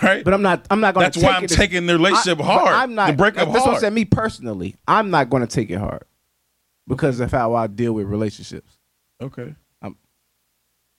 Right? 0.03 0.25
But 0.25 0.35
I'm 0.35 0.43
not. 0.43 0.67
I'm 0.71 0.81
not 0.81 0.95
gonna 0.95 1.07
That's 1.07 1.19
why 1.19 1.31
I'm 1.31 1.47
taking 1.47 1.87
the 1.87 1.95
relationship 1.95 2.39
but 2.39 2.45
hard. 2.45 2.75
I'm 2.75 2.97
not. 2.97 3.07
The 3.09 3.13
breakup 3.13 3.53
that's 3.53 3.65
what 3.65 3.75
I'm 3.75 3.81
saying. 3.81 3.95
Me 3.95 4.05
personally, 4.05 4.75
I'm 4.89 5.11
not 5.11 5.31
going 5.31 5.43
to 5.43 5.47
take 5.47 5.71
it 5.71 5.79
hard 5.79 6.03
because 6.89 7.21
of 7.21 7.31
how 7.31 7.55
I 7.55 7.69
deal 7.69 7.93
with 7.93 8.09
relationships. 8.09 8.77
okay. 9.21 9.55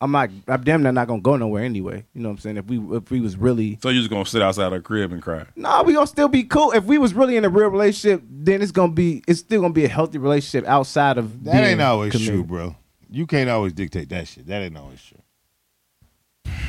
I'm 0.06 0.12
not. 0.12 0.30
I'm 0.48 0.64
damn 0.64 0.84
near 0.84 0.92
not 0.92 1.08
going 1.08 1.20
to 1.20 1.24
go 1.24 1.36
nowhere 1.36 1.64
anyway. 1.64 2.06
You 2.14 2.22
know 2.22 2.30
what 2.30 2.36
I'm 2.36 2.40
saying? 2.40 2.58
If 2.58 2.66
we 2.68 2.78
if 2.96 3.10
we 3.12 3.20
was 3.20 3.36
really 3.38 3.80
So 3.82 3.90
you're 3.90 4.02
just 4.02 4.10
gonna 4.10 4.26
sit 4.26 4.42
outside 4.42 4.72
her 4.72 4.80
crib 4.82 5.12
and 5.12 5.22
cry. 5.22 5.46
No, 5.56 5.84
we 5.84 5.94
gonna 5.94 6.08
still 6.08 6.28
be 6.28 6.44
cool. 6.44 6.72
If 6.72 6.86
we 6.86 6.98
was 6.98 7.14
really 7.14 7.38
in 7.38 7.46
a 7.46 7.50
real 7.50 7.70
relationship, 7.70 8.22
then 8.30 8.62
it's 8.62 8.72
gonna 8.72 8.94
be 8.94 9.24
it's 9.28 9.40
still 9.40 9.62
gonna 9.62 9.74
be 9.74 9.86
a 9.86 9.90
healthy 9.90 10.18
relationship 10.18 10.68
outside 10.68 11.18
of 11.18 11.44
that 11.44 11.54
being 11.54 11.64
ain't 11.64 11.82
always 11.82 12.12
committed. 12.12 12.34
true, 12.34 12.44
bro. 12.44 12.76
You 13.10 13.26
can't 13.28 13.50
always 13.50 13.74
dictate 13.74 14.10
that 14.10 14.28
shit. 14.28 14.48
That 14.48 14.62
ain't 14.62 14.78
always 14.78 15.02
true. 15.02 15.20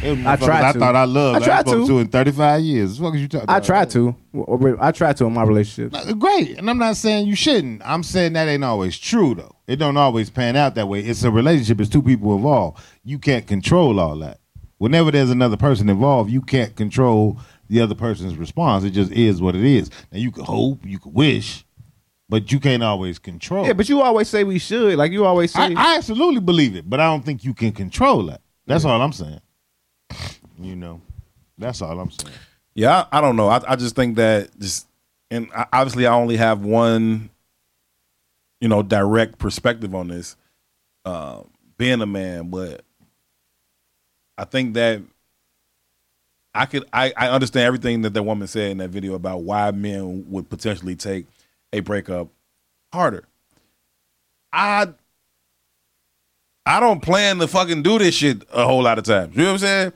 I 0.02 0.36
tried 0.36 0.62
I 0.62 0.72
thought 0.72 0.96
I 0.96 1.04
loved. 1.04 1.42
I 1.42 1.44
tried 1.44 1.68
spoke 1.68 1.86
to. 1.86 1.94
to 1.94 1.98
in 1.98 2.08
35 2.08 2.60
years. 2.62 3.00
What 3.00 3.08
fuck 3.08 3.16
is 3.16 3.22
you 3.22 3.28
talking 3.28 3.48
I 3.48 3.60
try 3.60 3.84
to. 3.86 4.14
I 4.80 4.92
try 4.92 5.12
to 5.12 5.24
in 5.24 5.32
my 5.32 5.42
relationships. 5.42 5.96
Uh, 5.96 6.12
Great, 6.12 6.58
and 6.58 6.68
I'm 6.68 6.78
not 6.78 6.96
saying 6.96 7.26
you 7.26 7.36
shouldn't. 7.36 7.82
I'm 7.84 8.02
saying 8.02 8.34
that 8.34 8.48
ain't 8.48 8.64
always 8.64 8.98
true 8.98 9.34
though. 9.34 9.56
It 9.66 9.76
don't 9.76 9.96
always 9.96 10.30
pan 10.30 10.56
out 10.56 10.74
that 10.74 10.88
way. 10.88 11.00
It's 11.00 11.22
a 11.22 11.30
relationship. 11.30 11.80
It's 11.80 11.90
two 11.90 12.02
people 12.02 12.34
involved. 12.36 12.82
You 13.04 13.18
can't 13.18 13.46
control 13.46 13.98
all 13.98 14.16
that. 14.18 14.40
Whenever 14.78 15.10
there's 15.10 15.30
another 15.30 15.56
person 15.56 15.88
involved, 15.88 16.30
you 16.30 16.42
can't 16.42 16.76
control 16.76 17.40
the 17.68 17.80
other 17.80 17.94
person's 17.94 18.36
response. 18.36 18.84
It 18.84 18.90
just 18.90 19.10
is 19.12 19.40
what 19.40 19.56
it 19.56 19.64
is. 19.64 19.90
Now 20.12 20.18
you 20.18 20.30
can 20.30 20.44
hope, 20.44 20.84
you 20.84 20.98
can 20.98 21.14
wish, 21.14 21.64
but 22.28 22.52
you 22.52 22.60
can't 22.60 22.82
always 22.82 23.18
control. 23.18 23.66
Yeah, 23.66 23.72
but 23.72 23.88
you 23.88 24.02
always 24.02 24.28
say 24.28 24.44
we 24.44 24.58
should. 24.58 24.96
Like 24.98 25.12
you 25.12 25.24
always 25.24 25.52
say. 25.52 25.74
I, 25.74 25.92
I 25.94 25.96
absolutely 25.96 26.40
believe 26.40 26.76
it, 26.76 26.88
but 26.88 27.00
I 27.00 27.04
don't 27.04 27.24
think 27.24 27.44
you 27.44 27.54
can 27.54 27.72
control 27.72 28.26
that. 28.26 28.42
That's 28.66 28.84
all 28.84 29.00
I'm 29.00 29.12
saying. 29.12 29.40
You 30.58 30.76
know, 30.76 31.00
that's 31.58 31.82
all 31.82 31.98
I'm 31.98 32.10
saying. 32.10 32.34
Yeah, 32.74 33.06
I, 33.10 33.20
don't 33.20 33.36
know. 33.36 33.48
I, 33.48 33.62
I 33.72 33.76
just 33.76 33.94
think 33.94 34.16
that 34.16 34.58
just 34.58 34.86
and 35.30 35.48
obviously 35.72 36.06
I 36.06 36.14
only 36.14 36.36
have 36.36 36.60
one, 36.60 37.30
you 38.60 38.68
know, 38.68 38.82
direct 38.82 39.38
perspective 39.38 39.94
on 39.94 40.08
this, 40.08 40.36
uh, 41.04 41.40
being 41.78 42.00
a 42.00 42.06
man, 42.06 42.50
but 42.50 42.82
I 44.38 44.44
think 44.44 44.74
that 44.74 45.02
I 46.54 46.66
could 46.66 46.84
I, 46.92 47.12
I 47.16 47.28
understand 47.28 47.66
everything 47.66 48.02
that 48.02 48.14
that 48.14 48.22
woman 48.22 48.48
said 48.48 48.70
in 48.70 48.78
that 48.78 48.90
video 48.90 49.14
about 49.14 49.42
why 49.42 49.70
men 49.70 50.24
would 50.30 50.48
potentially 50.48 50.96
take 50.96 51.26
a 51.72 51.80
breakup 51.80 52.28
harder. 52.92 53.24
I 54.52 54.88
I 56.66 56.80
don't 56.80 57.00
plan 57.00 57.38
to 57.38 57.46
fucking 57.46 57.84
do 57.84 57.98
this 57.98 58.16
shit 58.16 58.42
a 58.52 58.66
whole 58.66 58.82
lot 58.82 58.98
of 58.98 59.04
times. 59.04 59.36
You 59.36 59.42
know 59.42 59.52
what 59.52 59.52
I'm 59.52 59.58
saying? 59.58 59.92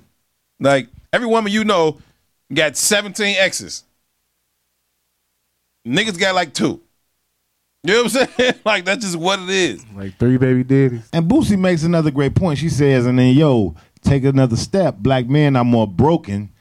Like 0.61 0.89
every 1.13 1.27
woman 1.27 1.51
you 1.51 1.65
know 1.65 1.99
got 2.55 2.77
17 2.77 3.37
exes. 3.37 3.83
Niggas 5.85 6.19
got 6.19 6.37
like 6.37 6.55
two. 6.55 6.81
You 7.83 7.95
know 7.95 8.03
what 8.05 8.17
I'm 8.17 8.29
saying? 8.29 8.55
like 8.65 8.85
that's 8.85 9.05
just 9.05 9.17
what 9.17 9.41
it 9.41 9.51
is. 9.51 9.85
Like 9.97 10.17
three 10.19 10.37
baby 10.37 10.63
daddies. 10.63 11.09
And 11.13 11.29
Boosie 11.29 11.59
makes 11.59 11.83
another 11.83 12.13
great 12.13 12.37
point. 12.37 12.59
She 12.59 12.69
says, 12.69 13.05
and 13.05 13.19
then 13.19 13.35
yo, 13.35 13.75
take 14.03 14.23
another 14.23 14.57
step. 14.57 14.99
Black 14.99 15.27
men 15.27 15.57
are 15.57 15.65
more 15.65 15.89
broken. 15.89 16.53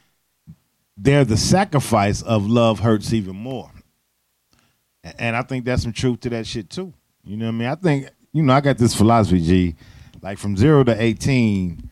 They're 0.97 1.25
the 1.25 1.37
sacrifice 1.37 2.23
of 2.23 2.47
love 2.47 2.79
hurts 2.79 3.13
even 3.13 3.35
more. 3.35 3.69
And 5.17 5.35
I 5.35 5.43
think 5.43 5.65
that's 5.65 5.83
some 5.83 5.93
truth 5.93 6.21
to 6.21 6.29
that 6.31 6.47
shit 6.47 6.69
too. 6.69 6.93
You 7.23 7.37
know 7.37 7.45
what 7.45 7.55
I 7.55 7.57
mean? 7.57 7.67
I 7.67 7.75
think, 7.75 8.09
you 8.33 8.41
know, 8.41 8.53
I 8.53 8.61
got 8.61 8.77
this 8.77 8.95
philosophy, 8.95 9.41
G. 9.41 9.75
Like 10.21 10.37
from 10.37 10.57
zero 10.57 10.83
to 10.83 11.01
18, 11.01 11.89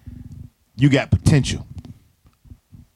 you 0.75 0.89
got 0.89 1.11
potential. 1.11 1.65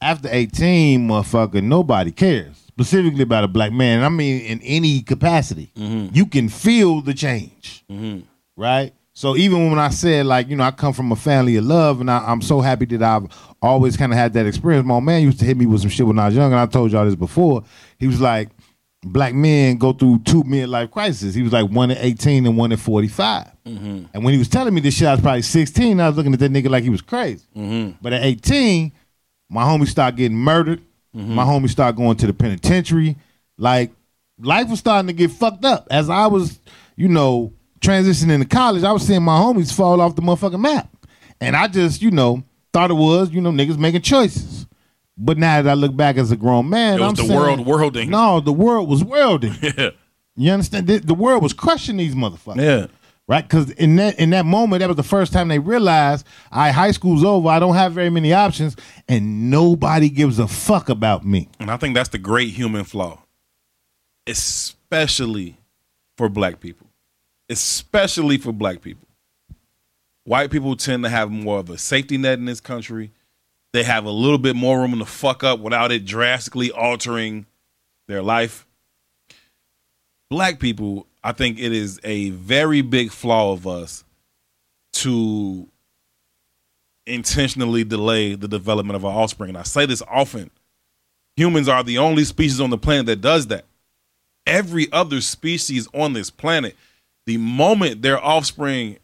After 0.00 0.28
18, 0.30 1.06
motherfucker, 1.06 1.62
nobody 1.62 2.10
cares. 2.10 2.56
Specifically 2.56 3.22
about 3.22 3.44
a 3.44 3.48
black 3.48 3.72
man. 3.72 4.02
I 4.02 4.08
mean, 4.08 4.42
in 4.42 4.60
any 4.62 5.02
capacity. 5.02 5.70
Mm-hmm. 5.76 6.14
You 6.14 6.26
can 6.26 6.48
feel 6.48 7.00
the 7.00 7.14
change 7.14 7.62
mm-hmm. 7.92 8.20
right? 8.56 8.92
So 9.14 9.36
even 9.36 9.68
when 9.68 9.78
I 9.78 9.90
said 9.90 10.26
like, 10.26 10.48
you 10.48 10.56
know, 10.56 10.64
I 10.64 10.70
come 10.70 10.92
from 10.92 11.12
a 11.12 11.16
family 11.16 11.56
of 11.56 11.64
love, 11.64 12.00
and 12.00 12.10
I, 12.10 12.18
I'm 12.26 12.40
so 12.40 12.60
happy 12.60 12.86
that 12.86 13.02
I've 13.02 13.28
always 13.60 13.96
kind 13.96 14.12
of 14.12 14.18
had 14.18 14.32
that 14.34 14.46
experience. 14.46 14.86
My 14.86 14.94
old 14.94 15.04
man 15.04 15.22
used 15.22 15.38
to 15.40 15.44
hit 15.44 15.56
me 15.56 15.66
with 15.66 15.82
some 15.82 15.90
shit 15.90 16.06
when 16.06 16.18
I 16.18 16.26
was 16.26 16.34
young, 16.34 16.52
and 16.52 16.60
I 16.60 16.66
told 16.66 16.92
y'all 16.92 17.04
this 17.04 17.14
before. 17.14 17.62
He 17.98 18.06
was 18.06 18.20
like, 18.20 18.48
black 19.04 19.34
men 19.34 19.76
go 19.76 19.92
through 19.92 20.20
two 20.20 20.44
midlife 20.44 20.90
crises. 20.90 21.34
He 21.34 21.42
was 21.42 21.52
like 21.52 21.68
one 21.68 21.90
at 21.90 21.98
18 22.00 22.46
and 22.46 22.56
one 22.56 22.72
at 22.72 22.78
45. 22.78 23.50
Mm-hmm. 23.66 24.04
And 24.14 24.24
when 24.24 24.32
he 24.32 24.38
was 24.38 24.48
telling 24.48 24.72
me 24.74 24.80
this 24.80 24.94
shit, 24.94 25.08
I 25.08 25.12
was 25.12 25.20
probably 25.20 25.42
16. 25.42 26.00
I 26.00 26.08
was 26.08 26.16
looking 26.16 26.32
at 26.32 26.40
that 26.40 26.52
nigga 26.52 26.70
like 26.70 26.84
he 26.84 26.90
was 26.90 27.02
crazy. 27.02 27.44
Mm-hmm. 27.56 27.98
But 28.00 28.12
at 28.12 28.22
18, 28.22 28.92
my 29.48 29.64
homie 29.64 29.88
started 29.88 30.16
getting 30.16 30.38
murdered. 30.38 30.80
Mm-hmm. 31.14 31.34
My 31.34 31.44
homie 31.44 31.68
started 31.68 31.96
going 31.96 32.16
to 32.18 32.26
the 32.26 32.32
penitentiary. 32.32 33.16
Like 33.58 33.90
life 34.38 34.68
was 34.68 34.78
starting 34.78 35.08
to 35.08 35.12
get 35.12 35.30
fucked 35.30 35.64
up. 35.64 35.88
As 35.90 36.08
I 36.08 36.26
was, 36.26 36.60
you 36.96 37.08
know, 37.08 37.52
transitioning 37.80 38.40
to 38.40 38.46
college, 38.46 38.84
I 38.84 38.92
was 38.92 39.06
seeing 39.06 39.22
my 39.22 39.38
homies 39.38 39.74
fall 39.74 40.00
off 40.00 40.14
the 40.14 40.22
motherfucking 40.22 40.60
map. 40.60 40.88
And 41.40 41.56
I 41.56 41.66
just, 41.66 42.02
you 42.02 42.12
know, 42.12 42.44
thought 42.72 42.90
it 42.90 42.94
was, 42.94 43.30
you 43.30 43.40
know, 43.40 43.50
niggas 43.50 43.78
making 43.78 44.02
choices. 44.02 44.61
But 45.18 45.38
now 45.38 45.60
that 45.62 45.70
I 45.70 45.74
look 45.74 45.94
back 45.96 46.16
as 46.16 46.30
a 46.32 46.36
grown 46.36 46.68
man, 46.70 46.94
It 46.98 47.00
was 47.00 47.08
I'm 47.10 47.14
the 47.14 47.22
saying, 47.26 47.38
world 47.38 47.66
worlding. 47.66 48.10
No, 48.10 48.40
the 48.40 48.52
world 48.52 48.88
was 48.88 49.04
worlding. 49.04 49.54
Yeah. 49.62 49.90
You 50.34 50.50
understand? 50.52 50.86
The, 50.86 50.98
the 50.98 51.14
world 51.14 51.42
was 51.42 51.52
crushing 51.52 51.98
these 51.98 52.14
motherfuckers 52.14 52.56
Yeah. 52.62 52.86
right? 53.28 53.46
Because 53.46 53.70
in 53.72 53.96
that 53.96 54.18
in 54.18 54.30
that 54.30 54.46
moment, 54.46 54.80
that 54.80 54.86
was 54.88 54.96
the 54.96 55.02
first 55.02 55.30
time 55.30 55.48
they 55.48 55.58
realized, 55.58 56.26
I 56.50 56.70
high 56.70 56.92
school's 56.92 57.22
over. 57.22 57.48
I 57.50 57.58
don't 57.58 57.74
have 57.74 57.92
very 57.92 58.08
many 58.08 58.32
options, 58.32 58.74
and 59.08 59.50
nobody 59.50 60.08
gives 60.08 60.38
a 60.38 60.48
fuck 60.48 60.88
about 60.88 61.26
me. 61.26 61.50
And 61.60 61.70
I 61.70 61.76
think 61.76 61.94
that's 61.94 62.08
the 62.08 62.16
great 62.18 62.48
human 62.48 62.84
flaw, 62.84 63.22
especially 64.26 65.56
for 66.16 66.28
black 66.30 66.60
people. 66.60 66.86
Especially 67.50 68.38
for 68.38 68.52
black 68.52 68.80
people. 68.80 69.06
White 70.24 70.50
people 70.50 70.76
tend 70.76 71.02
to 71.04 71.10
have 71.10 71.30
more 71.30 71.58
of 71.58 71.68
a 71.68 71.76
safety 71.76 72.16
net 72.16 72.38
in 72.38 72.46
this 72.46 72.60
country. 72.60 73.10
They 73.72 73.84
have 73.84 74.04
a 74.04 74.10
little 74.10 74.38
bit 74.38 74.54
more 74.54 74.80
room 74.80 74.98
to 74.98 75.06
fuck 75.06 75.42
up 75.42 75.60
without 75.60 75.92
it 75.92 76.04
drastically 76.04 76.70
altering 76.70 77.46
their 78.06 78.22
life. 78.22 78.66
Black 80.30 80.60
people, 80.60 81.06
I 81.24 81.32
think 81.32 81.58
it 81.58 81.72
is 81.72 82.00
a 82.04 82.30
very 82.30 82.82
big 82.82 83.10
flaw 83.10 83.52
of 83.52 83.66
us 83.66 84.04
to 84.94 85.68
intentionally 87.06 87.84
delay 87.84 88.34
the 88.34 88.48
development 88.48 88.96
of 88.96 89.04
our 89.04 89.12
offspring. 89.12 89.50
And 89.50 89.58
I 89.58 89.62
say 89.62 89.86
this 89.86 90.02
often 90.08 90.50
humans 91.36 91.68
are 91.68 91.82
the 91.82 91.98
only 91.98 92.24
species 92.24 92.60
on 92.60 92.70
the 92.70 92.78
planet 92.78 93.06
that 93.06 93.20
does 93.20 93.48
that. 93.48 93.64
Every 94.46 94.90
other 94.92 95.20
species 95.20 95.88
on 95.94 96.12
this 96.12 96.30
planet, 96.30 96.76
the 97.26 97.38
moment 97.38 98.02
their 98.02 98.22
offspring 98.22 98.98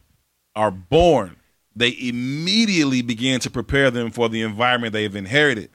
are 0.54 0.70
born, 0.70 1.36
they 1.78 1.96
immediately 2.00 3.02
begin 3.02 3.40
to 3.40 3.50
prepare 3.50 3.90
them 3.90 4.10
for 4.10 4.28
the 4.28 4.42
environment 4.42 4.92
they've 4.92 5.14
inherited. 5.14 5.70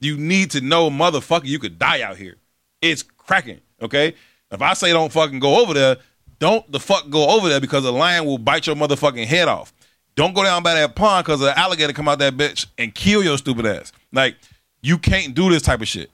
You 0.00 0.16
need 0.16 0.50
to 0.52 0.60
know, 0.60 0.90
motherfucker, 0.90 1.44
you 1.44 1.58
could 1.58 1.78
die 1.78 2.02
out 2.02 2.16
here. 2.16 2.36
It's 2.82 3.02
cracking, 3.02 3.60
okay? 3.80 4.14
If 4.50 4.62
I 4.62 4.74
say 4.74 4.92
don't 4.92 5.12
fucking 5.12 5.38
go 5.38 5.62
over 5.62 5.74
there, 5.74 5.96
don't 6.38 6.70
the 6.70 6.80
fuck 6.80 7.10
go 7.10 7.28
over 7.30 7.48
there 7.48 7.60
because 7.60 7.84
a 7.84 7.90
lion 7.90 8.24
will 8.24 8.38
bite 8.38 8.66
your 8.66 8.76
motherfucking 8.76 9.26
head 9.26 9.48
off. 9.48 9.72
Don't 10.14 10.34
go 10.34 10.42
down 10.42 10.62
by 10.62 10.74
that 10.74 10.96
pond 10.96 11.24
because 11.24 11.40
an 11.40 11.52
alligator 11.56 11.92
come 11.92 12.08
out 12.08 12.18
that 12.18 12.36
bitch 12.36 12.66
and 12.76 12.94
kill 12.94 13.22
your 13.22 13.38
stupid 13.38 13.66
ass. 13.66 13.92
Like, 14.12 14.36
you 14.82 14.98
can't 14.98 15.34
do 15.34 15.50
this 15.50 15.62
type 15.62 15.80
of 15.80 15.88
shit. 15.88 16.10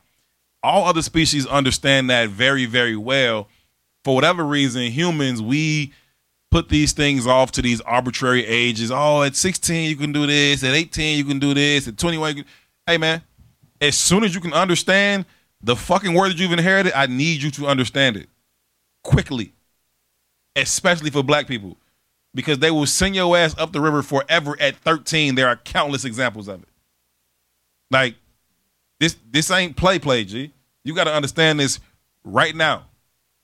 All 0.62 0.85
other 0.85 1.03
species 1.03 1.47
understand 1.47 2.11
that 2.11 2.29
very, 2.31 2.66
very 2.66 2.97
well. 2.97 3.49
For 4.03 4.14
whatever 4.14 4.45
reason, 4.45 4.91
humans, 4.91 5.41
we 5.41 5.93
put 6.55 6.68
these 6.68 6.92
things 6.92 7.26
off 7.26 7.50
to 7.50 7.61
these 7.61 7.80
arbitrary 7.80 8.46
ages. 8.46 8.92
Oh, 8.92 9.24
at 9.24 9.34
16 9.34 9.90
you 9.90 9.96
can 9.96 10.12
do 10.12 10.24
this, 10.24 10.62
at 10.62 10.72
18 10.72 11.18
you 11.18 11.24
can 11.24 11.40
do 11.40 11.52
this, 11.52 11.88
at 11.88 11.98
21 11.98 12.36
you 12.36 12.44
can 12.44 12.52
Hey 12.86 12.96
man, 12.96 13.22
as 13.80 13.98
soon 13.98 14.22
as 14.22 14.36
you 14.36 14.40
can 14.40 14.52
understand 14.52 15.26
the 15.61 15.74
fucking 15.74 16.14
word 16.14 16.28
that 16.28 16.38
you've 16.38 16.52
inherited, 16.52 16.92
I 16.92 17.07
need 17.07 17.42
you 17.42 17.50
to 17.52 17.66
understand 17.66 18.16
it 18.16 18.28
quickly. 19.02 19.52
Especially 20.55 21.11
for 21.11 21.24
black 21.24 21.48
people. 21.48 21.76
Because 22.32 22.61
they 22.61 22.70
will 22.70 22.86
send 22.86 23.16
your 23.16 23.36
ass 23.36 23.57
up 23.59 23.72
the 23.72 23.80
river 23.80 24.05
forever 24.05 24.57
at 24.61 24.76
13. 24.76 25.34
There 25.34 25.48
are 25.48 25.57
countless 25.57 26.05
examples 26.05 26.46
of 26.46 26.62
it. 26.62 26.68
Like 27.90 28.14
this 29.00 29.16
this 29.28 29.50
ain't 29.50 29.74
play 29.74 29.98
play, 29.98 30.22
G. 30.22 30.52
You 30.84 30.94
got 30.94 31.05
to 31.05 31.12
understand 31.12 31.59
this 31.59 31.80
right 32.22 32.55
now. 32.55 32.84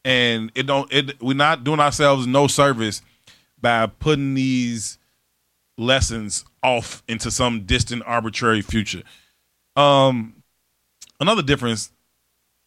And 0.05 0.51
it 0.55 0.66
don't 0.66 0.90
it 0.92 1.22
we're 1.22 1.34
not 1.34 1.64
doing 1.64 1.80
ourselves 1.80 2.26
no 2.26 2.46
service 2.46 3.03
by 3.61 3.86
putting 3.86 4.34
these 4.34 4.98
lessons 5.76 6.44
off 6.62 7.03
into 7.09 7.30
some 7.30 7.64
distant 7.64 8.03
arbitrary 8.07 8.62
future. 8.62 9.03
Um 9.76 10.42
another 11.20 11.42
difference 11.42 11.92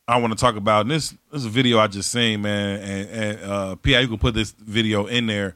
I 0.08 0.18
want 0.18 0.34
to 0.34 0.40
talk 0.40 0.58
about, 0.58 0.82
and 0.82 0.92
this, 0.92 1.12
this 1.32 1.42
is 1.42 1.46
a 1.46 1.50
video 1.50 1.80
I 1.80 1.88
just 1.88 2.12
seen, 2.12 2.42
man, 2.42 2.80
and, 2.82 3.10
and 3.10 3.52
uh 3.52 3.76
P.I. 3.76 4.02
you 4.02 4.08
can 4.08 4.20
put 4.20 4.36
this 4.36 4.52
video 4.52 5.08
in 5.08 5.28
there. 5.28 5.56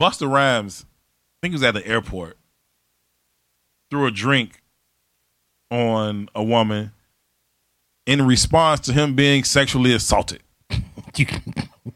Busta 0.00 0.30
Rhymes, 0.30 0.84
I 0.84 1.36
think 1.42 1.52
he 1.52 1.54
was 1.56 1.62
at 1.62 1.74
the 1.74 1.86
airport, 1.86 2.38
threw 3.90 4.06
a 4.06 4.10
drink 4.10 4.62
on 5.70 6.28
a 6.34 6.42
woman 6.42 6.92
in 8.06 8.26
response 8.26 8.80
to 8.80 8.92
him 8.92 9.14
being 9.14 9.44
sexually 9.44 9.92
assaulted. 9.92 10.42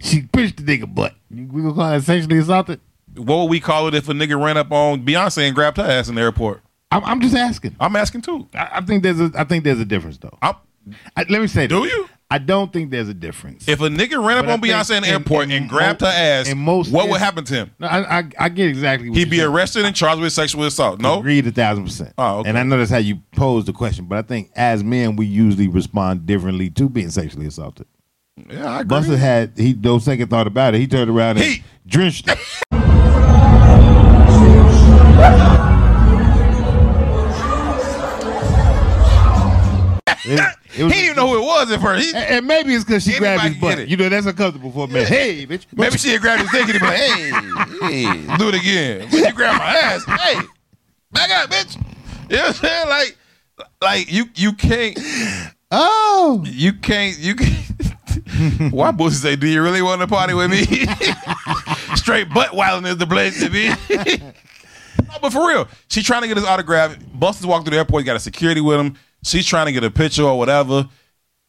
she 0.00 0.22
pushed 0.22 0.56
the 0.56 0.62
nigga 0.62 0.92
butt. 0.92 1.14
We 1.30 1.44
gonna 1.44 1.74
call 1.74 1.90
that 1.90 2.02
sexually 2.02 2.38
assaulted? 2.38 2.80
What 3.14 3.38
would 3.38 3.50
we 3.50 3.60
call 3.60 3.88
it 3.88 3.94
if 3.94 4.08
a 4.08 4.12
nigga 4.12 4.42
ran 4.42 4.56
up 4.56 4.72
on 4.72 5.04
Beyonce 5.04 5.46
and 5.46 5.54
grabbed 5.54 5.76
her 5.76 5.84
ass 5.84 6.08
in 6.08 6.14
the 6.14 6.22
airport? 6.22 6.62
I'm, 6.90 7.04
I'm 7.04 7.20
just 7.20 7.34
asking. 7.34 7.76
I'm 7.80 7.96
asking 7.96 8.22
too. 8.22 8.48
I, 8.54 8.70
I 8.74 8.80
think 8.82 9.02
there's 9.02 9.20
a 9.20 9.30
I 9.34 9.44
think 9.44 9.64
there's 9.64 9.80
a 9.80 9.84
difference 9.84 10.18
though. 10.18 10.36
I, 10.42 10.54
let 11.16 11.40
me 11.40 11.46
say, 11.46 11.66
do 11.66 11.82
this. 11.82 11.92
you? 11.92 12.08
I 12.32 12.38
don't 12.38 12.72
think 12.72 12.90
there's 12.90 13.10
a 13.10 13.14
difference. 13.14 13.68
If 13.68 13.82
a 13.82 13.88
nigga 13.88 14.24
ran 14.26 14.38
up 14.38 14.46
But 14.46 14.52
on 14.52 14.60
Beyonce 14.62 14.96
in 14.96 15.02
the 15.02 15.08
airport 15.10 15.44
in 15.44 15.50
and 15.50 15.68
grabbed 15.68 16.00
mo- 16.00 16.06
her 16.06 16.12
ass, 16.16 16.48
in 16.48 16.56
most 16.56 16.90
what 16.90 17.10
would 17.10 17.20
happen 17.20 17.44
to 17.44 17.54
him? 17.54 17.70
No, 17.78 17.86
I, 17.86 18.20
I 18.20 18.24
I 18.38 18.48
get 18.48 18.68
exactly. 18.68 19.10
what 19.10 19.18
He'd 19.18 19.28
be 19.28 19.36
saying. 19.36 19.50
arrested 19.50 19.84
and 19.84 19.94
charged 19.94 20.22
with 20.22 20.32
sexual 20.32 20.64
assault. 20.64 20.98
No, 21.00 21.18
Agreed 21.18 21.46
a 21.46 21.50
thousand 21.52 21.84
percent. 21.84 22.14
Oh, 22.16 22.38
okay. 22.38 22.48
And 22.48 22.56
I 22.58 22.62
know 22.62 22.78
that's 22.78 22.90
how 22.90 22.96
you 22.96 23.16
pose 23.36 23.66
the 23.66 23.74
question, 23.74 24.06
but 24.06 24.16
I 24.16 24.22
think 24.22 24.50
as 24.56 24.82
men 24.82 25.14
we 25.16 25.26
usually 25.26 25.68
respond 25.68 26.24
differently 26.24 26.70
to 26.70 26.88
being 26.88 27.10
sexually 27.10 27.44
assaulted. 27.46 27.86
yeah, 28.48 28.64
I 28.76 28.80
agree. 28.80 28.96
Busta 28.98 29.18
had 29.18 29.52
he 29.58 29.74
no 29.74 29.98
second 29.98 30.28
thought 30.28 30.46
about 30.46 30.74
it. 30.74 30.78
He 30.78 30.86
turned 30.86 31.10
around 31.10 31.36
and 31.36 31.44
He- 31.44 31.62
drenched. 31.86 32.28
it. 32.28 32.38
It, 40.76 40.84
was, 40.84 40.92
he 40.92 41.00
didn't 41.00 41.04
even 41.04 41.16
know 41.16 41.28
who 41.28 41.42
it 41.42 41.46
was 41.46 41.70
at 41.70 41.80
first. 41.80 42.04
He, 42.04 42.14
and, 42.14 42.24
and 42.24 42.46
maybe 42.46 42.74
it's 42.74 42.84
because 42.84 43.04
she 43.04 43.18
grabbed 43.18 43.42
his 43.42 43.56
butt. 43.56 43.88
You 43.88 43.96
know, 43.96 44.08
that's 44.08 44.26
uncomfortable 44.26 44.72
for 44.72 44.84
a 44.84 44.88
man. 44.88 45.06
Hey, 45.06 45.46
bitch. 45.46 45.66
maybe 45.72 45.98
she 45.98 46.10
had 46.10 46.20
grabbed 46.20 46.42
his 46.42 46.50
dick 46.50 46.68
and 46.68 46.80
be 46.80 46.86
like, 46.86 46.96
"Hey, 46.96 47.30
hey, 47.82 48.36
do 48.38 48.48
it 48.48 48.54
again." 48.54 49.08
When 49.10 49.24
you 49.24 49.32
grab 49.32 49.58
my 49.58 49.76
ass, 49.76 50.04
hey, 50.04 50.40
back 51.10 51.30
up, 51.30 51.50
bitch. 51.50 51.76
You 52.30 52.36
know 52.36 52.42
what 52.42 52.48
I'm 52.48 52.54
saying? 52.54 52.88
Like 52.88 53.18
like 53.80 54.12
you 54.12 54.24
you 54.34 54.52
can't 54.52 54.98
Oh, 55.74 56.44
you 56.46 56.74
can't 56.74 57.18
you 57.18 57.34
can't. 57.34 57.50
Why 58.72 58.92
Boosie 58.92 59.12
say, 59.12 59.36
"Do 59.36 59.46
you 59.48 59.62
really 59.62 59.80
want 59.80 60.02
to 60.02 60.06
party 60.06 60.34
with 60.34 60.50
me?" 60.50 60.64
Straight 61.96 62.28
butt 62.28 62.54
wilding 62.54 62.90
is 62.90 62.98
the 62.98 63.06
place 63.06 63.40
to 63.40 63.48
be. 63.48 63.68
no, 63.68 65.14
but 65.22 65.32
for 65.32 65.48
real, 65.48 65.66
she 65.88 66.02
trying 66.02 66.20
to 66.22 66.28
get 66.28 66.36
his 66.36 66.44
autograph. 66.44 66.98
Busta's 67.14 67.46
walking 67.46 67.64
through 67.64 67.70
the 67.70 67.78
airport. 67.78 68.02
He 68.02 68.04
got 68.04 68.16
a 68.16 68.20
security 68.20 68.60
with 68.60 68.80
him. 68.80 68.98
She's 69.24 69.46
trying 69.46 69.66
to 69.66 69.72
get 69.72 69.84
a 69.84 69.90
picture 69.90 70.24
or 70.24 70.38
whatever. 70.38 70.88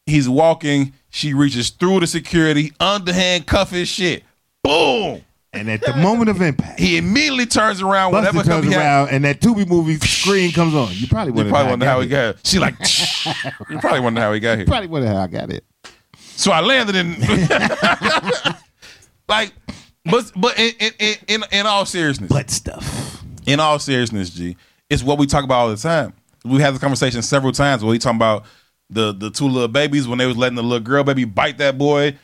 He's 0.06 0.28
walking. 0.30 0.94
She 1.10 1.34
reaches 1.34 1.70
through 1.70 2.02
the 2.02 2.08
security, 2.08 2.74
underhand 2.80 3.48
cuff 3.48 3.72
his 3.72 3.88
shit. 3.88 4.24
Boom. 4.64 5.22
and 5.54 5.70
at 5.70 5.82
the 5.82 5.96
moment 5.98 6.30
of 6.30 6.42
impact, 6.42 6.80
He 6.80 6.98
immediately 6.98 7.46
turns 7.46 7.82
around. 7.82 8.12
Busta 8.12 8.16
whatever 8.16 8.44
turns 8.44 8.66
he 8.66 8.72
had. 8.72 8.80
around, 8.82 9.10
and 9.10 9.24
that 9.26 9.40
Tubi 9.40 9.68
movie 9.68 9.98
screen 10.00 10.52
comes 10.52 10.74
on. 10.74 10.90
You 10.94 11.08
probably 11.08 11.32
You 11.32 11.36
wonder 11.36 11.52
probably 11.52 11.70
wonder 11.72 11.86
how 11.86 12.02
he 12.02 12.08
got 12.08 12.36
it. 12.36 12.48
She 12.48 12.60
like. 12.60 12.76
you 13.70 13.80
probably 13.80 14.00
wonder 14.00 14.22
how 14.22 14.34
he 14.34 14.40
got 14.40 14.58
here. 14.58 14.66
Probably 14.66 14.88
wonder 14.88 15.08
how 15.08 15.18
I 15.22 15.28
got 15.28 15.52
it. 15.52 15.64
So 16.18 16.52
I 16.52 16.62
landed 16.62 16.96
in 16.96 17.16
like, 19.28 19.54
but 20.06 20.32
but 20.36 20.58
in 20.60 20.74
in, 21.00 21.16
in 21.28 21.44
in 21.52 21.66
all 21.68 21.86
seriousness, 21.86 22.30
Butt 22.30 22.50
stuff. 22.50 23.24
in 23.46 23.60
all 23.60 23.80
seriousness, 23.80 24.30
G, 24.32 24.58
it's 24.90 25.04
what 25.04 25.18
we 25.18 25.28
talk 25.28 25.44
about 25.44 25.56
all 25.60 25.70
the 25.70 25.78
time. 25.78 26.14
We 26.44 26.62
had 26.62 26.74
this 26.74 26.82
conversation 26.82 27.22
several 27.22 27.54
times 27.54 27.84
where 27.84 27.94
he 27.94 28.00
talking 28.00 28.18
about 28.18 28.46
the 28.90 29.14
the 29.14 29.30
two 29.30 29.48
little 29.48 29.68
babies 29.68 30.08
when 30.08 30.18
they 30.18 30.26
was 30.26 30.38
letting 30.38 30.56
the 30.56 30.64
little 30.64 30.80
girl 30.84 31.04
baby 31.04 31.26
bite 31.26 31.58
that 31.60 31.78
boy 31.78 32.18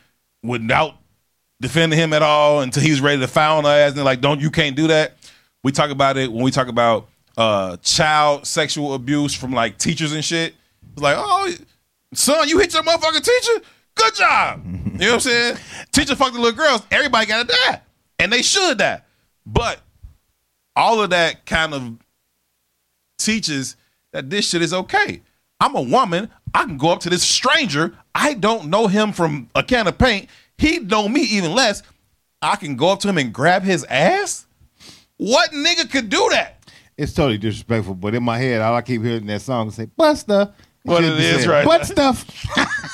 without 0.44 0.96
defending 1.62 1.98
him 2.00 2.14
at 2.14 2.22
all 2.22 2.62
until 2.62 2.84
he 2.84 2.92
was 2.92 3.02
ready 3.02 3.20
to 3.20 3.28
foul 3.28 3.58
on 3.60 3.64
her 3.66 3.70
ass 3.70 3.90
and 3.90 3.98
they're 3.98 4.06
like, 4.06 4.22
don't 4.22 4.40
you 4.40 4.52
can't 4.52 4.76
do 4.76 4.88
that. 4.88 5.18
We 5.64 5.72
talk 5.72 5.90
about 5.90 6.18
it 6.18 6.32
when 6.32 6.44
we 6.44 6.52
talk 6.52 6.68
about 6.68 7.10
uh 7.38 7.78
child 7.78 8.46
sexual 8.46 8.94
abuse 8.94 9.34
from 9.34 9.54
like 9.54 9.78
teachers 9.78 10.14
and 10.14 10.24
shit. 10.24 10.54
It's 10.94 11.02
like, 11.02 11.16
oh 11.18 11.54
son, 12.14 12.48
you 12.48 12.60
hit 12.60 12.74
your 12.74 12.84
motherfucking 12.84 13.24
teacher? 13.24 13.66
Good 13.96 14.16
job. 14.16 14.66
You 15.00 15.06
know 15.06 15.12
what 15.14 15.26
I'm 15.28 15.32
saying? 15.32 15.58
Teacher 15.94 16.14
fucked 16.14 16.34
the 16.34 16.42
little 16.42 16.58
girls, 16.58 16.82
everybody 16.92 17.26
gotta 17.26 17.48
die. 17.48 17.82
And 18.20 18.34
they 18.34 18.42
should 18.42 18.80
die. 18.80 19.02
But 19.46 19.80
all 20.76 21.02
of 21.02 21.12
that 21.12 21.46
kind 21.46 21.74
of 21.74 21.98
teaches 23.18 23.78
that 24.14 24.30
this 24.30 24.50
shit 24.50 24.62
is 24.62 24.74
okay. 24.74 25.22
I'm 25.60 25.76
a 25.76 25.82
woman. 25.82 26.30
I 26.54 26.64
can 26.64 26.78
go 26.78 26.90
up 26.90 27.02
to 27.02 27.10
this 27.10 27.24
stranger. 27.24 27.96
I 28.16 28.34
don't 28.34 28.70
know 28.70 28.88
him 28.88 29.12
from 29.12 29.50
a 29.56 29.64
can 29.64 29.88
of 29.88 29.98
paint. 29.98 30.30
He 30.58 30.80
know 30.80 31.08
me 31.08 31.22
even 31.22 31.54
less. 31.54 31.84
I 32.42 32.56
can 32.56 32.76
go 32.76 32.90
up 32.90 33.00
to 33.02 33.10
him 33.10 33.18
and 33.18 33.34
grab 33.34 33.64
his 33.64 33.84
ass. 33.86 34.46
What 35.18 35.52
nigga 35.52 35.90
could 35.92 36.10
do 36.10 36.28
that? 36.32 36.64
It's 36.98 37.14
totally 37.14 37.38
disrespectful, 37.38 37.96
but 37.96 38.16
in 38.16 38.24
my 38.24 38.38
head, 38.38 38.62
all 38.62 38.76
I 38.76 38.82
keep 38.82 39.02
hearing 39.02 39.26
that 39.28 39.42
song 39.42 39.68
is 39.68 39.76
say 39.76 39.90
stuff. 40.16 40.52
What 40.90 41.04
it 41.04 41.20
is 41.20 41.48
right 41.48 41.66
Butt 41.66 41.82
now. 41.82 42.12
stuff. 42.14 42.26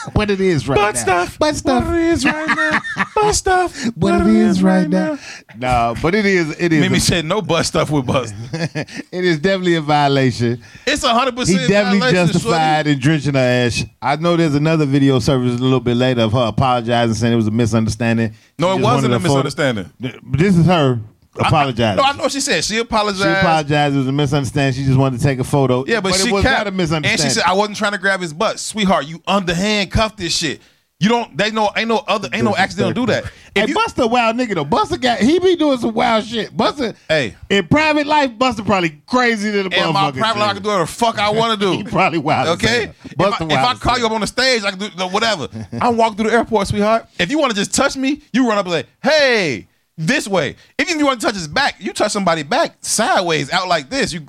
what 0.13 0.29
it 0.29 0.41
is 0.41 0.67
right 0.67 0.75
Butt 0.75 0.95
now. 0.95 1.01
stuff. 1.01 1.39
Butt 1.39 1.55
stuff. 1.55 1.85
What 1.85 1.95
it 1.95 2.01
is 2.03 2.25
right 2.25 2.47
now. 2.55 3.05
Butt 3.15 3.35
stuff. 3.35 3.85
What 3.95 4.21
it 4.21 4.27
is 4.27 4.61
right 4.61 4.87
now. 4.89 5.17
No, 5.57 5.95
but 6.01 6.13
it 6.13 6.25
is. 6.25 6.59
It 6.59 6.73
is. 6.73 6.81
Mimi 6.81 6.97
a- 6.97 7.01
said 7.01 7.25
no 7.25 7.41
butt 7.41 7.65
stuff 7.65 7.89
with 7.89 8.05
bust. 8.05 8.35
it 8.53 9.23
is 9.25 9.39
definitely 9.39 9.75
a 9.75 9.81
violation. 9.81 10.61
It's 10.85 11.03
a 11.03 11.13
hundred 11.13 11.35
percent. 11.35 11.61
He 11.61 11.67
definitely 11.67 12.11
justified 12.11 12.87
in 12.87 12.99
drenching 12.99 13.33
her 13.33 13.39
ass. 13.39 13.83
I 14.01 14.15
know 14.17 14.35
there's 14.35 14.55
another 14.55 14.85
video 14.85 15.19
service 15.19 15.57
a 15.57 15.63
little 15.63 15.79
bit 15.79 15.95
later 15.97 16.21
of 16.21 16.33
her 16.33 16.47
apologizing, 16.47 17.15
saying 17.15 17.33
it 17.33 17.37
was 17.37 17.47
a 17.47 17.51
misunderstanding. 17.51 18.33
No, 18.59 18.73
She 18.75 18.79
it 18.79 18.83
wasn't 18.83 19.13
a 19.13 19.19
misunderstanding. 19.19 19.91
But 19.99 20.19
This 20.23 20.57
is 20.57 20.65
her 20.65 20.99
apologizing. 21.37 21.97
No, 21.97 22.03
I 22.03 22.13
know 22.15 22.23
what 22.23 22.31
she 22.31 22.39
said. 22.39 22.63
She 22.63 22.77
apologized. 22.77 23.23
She 23.23 23.29
apologized. 23.29 23.95
It 23.95 23.99
was 23.99 24.07
a 24.07 24.11
misunderstanding. 24.11 24.79
She 24.79 24.85
just 24.85 24.97
wanted 24.97 25.17
to 25.19 25.23
take 25.23 25.39
a 25.39 25.43
photo. 25.43 25.85
Yeah, 25.85 26.01
but, 26.01 26.15
it 26.15 26.25
she 26.25 26.31
was 26.31 26.43
kept, 26.43 26.57
not 26.57 26.67
a 26.67 26.71
misunderstanding. 26.71 27.11
And 27.11 27.21
she 27.21 27.29
said, 27.39 27.43
"I 27.45 27.53
wasn't 27.53 27.77
trying 27.77 27.93
to 27.93 27.97
grab 27.97 28.21
his 28.21 28.33
butt, 28.33 28.59
sweetheart. 28.59 29.05
You 29.07 29.21
underhand 29.27 29.91
cuffed 29.91 30.17
this 30.17 30.35
shit. 30.35 30.61
You 30.99 31.09
don't. 31.09 31.37
They 31.37 31.51
know. 31.51 31.71
Ain't 31.75 31.89
no 31.89 31.97
other. 32.07 32.29
Ain't 32.31 32.45
no 32.45 32.55
accident 32.55 32.95
do 32.95 33.05
that. 33.07 33.25
Hey, 33.53 33.63
If 33.63 33.69
you, 33.69 33.75
Busta 33.75 34.03
a 34.03 34.07
wild 34.07 34.37
nigga 34.37 34.55
though. 34.55 34.65
Busta 34.65 34.99
got 34.99 35.19
he 35.19 35.39
be 35.39 35.57
doing 35.57 35.77
some 35.77 35.93
wild 35.93 36.23
shit. 36.23 36.55
Busta, 36.55 36.95
Hey. 37.09 37.35
in 37.49 37.67
private 37.67 38.07
life, 38.07 38.31
Busta 38.31 38.65
probably 38.65 39.01
crazy 39.05 39.51
to 39.51 39.63
the 39.63 39.77
in 39.77 39.93
my 39.93 40.11
private 40.11 40.39
life, 40.39 40.49
I 40.49 40.53
can 40.53 40.63
do 40.63 40.69
whatever 40.69 40.85
the 40.85 40.91
fuck 40.91 41.19
I 41.19 41.29
want 41.31 41.59
to 41.59 41.65
do. 41.65 41.71
He 41.77 41.83
probably 41.83 42.19
wild. 42.19 42.47
Okay, 42.57 42.93
if, 43.03 43.19
I, 43.19 43.45
if 43.45 43.51
I 43.51 43.73
call 43.75 43.99
you 43.99 44.05
up 44.05 44.13
on 44.13 44.21
the 44.21 44.27
stage, 44.27 44.63
I 44.63 44.71
can 44.71 44.79
do 44.79 44.87
whatever. 45.07 45.49
I'm 45.81 45.97
walking 45.97 46.17
through 46.17 46.29
the 46.29 46.35
airport, 46.35 46.67
sweetheart. 46.67 47.07
If 47.19 47.29
you 47.29 47.39
want 47.39 47.51
to 47.51 47.55
just 47.57 47.73
touch 47.73 47.97
me, 47.97 48.21
you 48.31 48.47
run 48.47 48.57
up 48.57 48.65
and 48.65 48.73
say, 48.73 48.85
"Hey, 49.03 49.67
this 49.97 50.27
way." 50.27 50.55
Even 50.79 50.93
if 50.93 50.99
you 50.99 51.05
want 51.05 51.19
to 51.19 51.25
touch 51.25 51.35
his 51.35 51.47
back, 51.47 51.75
you 51.79 51.93
touch 51.93 52.11
somebody 52.11 52.43
back 52.43 52.77
sideways, 52.81 53.51
out 53.51 53.67
like 53.67 53.89
this. 53.89 54.13
You, 54.13 54.25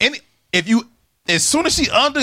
any, 0.00 0.18
if 0.52 0.68
you, 0.68 0.88
as 1.28 1.44
soon 1.44 1.66
as 1.66 1.74
she 1.74 1.90
under, 1.90 2.22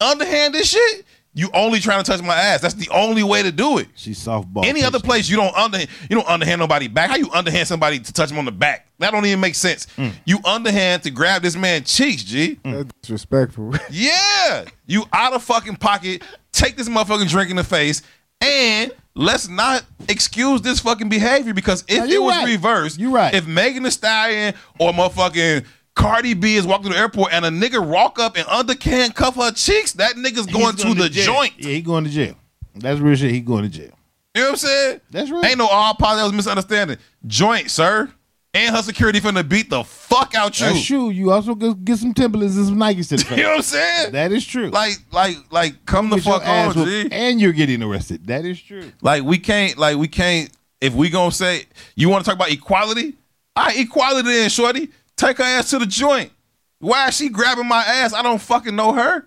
underhand 0.00 0.54
this 0.54 0.70
shit, 0.70 1.04
you 1.34 1.48
only 1.54 1.80
trying 1.80 2.02
to 2.04 2.10
touch 2.10 2.22
my 2.22 2.34
ass. 2.34 2.60
That's 2.60 2.74
the 2.74 2.88
only 2.90 3.22
way 3.22 3.42
to 3.42 3.50
do 3.50 3.78
it. 3.78 3.88
She's 3.94 4.22
softball. 4.22 4.64
Any 4.64 4.84
other 4.84 5.00
place 5.00 5.28
you 5.30 5.36
don't 5.36 5.54
under 5.56 5.78
you 5.78 5.86
don't 6.10 6.28
underhand 6.28 6.58
nobody 6.60 6.88
back. 6.88 7.10
How 7.10 7.16
you 7.16 7.30
underhand 7.32 7.68
somebody 7.68 7.98
to 7.98 8.12
touch 8.12 8.30
him 8.30 8.38
on 8.38 8.44
the 8.44 8.52
back? 8.52 8.88
That 8.98 9.12
don't 9.12 9.24
even 9.24 9.40
make 9.40 9.54
sense. 9.54 9.86
Mm. 9.96 10.12
You 10.26 10.38
underhand 10.44 11.02
to 11.04 11.10
grab 11.10 11.42
this 11.42 11.56
man 11.56 11.84
cheeks, 11.84 12.22
G. 12.22 12.58
That's 12.64 12.92
disrespectful. 13.00 13.74
Yeah, 13.90 14.64
you 14.86 15.04
out 15.12 15.32
of 15.32 15.42
fucking 15.42 15.76
pocket. 15.76 16.22
Take 16.52 16.76
this 16.76 16.88
motherfucking 16.88 17.28
drink 17.28 17.50
in 17.50 17.56
the 17.56 17.64
face, 17.64 18.02
and 18.40 18.92
let's 19.14 19.48
not 19.48 19.84
excuse 20.08 20.62
this 20.62 20.80
fucking 20.80 21.08
behavior 21.08 21.54
because 21.54 21.84
if 21.88 22.08
it 22.10 22.18
was 22.20 22.36
right. 22.36 22.46
reversed, 22.46 22.98
You 22.98 23.14
right. 23.14 23.34
If 23.34 23.46
Megan 23.46 23.82
Thee 23.82 23.90
Stallion 23.90 24.54
or 24.78 24.92
motherfucking 24.92 25.64
Cardi 25.94 26.34
B 26.34 26.56
is 26.56 26.66
walking 26.66 26.84
to 26.88 26.94
the 26.94 26.98
airport 26.98 27.32
and 27.32 27.44
a 27.44 27.50
nigga 27.50 27.86
walk 27.86 28.18
up 28.18 28.36
and 28.36 28.46
underhand 28.48 29.14
cuff 29.14 29.36
her 29.36 29.52
cheeks, 29.52 29.92
that 29.94 30.14
nigga's 30.14 30.46
He's 30.46 30.56
going, 30.56 30.76
to 30.76 30.94
the 30.94 31.08
jail. 31.08 31.26
joint. 31.26 31.52
Yeah, 31.58 31.70
he 31.70 31.82
going 31.82 32.04
to 32.04 32.10
jail. 32.10 32.34
That's 32.74 33.00
real 33.00 33.16
shit. 33.16 33.30
He 33.30 33.40
going 33.40 33.64
to 33.64 33.68
jail. 33.68 33.92
You 34.34 34.40
know 34.40 34.46
what 34.48 34.50
I'm 34.52 34.56
saying? 34.56 35.00
That's 35.10 35.30
right. 35.30 35.44
Ain't 35.44 35.58
no 35.58 35.66
all 35.66 35.94
positive 35.94 36.34
misunderstanding. 36.34 36.96
Joint, 37.26 37.70
sir. 37.70 38.10
And 38.54 38.76
her 38.76 38.82
security 38.82 39.18
finna 39.18 39.48
beat 39.48 39.70
the 39.70 39.82
fuck 39.82 40.34
out 40.34 40.60
you. 40.60 40.66
That's 40.66 40.84
true. 40.84 41.08
You 41.08 41.30
also 41.32 41.54
get, 41.54 41.82
get 41.86 41.96
some 41.98 42.12
Timberlands 42.12 42.56
and 42.58 42.66
some 42.66 42.76
Nikes 42.76 43.08
to 43.08 43.16
the 43.16 43.24
face. 43.24 43.38
You 43.38 43.44
know 43.44 43.48
what 43.50 43.56
I'm 43.56 43.62
saying? 43.62 44.12
that 44.12 44.30
is 44.30 44.46
true. 44.46 44.68
like, 44.68 44.96
like, 45.10 45.36
like, 45.50 45.86
come 45.86 46.10
the 46.10 46.16
Get 46.16 46.26
your 46.26 46.40
fuck 46.40 46.76
on, 46.76 46.84
G. 46.84 47.08
and 47.10 47.40
you're 47.40 47.52
getting 47.52 47.82
arrested. 47.82 48.26
That 48.26 48.44
is 48.44 48.60
true. 48.60 48.92
Like, 49.00 49.22
we 49.22 49.38
can't, 49.38 49.78
like, 49.78 49.96
we 49.96 50.06
can't. 50.08 50.50
If 50.82 50.94
we 50.94 51.08
gonna 51.10 51.30
say 51.30 51.64
you 51.94 52.08
want 52.08 52.24
to 52.24 52.28
talk 52.28 52.36
about 52.36 52.50
equality, 52.50 53.14
all 53.56 53.66
right, 53.66 53.78
equality 53.78 54.28
then, 54.28 54.50
shorty. 54.50 54.90
Take 55.16 55.38
her 55.38 55.44
ass 55.44 55.70
to 55.70 55.78
the 55.78 55.86
joint. 55.86 56.32
Why 56.80 57.06
is 57.08 57.16
she 57.16 57.28
grabbing 57.28 57.68
my 57.68 57.82
ass? 57.84 58.12
I 58.12 58.20
don't 58.22 58.40
fucking 58.40 58.74
know 58.74 58.92
her. 58.92 59.24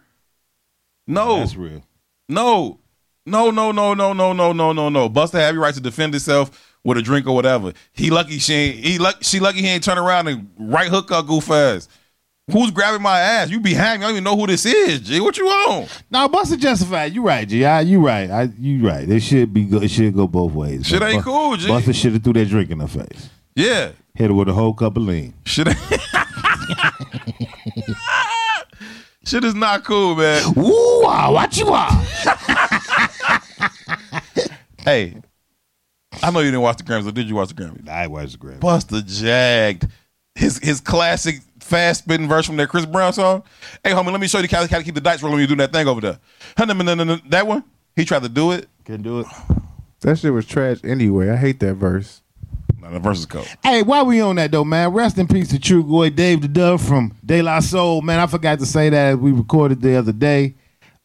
No, 1.08 1.40
That's 1.40 1.56
real. 1.56 1.84
No, 2.28 2.80
no, 3.26 3.52
no, 3.52 3.72
no, 3.72 3.94
no, 3.94 4.12
no, 4.14 4.34
no, 4.34 4.52
no, 4.52 4.72
no, 4.74 4.90
no. 4.90 5.10
Busta 5.10 5.40
have 5.40 5.54
your 5.56 5.64
right 5.64 5.74
to 5.74 5.80
defend 5.80 6.14
himself 6.14 6.75
with 6.86 6.98
a 6.98 7.02
drink 7.02 7.28
or 7.28 7.36
whatever. 7.36 7.74
He 7.92 8.10
lucky 8.10 8.38
she 8.40 8.54
ain't. 8.54 8.86
He 8.86 8.98
luck. 9.00 9.18
She 9.22 9.42
lucky 9.42 9.60
he 9.62 9.68
ain't 9.68 9.84
turn 9.84 9.98
around 9.98 10.28
and 10.30 10.50
right 10.58 10.88
hook 10.88 11.10
her 11.10 11.22
goof 11.22 11.52
ass. 11.52 11.90
Who's 12.52 12.70
grabbing 12.70 13.02
my 13.02 13.20
ass? 13.20 13.50
You 13.50 13.60
be 13.60 13.74
hanging. 13.74 14.04
I 14.04 14.06
don't 14.06 14.12
even 14.12 14.24
know 14.24 14.38
who 14.38 14.46
this 14.46 14.68
is. 14.68 15.00
G, 15.00 15.20
what 15.20 15.36
you 15.36 15.48
on? 15.48 15.88
No, 16.12 16.30
Busta 16.30 16.60
justified. 16.60 17.12
You 17.12 17.24
right, 17.24 17.48
G. 17.48 17.66
I, 17.66 17.82
you 17.82 18.06
right. 18.06 18.30
I, 18.30 18.44
you 18.60 18.88
right. 18.88 19.10
It 19.10 19.22
should 19.22 19.52
be. 19.52 19.64
Go, 19.64 19.82
it 19.82 19.90
should 19.90 20.14
go 20.14 20.28
both 20.28 20.54
ways. 20.54 20.86
Shit 20.86 21.02
ain't 21.02 21.26
Bu- 21.26 21.32
cool, 21.32 21.58
G. 21.58 21.68
Busta 21.68 21.96
should 21.96 22.14
have 22.14 22.24
threw 22.24 22.34
that 22.34 22.48
drink 22.48 22.70
in 22.70 22.80
her 22.80 22.88
face. 22.88 23.30
Yeah, 23.56 23.94
Hit 24.14 24.30
her 24.30 24.34
with 24.34 24.48
a 24.48 24.54
whole 24.54 24.74
cup 24.76 24.96
of 24.96 25.04
lean. 25.04 25.34
shit. 25.44 25.68
shit 29.26 29.44
is 29.44 29.56
not 29.56 29.84
cool, 29.84 30.16
man. 30.16 30.54
Woo! 30.54 31.02
Wow, 31.02 31.10
ah, 31.10 31.32
what 31.32 31.58
you 31.58 31.68
are? 31.70 31.90
Hey, 34.86 35.16
I 36.24 36.32
know 36.32 36.40
you 36.40 36.48
didn't 36.48 36.62
watch 36.62 36.78
the 36.78 36.84
Grammys, 36.84 37.08
or 37.08 37.12
did 37.12 37.28
you 37.28 37.36
watch 37.36 37.50
the 37.50 37.56
Grammys? 37.56 37.88
I 37.88 38.08
watched 38.08 38.34
the 38.34 38.38
grab. 38.38 38.60
Busta 38.60 39.06
jagged 39.06 39.88
his 40.36 40.58
his 40.60 40.82
classic 40.82 41.42
fast 41.60 42.04
spitting 42.04 42.28
verse 42.28 42.46
from 42.46 42.58
that 42.58 42.70
Chris 42.70 42.86
Brown 42.86 43.14
song. 43.14 43.44
Hey, 43.84 43.92
homie, 43.92 44.12
let 44.12 44.20
me 44.20 44.28
show 44.28 44.40
you 44.40 44.48
how 44.50 44.66
to, 44.66 44.72
how 44.72 44.78
to 44.78 44.84
keep 44.84 44.96
the 44.96 45.02
dice 45.02 45.22
rolling 45.24 45.40
when 45.40 45.42
you 45.42 45.48
do 45.48 45.56
that 45.56 45.74
thing 45.74 45.88
over 45.88 46.02
there. 46.02 46.20
That 46.58 47.48
one, 47.48 47.64
he 47.96 48.06
tried 48.06 48.24
to 48.24 48.30
do 48.30 48.52
it. 48.52 48.68
Couldn't 48.84 49.04
do 49.04 49.22
it. 49.22 49.28
that 50.02 50.20
shit 50.20 50.32
was 50.32 50.46
trash 50.46 50.78
anyway. 50.84 51.30
I 51.30 51.38
hate 51.38 51.60
that 51.62 51.76
verse. 51.76 52.22
No, 52.80 52.92
the 52.92 53.00
verse 53.00 53.20
is 53.20 53.26
cold. 53.26 53.48
Hey, 53.64 53.82
while 53.82 54.06
we 54.06 54.22
on 54.22 54.36
that 54.36 54.52
though, 54.52 54.64
man, 54.64 54.94
rest 54.94 55.18
in 55.18 55.28
peace 55.28 55.48
to 55.50 55.58
Trugoy 55.58 56.16
Dave 56.16 56.42
the 56.42 56.48
Dove 56.48 56.82
from 56.82 57.14
De 57.26 57.42
La 57.42 57.60
Soul. 57.60 58.02
Man, 58.04 58.20
I 58.20 58.28
forgot 58.28 58.60
to 58.60 58.66
say 58.66 58.90
that 58.90 59.14
as 59.14 59.18
we 59.18 59.32
recorded 59.32 59.82
the 59.82 59.96
other 59.96 60.12
day. 60.12 60.54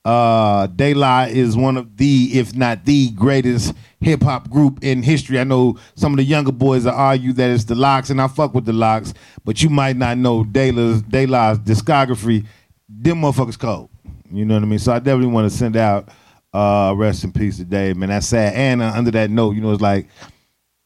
Uh, 0.05 0.67
De 0.69 0.95
La 0.95 1.25
is 1.25 1.57
one 1.57 1.77
of 1.77 1.97
the, 1.99 2.31
if 2.33 2.55
not 2.57 2.85
the 2.87 3.11
greatest 3.11 3.75
hip 4.01 4.23
hop 4.23 4.49
group 4.49 4.83
in 4.83 5.03
history. 5.03 5.39
I 5.39 5.45
know 5.45 5.79
some 5.95 6.13
of 6.15 6.17
the 6.17 6.25
younger 6.25 6.53
boys 6.53 6.87
argue 6.87 7.33
that 7.35 7.51
it's 7.51 7.65
the 7.65 7.75
LOX, 7.75 8.09
and 8.09 8.21
I 8.21 8.29
fuck 8.29 8.55
with 8.55 8.65
the 8.65 8.73
LOX, 8.73 9.13
but 9.45 9.63
you 9.63 9.69
might 9.69 9.97
not 9.97 10.17
know 10.17 10.43
De 10.45 10.73
La's, 10.73 11.03
De 11.03 11.27
La's 11.27 11.59
discography. 11.59 12.47
Them 12.89 13.21
motherfuckers 13.21 13.59
cold. 13.59 13.91
You 14.33 14.45
know 14.45 14.55
what 14.55 14.63
I 14.63 14.67
mean? 14.67 14.79
So 14.79 14.93
I 14.93 14.99
definitely 15.01 15.33
want 15.33 15.51
to 15.51 15.57
send 15.57 15.77
out 15.77 16.09
uh, 16.53 16.95
rest 16.97 17.25
in 17.25 17.33
peace 17.33 17.59
to 17.59 17.65
Dave, 17.65 17.97
man. 17.97 18.09
That's 18.09 18.27
sad. 18.27 18.55
And 18.55 18.83
uh, 18.83 18.93
under 18.95 19.11
that 19.11 19.31
note, 19.31 19.55
you 19.55 19.61
know, 19.61 19.73
it's 19.73 19.83
like 19.83 20.07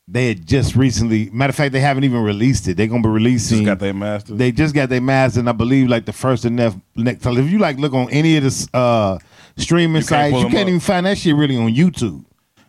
they 0.07 0.29
had 0.29 0.47
just 0.47 0.77
recently. 0.77 1.31
Matter 1.31 1.51
of 1.51 1.55
fact, 1.57 1.73
they 1.73 1.81
haven't 1.81 2.05
even 2.05 2.23
released 2.23 2.69
it. 2.69 2.77
They're 2.77 2.87
gonna 2.87 3.03
be 3.03 3.09
releasing. 3.09 3.59
They 3.59 3.65
just 3.65 3.67
got 3.67 3.79
their 3.79 3.95
master. 3.95 4.35
They 4.35 4.53
just 4.53 4.75
got 4.75 4.89
their 4.91 5.01
master, 5.01 5.41
and 5.41 5.49
I 5.49 5.53
believe 5.53 5.89
like 5.89 6.05
the 6.05 6.13
first 6.13 6.45
and 6.45 6.57
next. 6.57 6.77
next 6.95 7.25
if 7.25 7.51
you 7.51 7.59
like 7.59 7.79
look 7.79 7.95
on 7.95 8.11
any 8.11 8.37
of 8.37 8.45
the 8.45 8.69
uh, 8.75 9.19
streaming 9.57 10.03
You 10.03 10.07
can't 10.07 10.33
sites, 10.33 10.37
you 10.37 10.49
can't 10.51 10.63
up. 10.65 10.69
even 10.69 10.81
find 10.81 11.07
that 11.07 11.17
shit 11.19 11.35
really 11.35 11.57
on 11.57 11.75
YouTube, 11.75 12.25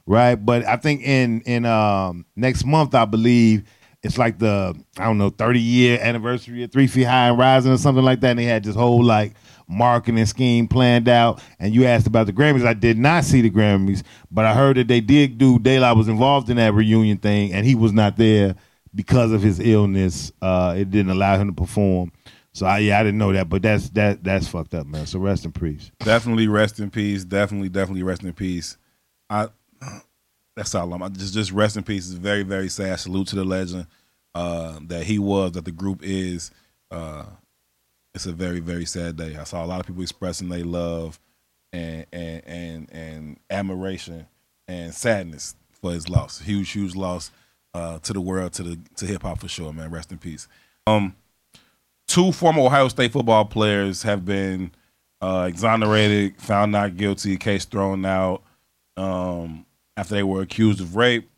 right? 0.06 0.36
But 0.36 0.66
I 0.66 0.78
think 0.78 1.02
in 1.02 1.42
in 1.42 1.66
um, 1.66 2.26
next 2.38 2.66
month, 2.66 2.96
I 2.96 3.04
believe 3.06 3.64
it's 4.02 4.18
like 4.18 4.40
the 4.40 4.74
I 4.98 5.04
don't 5.04 5.18
know 5.18 5.30
thirty 5.30 5.60
year 5.60 6.00
anniversary 6.02 6.64
of 6.64 6.72
Three 6.72 6.88
Feet 6.88 7.04
High 7.04 7.30
and 7.30 7.38
Rising 7.38 7.72
or 7.74 7.78
something 7.78 8.04
like 8.04 8.22
that. 8.22 8.30
And 8.32 8.40
they 8.40 8.46
had 8.46 8.64
this 8.64 8.76
whole 8.76 9.04
like 9.04 9.34
marketing 9.68 10.26
scheme 10.26 10.68
planned 10.68 11.08
out. 11.08 11.42
And 11.60 11.74
you 11.74 11.86
asked 11.86 12.08
about 12.08 12.28
the 12.28 12.34
Grammys. 12.34 12.66
I 12.66 12.74
did 12.74 12.98
not 12.98 13.24
see 13.24 13.42
the 13.42 13.50
Grammys, 13.50 14.04
but 14.32 14.46
I 14.46 14.54
heard 14.54 14.78
that 14.78 14.88
they 14.88 15.02
did 15.02 15.38
do. 15.38 15.60
De 15.60 15.80
La 15.80 15.94
was 15.94 16.08
involved 16.08 16.50
in 16.50 16.58
that 16.58 16.74
reunion 16.74 17.18
thing, 17.18 17.54
and 17.54 17.66
he 17.66 17.76
was 17.76 17.94
not 17.94 18.18
there 18.18 18.56
because 18.94 19.32
of 19.32 19.42
his 19.42 19.60
illness. 19.60 20.32
Uh, 20.42 20.76
it 20.78 20.90
didn't 20.92 21.12
allow 21.12 21.38
him 21.38 21.48
to 21.48 21.54
perform. 21.54 22.12
So 22.54 22.66
I, 22.66 22.80
yeah, 22.80 23.00
I 23.00 23.04
didn't 23.04 23.18
know 23.18 23.34
that, 23.34 23.50
but 23.50 23.62
that's 23.62 23.90
that 23.90 24.24
that's 24.24 24.48
fucked 24.48 24.74
up, 24.74 24.88
man. 24.88 25.06
So 25.06 25.20
rest 25.20 25.44
in 25.44 25.52
peace. 25.52 25.92
definitely 26.00 26.48
rest 26.48 26.80
in 26.80 26.90
peace. 26.90 27.26
Definitely, 27.26 27.68
definitely 27.68 28.04
rest 28.04 28.24
in 28.24 28.32
peace. 28.32 28.78
I 29.30 29.50
that's 30.56 30.74
all 30.74 30.94
I'm 30.94 31.14
just 31.14 31.34
just 31.34 31.52
rest 31.52 31.78
in 31.78 31.84
peace. 31.84 32.10
It's 32.10 32.18
very, 32.18 32.44
very 32.44 32.70
sad. 32.70 33.00
Salute 33.00 33.28
to 33.28 33.36
the 33.36 33.44
legend 33.44 33.88
uh, 34.34 34.80
that 34.84 35.04
he 35.04 35.20
was, 35.20 35.54
that 35.54 35.66
the 35.66 35.72
group 35.72 36.02
is. 36.02 36.52
Uh, 36.90 37.26
it's 38.16 38.26
a 38.26 38.32
very, 38.32 38.62
very 38.62 38.86
sad 38.86 39.18
day. 39.18 39.36
I 39.36 39.44
saw 39.44 39.64
a 39.64 39.68
lot 39.68 39.82
of 39.82 39.86
people 39.86 40.02
expressing 40.02 40.48
their 40.48 40.64
love 40.64 41.20
and 41.74 42.06
and 42.14 42.42
and 42.48 42.90
and 42.92 43.40
admiration 43.50 44.26
and 44.70 44.94
sadness 44.94 45.56
for 45.82 45.92
his 45.92 46.08
loss. 46.08 46.40
Huge, 46.40 46.72
huge 46.72 46.96
loss 46.96 47.30
uh, 47.74 48.00
to 48.00 48.14
the 48.14 48.22
world, 48.22 48.54
to 48.54 48.64
the 48.64 48.80
to 48.96 49.06
hip 49.06 49.24
hop 49.24 49.40
for 49.42 49.50
sure, 49.50 49.74
man. 49.74 49.92
Rest 49.92 50.14
in 50.14 50.18
peace. 50.18 50.48
Um, 50.88 51.16
two 52.08 52.32
former 52.32 52.62
Ohio 52.62 52.88
State 52.88 53.12
football 53.12 53.44
players 53.44 54.04
have 54.04 54.24
been 54.24 54.72
uh, 55.22 55.46
exonerated, 55.50 56.40
found 56.42 56.72
not 56.72 56.96
guilty, 56.96 57.36
case 57.36 57.66
thrown 57.66 58.06
out 58.06 58.44
um, 58.96 59.66
after 59.98 60.16
they 60.16 60.24
were 60.24 60.42
accused 60.42 60.80
of 60.80 60.96
rape, 60.96 61.30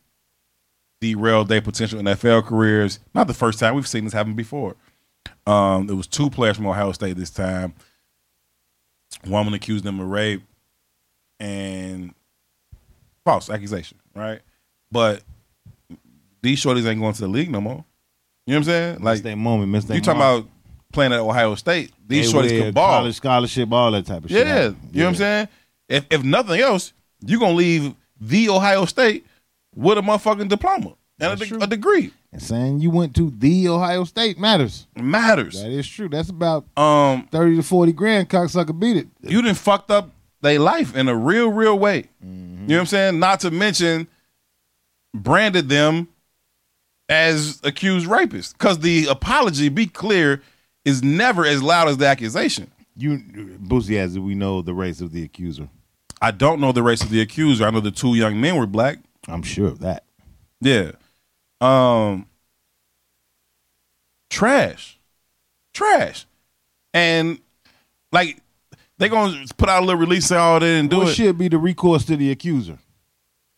derailed 1.02 1.48
their 1.48 1.62
potential 1.62 2.00
NFL 2.00 2.46
careers. 2.46 3.00
Not 3.16 3.26
the 3.26 3.34
first 3.34 3.58
time 3.58 3.74
we've 3.74 3.88
seen 3.88 4.04
this 4.04 4.14
happen 4.14 4.36
before. 4.36 4.76
Um, 5.48 5.88
there 5.88 5.96
was 5.96 6.08
two 6.08 6.30
players 6.30 6.58
from 6.58 6.68
Ohio 6.68 6.92
State 6.92 7.16
this 7.16 7.30
time. 7.30 7.74
One 9.24 9.46
woman 9.46 9.54
accused 9.54 9.86
them 9.86 10.00
of 10.00 10.08
rape 10.08 10.44
and 11.40 12.14
false 13.24 13.50
accusation, 13.50 13.98
right? 14.14 14.42
But 14.92 15.24
these 16.42 16.62
shorties 16.62 16.86
ain't 16.86 17.00
going 17.00 17.14
to 17.14 17.22
the 17.22 17.28
league 17.30 17.50
no 17.50 17.62
more. 17.62 17.86
You 18.46 18.54
know 18.54 18.60
what 18.60 18.60
I'm 18.60 18.64
saying? 18.66 19.00
Like 19.00 19.22
that 19.24 19.38
moment, 19.38 19.72
miss 19.72 19.86
that. 19.86 19.96
you 19.96 20.02
talking 20.02 20.20
about 20.22 20.48
playing 20.92 21.14
at 21.14 21.20
Ohio 21.20 21.56
State? 21.56 21.92
These 22.06 22.32
They 22.32 22.38
shorties 22.38 22.50
can 22.62 22.74
ball. 22.74 23.00
college 23.00 23.16
scholarship, 23.16 23.72
all 23.72 23.92
that 23.92 24.06
type 24.06 24.26
of 24.26 24.30
shit. 24.30 24.46
Yeah, 24.46 24.66
you 24.92 25.00
know 25.00 25.06
what 25.06 25.10
I'm 25.10 25.16
saying. 25.16 25.48
If 25.88 26.06
if 26.10 26.24
nothing 26.24 26.60
else, 26.60 26.92
you 27.26 27.38
are 27.38 27.40
gonna 27.40 27.54
leave 27.54 27.96
the 28.20 28.50
Ohio 28.50 28.84
State 28.84 29.26
with 29.74 29.98
a 29.98 30.02
motherfucking 30.02 30.50
diploma 30.50 30.94
and 31.20 31.42
a, 31.42 31.46
de- 31.46 31.64
a 31.64 31.68
degree. 31.68 32.12
And 32.32 32.42
saying 32.42 32.80
you 32.80 32.90
went 32.92 33.16
to 33.16 33.30
the 33.32 33.68
Ohio 33.70 34.04
State 34.04 34.38
matters. 34.40 34.88
It 34.96 35.04
matters. 35.04 35.62
That 35.62 35.72
is 35.72 35.88
true. 35.88 36.10
That's 36.10 36.30
about 36.30 36.66
Um, 36.78 37.28
thirty 37.32 37.56
to 37.56 37.64
forty 37.64 37.92
grand. 37.94 38.30
Cocksucker 38.30 38.78
beat 38.78 38.98
it. 38.98 39.08
you 39.22 39.42
didn't 39.42 39.58
fucked 39.58 39.90
up 39.92 40.12
their 40.42 40.60
life 40.60 40.96
in 40.96 41.08
a 41.08 41.16
real, 41.16 41.52
real 41.52 41.78
way. 41.80 42.04
Mm-hmm. 42.24 42.62
You 42.64 42.68
know 42.68 42.76
what 42.76 42.80
I'm 42.82 42.86
saying? 42.88 43.20
Not 43.20 43.40
to 43.42 43.52
mention 43.52 44.08
branded 45.14 45.70
them 45.70 46.10
as 47.10 47.60
accused 47.64 48.08
rapists. 48.08 48.54
Because 48.54 48.80
the 48.80 49.06
apology, 49.08 49.70
be 49.70 49.88
clear, 49.88 50.42
is 50.86 51.02
never 51.04 51.46
as 51.46 51.64
loud 51.64 51.88
as 51.88 51.98
the 51.98 52.06
accusation. 52.06 52.70
You, 52.96 53.18
Boosie, 53.20 53.98
as 53.98 54.18
we 54.20 54.36
know 54.36 54.62
the 54.62 54.74
race 54.74 55.02
of 55.02 55.12
the 55.12 55.24
accuser. 55.24 55.70
I 56.22 56.32
don't 56.32 56.60
know 56.60 56.72
the 56.72 56.84
race 56.84 57.02
of 57.04 57.10
the 57.10 57.22
accuser. 57.22 57.66
I 57.66 57.70
know 57.70 57.80
the 57.80 57.92
two 57.92 58.16
young 58.16 58.42
men 58.42 58.56
were 58.58 58.66
black. 58.68 58.98
I'm 59.28 59.44
sure 59.44 59.68
of 59.68 59.80
that. 59.80 60.04
Yeah. 60.62 60.92
Um 61.62 62.28
trash. 64.30 65.00
Trash. 65.74 66.26
And 66.94 67.40
like 68.12 68.42
they 68.98 69.10
gonna 69.10 69.46
put 69.58 69.70
out 69.70 69.84
a 69.84 69.86
little 69.86 70.00
release 70.00 70.32
and 70.32 70.40
all 70.40 70.60
that 70.60 70.66
and 70.66 70.90
do 70.90 70.98
it. 70.98 71.00
what 71.00 71.10
it. 71.10 71.16
should 71.16 71.38
be 71.38 71.48
the 71.48 71.58
recourse 71.58 72.06
to 72.06 72.18
the 72.18 72.32
accuser? 72.32 72.80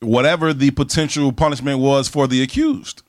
Whatever 0.01 0.53
the 0.53 0.71
potential 0.71 1.31
punishment 1.31 1.79
was 1.79 2.07
for 2.07 2.27
the 2.27 2.41
accused. 2.41 3.03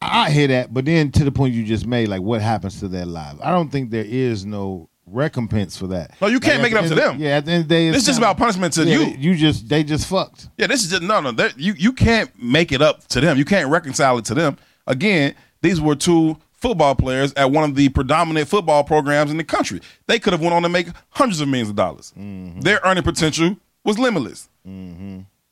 I 0.00 0.26
I 0.26 0.30
hear 0.30 0.48
that, 0.48 0.74
but 0.74 0.84
then 0.84 1.10
to 1.12 1.24
the 1.24 1.32
point 1.32 1.54
you 1.54 1.64
just 1.64 1.86
made, 1.86 2.08
like 2.08 2.20
what 2.20 2.42
happens 2.42 2.80
to 2.80 2.88
their 2.88 3.06
lives? 3.06 3.40
I 3.42 3.50
don't 3.50 3.70
think 3.70 3.90
there 3.90 4.04
is 4.04 4.44
no 4.44 4.90
recompense 5.06 5.76
for 5.76 5.86
that. 5.88 6.12
No, 6.20 6.26
you 6.28 6.40
can't 6.40 6.62
Like, 6.62 6.72
make 6.72 6.80
it 6.80 6.84
up 6.84 6.88
to 6.88 6.94
them. 6.94 7.18
Yeah, 7.18 7.36
at 7.38 7.44
the 7.44 7.52
end 7.52 7.62
of 7.62 7.68
the 7.68 7.74
day, 7.74 7.90
This 7.90 8.02
is 8.02 8.06
just 8.06 8.18
about 8.18 8.36
punishment 8.38 8.72
to 8.74 8.84
yeah, 8.84 8.98
you. 8.98 9.16
You 9.32 9.36
just 9.36 9.68
they 9.68 9.84
just 9.84 10.06
fucked. 10.06 10.48
Yeah, 10.56 10.66
this 10.66 10.82
is 10.82 10.90
just 10.90 11.02
no, 11.02 11.20
no. 11.20 11.32
that- 11.32 11.58
You 11.58 11.74
you 11.76 11.92
can't 11.92 12.30
make 12.42 12.72
it 12.72 12.80
up 12.82 13.06
to 13.08 13.20
them. 13.20 13.36
You 13.36 13.44
can't 13.44 13.68
reconcile 13.70 14.18
it 14.18 14.24
to 14.26 14.34
them. 14.34 14.56
Again, 14.86 15.34
these 15.62 15.80
were 15.80 15.94
two 15.94 16.36
football 16.52 16.94
players 16.94 17.32
at 17.34 17.50
one 17.50 17.64
of 17.68 17.76
the 17.76 17.90
predominant 17.90 18.48
football 18.48 18.84
programs 18.84 19.30
in 19.30 19.36
the 19.36 19.44
country. 19.44 19.80
They 20.06 20.18
could 20.18 20.32
have 20.32 20.40
went 20.40 20.54
on 20.54 20.62
to 20.62 20.68
make 20.68 20.86
hundreds 21.10 21.40
of 21.40 21.48
millions 21.48 21.68
of 21.70 21.76
dollars. 21.76 22.12
Their 22.16 22.80
earning 22.84 23.02
potential 23.02 23.56
was 23.84 23.98
limitless. 23.98 24.48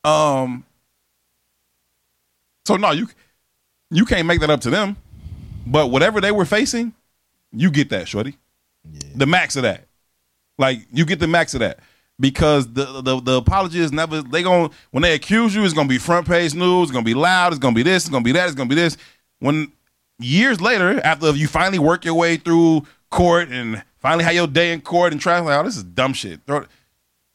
Um. 0.05 0.65
So 2.67 2.77
no, 2.77 2.93
you 2.93 3.09
you 3.91 4.05
can't 4.07 4.27
make 4.27 4.41
that 4.41 4.51
up 4.51 4.61
to 4.63 4.71
them. 4.71 4.97
But 5.67 5.89
whatever 5.89 6.21
they 6.21 6.33
were 6.33 6.45
facing, 6.45 6.93
you 7.53 7.71
get 7.71 7.91
that, 7.91 8.09
shorty. 8.09 8.37
The 9.15 9.27
max 9.27 9.57
of 9.57 9.63
that. 9.63 9.87
Like 10.59 10.81
you 10.93 11.05
get 11.05 11.19
the 11.19 11.29
max 11.29 11.55
of 11.55 11.61
that 11.61 11.81
because 12.21 12.73
the 12.73 13.03
the, 13.03 13.21
the 13.21 13.33
apology 13.37 13.81
is 13.81 13.93
never 13.93 14.23
they 14.23 14.43
going 14.43 14.71
when 14.91 15.03
they 15.03 15.15
accuse 15.15 15.55
you 15.55 15.65
it's 15.65 15.75
gonna 15.75 15.89
be 15.89 15.99
front 15.99 16.27
page 16.27 16.55
news. 16.55 16.85
It's 16.85 16.93
gonna 16.93 17.05
be 17.05 17.15
loud. 17.15 17.53
It's 17.53 17.59
gonna 17.59 17.75
be 17.75 17.83
this. 17.83 18.05
It's 18.05 18.11
gonna 18.11 18.25
be 18.25 18.33
that. 18.33 18.47
It's 18.47 18.55
gonna 18.55 18.69
be 18.69 18.75
this. 18.75 18.97
When 19.41 19.73
years 20.19 20.61
later, 20.61 21.01
after 21.05 21.31
you 21.31 21.49
finally 21.49 21.79
work 21.79 22.05
your 22.05 22.15
way 22.15 22.37
through 22.37 22.87
court 23.11 23.49
and 23.51 23.83
finally 23.99 24.25
have 24.25 24.35
your 24.35 24.47
day 24.47 24.73
in 24.73 24.81
court 24.81 25.13
and 25.13 25.21
try 25.21 25.39
like, 25.41 25.59
oh, 25.59 25.65
this 25.65 25.77
is 25.77 25.85
dumb 25.85 26.13
shit. 26.13 26.41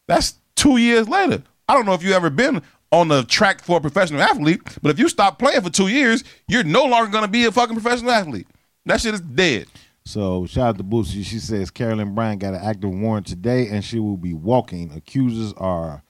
That's 0.07 0.35
two 0.55 0.77
years 0.77 1.07
later. 1.07 1.43
I 1.67 1.73
don't 1.73 1.85
know 1.85 1.93
if 1.93 2.03
you 2.03 2.13
ever 2.13 2.29
been 2.29 2.61
on 2.91 3.09
the 3.09 3.23
track 3.23 3.61
for 3.61 3.77
a 3.77 3.81
professional 3.81 4.21
athlete, 4.21 4.61
but 4.81 4.89
if 4.89 4.99
you 4.99 5.09
stop 5.09 5.37
playing 5.37 5.61
for 5.61 5.69
two 5.69 5.89
years, 5.89 6.23
you're 6.47 6.63
no 6.63 6.85
longer 6.85 7.11
gonna 7.11 7.27
be 7.27 7.45
a 7.45 7.51
fucking 7.51 7.75
professional 7.75 8.11
athlete. 8.11 8.47
That 8.85 9.01
shit 9.01 9.13
is 9.13 9.21
dead. 9.21 9.67
So 10.07 10.45
shout 10.45 10.69
out 10.69 10.77
to 10.77 10.83
Boosie. 10.83 11.23
She 11.25 11.39
says 11.39 11.69
Carolyn 11.69 12.15
Bryant 12.15 12.39
got 12.39 12.53
an 12.53 12.61
active 12.63 12.91
warrant 12.91 13.27
today, 13.27 13.67
and 13.67 13.83
she 13.83 13.99
will 13.99 14.17
be 14.17 14.33
walking. 14.33 14.91
Accusers 14.93 15.53
are 15.57 16.01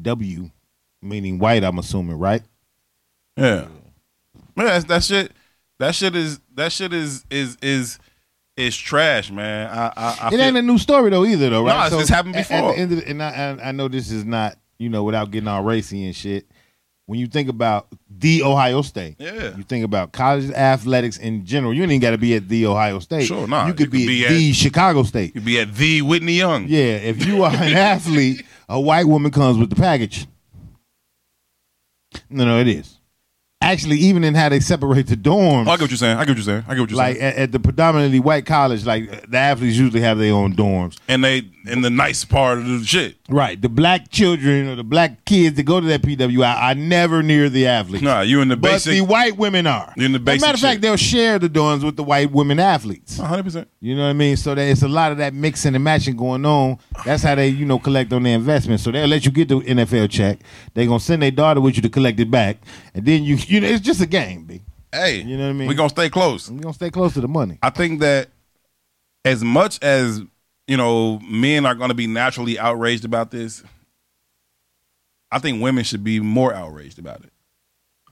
W, 0.00 0.50
meaning 1.02 1.38
white. 1.38 1.64
I'm 1.64 1.78
assuming, 1.78 2.18
right? 2.18 2.42
Yeah. 3.36 3.66
Man, 4.56 4.66
that's, 4.66 4.84
that 4.86 5.02
shit. 5.04 5.32
That 5.78 5.94
shit 5.94 6.14
is. 6.14 6.40
That 6.54 6.70
shit 6.72 6.92
is 6.92 7.24
is 7.30 7.56
is 7.62 7.98
is 8.56 8.76
trash, 8.76 9.30
man. 9.30 9.70
I 9.70 9.86
I, 9.86 9.92
I 9.96 10.26
It 10.26 10.30
feel- 10.32 10.40
ain't 10.42 10.56
a 10.58 10.62
new 10.62 10.76
story 10.78 11.10
though 11.10 11.24
either, 11.24 11.48
though, 11.48 11.64
right? 11.64 11.80
No, 11.80 11.86
it's- 11.86 12.00
it's 12.02 12.10
happened 12.10 12.36
at- 12.36 12.50
At, 12.50 12.56
before. 12.60 12.72
the 12.74 12.78
end 12.78 12.92
of 12.92 12.98
the, 12.98 13.08
and 13.08 13.22
I, 13.22 13.30
I, 13.30 13.68
I 13.68 13.72
know 13.72 13.88
this 13.88 14.10
is 14.10 14.24
not, 14.26 14.56
you 14.78 14.90
know, 14.90 15.02
without 15.04 15.30
getting 15.30 15.48
all 15.48 15.62
racy 15.62 16.04
and 16.04 16.14
shit. 16.14 16.46
When 17.10 17.18
you 17.18 17.26
think 17.26 17.48
about 17.48 17.88
the 18.08 18.44
Ohio 18.44 18.82
State, 18.82 19.16
Yeah. 19.18 19.56
you 19.56 19.64
think 19.64 19.84
about 19.84 20.12
college 20.12 20.48
athletics 20.52 21.16
in 21.18 21.44
general. 21.44 21.74
You 21.74 21.82
ain't 21.82 21.90
even 21.90 22.00
got 22.00 22.12
to 22.12 22.18
be 22.18 22.36
at 22.36 22.48
the 22.48 22.66
Ohio 22.66 23.00
State. 23.00 23.26
Sure, 23.26 23.48
nah. 23.48 23.66
You 23.66 23.72
could 23.74 23.86
You 23.86 23.86
could 23.86 23.92
be, 23.92 24.06
be 24.06 24.24
at 24.26 24.30
at- 24.30 24.34
the 24.36 24.52
Chicago 24.52 25.02
State. 25.02 25.34
you 25.34 25.40
be 25.40 25.58
at 25.58 25.74
the 25.74 26.02
Whitney 26.02 26.34
Young. 26.34 26.66
Yeah, 26.68 26.78
if 26.98 27.26
you 27.26 27.42
are 27.42 27.50
an 27.52 27.74
athlete, 27.76 28.44
a 28.68 28.80
white 28.80 29.08
woman 29.08 29.32
comes 29.32 29.58
with 29.58 29.70
the 29.70 29.74
package. 29.76 30.28
No, 32.28 32.44
no, 32.44 32.60
it 32.60 32.68
is. 32.68 32.96
Actually, 33.62 33.96
even 33.98 34.24
in 34.24 34.34
how 34.34 34.48
they 34.48 34.60
separate 34.60 35.06
the 35.08 35.16
dorms, 35.16 35.66
Oh, 35.66 35.70
I 35.72 35.74
get 35.76 35.80
what 35.82 35.90
you're 35.90 35.96
saying. 35.98 36.16
I 36.16 36.24
get 36.24 36.30
what 36.30 36.36
you're 36.38 36.44
saying. 36.44 36.64
I 36.66 36.74
get 36.74 36.80
what 36.80 36.90
you're 36.90 36.96
like 36.96 37.16
saying. 37.18 37.32
at, 37.34 37.38
at 37.38 37.52
the 37.52 37.60
predominantly 37.60 38.18
white 38.20 38.46
college, 38.46 38.86
like 38.86 39.28
the 39.30 39.36
athletes 39.36 39.76
usually 39.76 40.00
have 40.00 40.16
their 40.18 40.32
own 40.32 40.54
dorms. 40.54 40.96
And 41.08 41.22
they 41.22 41.42
in 41.70 41.82
the 41.82 41.90
nice 41.90 42.24
part 42.24 42.58
of 42.58 42.66
the 42.66 42.84
shit. 42.84 43.16
Right. 43.28 43.60
The 43.60 43.68
black 43.68 44.10
children 44.10 44.68
or 44.68 44.74
the 44.76 44.84
black 44.84 45.24
kids 45.24 45.56
that 45.56 45.62
go 45.62 45.80
to 45.80 45.86
that 45.86 46.02
PWI 46.02 46.54
are 46.56 46.74
never 46.74 47.22
near 47.22 47.48
the 47.48 47.66
athletes. 47.66 48.02
Nah, 48.02 48.20
you 48.22 48.40
in 48.40 48.48
the 48.48 48.56
but 48.56 48.72
basic. 48.72 48.92
the 48.92 49.00
white 49.02 49.36
women 49.36 49.66
are. 49.66 49.92
You're 49.96 50.06
in 50.06 50.12
the 50.12 50.16
As 50.18 50.22
a 50.22 50.24
basic 50.24 50.40
matter 50.42 50.54
of 50.54 50.60
fact, 50.60 50.74
shit. 50.76 50.82
they'll 50.82 50.96
share 50.96 51.38
the 51.38 51.48
dorms 51.48 51.84
with 51.84 51.96
the 51.96 52.04
white 52.04 52.30
women 52.32 52.58
athletes. 52.58 53.18
100. 53.18 53.42
percent 53.42 53.68
You 53.80 53.94
know 53.94 54.04
what 54.04 54.10
I 54.10 54.14
mean? 54.14 54.36
So 54.36 54.54
there's 54.54 54.82
a 54.82 54.88
lot 54.88 55.12
of 55.12 55.18
that 55.18 55.32
mixing 55.34 55.74
and 55.74 55.84
matching 55.84 56.16
going 56.16 56.44
on. 56.44 56.78
That's 57.04 57.22
how 57.22 57.34
they, 57.34 57.48
you 57.48 57.64
know, 57.66 57.78
collect 57.78 58.12
on 58.12 58.22
their 58.24 58.34
investment. 58.34 58.80
So 58.80 58.90
they'll 58.90 59.06
let 59.08 59.24
you 59.24 59.30
get 59.30 59.48
the 59.48 59.60
NFL 59.60 60.10
check. 60.10 60.40
They're 60.74 60.86
gonna 60.86 61.00
send 61.00 61.22
their 61.22 61.30
daughter 61.30 61.60
with 61.60 61.76
you 61.76 61.82
to 61.82 61.88
collect 61.88 62.18
it 62.20 62.30
back, 62.30 62.58
and 62.94 63.04
then 63.06 63.22
you, 63.24 63.36
you 63.36 63.60
know, 63.60 63.68
it's 63.68 63.80
just 63.80 64.00
a 64.00 64.06
game, 64.06 64.44
B. 64.44 64.60
Hey, 64.92 65.22
You 65.22 65.36
know 65.36 65.44
what 65.44 65.50
I 65.50 65.52
mean? 65.52 65.68
We're 65.68 65.74
gonna 65.74 65.88
stay 65.88 66.10
close. 66.10 66.50
We're 66.50 66.58
gonna 66.60 66.74
stay 66.74 66.90
close 66.90 67.14
to 67.14 67.20
the 67.20 67.28
money. 67.28 67.58
I 67.62 67.70
think 67.70 68.00
that 68.00 68.28
as 69.24 69.44
much 69.44 69.80
as 69.82 70.22
you 70.70 70.76
know, 70.76 71.18
men 71.28 71.66
are 71.66 71.74
going 71.74 71.88
to 71.88 71.96
be 71.96 72.06
naturally 72.06 72.56
outraged 72.56 73.04
about 73.04 73.32
this. 73.32 73.64
I 75.32 75.40
think 75.40 75.60
women 75.60 75.82
should 75.82 76.04
be 76.04 76.20
more 76.20 76.54
outraged 76.54 77.00
about 77.00 77.24
it. 77.24 77.32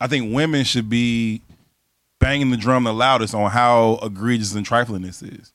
I 0.00 0.08
think 0.08 0.34
women 0.34 0.64
should 0.64 0.90
be 0.90 1.42
banging 2.18 2.50
the 2.50 2.56
drum 2.56 2.82
the 2.82 2.92
loudest 2.92 3.32
on 3.32 3.48
how 3.52 4.00
egregious 4.02 4.56
and 4.56 4.66
trifling 4.66 5.02
this 5.02 5.22
is, 5.22 5.52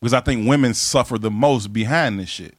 because 0.00 0.12
I 0.12 0.18
think 0.18 0.48
women 0.48 0.74
suffer 0.74 1.18
the 1.18 1.30
most 1.30 1.72
behind 1.72 2.18
this 2.18 2.28
shit. 2.28 2.56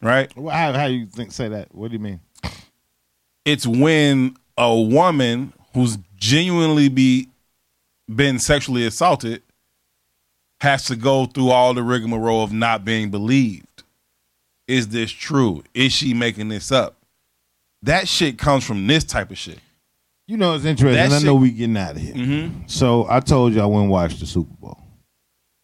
Right? 0.00 0.34
Well, 0.34 0.56
How 0.56 0.72
how 0.72 0.86
you 0.86 1.04
think 1.04 1.32
say 1.32 1.48
that? 1.48 1.74
What 1.74 1.88
do 1.88 1.92
you 1.92 2.02
mean? 2.02 2.20
It's 3.44 3.66
when 3.66 4.38
a 4.56 4.74
woman 4.74 5.52
who's 5.74 5.98
genuinely 6.16 6.88
be 6.88 7.28
been 8.08 8.38
sexually 8.38 8.86
assaulted 8.86 9.42
has 10.66 10.84
to 10.86 10.96
go 10.96 11.26
through 11.26 11.50
all 11.50 11.72
the 11.74 11.82
rigmarole 11.82 12.42
of 12.42 12.52
not 12.52 12.84
being 12.84 13.10
believed. 13.10 13.84
Is 14.66 14.88
this 14.88 15.12
true? 15.12 15.62
Is 15.74 15.92
she 15.92 16.12
making 16.12 16.48
this 16.48 16.72
up? 16.72 16.96
That 17.82 18.08
shit 18.08 18.36
comes 18.36 18.64
from 18.64 18.86
this 18.88 19.04
type 19.04 19.30
of 19.30 19.38
shit. 19.38 19.60
You 20.26 20.36
know 20.36 20.54
it's 20.54 20.64
interesting. 20.64 20.96
That 20.96 21.12
I 21.12 21.24
know 21.24 21.34
shit- 21.34 21.40
we 21.40 21.50
getting 21.52 21.76
out 21.76 21.92
of 21.92 22.02
here. 22.02 22.14
Mm-hmm. 22.14 22.62
So 22.66 23.06
I 23.08 23.20
told 23.20 23.54
you 23.54 23.60
I 23.60 23.66
went 23.66 23.82
and 23.82 23.90
watched 23.90 24.18
the 24.18 24.26
Super 24.26 24.52
Bowl, 24.60 24.78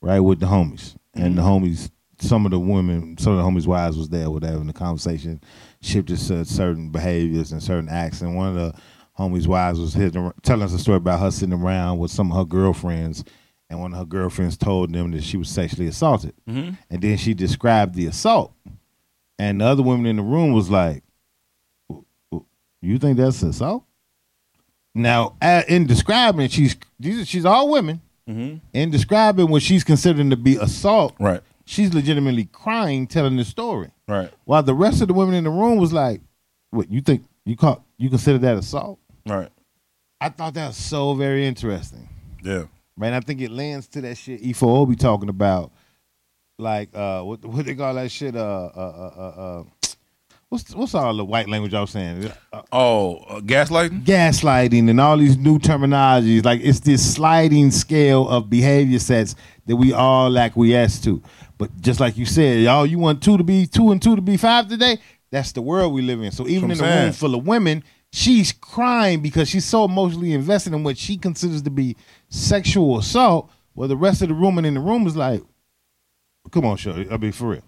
right, 0.00 0.20
with 0.20 0.38
the 0.38 0.46
homies. 0.46 0.94
And 1.14 1.36
the 1.36 1.42
homies, 1.42 1.90
some 2.20 2.46
of 2.46 2.52
the 2.52 2.60
women, 2.60 3.18
some 3.18 3.36
of 3.36 3.38
the 3.38 3.44
homies' 3.44 3.66
wives 3.66 3.98
was 3.98 4.08
there, 4.08 4.30
whatever, 4.30 4.58
and 4.58 4.68
the 4.68 4.72
conversation 4.72 5.42
shifted 5.82 6.16
to 6.16 6.44
certain 6.44 6.90
behaviors 6.90 7.50
and 7.50 7.62
certain 7.62 7.88
acts. 7.88 8.22
And 8.22 8.36
one 8.36 8.48
of 8.48 8.54
the 8.54 8.74
homies' 9.18 9.48
wives 9.48 9.80
was 9.80 9.94
hitting, 9.94 10.32
telling 10.42 10.62
us 10.62 10.72
a 10.72 10.78
story 10.78 10.98
about 10.98 11.20
her 11.20 11.32
sitting 11.32 11.52
around 11.52 11.98
with 11.98 12.12
some 12.12 12.30
of 12.30 12.38
her 12.38 12.44
girlfriends, 12.44 13.24
and 13.72 13.80
one 13.80 13.92
of 13.94 13.98
her 13.98 14.04
girlfriends 14.04 14.58
told 14.58 14.92
them 14.92 15.10
that 15.12 15.24
she 15.24 15.38
was 15.38 15.48
sexually 15.48 15.86
assaulted. 15.86 16.34
Mm-hmm. 16.46 16.74
And 16.90 17.02
then 17.02 17.16
she 17.16 17.32
described 17.32 17.94
the 17.94 18.04
assault. 18.06 18.52
And 19.38 19.60
the 19.60 19.64
other 19.64 19.82
women 19.82 20.04
in 20.06 20.16
the 20.16 20.22
room 20.22 20.52
was 20.52 20.68
like, 20.68 21.02
"W- 21.88 22.04
w- 22.30 22.46
You 22.82 22.98
think 22.98 23.16
that's 23.16 23.42
assault? 23.42 23.84
Now, 24.94 25.36
in 25.68 25.86
describing, 25.86 26.48
she's 26.50 26.76
these 27.00 27.20
are- 27.22 27.24
she's 27.24 27.46
all 27.46 27.70
women. 27.70 28.02
Mm-hmm. 28.28 28.58
In 28.74 28.90
describing 28.90 29.48
what 29.48 29.62
she's 29.62 29.82
considering 29.82 30.28
to 30.30 30.36
be 30.36 30.56
assault, 30.56 31.14
Right. 31.18 31.40
she's 31.64 31.92
legitimately 31.94 32.44
crying, 32.52 33.06
telling 33.06 33.36
the 33.36 33.44
story. 33.44 33.90
Right. 34.06 34.30
While 34.44 34.62
the 34.62 34.74
rest 34.74 35.00
of 35.00 35.08
the 35.08 35.14
women 35.14 35.34
in 35.34 35.44
the 35.44 35.50
room 35.50 35.78
was 35.78 35.92
like, 35.94 36.20
"What 36.70 36.90
you 36.90 37.00
think? 37.00 37.24
You 37.46 37.56
call 37.56 37.82
you 37.96 38.10
consider 38.10 38.38
that 38.38 38.58
assault?" 38.58 38.98
Right. 39.26 39.48
I 40.20 40.28
thought 40.28 40.54
that 40.54 40.68
was 40.68 40.76
so 40.76 41.14
very 41.14 41.46
interesting. 41.46 42.08
Yeah. 42.44 42.64
Man, 42.96 43.14
I 43.14 43.20
think 43.20 43.40
it 43.40 43.50
lends 43.50 43.88
to 43.88 44.00
that 44.02 44.16
shit 44.16 44.42
E4O 44.42 44.88
be 44.88 44.96
talking 44.96 45.28
about, 45.28 45.72
like 46.58 46.94
uh, 46.94 47.22
what 47.22 47.44
what 47.44 47.64
they 47.64 47.74
call 47.74 47.94
that 47.94 48.10
shit? 48.10 48.36
Uh, 48.36 48.70
uh, 48.74 48.80
uh, 48.80 49.20
uh, 49.20 49.60
uh 49.60 49.64
what's 50.52 50.74
what's 50.74 50.94
all 50.94 51.16
the 51.16 51.24
white 51.24 51.48
language 51.48 51.72
I 51.72 51.80
was 51.80 51.90
saying? 51.90 52.30
Uh, 52.52 52.62
Oh, 52.70 53.16
uh, 53.28 53.40
gaslighting? 53.40 54.04
gaslighting 54.04 54.90
and 54.90 55.00
all 55.00 55.16
these 55.16 55.38
new 55.38 55.58
terminologies. 55.58 56.44
Like 56.44 56.60
it's 56.62 56.80
this 56.80 57.14
sliding 57.14 57.70
scale 57.70 58.28
of 58.28 58.50
behavior 58.50 58.98
sets 58.98 59.34
that 59.66 59.76
we 59.76 59.94
all 59.94 60.36
acquiesce 60.38 61.00
to. 61.00 61.22
But 61.56 61.80
just 61.80 62.00
like 62.00 62.18
you 62.18 62.26
said, 62.26 62.60
y'all, 62.60 62.84
you 62.84 62.98
want 62.98 63.22
two 63.22 63.38
to 63.38 63.44
be 63.44 63.66
two 63.66 63.90
and 63.90 64.02
two 64.02 64.16
to 64.16 64.22
be 64.22 64.36
five 64.36 64.68
today? 64.68 64.98
That's 65.30 65.52
the 65.52 65.62
world 65.62 65.94
we 65.94 66.02
live 66.02 66.20
in. 66.20 66.30
So 66.30 66.46
even 66.46 66.70
in 66.70 66.78
That's 66.78 66.80
a 66.80 67.04
room 67.04 67.12
full 67.12 67.34
of 67.34 67.46
women, 67.46 67.82
she's 68.12 68.52
crying 68.52 69.22
because 69.22 69.48
she's 69.48 69.64
so 69.64 69.84
emotionally 69.86 70.34
invested 70.34 70.74
in 70.74 70.84
what 70.84 70.98
she 70.98 71.16
considers 71.16 71.62
to 71.62 71.70
be 71.70 71.96
sexual 72.32 72.98
assault. 72.98 73.50
Well, 73.74 73.88
the 73.88 73.96
rest 73.96 74.22
of 74.22 74.28
the 74.28 74.34
women 74.34 74.64
in 74.64 74.74
the 74.74 74.80
room 74.80 75.06
is 75.06 75.16
like, 75.16 75.42
"Come 76.50 76.64
on, 76.64 76.76
show. 76.76 77.04
I 77.10 77.16
mean, 77.16 77.32
for 77.32 77.50
real." 77.50 77.62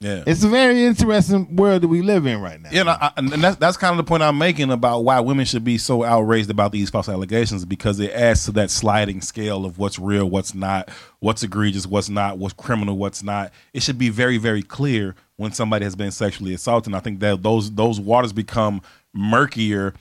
Yeah. 0.00 0.24
It's 0.26 0.42
a 0.42 0.48
very 0.48 0.84
interesting 0.84 1.54
world 1.54 1.82
that 1.82 1.88
we 1.88 2.02
live 2.02 2.26
in 2.26 2.40
right 2.40 2.60
now. 2.60 2.70
Yeah, 2.72 2.80
and, 2.80 2.90
I, 2.90 3.12
and 3.16 3.28
that's 3.30 3.56
that's 3.56 3.76
kind 3.76 3.92
of 3.92 3.98
the 3.98 4.08
point 4.08 4.24
I'm 4.24 4.36
making 4.36 4.72
about 4.72 5.04
why 5.04 5.20
women 5.20 5.44
should 5.44 5.62
be 5.62 5.78
so 5.78 6.02
outraged 6.02 6.50
about 6.50 6.72
these 6.72 6.90
false 6.90 7.08
allegations 7.08 7.64
because 7.64 8.00
it 8.00 8.10
adds 8.10 8.44
to 8.46 8.52
that 8.52 8.72
sliding 8.72 9.20
scale 9.20 9.64
of 9.64 9.78
what's 9.78 10.00
real, 10.00 10.28
what's 10.28 10.56
not, 10.56 10.90
what's 11.20 11.44
egregious, 11.44 11.86
what's 11.86 12.08
not, 12.08 12.38
what's 12.38 12.54
criminal, 12.54 12.98
what's 12.98 13.22
not. 13.22 13.52
It 13.72 13.84
should 13.84 13.96
be 13.96 14.08
very, 14.08 14.38
very 14.38 14.64
clear 14.64 15.14
when 15.36 15.52
somebody 15.52 15.84
has 15.84 15.94
been 15.94 16.10
sexually 16.10 16.52
assaulted. 16.52 16.88
And 16.88 16.96
I 16.96 17.00
think 17.00 17.20
that 17.20 17.44
those 17.44 17.70
those 17.70 18.00
waters 18.00 18.32
become 18.32 18.82
murkier 19.14 19.94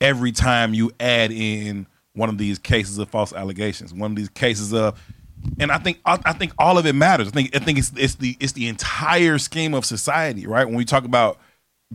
every 0.00 0.32
time 0.32 0.72
you 0.72 0.90
add 0.98 1.30
in 1.30 1.86
one 2.14 2.28
of 2.28 2.38
these 2.38 2.58
cases 2.58 2.98
of 2.98 3.08
false 3.08 3.32
allegations, 3.32 3.92
one 3.92 4.12
of 4.12 4.16
these 4.16 4.28
cases 4.28 4.72
of 4.72 5.00
and 5.58 5.72
I 5.72 5.78
think 5.78 5.98
I, 6.04 6.32
think 6.32 6.52
all 6.58 6.78
of 6.78 6.86
it 6.86 6.94
matters. 6.94 7.28
I 7.28 7.30
think 7.30 7.56
I 7.56 7.58
think 7.58 7.78
it's 7.78 7.92
it's 7.96 8.14
the 8.16 8.36
it's 8.38 8.52
the 8.52 8.68
entire 8.68 9.38
scheme 9.38 9.74
of 9.74 9.84
society, 9.84 10.46
right? 10.46 10.66
When 10.66 10.76
we 10.76 10.84
talk 10.84 11.04
about 11.04 11.38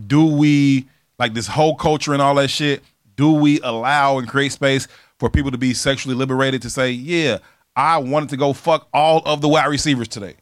do 0.06 0.26
we 0.26 0.88
like 1.18 1.34
this 1.34 1.48
whole 1.48 1.76
culture 1.76 2.14
and 2.14 2.22
all 2.22 2.36
that 2.36 2.50
shit, 2.50 2.84
do 3.16 3.32
we 3.32 3.60
allow 3.62 4.20
and 4.20 4.28
create 4.28 4.52
space 4.52 4.88
for 5.18 5.30
people 5.30 5.52
to 5.52 5.58
be 5.58 5.74
sexually 5.74 6.16
liberated 6.16 6.62
to 6.64 6.70
say, 6.70 6.92
yeah, 6.92 7.40
I 7.76 7.98
wanted 7.98 8.30
to 8.30 8.38
go 8.38 8.54
fuck 8.54 8.88
all 8.94 9.22
of 9.26 9.42
the 9.42 9.48
wide 9.48 9.66
receivers 9.66 10.08
today? 10.08 10.36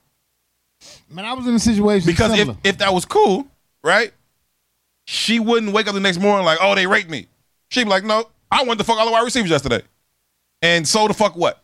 Man, 1.09 1.25
I 1.25 1.33
was 1.33 1.47
in 1.47 1.55
a 1.55 1.59
situation 1.59 2.05
Because 2.05 2.37
if, 2.37 2.49
if 2.63 2.77
that 2.79 2.93
was 2.93 3.05
cool, 3.05 3.47
right? 3.83 4.11
She 5.05 5.39
wouldn't 5.39 5.71
wake 5.71 5.87
up 5.87 5.93
the 5.93 5.99
next 5.99 6.19
morning 6.19 6.45
like, 6.45 6.57
oh, 6.61 6.75
they 6.75 6.87
raped 6.87 7.09
me. 7.09 7.27
She'd 7.69 7.85
be 7.85 7.89
like, 7.89 8.03
no, 8.03 8.27
I 8.51 8.63
went 8.63 8.79
to 8.79 8.83
fuck 8.83 8.97
all 8.97 9.05
the 9.05 9.11
wide 9.11 9.23
receivers 9.23 9.49
yesterday. 9.49 9.81
And 10.61 10.87
so 10.87 11.07
the 11.07 11.13
fuck 11.13 11.35
what? 11.35 11.61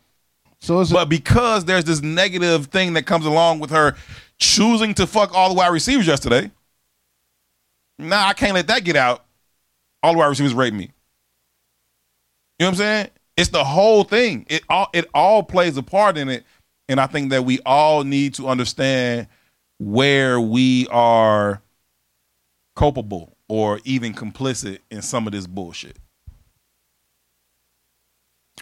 so 0.60 0.80
it's 0.80 0.90
a, 0.90 0.94
But 0.94 1.08
because 1.08 1.64
there's 1.64 1.84
this 1.84 2.02
negative 2.02 2.66
thing 2.66 2.92
that 2.94 3.04
comes 3.04 3.26
along 3.26 3.58
with 3.58 3.70
her 3.70 3.96
choosing 4.38 4.94
to 4.94 5.06
fuck 5.06 5.34
all 5.34 5.48
the 5.48 5.54
wide 5.54 5.72
receivers 5.72 6.06
yesterday, 6.06 6.50
nah, 7.98 8.26
I 8.26 8.32
can't 8.32 8.54
let 8.54 8.68
that 8.68 8.84
get 8.84 8.96
out. 8.96 9.24
All 10.02 10.12
the 10.12 10.18
wide 10.18 10.28
receivers 10.28 10.54
raped 10.54 10.76
me. 10.76 10.90
You 12.58 12.64
know 12.64 12.66
what 12.66 12.70
I'm 12.70 12.74
saying? 12.76 13.08
It's 13.36 13.50
the 13.50 13.64
whole 13.64 14.04
thing. 14.04 14.46
It 14.48 14.62
all 14.68 14.88
it 14.92 15.08
all 15.14 15.42
plays 15.42 15.76
a 15.76 15.82
part 15.82 16.16
in 16.16 16.28
it. 16.28 16.44
And 16.88 17.00
I 17.00 17.06
think 17.06 17.30
that 17.30 17.44
we 17.44 17.58
all 17.64 18.04
need 18.04 18.34
to 18.34 18.48
understand 18.48 19.26
where 19.78 20.40
we 20.40 20.86
are 20.88 21.62
culpable 22.76 23.36
or 23.48 23.80
even 23.84 24.14
complicit 24.14 24.78
in 24.90 25.02
some 25.02 25.26
of 25.26 25.32
this 25.32 25.46
bullshit. 25.46 25.96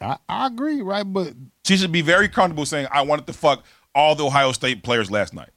I, 0.01 0.16
I 0.28 0.46
agree, 0.46 0.82
right? 0.82 1.05
But 1.05 1.34
She 1.64 1.76
should 1.76 1.92
be 1.92 2.03
very 2.03 2.28
comfortable 2.28 2.66
saying, 2.66 2.88
I 2.90 3.03
wanted 3.03 3.26
to 3.28 3.32
fuck 3.32 3.64
all 3.94 4.14
the 4.14 4.24
Ohio 4.24 4.52
State 4.52 4.82
players 4.82 5.10
last 5.10 5.35
night. 5.35 5.51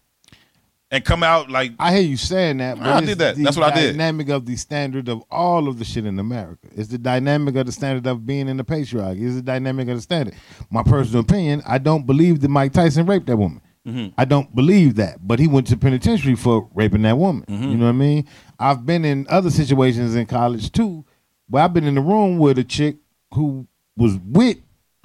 And 0.91 1.03
come 1.03 1.23
out 1.23 1.49
like, 1.49 1.71
I 1.79 1.91
hear 1.91 2.03
you 2.03 2.17
saying 2.17 2.57
that. 2.57 2.77
But 2.77 2.85
I 2.85 3.01
did 3.01 3.17
that. 3.17 3.35
That's 3.35 3.57
what 3.57 3.73
I 3.73 3.75
did. 3.75 3.93
Dynamic 3.93 4.29
of 4.29 4.45
the 4.45 4.55
standard 4.55 5.09
of 5.09 5.23
all 5.31 5.67
of 5.67 5.79
the 5.79 5.85
shit 5.85 6.05
in 6.05 6.19
America. 6.19 6.67
It's 6.75 6.89
the 6.89 6.99
dynamic 6.99 7.55
of 7.55 7.65
the 7.65 7.71
standard 7.71 8.05
of 8.05 8.27
being 8.27 8.47
in 8.47 8.57
the 8.57 8.63
patriarchy. 8.63 9.25
It's 9.25 9.33
the 9.33 9.41
dynamic 9.41 9.87
of 9.87 9.95
the 9.95 10.01
standard. 10.03 10.35
My 10.69 10.83
personal 10.83 11.21
opinion, 11.21 11.63
I 11.65 11.79
don't 11.79 12.05
believe 12.05 12.41
that 12.41 12.49
Mike 12.49 12.73
Tyson 12.73 13.07
raped 13.07 13.25
that 13.25 13.37
woman. 13.37 13.59
Mm-hmm. 13.87 14.13
I 14.19 14.25
don't 14.25 14.53
believe 14.55 14.93
that. 14.97 15.27
But 15.27 15.39
he 15.39 15.47
went 15.47 15.65
to 15.67 15.77
penitentiary 15.77 16.35
for 16.35 16.69
raping 16.75 17.01
that 17.01 17.17
woman. 17.17 17.43
Mm-hmm. 17.47 17.71
You 17.71 17.77
know 17.77 17.85
what 17.85 17.89
I 17.89 17.93
mean? 17.93 18.27
I've 18.59 18.85
been 18.85 19.03
in 19.03 19.25
other 19.31 19.49
situations 19.49 20.15
in 20.15 20.27
college 20.27 20.71
too, 20.71 21.05
where 21.47 21.63
I've 21.63 21.73
been 21.73 21.87
in 21.87 21.95
the 21.95 22.01
room 22.01 22.37
with 22.37 22.59
a 22.59 22.63
chick 22.63 22.97
who 23.33 23.67
was 23.95 24.17
with 24.25 24.57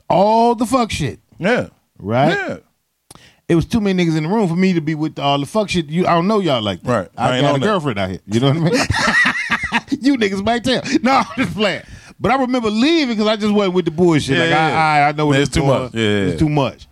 all 0.09 0.55
the 0.55 0.67
fuck 0.67 0.91
shit. 0.91 1.21
yeah. 1.39 1.69
Right? 2.01 2.31
Yeah. 2.31 2.57
it 3.49 3.55
was 3.57 3.67
too 3.67 3.81
many 3.81 4.05
niggas 4.05 4.17
in 4.17 4.23
the 4.23 4.29
room 4.29 4.47
for 4.49 4.55
me 4.55 4.73
to 4.75 4.81
be 4.81 4.95
with 4.95 5.19
all 5.19 5.39
the 5.41 5.47
fuck 5.47 5.69
shit. 5.69 5.87
You, 5.87 6.07
I 6.07 6.15
don't 6.15 6.29
know 6.29 6.39
y'all 6.39 6.63
like 6.63 6.81
that. 6.83 6.91
Right. 6.91 7.09
I 7.17 7.31
I, 7.31 7.37
ain't 7.37 7.43
got 7.43 7.51
a 7.51 7.55
on 7.55 7.61
that. 7.61 7.67
girlfriend 7.67 7.99
out 7.99 8.11
here. 8.11 8.21
You 8.27 8.41
know 8.41 8.49
what 8.53 8.57
I 8.57 8.61
mean? 8.61 8.73
you 10.01 10.17
niggas 10.17 10.45
might 10.45 10.63
tell. 10.65 10.83
No, 11.03 11.11
I'm 11.13 11.27
just 11.37 11.55
playing. 11.57 11.83
But 12.21 12.31
I 12.33 12.37
remember 12.41 12.71
leaving 12.71 13.17
because 13.17 13.27
I 13.29 13.37
just 13.37 13.53
wasn't 13.53 13.75
with 13.75 13.85
the 13.85 13.91
bullshit. 13.91 14.37
Yeah, 14.37 14.43
like, 14.45 14.51
yeah, 14.51 14.79
I. 14.79 14.99
I, 15.01 15.09
I 15.09 15.13
know 15.13 15.27
what 15.27 15.39
it's 15.41 15.49
it's 15.49 15.57
too 15.57 15.65
much. 15.65 15.95
Yeah, 15.95 16.01
yeah, 16.03 16.27
It's 16.27 16.39
too 16.39 16.49
much. 16.49 16.87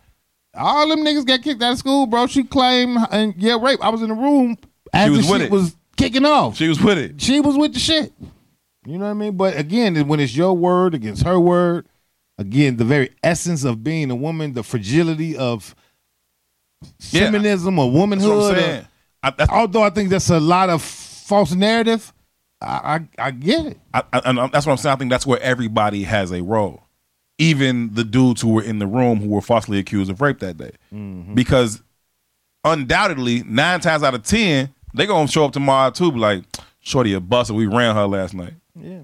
All 0.54 0.88
them 0.88 1.00
niggas 1.04 1.26
got 1.26 1.42
kicked 1.42 1.62
out 1.62 1.72
of 1.72 1.78
school, 1.78 2.06
bro. 2.06 2.26
She 2.26 2.42
claimed, 2.44 2.96
and 3.10 3.34
yeah, 3.36 3.58
rape. 3.60 3.78
I 3.84 3.90
was 3.90 4.02
in 4.02 4.08
the 4.08 4.14
room 4.14 4.56
as 4.92 5.10
was 5.10 5.26
the 5.26 5.32
with 5.32 5.40
shit 5.40 5.46
it. 5.46 5.52
was 5.52 5.76
kicking 5.96 6.24
off. 6.24 6.56
She 6.56 6.68
was 6.68 6.80
with 6.80 6.98
it. 6.98 7.20
she 7.20 7.40
was 7.40 7.56
with 7.58 7.74
the 7.74 7.78
shit. 7.80 8.12
You 8.86 8.98
know 8.98 9.04
what 9.06 9.10
I 9.10 9.14
mean? 9.14 9.36
But 9.36 9.58
again, 9.58 10.06
when 10.08 10.20
it's 10.20 10.36
your 10.36 10.54
word 10.54 10.94
against 10.94 11.24
her 11.24 11.38
word, 11.40 11.86
again, 12.38 12.76
the 12.76 12.84
very 12.84 13.10
essence 13.22 13.64
of 13.64 13.82
being 13.82 14.10
a 14.10 14.14
woman, 14.16 14.52
the 14.52 14.62
fragility 14.62 15.36
of 15.36 15.74
Yeah. 17.10 17.20
feminism 17.30 17.78
or 17.78 17.90
womanhood. 17.90 18.58
or- 18.58 18.88
I, 19.22 19.32
although 19.50 19.82
I 19.82 19.90
think 19.90 20.10
that's 20.10 20.30
a 20.30 20.38
lot 20.38 20.70
of 20.70 20.82
false 20.82 21.52
narrative, 21.52 22.12
I 22.60 23.00
I, 23.18 23.26
I 23.26 23.30
get 23.32 23.66
it. 23.66 23.78
And 24.12 24.38
that's 24.52 24.66
what 24.66 24.72
I'm 24.72 24.76
saying. 24.76 24.94
I 24.94 24.96
think 24.96 25.10
that's 25.10 25.26
where 25.26 25.40
everybody 25.40 26.04
has 26.04 26.30
a 26.32 26.42
role. 26.42 26.82
Even 27.38 27.92
the 27.94 28.04
dudes 28.04 28.40
who 28.40 28.48
were 28.50 28.62
in 28.62 28.78
the 28.78 28.86
room 28.86 29.20
who 29.20 29.28
were 29.28 29.40
falsely 29.42 29.78
accused 29.78 30.10
of 30.10 30.20
rape 30.20 30.38
that 30.38 30.56
day. 30.56 30.70
Mm-hmm. 30.94 31.34
Because 31.34 31.82
undoubtedly, 32.64 33.42
nine 33.46 33.80
times 33.80 34.02
out 34.02 34.14
of 34.14 34.22
ten, 34.22 34.72
they're 34.94 35.06
going 35.06 35.26
to 35.26 35.32
show 35.32 35.44
up 35.44 35.52
tomorrow 35.52 35.90
too, 35.90 36.12
be 36.12 36.18
like, 36.18 36.44
Shorty 36.80 37.12
a 37.14 37.20
bust, 37.20 37.50
we 37.50 37.66
ran 37.66 37.94
her 37.96 38.06
last 38.06 38.32
night. 38.32 38.54
Yeah, 38.78 39.00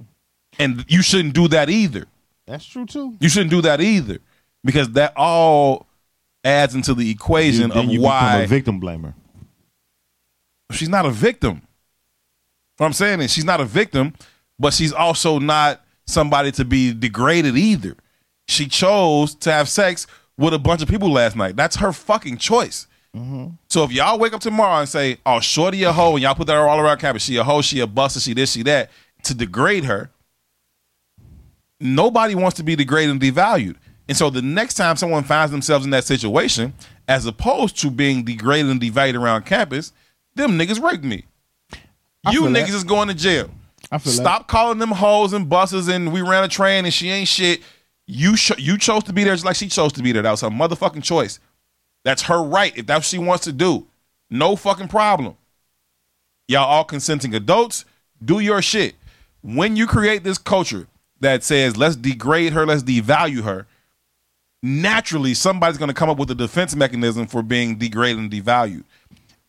And 0.58 0.84
you 0.88 1.02
shouldn't 1.02 1.34
do 1.34 1.48
that 1.48 1.70
either. 1.70 2.06
that's 2.46 2.64
true 2.64 2.86
too. 2.86 3.16
You 3.20 3.28
shouldn't 3.28 3.50
do 3.50 3.62
that 3.62 3.80
either. 3.80 4.18
Because 4.64 4.90
that 4.92 5.12
all 5.16 5.86
adds 6.44 6.74
into 6.74 6.94
the 6.94 7.10
equation 7.10 7.70
Then 7.70 7.78
of 7.86 7.90
you 7.90 8.00
why 8.02 8.42
a 8.42 8.46
victim 8.46 8.80
blamer. 8.80 9.14
she's 10.72 10.88
not 10.88 11.06
a 11.06 11.10
victim. 11.10 11.62
What 12.76 12.86
I'm 12.86 12.92
saying 12.92 13.20
is 13.20 13.32
she's 13.32 13.44
not 13.44 13.60
a 13.60 13.64
victim, 13.64 14.14
but 14.58 14.72
she's 14.72 14.92
also 14.92 15.38
not 15.38 15.84
somebody 16.06 16.50
to 16.52 16.64
be 16.64 16.92
degraded 16.92 17.56
either. 17.56 17.96
She 18.48 18.66
chose 18.66 19.34
to 19.36 19.52
have 19.52 19.68
sex 19.68 20.06
with 20.36 20.54
a 20.54 20.58
bunch 20.58 20.82
of 20.82 20.88
people 20.88 21.10
last 21.10 21.36
night. 21.36 21.56
That's 21.56 21.76
her 21.76 21.92
fucking 21.92 22.38
choice. 22.38 22.86
Mm-hmm. 23.16 23.48
So 23.68 23.84
if 23.84 23.92
y'all 23.92 24.18
wake 24.18 24.32
up 24.32 24.40
tomorrow 24.40 24.80
and 24.80 24.88
say, 24.88 25.18
"Oh, 25.26 25.38
shorty 25.40 25.82
a 25.84 25.92
hoe," 25.92 26.14
and 26.14 26.22
y'all 26.22 26.34
put 26.34 26.46
that 26.46 26.56
all 26.56 26.80
around 26.80 26.98
campus, 26.98 27.22
she 27.24 27.36
a 27.36 27.44
hoe, 27.44 27.60
she 27.60 27.80
a 27.80 27.86
buster, 27.86 28.20
she 28.20 28.32
this, 28.32 28.52
she 28.52 28.62
that, 28.62 28.90
to 29.24 29.34
degrade 29.34 29.84
her, 29.84 30.10
nobody 31.80 32.34
wants 32.34 32.56
to 32.56 32.62
be 32.62 32.76
degraded 32.76 33.10
and 33.10 33.20
devalued. 33.20 33.76
And 34.08 34.16
so 34.16 34.30
the 34.30 34.42
next 34.42 34.74
time 34.74 34.96
someone 34.96 35.24
finds 35.24 35.52
themselves 35.52 35.84
in 35.84 35.90
that 35.92 36.04
situation, 36.04 36.74
as 37.08 37.26
opposed 37.26 37.78
to 37.80 37.90
being 37.90 38.24
degraded 38.24 38.70
and 38.70 38.80
devalued 38.80 39.20
around 39.20 39.46
campus, 39.46 39.92
them 40.34 40.58
niggas 40.58 40.82
raped 40.82 41.04
me. 41.04 41.24
you 42.30 42.42
niggas 42.42 42.68
that. 42.68 42.74
is 42.74 42.84
going 42.84 43.08
to 43.08 43.14
jail. 43.14 43.50
I 43.90 43.98
feel 43.98 44.12
that. 44.12 44.18
Stop 44.18 44.48
calling 44.48 44.78
them 44.78 44.90
hoes 44.90 45.32
and 45.32 45.48
buses 45.48 45.88
and 45.88 46.12
we 46.12 46.22
ran 46.22 46.44
a 46.44 46.48
train 46.48 46.84
and 46.84 46.94
she 46.94 47.10
ain't 47.10 47.28
shit. 47.28 47.62
You 48.06 48.36
sh- 48.36 48.58
you 48.58 48.78
chose 48.78 49.04
to 49.04 49.12
be 49.12 49.24
there 49.24 49.34
just 49.34 49.44
like 49.44 49.56
she 49.56 49.68
chose 49.68 49.92
to 49.94 50.02
be 50.02 50.12
there. 50.12 50.22
That 50.22 50.30
was 50.30 50.40
her 50.40 50.48
motherfucking 50.48 51.02
choice. 51.02 51.38
That's 52.04 52.22
her 52.22 52.42
right. 52.42 52.76
If 52.76 52.86
that's 52.86 53.00
what 53.00 53.04
she 53.06 53.18
wants 53.18 53.44
to 53.44 53.52
do, 53.52 53.86
no 54.30 54.56
fucking 54.56 54.88
problem. 54.88 55.36
Y'all 56.48 56.68
all 56.68 56.84
consenting 56.84 57.34
adults, 57.34 57.84
do 58.24 58.40
your 58.40 58.60
shit. 58.60 58.94
When 59.42 59.76
you 59.76 59.86
create 59.86 60.24
this 60.24 60.38
culture 60.38 60.86
that 61.20 61.42
says 61.42 61.76
let's 61.76 61.96
degrade 61.96 62.52
her, 62.52 62.64
let's 62.64 62.82
devalue 62.82 63.42
her, 63.42 63.66
naturally 64.62 65.34
somebody's 65.34 65.78
going 65.78 65.88
to 65.88 65.94
come 65.94 66.08
up 66.08 66.18
with 66.18 66.30
a 66.30 66.34
defense 66.34 66.74
mechanism 66.76 67.26
for 67.26 67.42
being 67.42 67.76
degraded 67.76 68.18
and 68.18 68.30
devalued. 68.30 68.84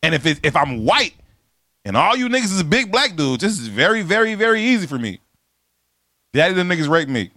And 0.01 0.13
if 0.13 0.25
it, 0.25 0.39
if 0.43 0.55
I'm 0.55 0.83
white 0.83 1.13
and 1.85 1.95
all 1.95 2.15
you 2.15 2.27
niggas 2.27 2.53
is 2.53 2.63
big 2.63 2.91
black 2.91 3.15
dudes, 3.15 3.43
this 3.43 3.59
is 3.59 3.67
very, 3.67 4.01
very, 4.01 4.35
very 4.35 4.61
easy 4.61 4.87
for 4.87 4.97
me. 4.97 5.19
Daddy, 6.33 6.55
the 6.55 6.63
niggas 6.63 6.89
rape 6.89 7.07
me. 7.07 7.31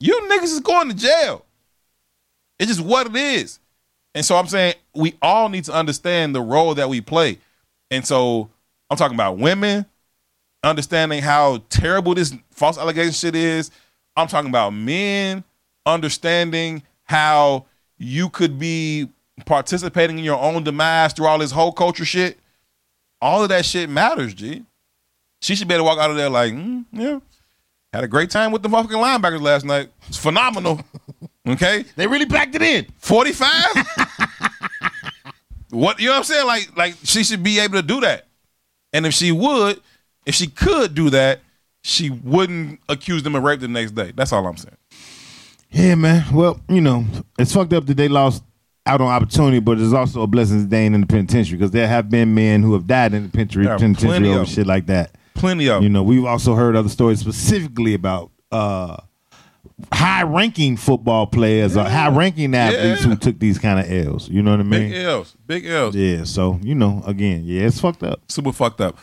You 0.00 0.20
niggas 0.30 0.44
is 0.44 0.60
going 0.60 0.88
to 0.88 0.94
jail. 0.94 1.44
It's 2.58 2.68
just 2.68 2.80
what 2.80 3.06
it 3.06 3.16
is. 3.16 3.58
And 4.14 4.24
so 4.24 4.36
I'm 4.36 4.48
saying 4.48 4.74
we 4.94 5.14
all 5.22 5.48
need 5.48 5.64
to 5.64 5.72
understand 5.72 6.34
the 6.34 6.40
role 6.40 6.74
that 6.74 6.88
we 6.88 7.00
play. 7.00 7.38
And 7.90 8.06
so 8.06 8.50
I'm 8.90 8.96
talking 8.96 9.16
about 9.16 9.38
women 9.38 9.86
understanding 10.62 11.22
how 11.22 11.62
terrible 11.70 12.14
this 12.14 12.34
false 12.50 12.76
allegation 12.76 13.12
shit 13.12 13.34
is. 13.34 13.70
I'm 14.16 14.28
talking 14.28 14.50
about 14.50 14.70
men 14.70 15.44
understanding 15.86 16.82
how 17.04 17.66
you 17.98 18.28
could 18.28 18.58
be 18.58 19.08
participating 19.46 20.18
in 20.18 20.24
your 20.24 20.38
own 20.38 20.64
demise 20.64 21.12
through 21.12 21.26
all 21.26 21.38
this 21.38 21.52
whole 21.52 21.72
culture 21.72 22.04
shit. 22.04 22.38
All 23.22 23.42
of 23.42 23.48
that 23.50 23.64
shit 23.64 23.88
matters, 23.88 24.34
G. 24.34 24.64
She 25.40 25.54
should 25.54 25.68
be 25.68 25.74
able 25.74 25.84
to 25.84 25.88
walk 25.88 25.98
out 25.98 26.10
of 26.10 26.16
there 26.16 26.28
like, 26.28 26.52
mm, 26.52 26.84
yeah, 26.92 27.20
had 27.92 28.04
a 28.04 28.08
great 28.08 28.30
time 28.30 28.52
with 28.52 28.62
the 28.62 28.68
fucking 28.68 28.90
linebackers 28.90 29.40
last 29.40 29.64
night. 29.64 29.90
It's 30.08 30.18
phenomenal. 30.18 30.80
Okay, 31.48 31.86
They 31.96 32.06
really 32.06 32.26
packed 32.26 32.54
it 32.54 32.60
in. 32.60 32.86
45 32.98 33.50
what 35.70 35.98
you 35.98 36.06
know 36.06 36.12
what 36.12 36.18
i'm 36.18 36.24
saying 36.24 36.46
like 36.46 36.76
like 36.76 36.94
she 37.02 37.24
should 37.24 37.42
be 37.42 37.58
able 37.58 37.76
to 37.76 37.82
do 37.82 38.00
that 38.00 38.26
and 38.92 39.06
if 39.06 39.14
she 39.14 39.32
would 39.32 39.80
if 40.26 40.34
she 40.34 40.46
could 40.46 40.94
do 40.94 41.10
that 41.10 41.40
she 41.82 42.10
wouldn't 42.10 42.78
accuse 42.88 43.22
them 43.22 43.34
of 43.34 43.42
rape 43.42 43.60
the 43.60 43.68
next 43.68 43.92
day 43.92 44.12
that's 44.14 44.32
all 44.32 44.46
i'm 44.46 44.56
saying 44.56 44.76
Yeah, 45.70 45.94
man. 45.94 46.24
Well, 46.32 46.60
you 46.68 46.80
know, 46.80 47.04
it's 47.38 47.52
fucked 47.54 47.72
up 47.72 47.86
that 47.86 47.96
they 47.96 48.08
lost 48.08 48.42
out 48.86 49.00
on 49.00 49.06
opportunity, 49.06 49.60
but 49.60 49.78
it's 49.78 49.92
also 49.92 50.22
a 50.22 50.26
blessing 50.26 50.62
that 50.62 50.70
they 50.70 50.80
ain't 50.84 50.96
in 50.96 51.02
the 51.02 51.06
penitentiary 51.06 51.58
because 51.58 51.70
there 51.70 51.86
have 51.86 52.10
been 52.10 52.34
men 52.34 52.62
who 52.64 52.72
have 52.72 52.88
died 52.88 53.14
in 53.14 53.22
the 53.22 53.28
penitentiary, 53.28 53.66
penitentiary 53.78 54.30
over 54.30 54.44
shit 54.46 54.66
like 54.66 54.86
that. 54.86 55.14
plenty 55.34 55.68
of 55.68 55.82
You 55.84 55.88
know, 55.88 56.02
we've 56.02 56.24
also 56.24 56.54
heard 56.56 56.74
other 56.74 56.88
stories 56.88 57.20
specifically 57.20 57.94
about 57.94 58.32
uh, 58.50 58.96
high-ranking 59.92 60.76
football 60.76 61.26
players 61.26 61.76
or 61.76 61.84
high-ranking 61.84 62.54
athletes 62.54 63.02
Yeah. 63.02 63.08
who 63.10 63.16
took 63.16 63.38
these 63.38 63.58
kind 63.58 63.78
of 63.80 63.90
L's. 63.90 64.28
You 64.28 64.42
know 64.42 64.52
what 64.52 64.60
I 64.60 64.64
mean? 64.64 64.90
big 64.90 65.02
l's 65.04 65.36
big 65.46 65.66
l's 65.66 65.94
Yeah. 65.94 66.24
So 66.24 66.58
you 66.62 66.74
know, 66.74 67.02
again, 67.06 67.42
yeah, 67.44 67.66
it's 67.66 67.80
fucked 67.80 68.02
up. 68.02 68.20
super 68.28 68.52
fucked 68.52 68.80
up 68.80 68.98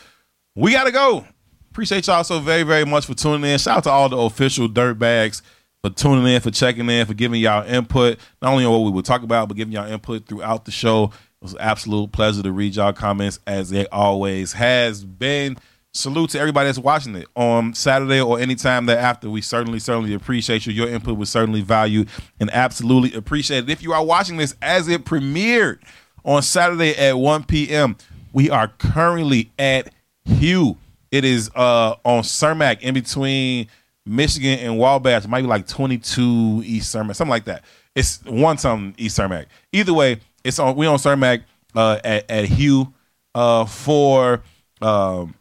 we 0.56 0.72
gotta 0.72 0.90
go 0.90 1.24
appreciate 1.70 2.06
y'all 2.08 2.24
so 2.24 2.40
very 2.40 2.64
very 2.64 2.84
much 2.84 3.06
for 3.06 3.14
tuning 3.14 3.48
in 3.48 3.58
shout 3.58 3.76
out 3.78 3.84
to 3.84 3.90
all 3.90 4.08
the 4.08 4.16
official 4.16 4.66
dirt 4.66 4.98
bags 4.98 5.40
for 5.84 5.90
tuning 5.90 6.26
in 6.26 6.40
for 6.40 6.50
checking 6.50 6.88
in 6.90 7.06
for 7.06 7.14
giving 7.14 7.40
y'all 7.40 7.64
input 7.64 8.18
not 8.42 8.50
only 8.52 8.64
on 8.64 8.72
what 8.72 8.82
we 8.82 8.90
would 8.90 9.04
talk 9.04 9.22
about 9.22 9.46
but 9.46 9.56
giving 9.56 9.72
y'all 9.72 9.86
input 9.86 10.26
throughout 10.26 10.64
the 10.64 10.72
show 10.72 11.04
it 11.04 11.10
was 11.44 11.52
an 11.52 11.60
absolute 11.60 12.10
pleasure 12.10 12.42
to 12.42 12.50
read 12.50 12.74
y'all 12.74 12.92
comments 12.92 13.38
as 13.46 13.70
it 13.70 13.86
always 13.92 14.52
has 14.54 15.04
been 15.04 15.56
salute 15.98 16.30
to 16.30 16.38
everybody 16.38 16.68
that's 16.68 16.78
watching 16.78 17.14
it 17.16 17.26
on 17.34 17.74
saturday 17.74 18.20
or 18.20 18.38
anytime 18.38 18.86
thereafter 18.86 19.28
we 19.28 19.40
certainly 19.40 19.78
certainly 19.78 20.14
appreciate 20.14 20.64
you 20.64 20.72
your 20.72 20.88
input 20.88 21.18
was 21.18 21.28
certainly 21.28 21.60
valued 21.60 22.08
and 22.38 22.50
absolutely 22.50 23.12
appreciated 23.14 23.68
if 23.68 23.82
you 23.82 23.92
are 23.92 24.04
watching 24.04 24.36
this 24.36 24.54
as 24.62 24.88
it 24.88 25.04
premiered 25.04 25.78
on 26.24 26.40
saturday 26.40 26.96
at 26.96 27.18
1 27.18 27.44
p.m 27.44 27.96
we 28.32 28.50
are 28.50 28.68
currently 28.68 29.50
at 29.58 29.92
Hugh. 30.24 30.76
It 31.10 31.24
is 31.24 31.50
uh 31.54 31.96
on 32.04 32.22
Cermak 32.22 32.80
in 32.80 32.94
between 32.94 33.68
Michigan 34.04 34.58
and 34.58 34.78
Wabash. 34.78 35.24
It 35.24 35.28
might 35.28 35.42
be 35.42 35.48
like 35.48 35.66
22 35.66 36.62
East 36.64 36.94
Cermak, 36.94 37.16
something 37.16 37.30
like 37.30 37.44
that. 37.46 37.64
It's 37.94 38.22
one 38.24 38.58
something 38.58 38.94
East 38.98 39.18
Cermak. 39.18 39.46
Either 39.72 39.94
way, 39.94 40.20
it's 40.44 40.58
on 40.58 40.76
we 40.76 40.86
on 40.86 40.98
Cermak 40.98 41.42
uh 41.74 41.98
at, 42.04 42.30
at 42.30 42.44
Hugh 42.44 42.92
uh 43.34 43.64
for 43.64 44.42
um 44.82 45.34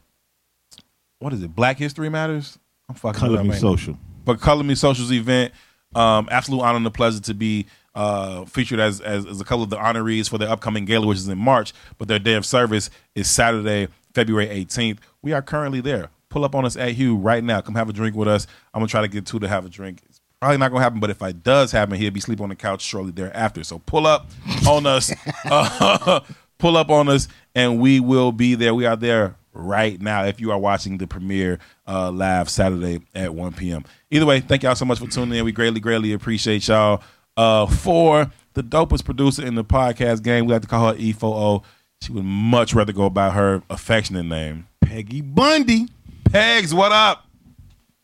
what 1.19 1.34
is 1.34 1.41
it? 1.44 1.56
Black 1.56 1.77
History 1.77 2.10
Matters? 2.10 2.57
I'm 2.89 2.95
fucking 2.95 3.19
Color 3.19 3.44
me 3.44 3.56
social. 3.56 3.98
but 4.23 4.39
Color 4.39 4.64
Me 4.64 4.76
Socials 4.76 5.11
event. 5.11 5.53
Um, 5.95 6.27
absolute 6.31 6.61
honor 6.61 6.77
and 6.77 6.88
a 6.88 6.91
pleasure 6.91 7.22
to 7.22 7.34
be 7.34 7.65
uh, 7.95 8.45
featured 8.45 8.80
as, 8.80 9.02
as 9.02 9.26
as 9.26 9.41
a 9.41 9.44
couple 9.44 9.64
of 9.64 9.69
the 9.69 9.77
honorees 9.77 10.30
for 10.30 10.38
their 10.38 10.49
upcoming 10.49 10.85
gala, 10.85 11.07
which 11.07 11.18
is 11.18 11.27
in 11.27 11.38
March. 11.38 11.73
But 11.98 12.07
their 12.07 12.19
day 12.19 12.34
of 12.35 12.45
service 12.45 12.89
is 13.15 13.30
Saturday, 13.30 13.88
February 14.14 14.48
18th. 14.48 14.99
We 15.22 15.34
are 15.34 15.41
currently 15.41 15.81
there. 15.81 16.10
Pull 16.30 16.44
up 16.45 16.53
on 16.56 16.65
us 16.65 16.76
at 16.77 16.91
Hugh 16.91 17.15
right 17.15 17.44
now. 17.44 17.61
Come 17.61 17.76
have 17.76 17.89
a 17.89 17.94
drink 17.94 18.15
with 18.15 18.27
us. 18.27 18.45
I'm 18.73 18.80
gonna 18.81 18.89
try 18.89 19.02
to 19.02 19.07
get 19.07 19.26
Tou 19.26 19.39
to 19.39 19.48
have 19.48 19.65
a 19.65 19.69
drink. 19.69 20.02
It's 20.07 20.19
probably 20.39 20.57
not 20.57 20.69
gonna 20.72 20.84
happen, 20.84 20.99
but 20.99 21.10
if 21.10 21.22
it 21.22 21.41
does 21.41 21.72
happen, 21.72 21.95
he'll 21.95 22.11
be 22.11 22.19
sleeping 22.19 22.44
on 22.44 22.49
the 22.49 22.56
couch 22.56 22.81
shortly 22.81 23.11
thereafter. 23.11 23.64
So 23.64 23.80
pull 23.80 24.06
up 24.06 24.30
on 24.68 24.85
us. 24.85 25.11
Uh, 25.49 26.19
pull 26.57 26.76
up 26.76 26.89
on 26.89 27.07
us, 27.07 27.27
and 27.56 27.80
we 27.80 27.99
will 27.99 28.31
be 28.34 28.56
there. 28.56 28.73
We 28.76 28.85
are 28.85 28.95
there 28.98 29.35
right 29.57 29.99
now 30.01 30.25
if 30.25 30.39
you 30.39 30.51
are 30.51 30.59
watching 30.59 30.97
the 30.97 31.07
premiere 31.07 31.59
uh, 31.88 32.11
live 32.11 32.49
Saturday 32.49 33.01
at 33.15 33.34
1 33.34 33.53
p.m. 33.53 33.84
Either 34.11 34.25
way, 34.25 34.39
thank 34.39 34.63
y'all 34.63 34.75
so 34.75 34.85
much 34.85 34.99
for 34.99 35.07
tuning 35.07 35.38
in. 35.38 35.45
We 35.45 35.51
greatly, 35.51 35.79
greatly 35.79 36.13
appreciate 36.13 36.67
y'all. 36.67 37.01
Uh, 37.35 37.67
for 37.67 38.31
the 38.53 38.63
dopest 38.63 39.05
producer 39.05 39.45
in 39.45 39.55
the 39.55 39.63
podcast 39.63 40.23
game, 40.23 40.45
we 40.45 40.53
like 40.53 40.63
to 40.63 40.67
call 40.67 40.93
her 40.93 40.99
E4O. 40.99 41.63
She 42.01 42.11
would 42.11 42.23
much 42.23 42.73
rather 42.73 42.93
go 42.93 43.09
by 43.09 43.31
her 43.31 43.61
affectionate 43.69 44.23
name. 44.23 44.67
Peggy 44.81 45.21
Bundy. 45.21 45.88
Pegs, 46.31 46.73
what 46.73 46.91
up? 46.91 47.25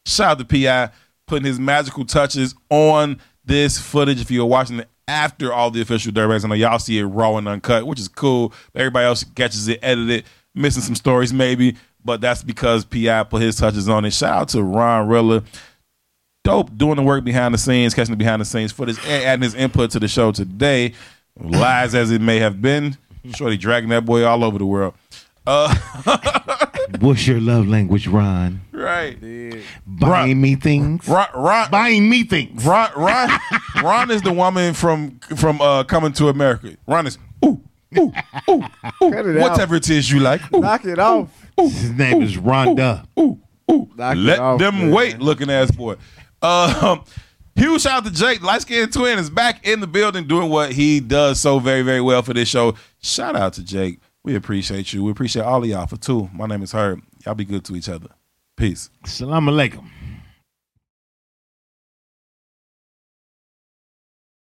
Shout 0.05 0.31
out 0.31 0.39
to 0.39 0.45
Pi 0.45 0.91
putting 1.27 1.45
his 1.45 1.59
magical 1.59 2.05
touches 2.05 2.55
on 2.69 3.19
this 3.45 3.77
footage. 3.77 4.21
If 4.21 4.31
you're 4.31 4.45
watching 4.45 4.79
it 4.79 4.89
after 5.07 5.53
all 5.53 5.71
the 5.71 5.81
official 5.81 6.11
dirtbags, 6.11 6.45
I 6.45 6.47
know 6.47 6.55
y'all 6.55 6.79
see 6.79 6.99
it 6.99 7.05
raw 7.05 7.37
and 7.37 7.47
uncut, 7.47 7.87
which 7.87 7.99
is 7.99 8.07
cool. 8.07 8.53
But 8.71 8.81
everybody 8.81 9.05
else 9.05 9.23
catches 9.35 9.67
it, 9.67 9.79
edited, 9.81 10.25
missing 10.55 10.83
some 10.83 10.95
stories 10.95 11.33
maybe. 11.33 11.75
But 12.05 12.19
that's 12.21 12.43
because 12.43 12.83
Pi 12.85 13.23
put 13.23 13.41
his 13.41 13.55
touches 13.55 13.87
on 13.87 14.03
it. 14.05 14.11
Shout 14.11 14.33
out 14.33 14.49
to 14.49 14.63
Ron 14.63 15.07
Rilla. 15.07 15.43
Dope 16.43 16.77
doing 16.77 16.97
the 16.97 17.01
work 17.03 17.23
behind 17.23 17.53
the 17.53 17.57
scenes, 17.57 17.93
catching 17.93 18.11
the 18.11 18.17
behind 18.17 18.41
the 18.41 18.45
scenes 18.45 18.73
footage, 18.73 18.97
and 19.07 19.23
adding 19.23 19.43
his 19.43 19.55
input 19.55 19.91
to 19.91 19.99
the 19.99 20.09
show 20.09 20.31
today. 20.33 20.93
Lies 21.39 21.95
as 21.95 22.11
it 22.11 22.19
may 22.21 22.39
have 22.39 22.61
been. 22.61 22.97
Shorty 23.33 23.55
dragging 23.55 23.89
that 23.91 24.03
boy 24.03 24.23
all 24.25 24.43
over 24.43 24.57
the 24.57 24.65
world. 24.65 24.93
Uh, 25.47 25.73
What's 26.99 27.25
your 27.25 27.39
love 27.39 27.67
language, 27.67 28.07
Ron? 28.07 28.61
Right. 28.71 29.17
Buying 29.85 30.31
Ron- 30.31 30.41
me 30.41 30.55
things. 30.55 31.07
Ron, 31.07 31.27
Ron, 31.33 31.71
Buying 31.71 32.09
me 32.09 32.23
things. 32.23 32.65
Ron, 32.65 32.91
Ron, 32.95 33.29
Ron 33.81 34.11
is 34.11 34.21
the 34.21 34.33
woman 34.33 34.73
from 34.73 35.19
from 35.37 35.61
uh, 35.61 35.85
Coming 35.85 36.11
to 36.13 36.27
America. 36.27 36.75
Ron 36.85 37.07
is 37.07 37.17
ooh, 37.45 37.61
ooh, 37.97 38.11
ooh, 38.49 38.63
ooh, 39.01 39.11
Cut 39.11 39.25
it 39.25 39.39
whatever 39.39 39.75
it 39.75 39.89
is 39.89 40.09
you 40.11 40.19
like. 40.19 40.41
Ooh, 40.53 40.59
Knock 40.59 40.85
it 40.85 40.99
off. 40.99 41.29
His 41.57 41.91
name 41.91 42.21
is 42.21 42.35
Rhonda. 42.37 43.05
ooh, 43.19 43.39
ooh. 43.71 43.89
Knock 43.95 44.15
it 44.15 44.19
Let 44.19 44.39
off, 44.39 44.59
them 44.59 44.77
man. 44.77 44.91
wait, 44.91 45.19
looking 45.19 45.49
ass 45.49 45.71
boy. 45.71 45.95
Um, 46.41 47.03
huge 47.55 47.81
shout 47.81 47.93
out 47.99 48.05
to 48.05 48.11
Jake, 48.11 48.41
light 48.41 48.61
skinned 48.61 48.91
twin, 48.93 49.19
is 49.19 49.29
back 49.29 49.65
in 49.67 49.79
the 49.79 49.87
building 49.87 50.27
doing 50.27 50.49
what 50.49 50.71
he 50.73 50.99
does 50.99 51.39
so 51.39 51.59
very, 51.59 51.81
very 51.83 52.01
well 52.01 52.21
for 52.21 52.33
this 52.33 52.49
show. 52.49 52.75
Shout 53.01 53.35
out 53.35 53.53
to 53.53 53.63
Jake. 53.63 53.99
We 54.23 54.35
appreciate 54.35 54.93
you. 54.93 55.03
We 55.03 55.11
appreciate 55.11 55.43
all 55.43 55.61
of 55.63 55.69
y'all 55.69 55.85
for 55.87 55.97
Tou. 55.97 56.29
My 56.33 56.45
name 56.47 56.63
is 56.63 56.71
Herb. 56.71 57.01
Y'all 57.25 57.35
be 57.35 57.45
good 57.45 57.65
to 57.65 57.75
each 57.75 57.89
other. 57.89 58.07
Peace. 58.55 58.89
Salam 59.05 59.45
alaikum. 59.47 59.85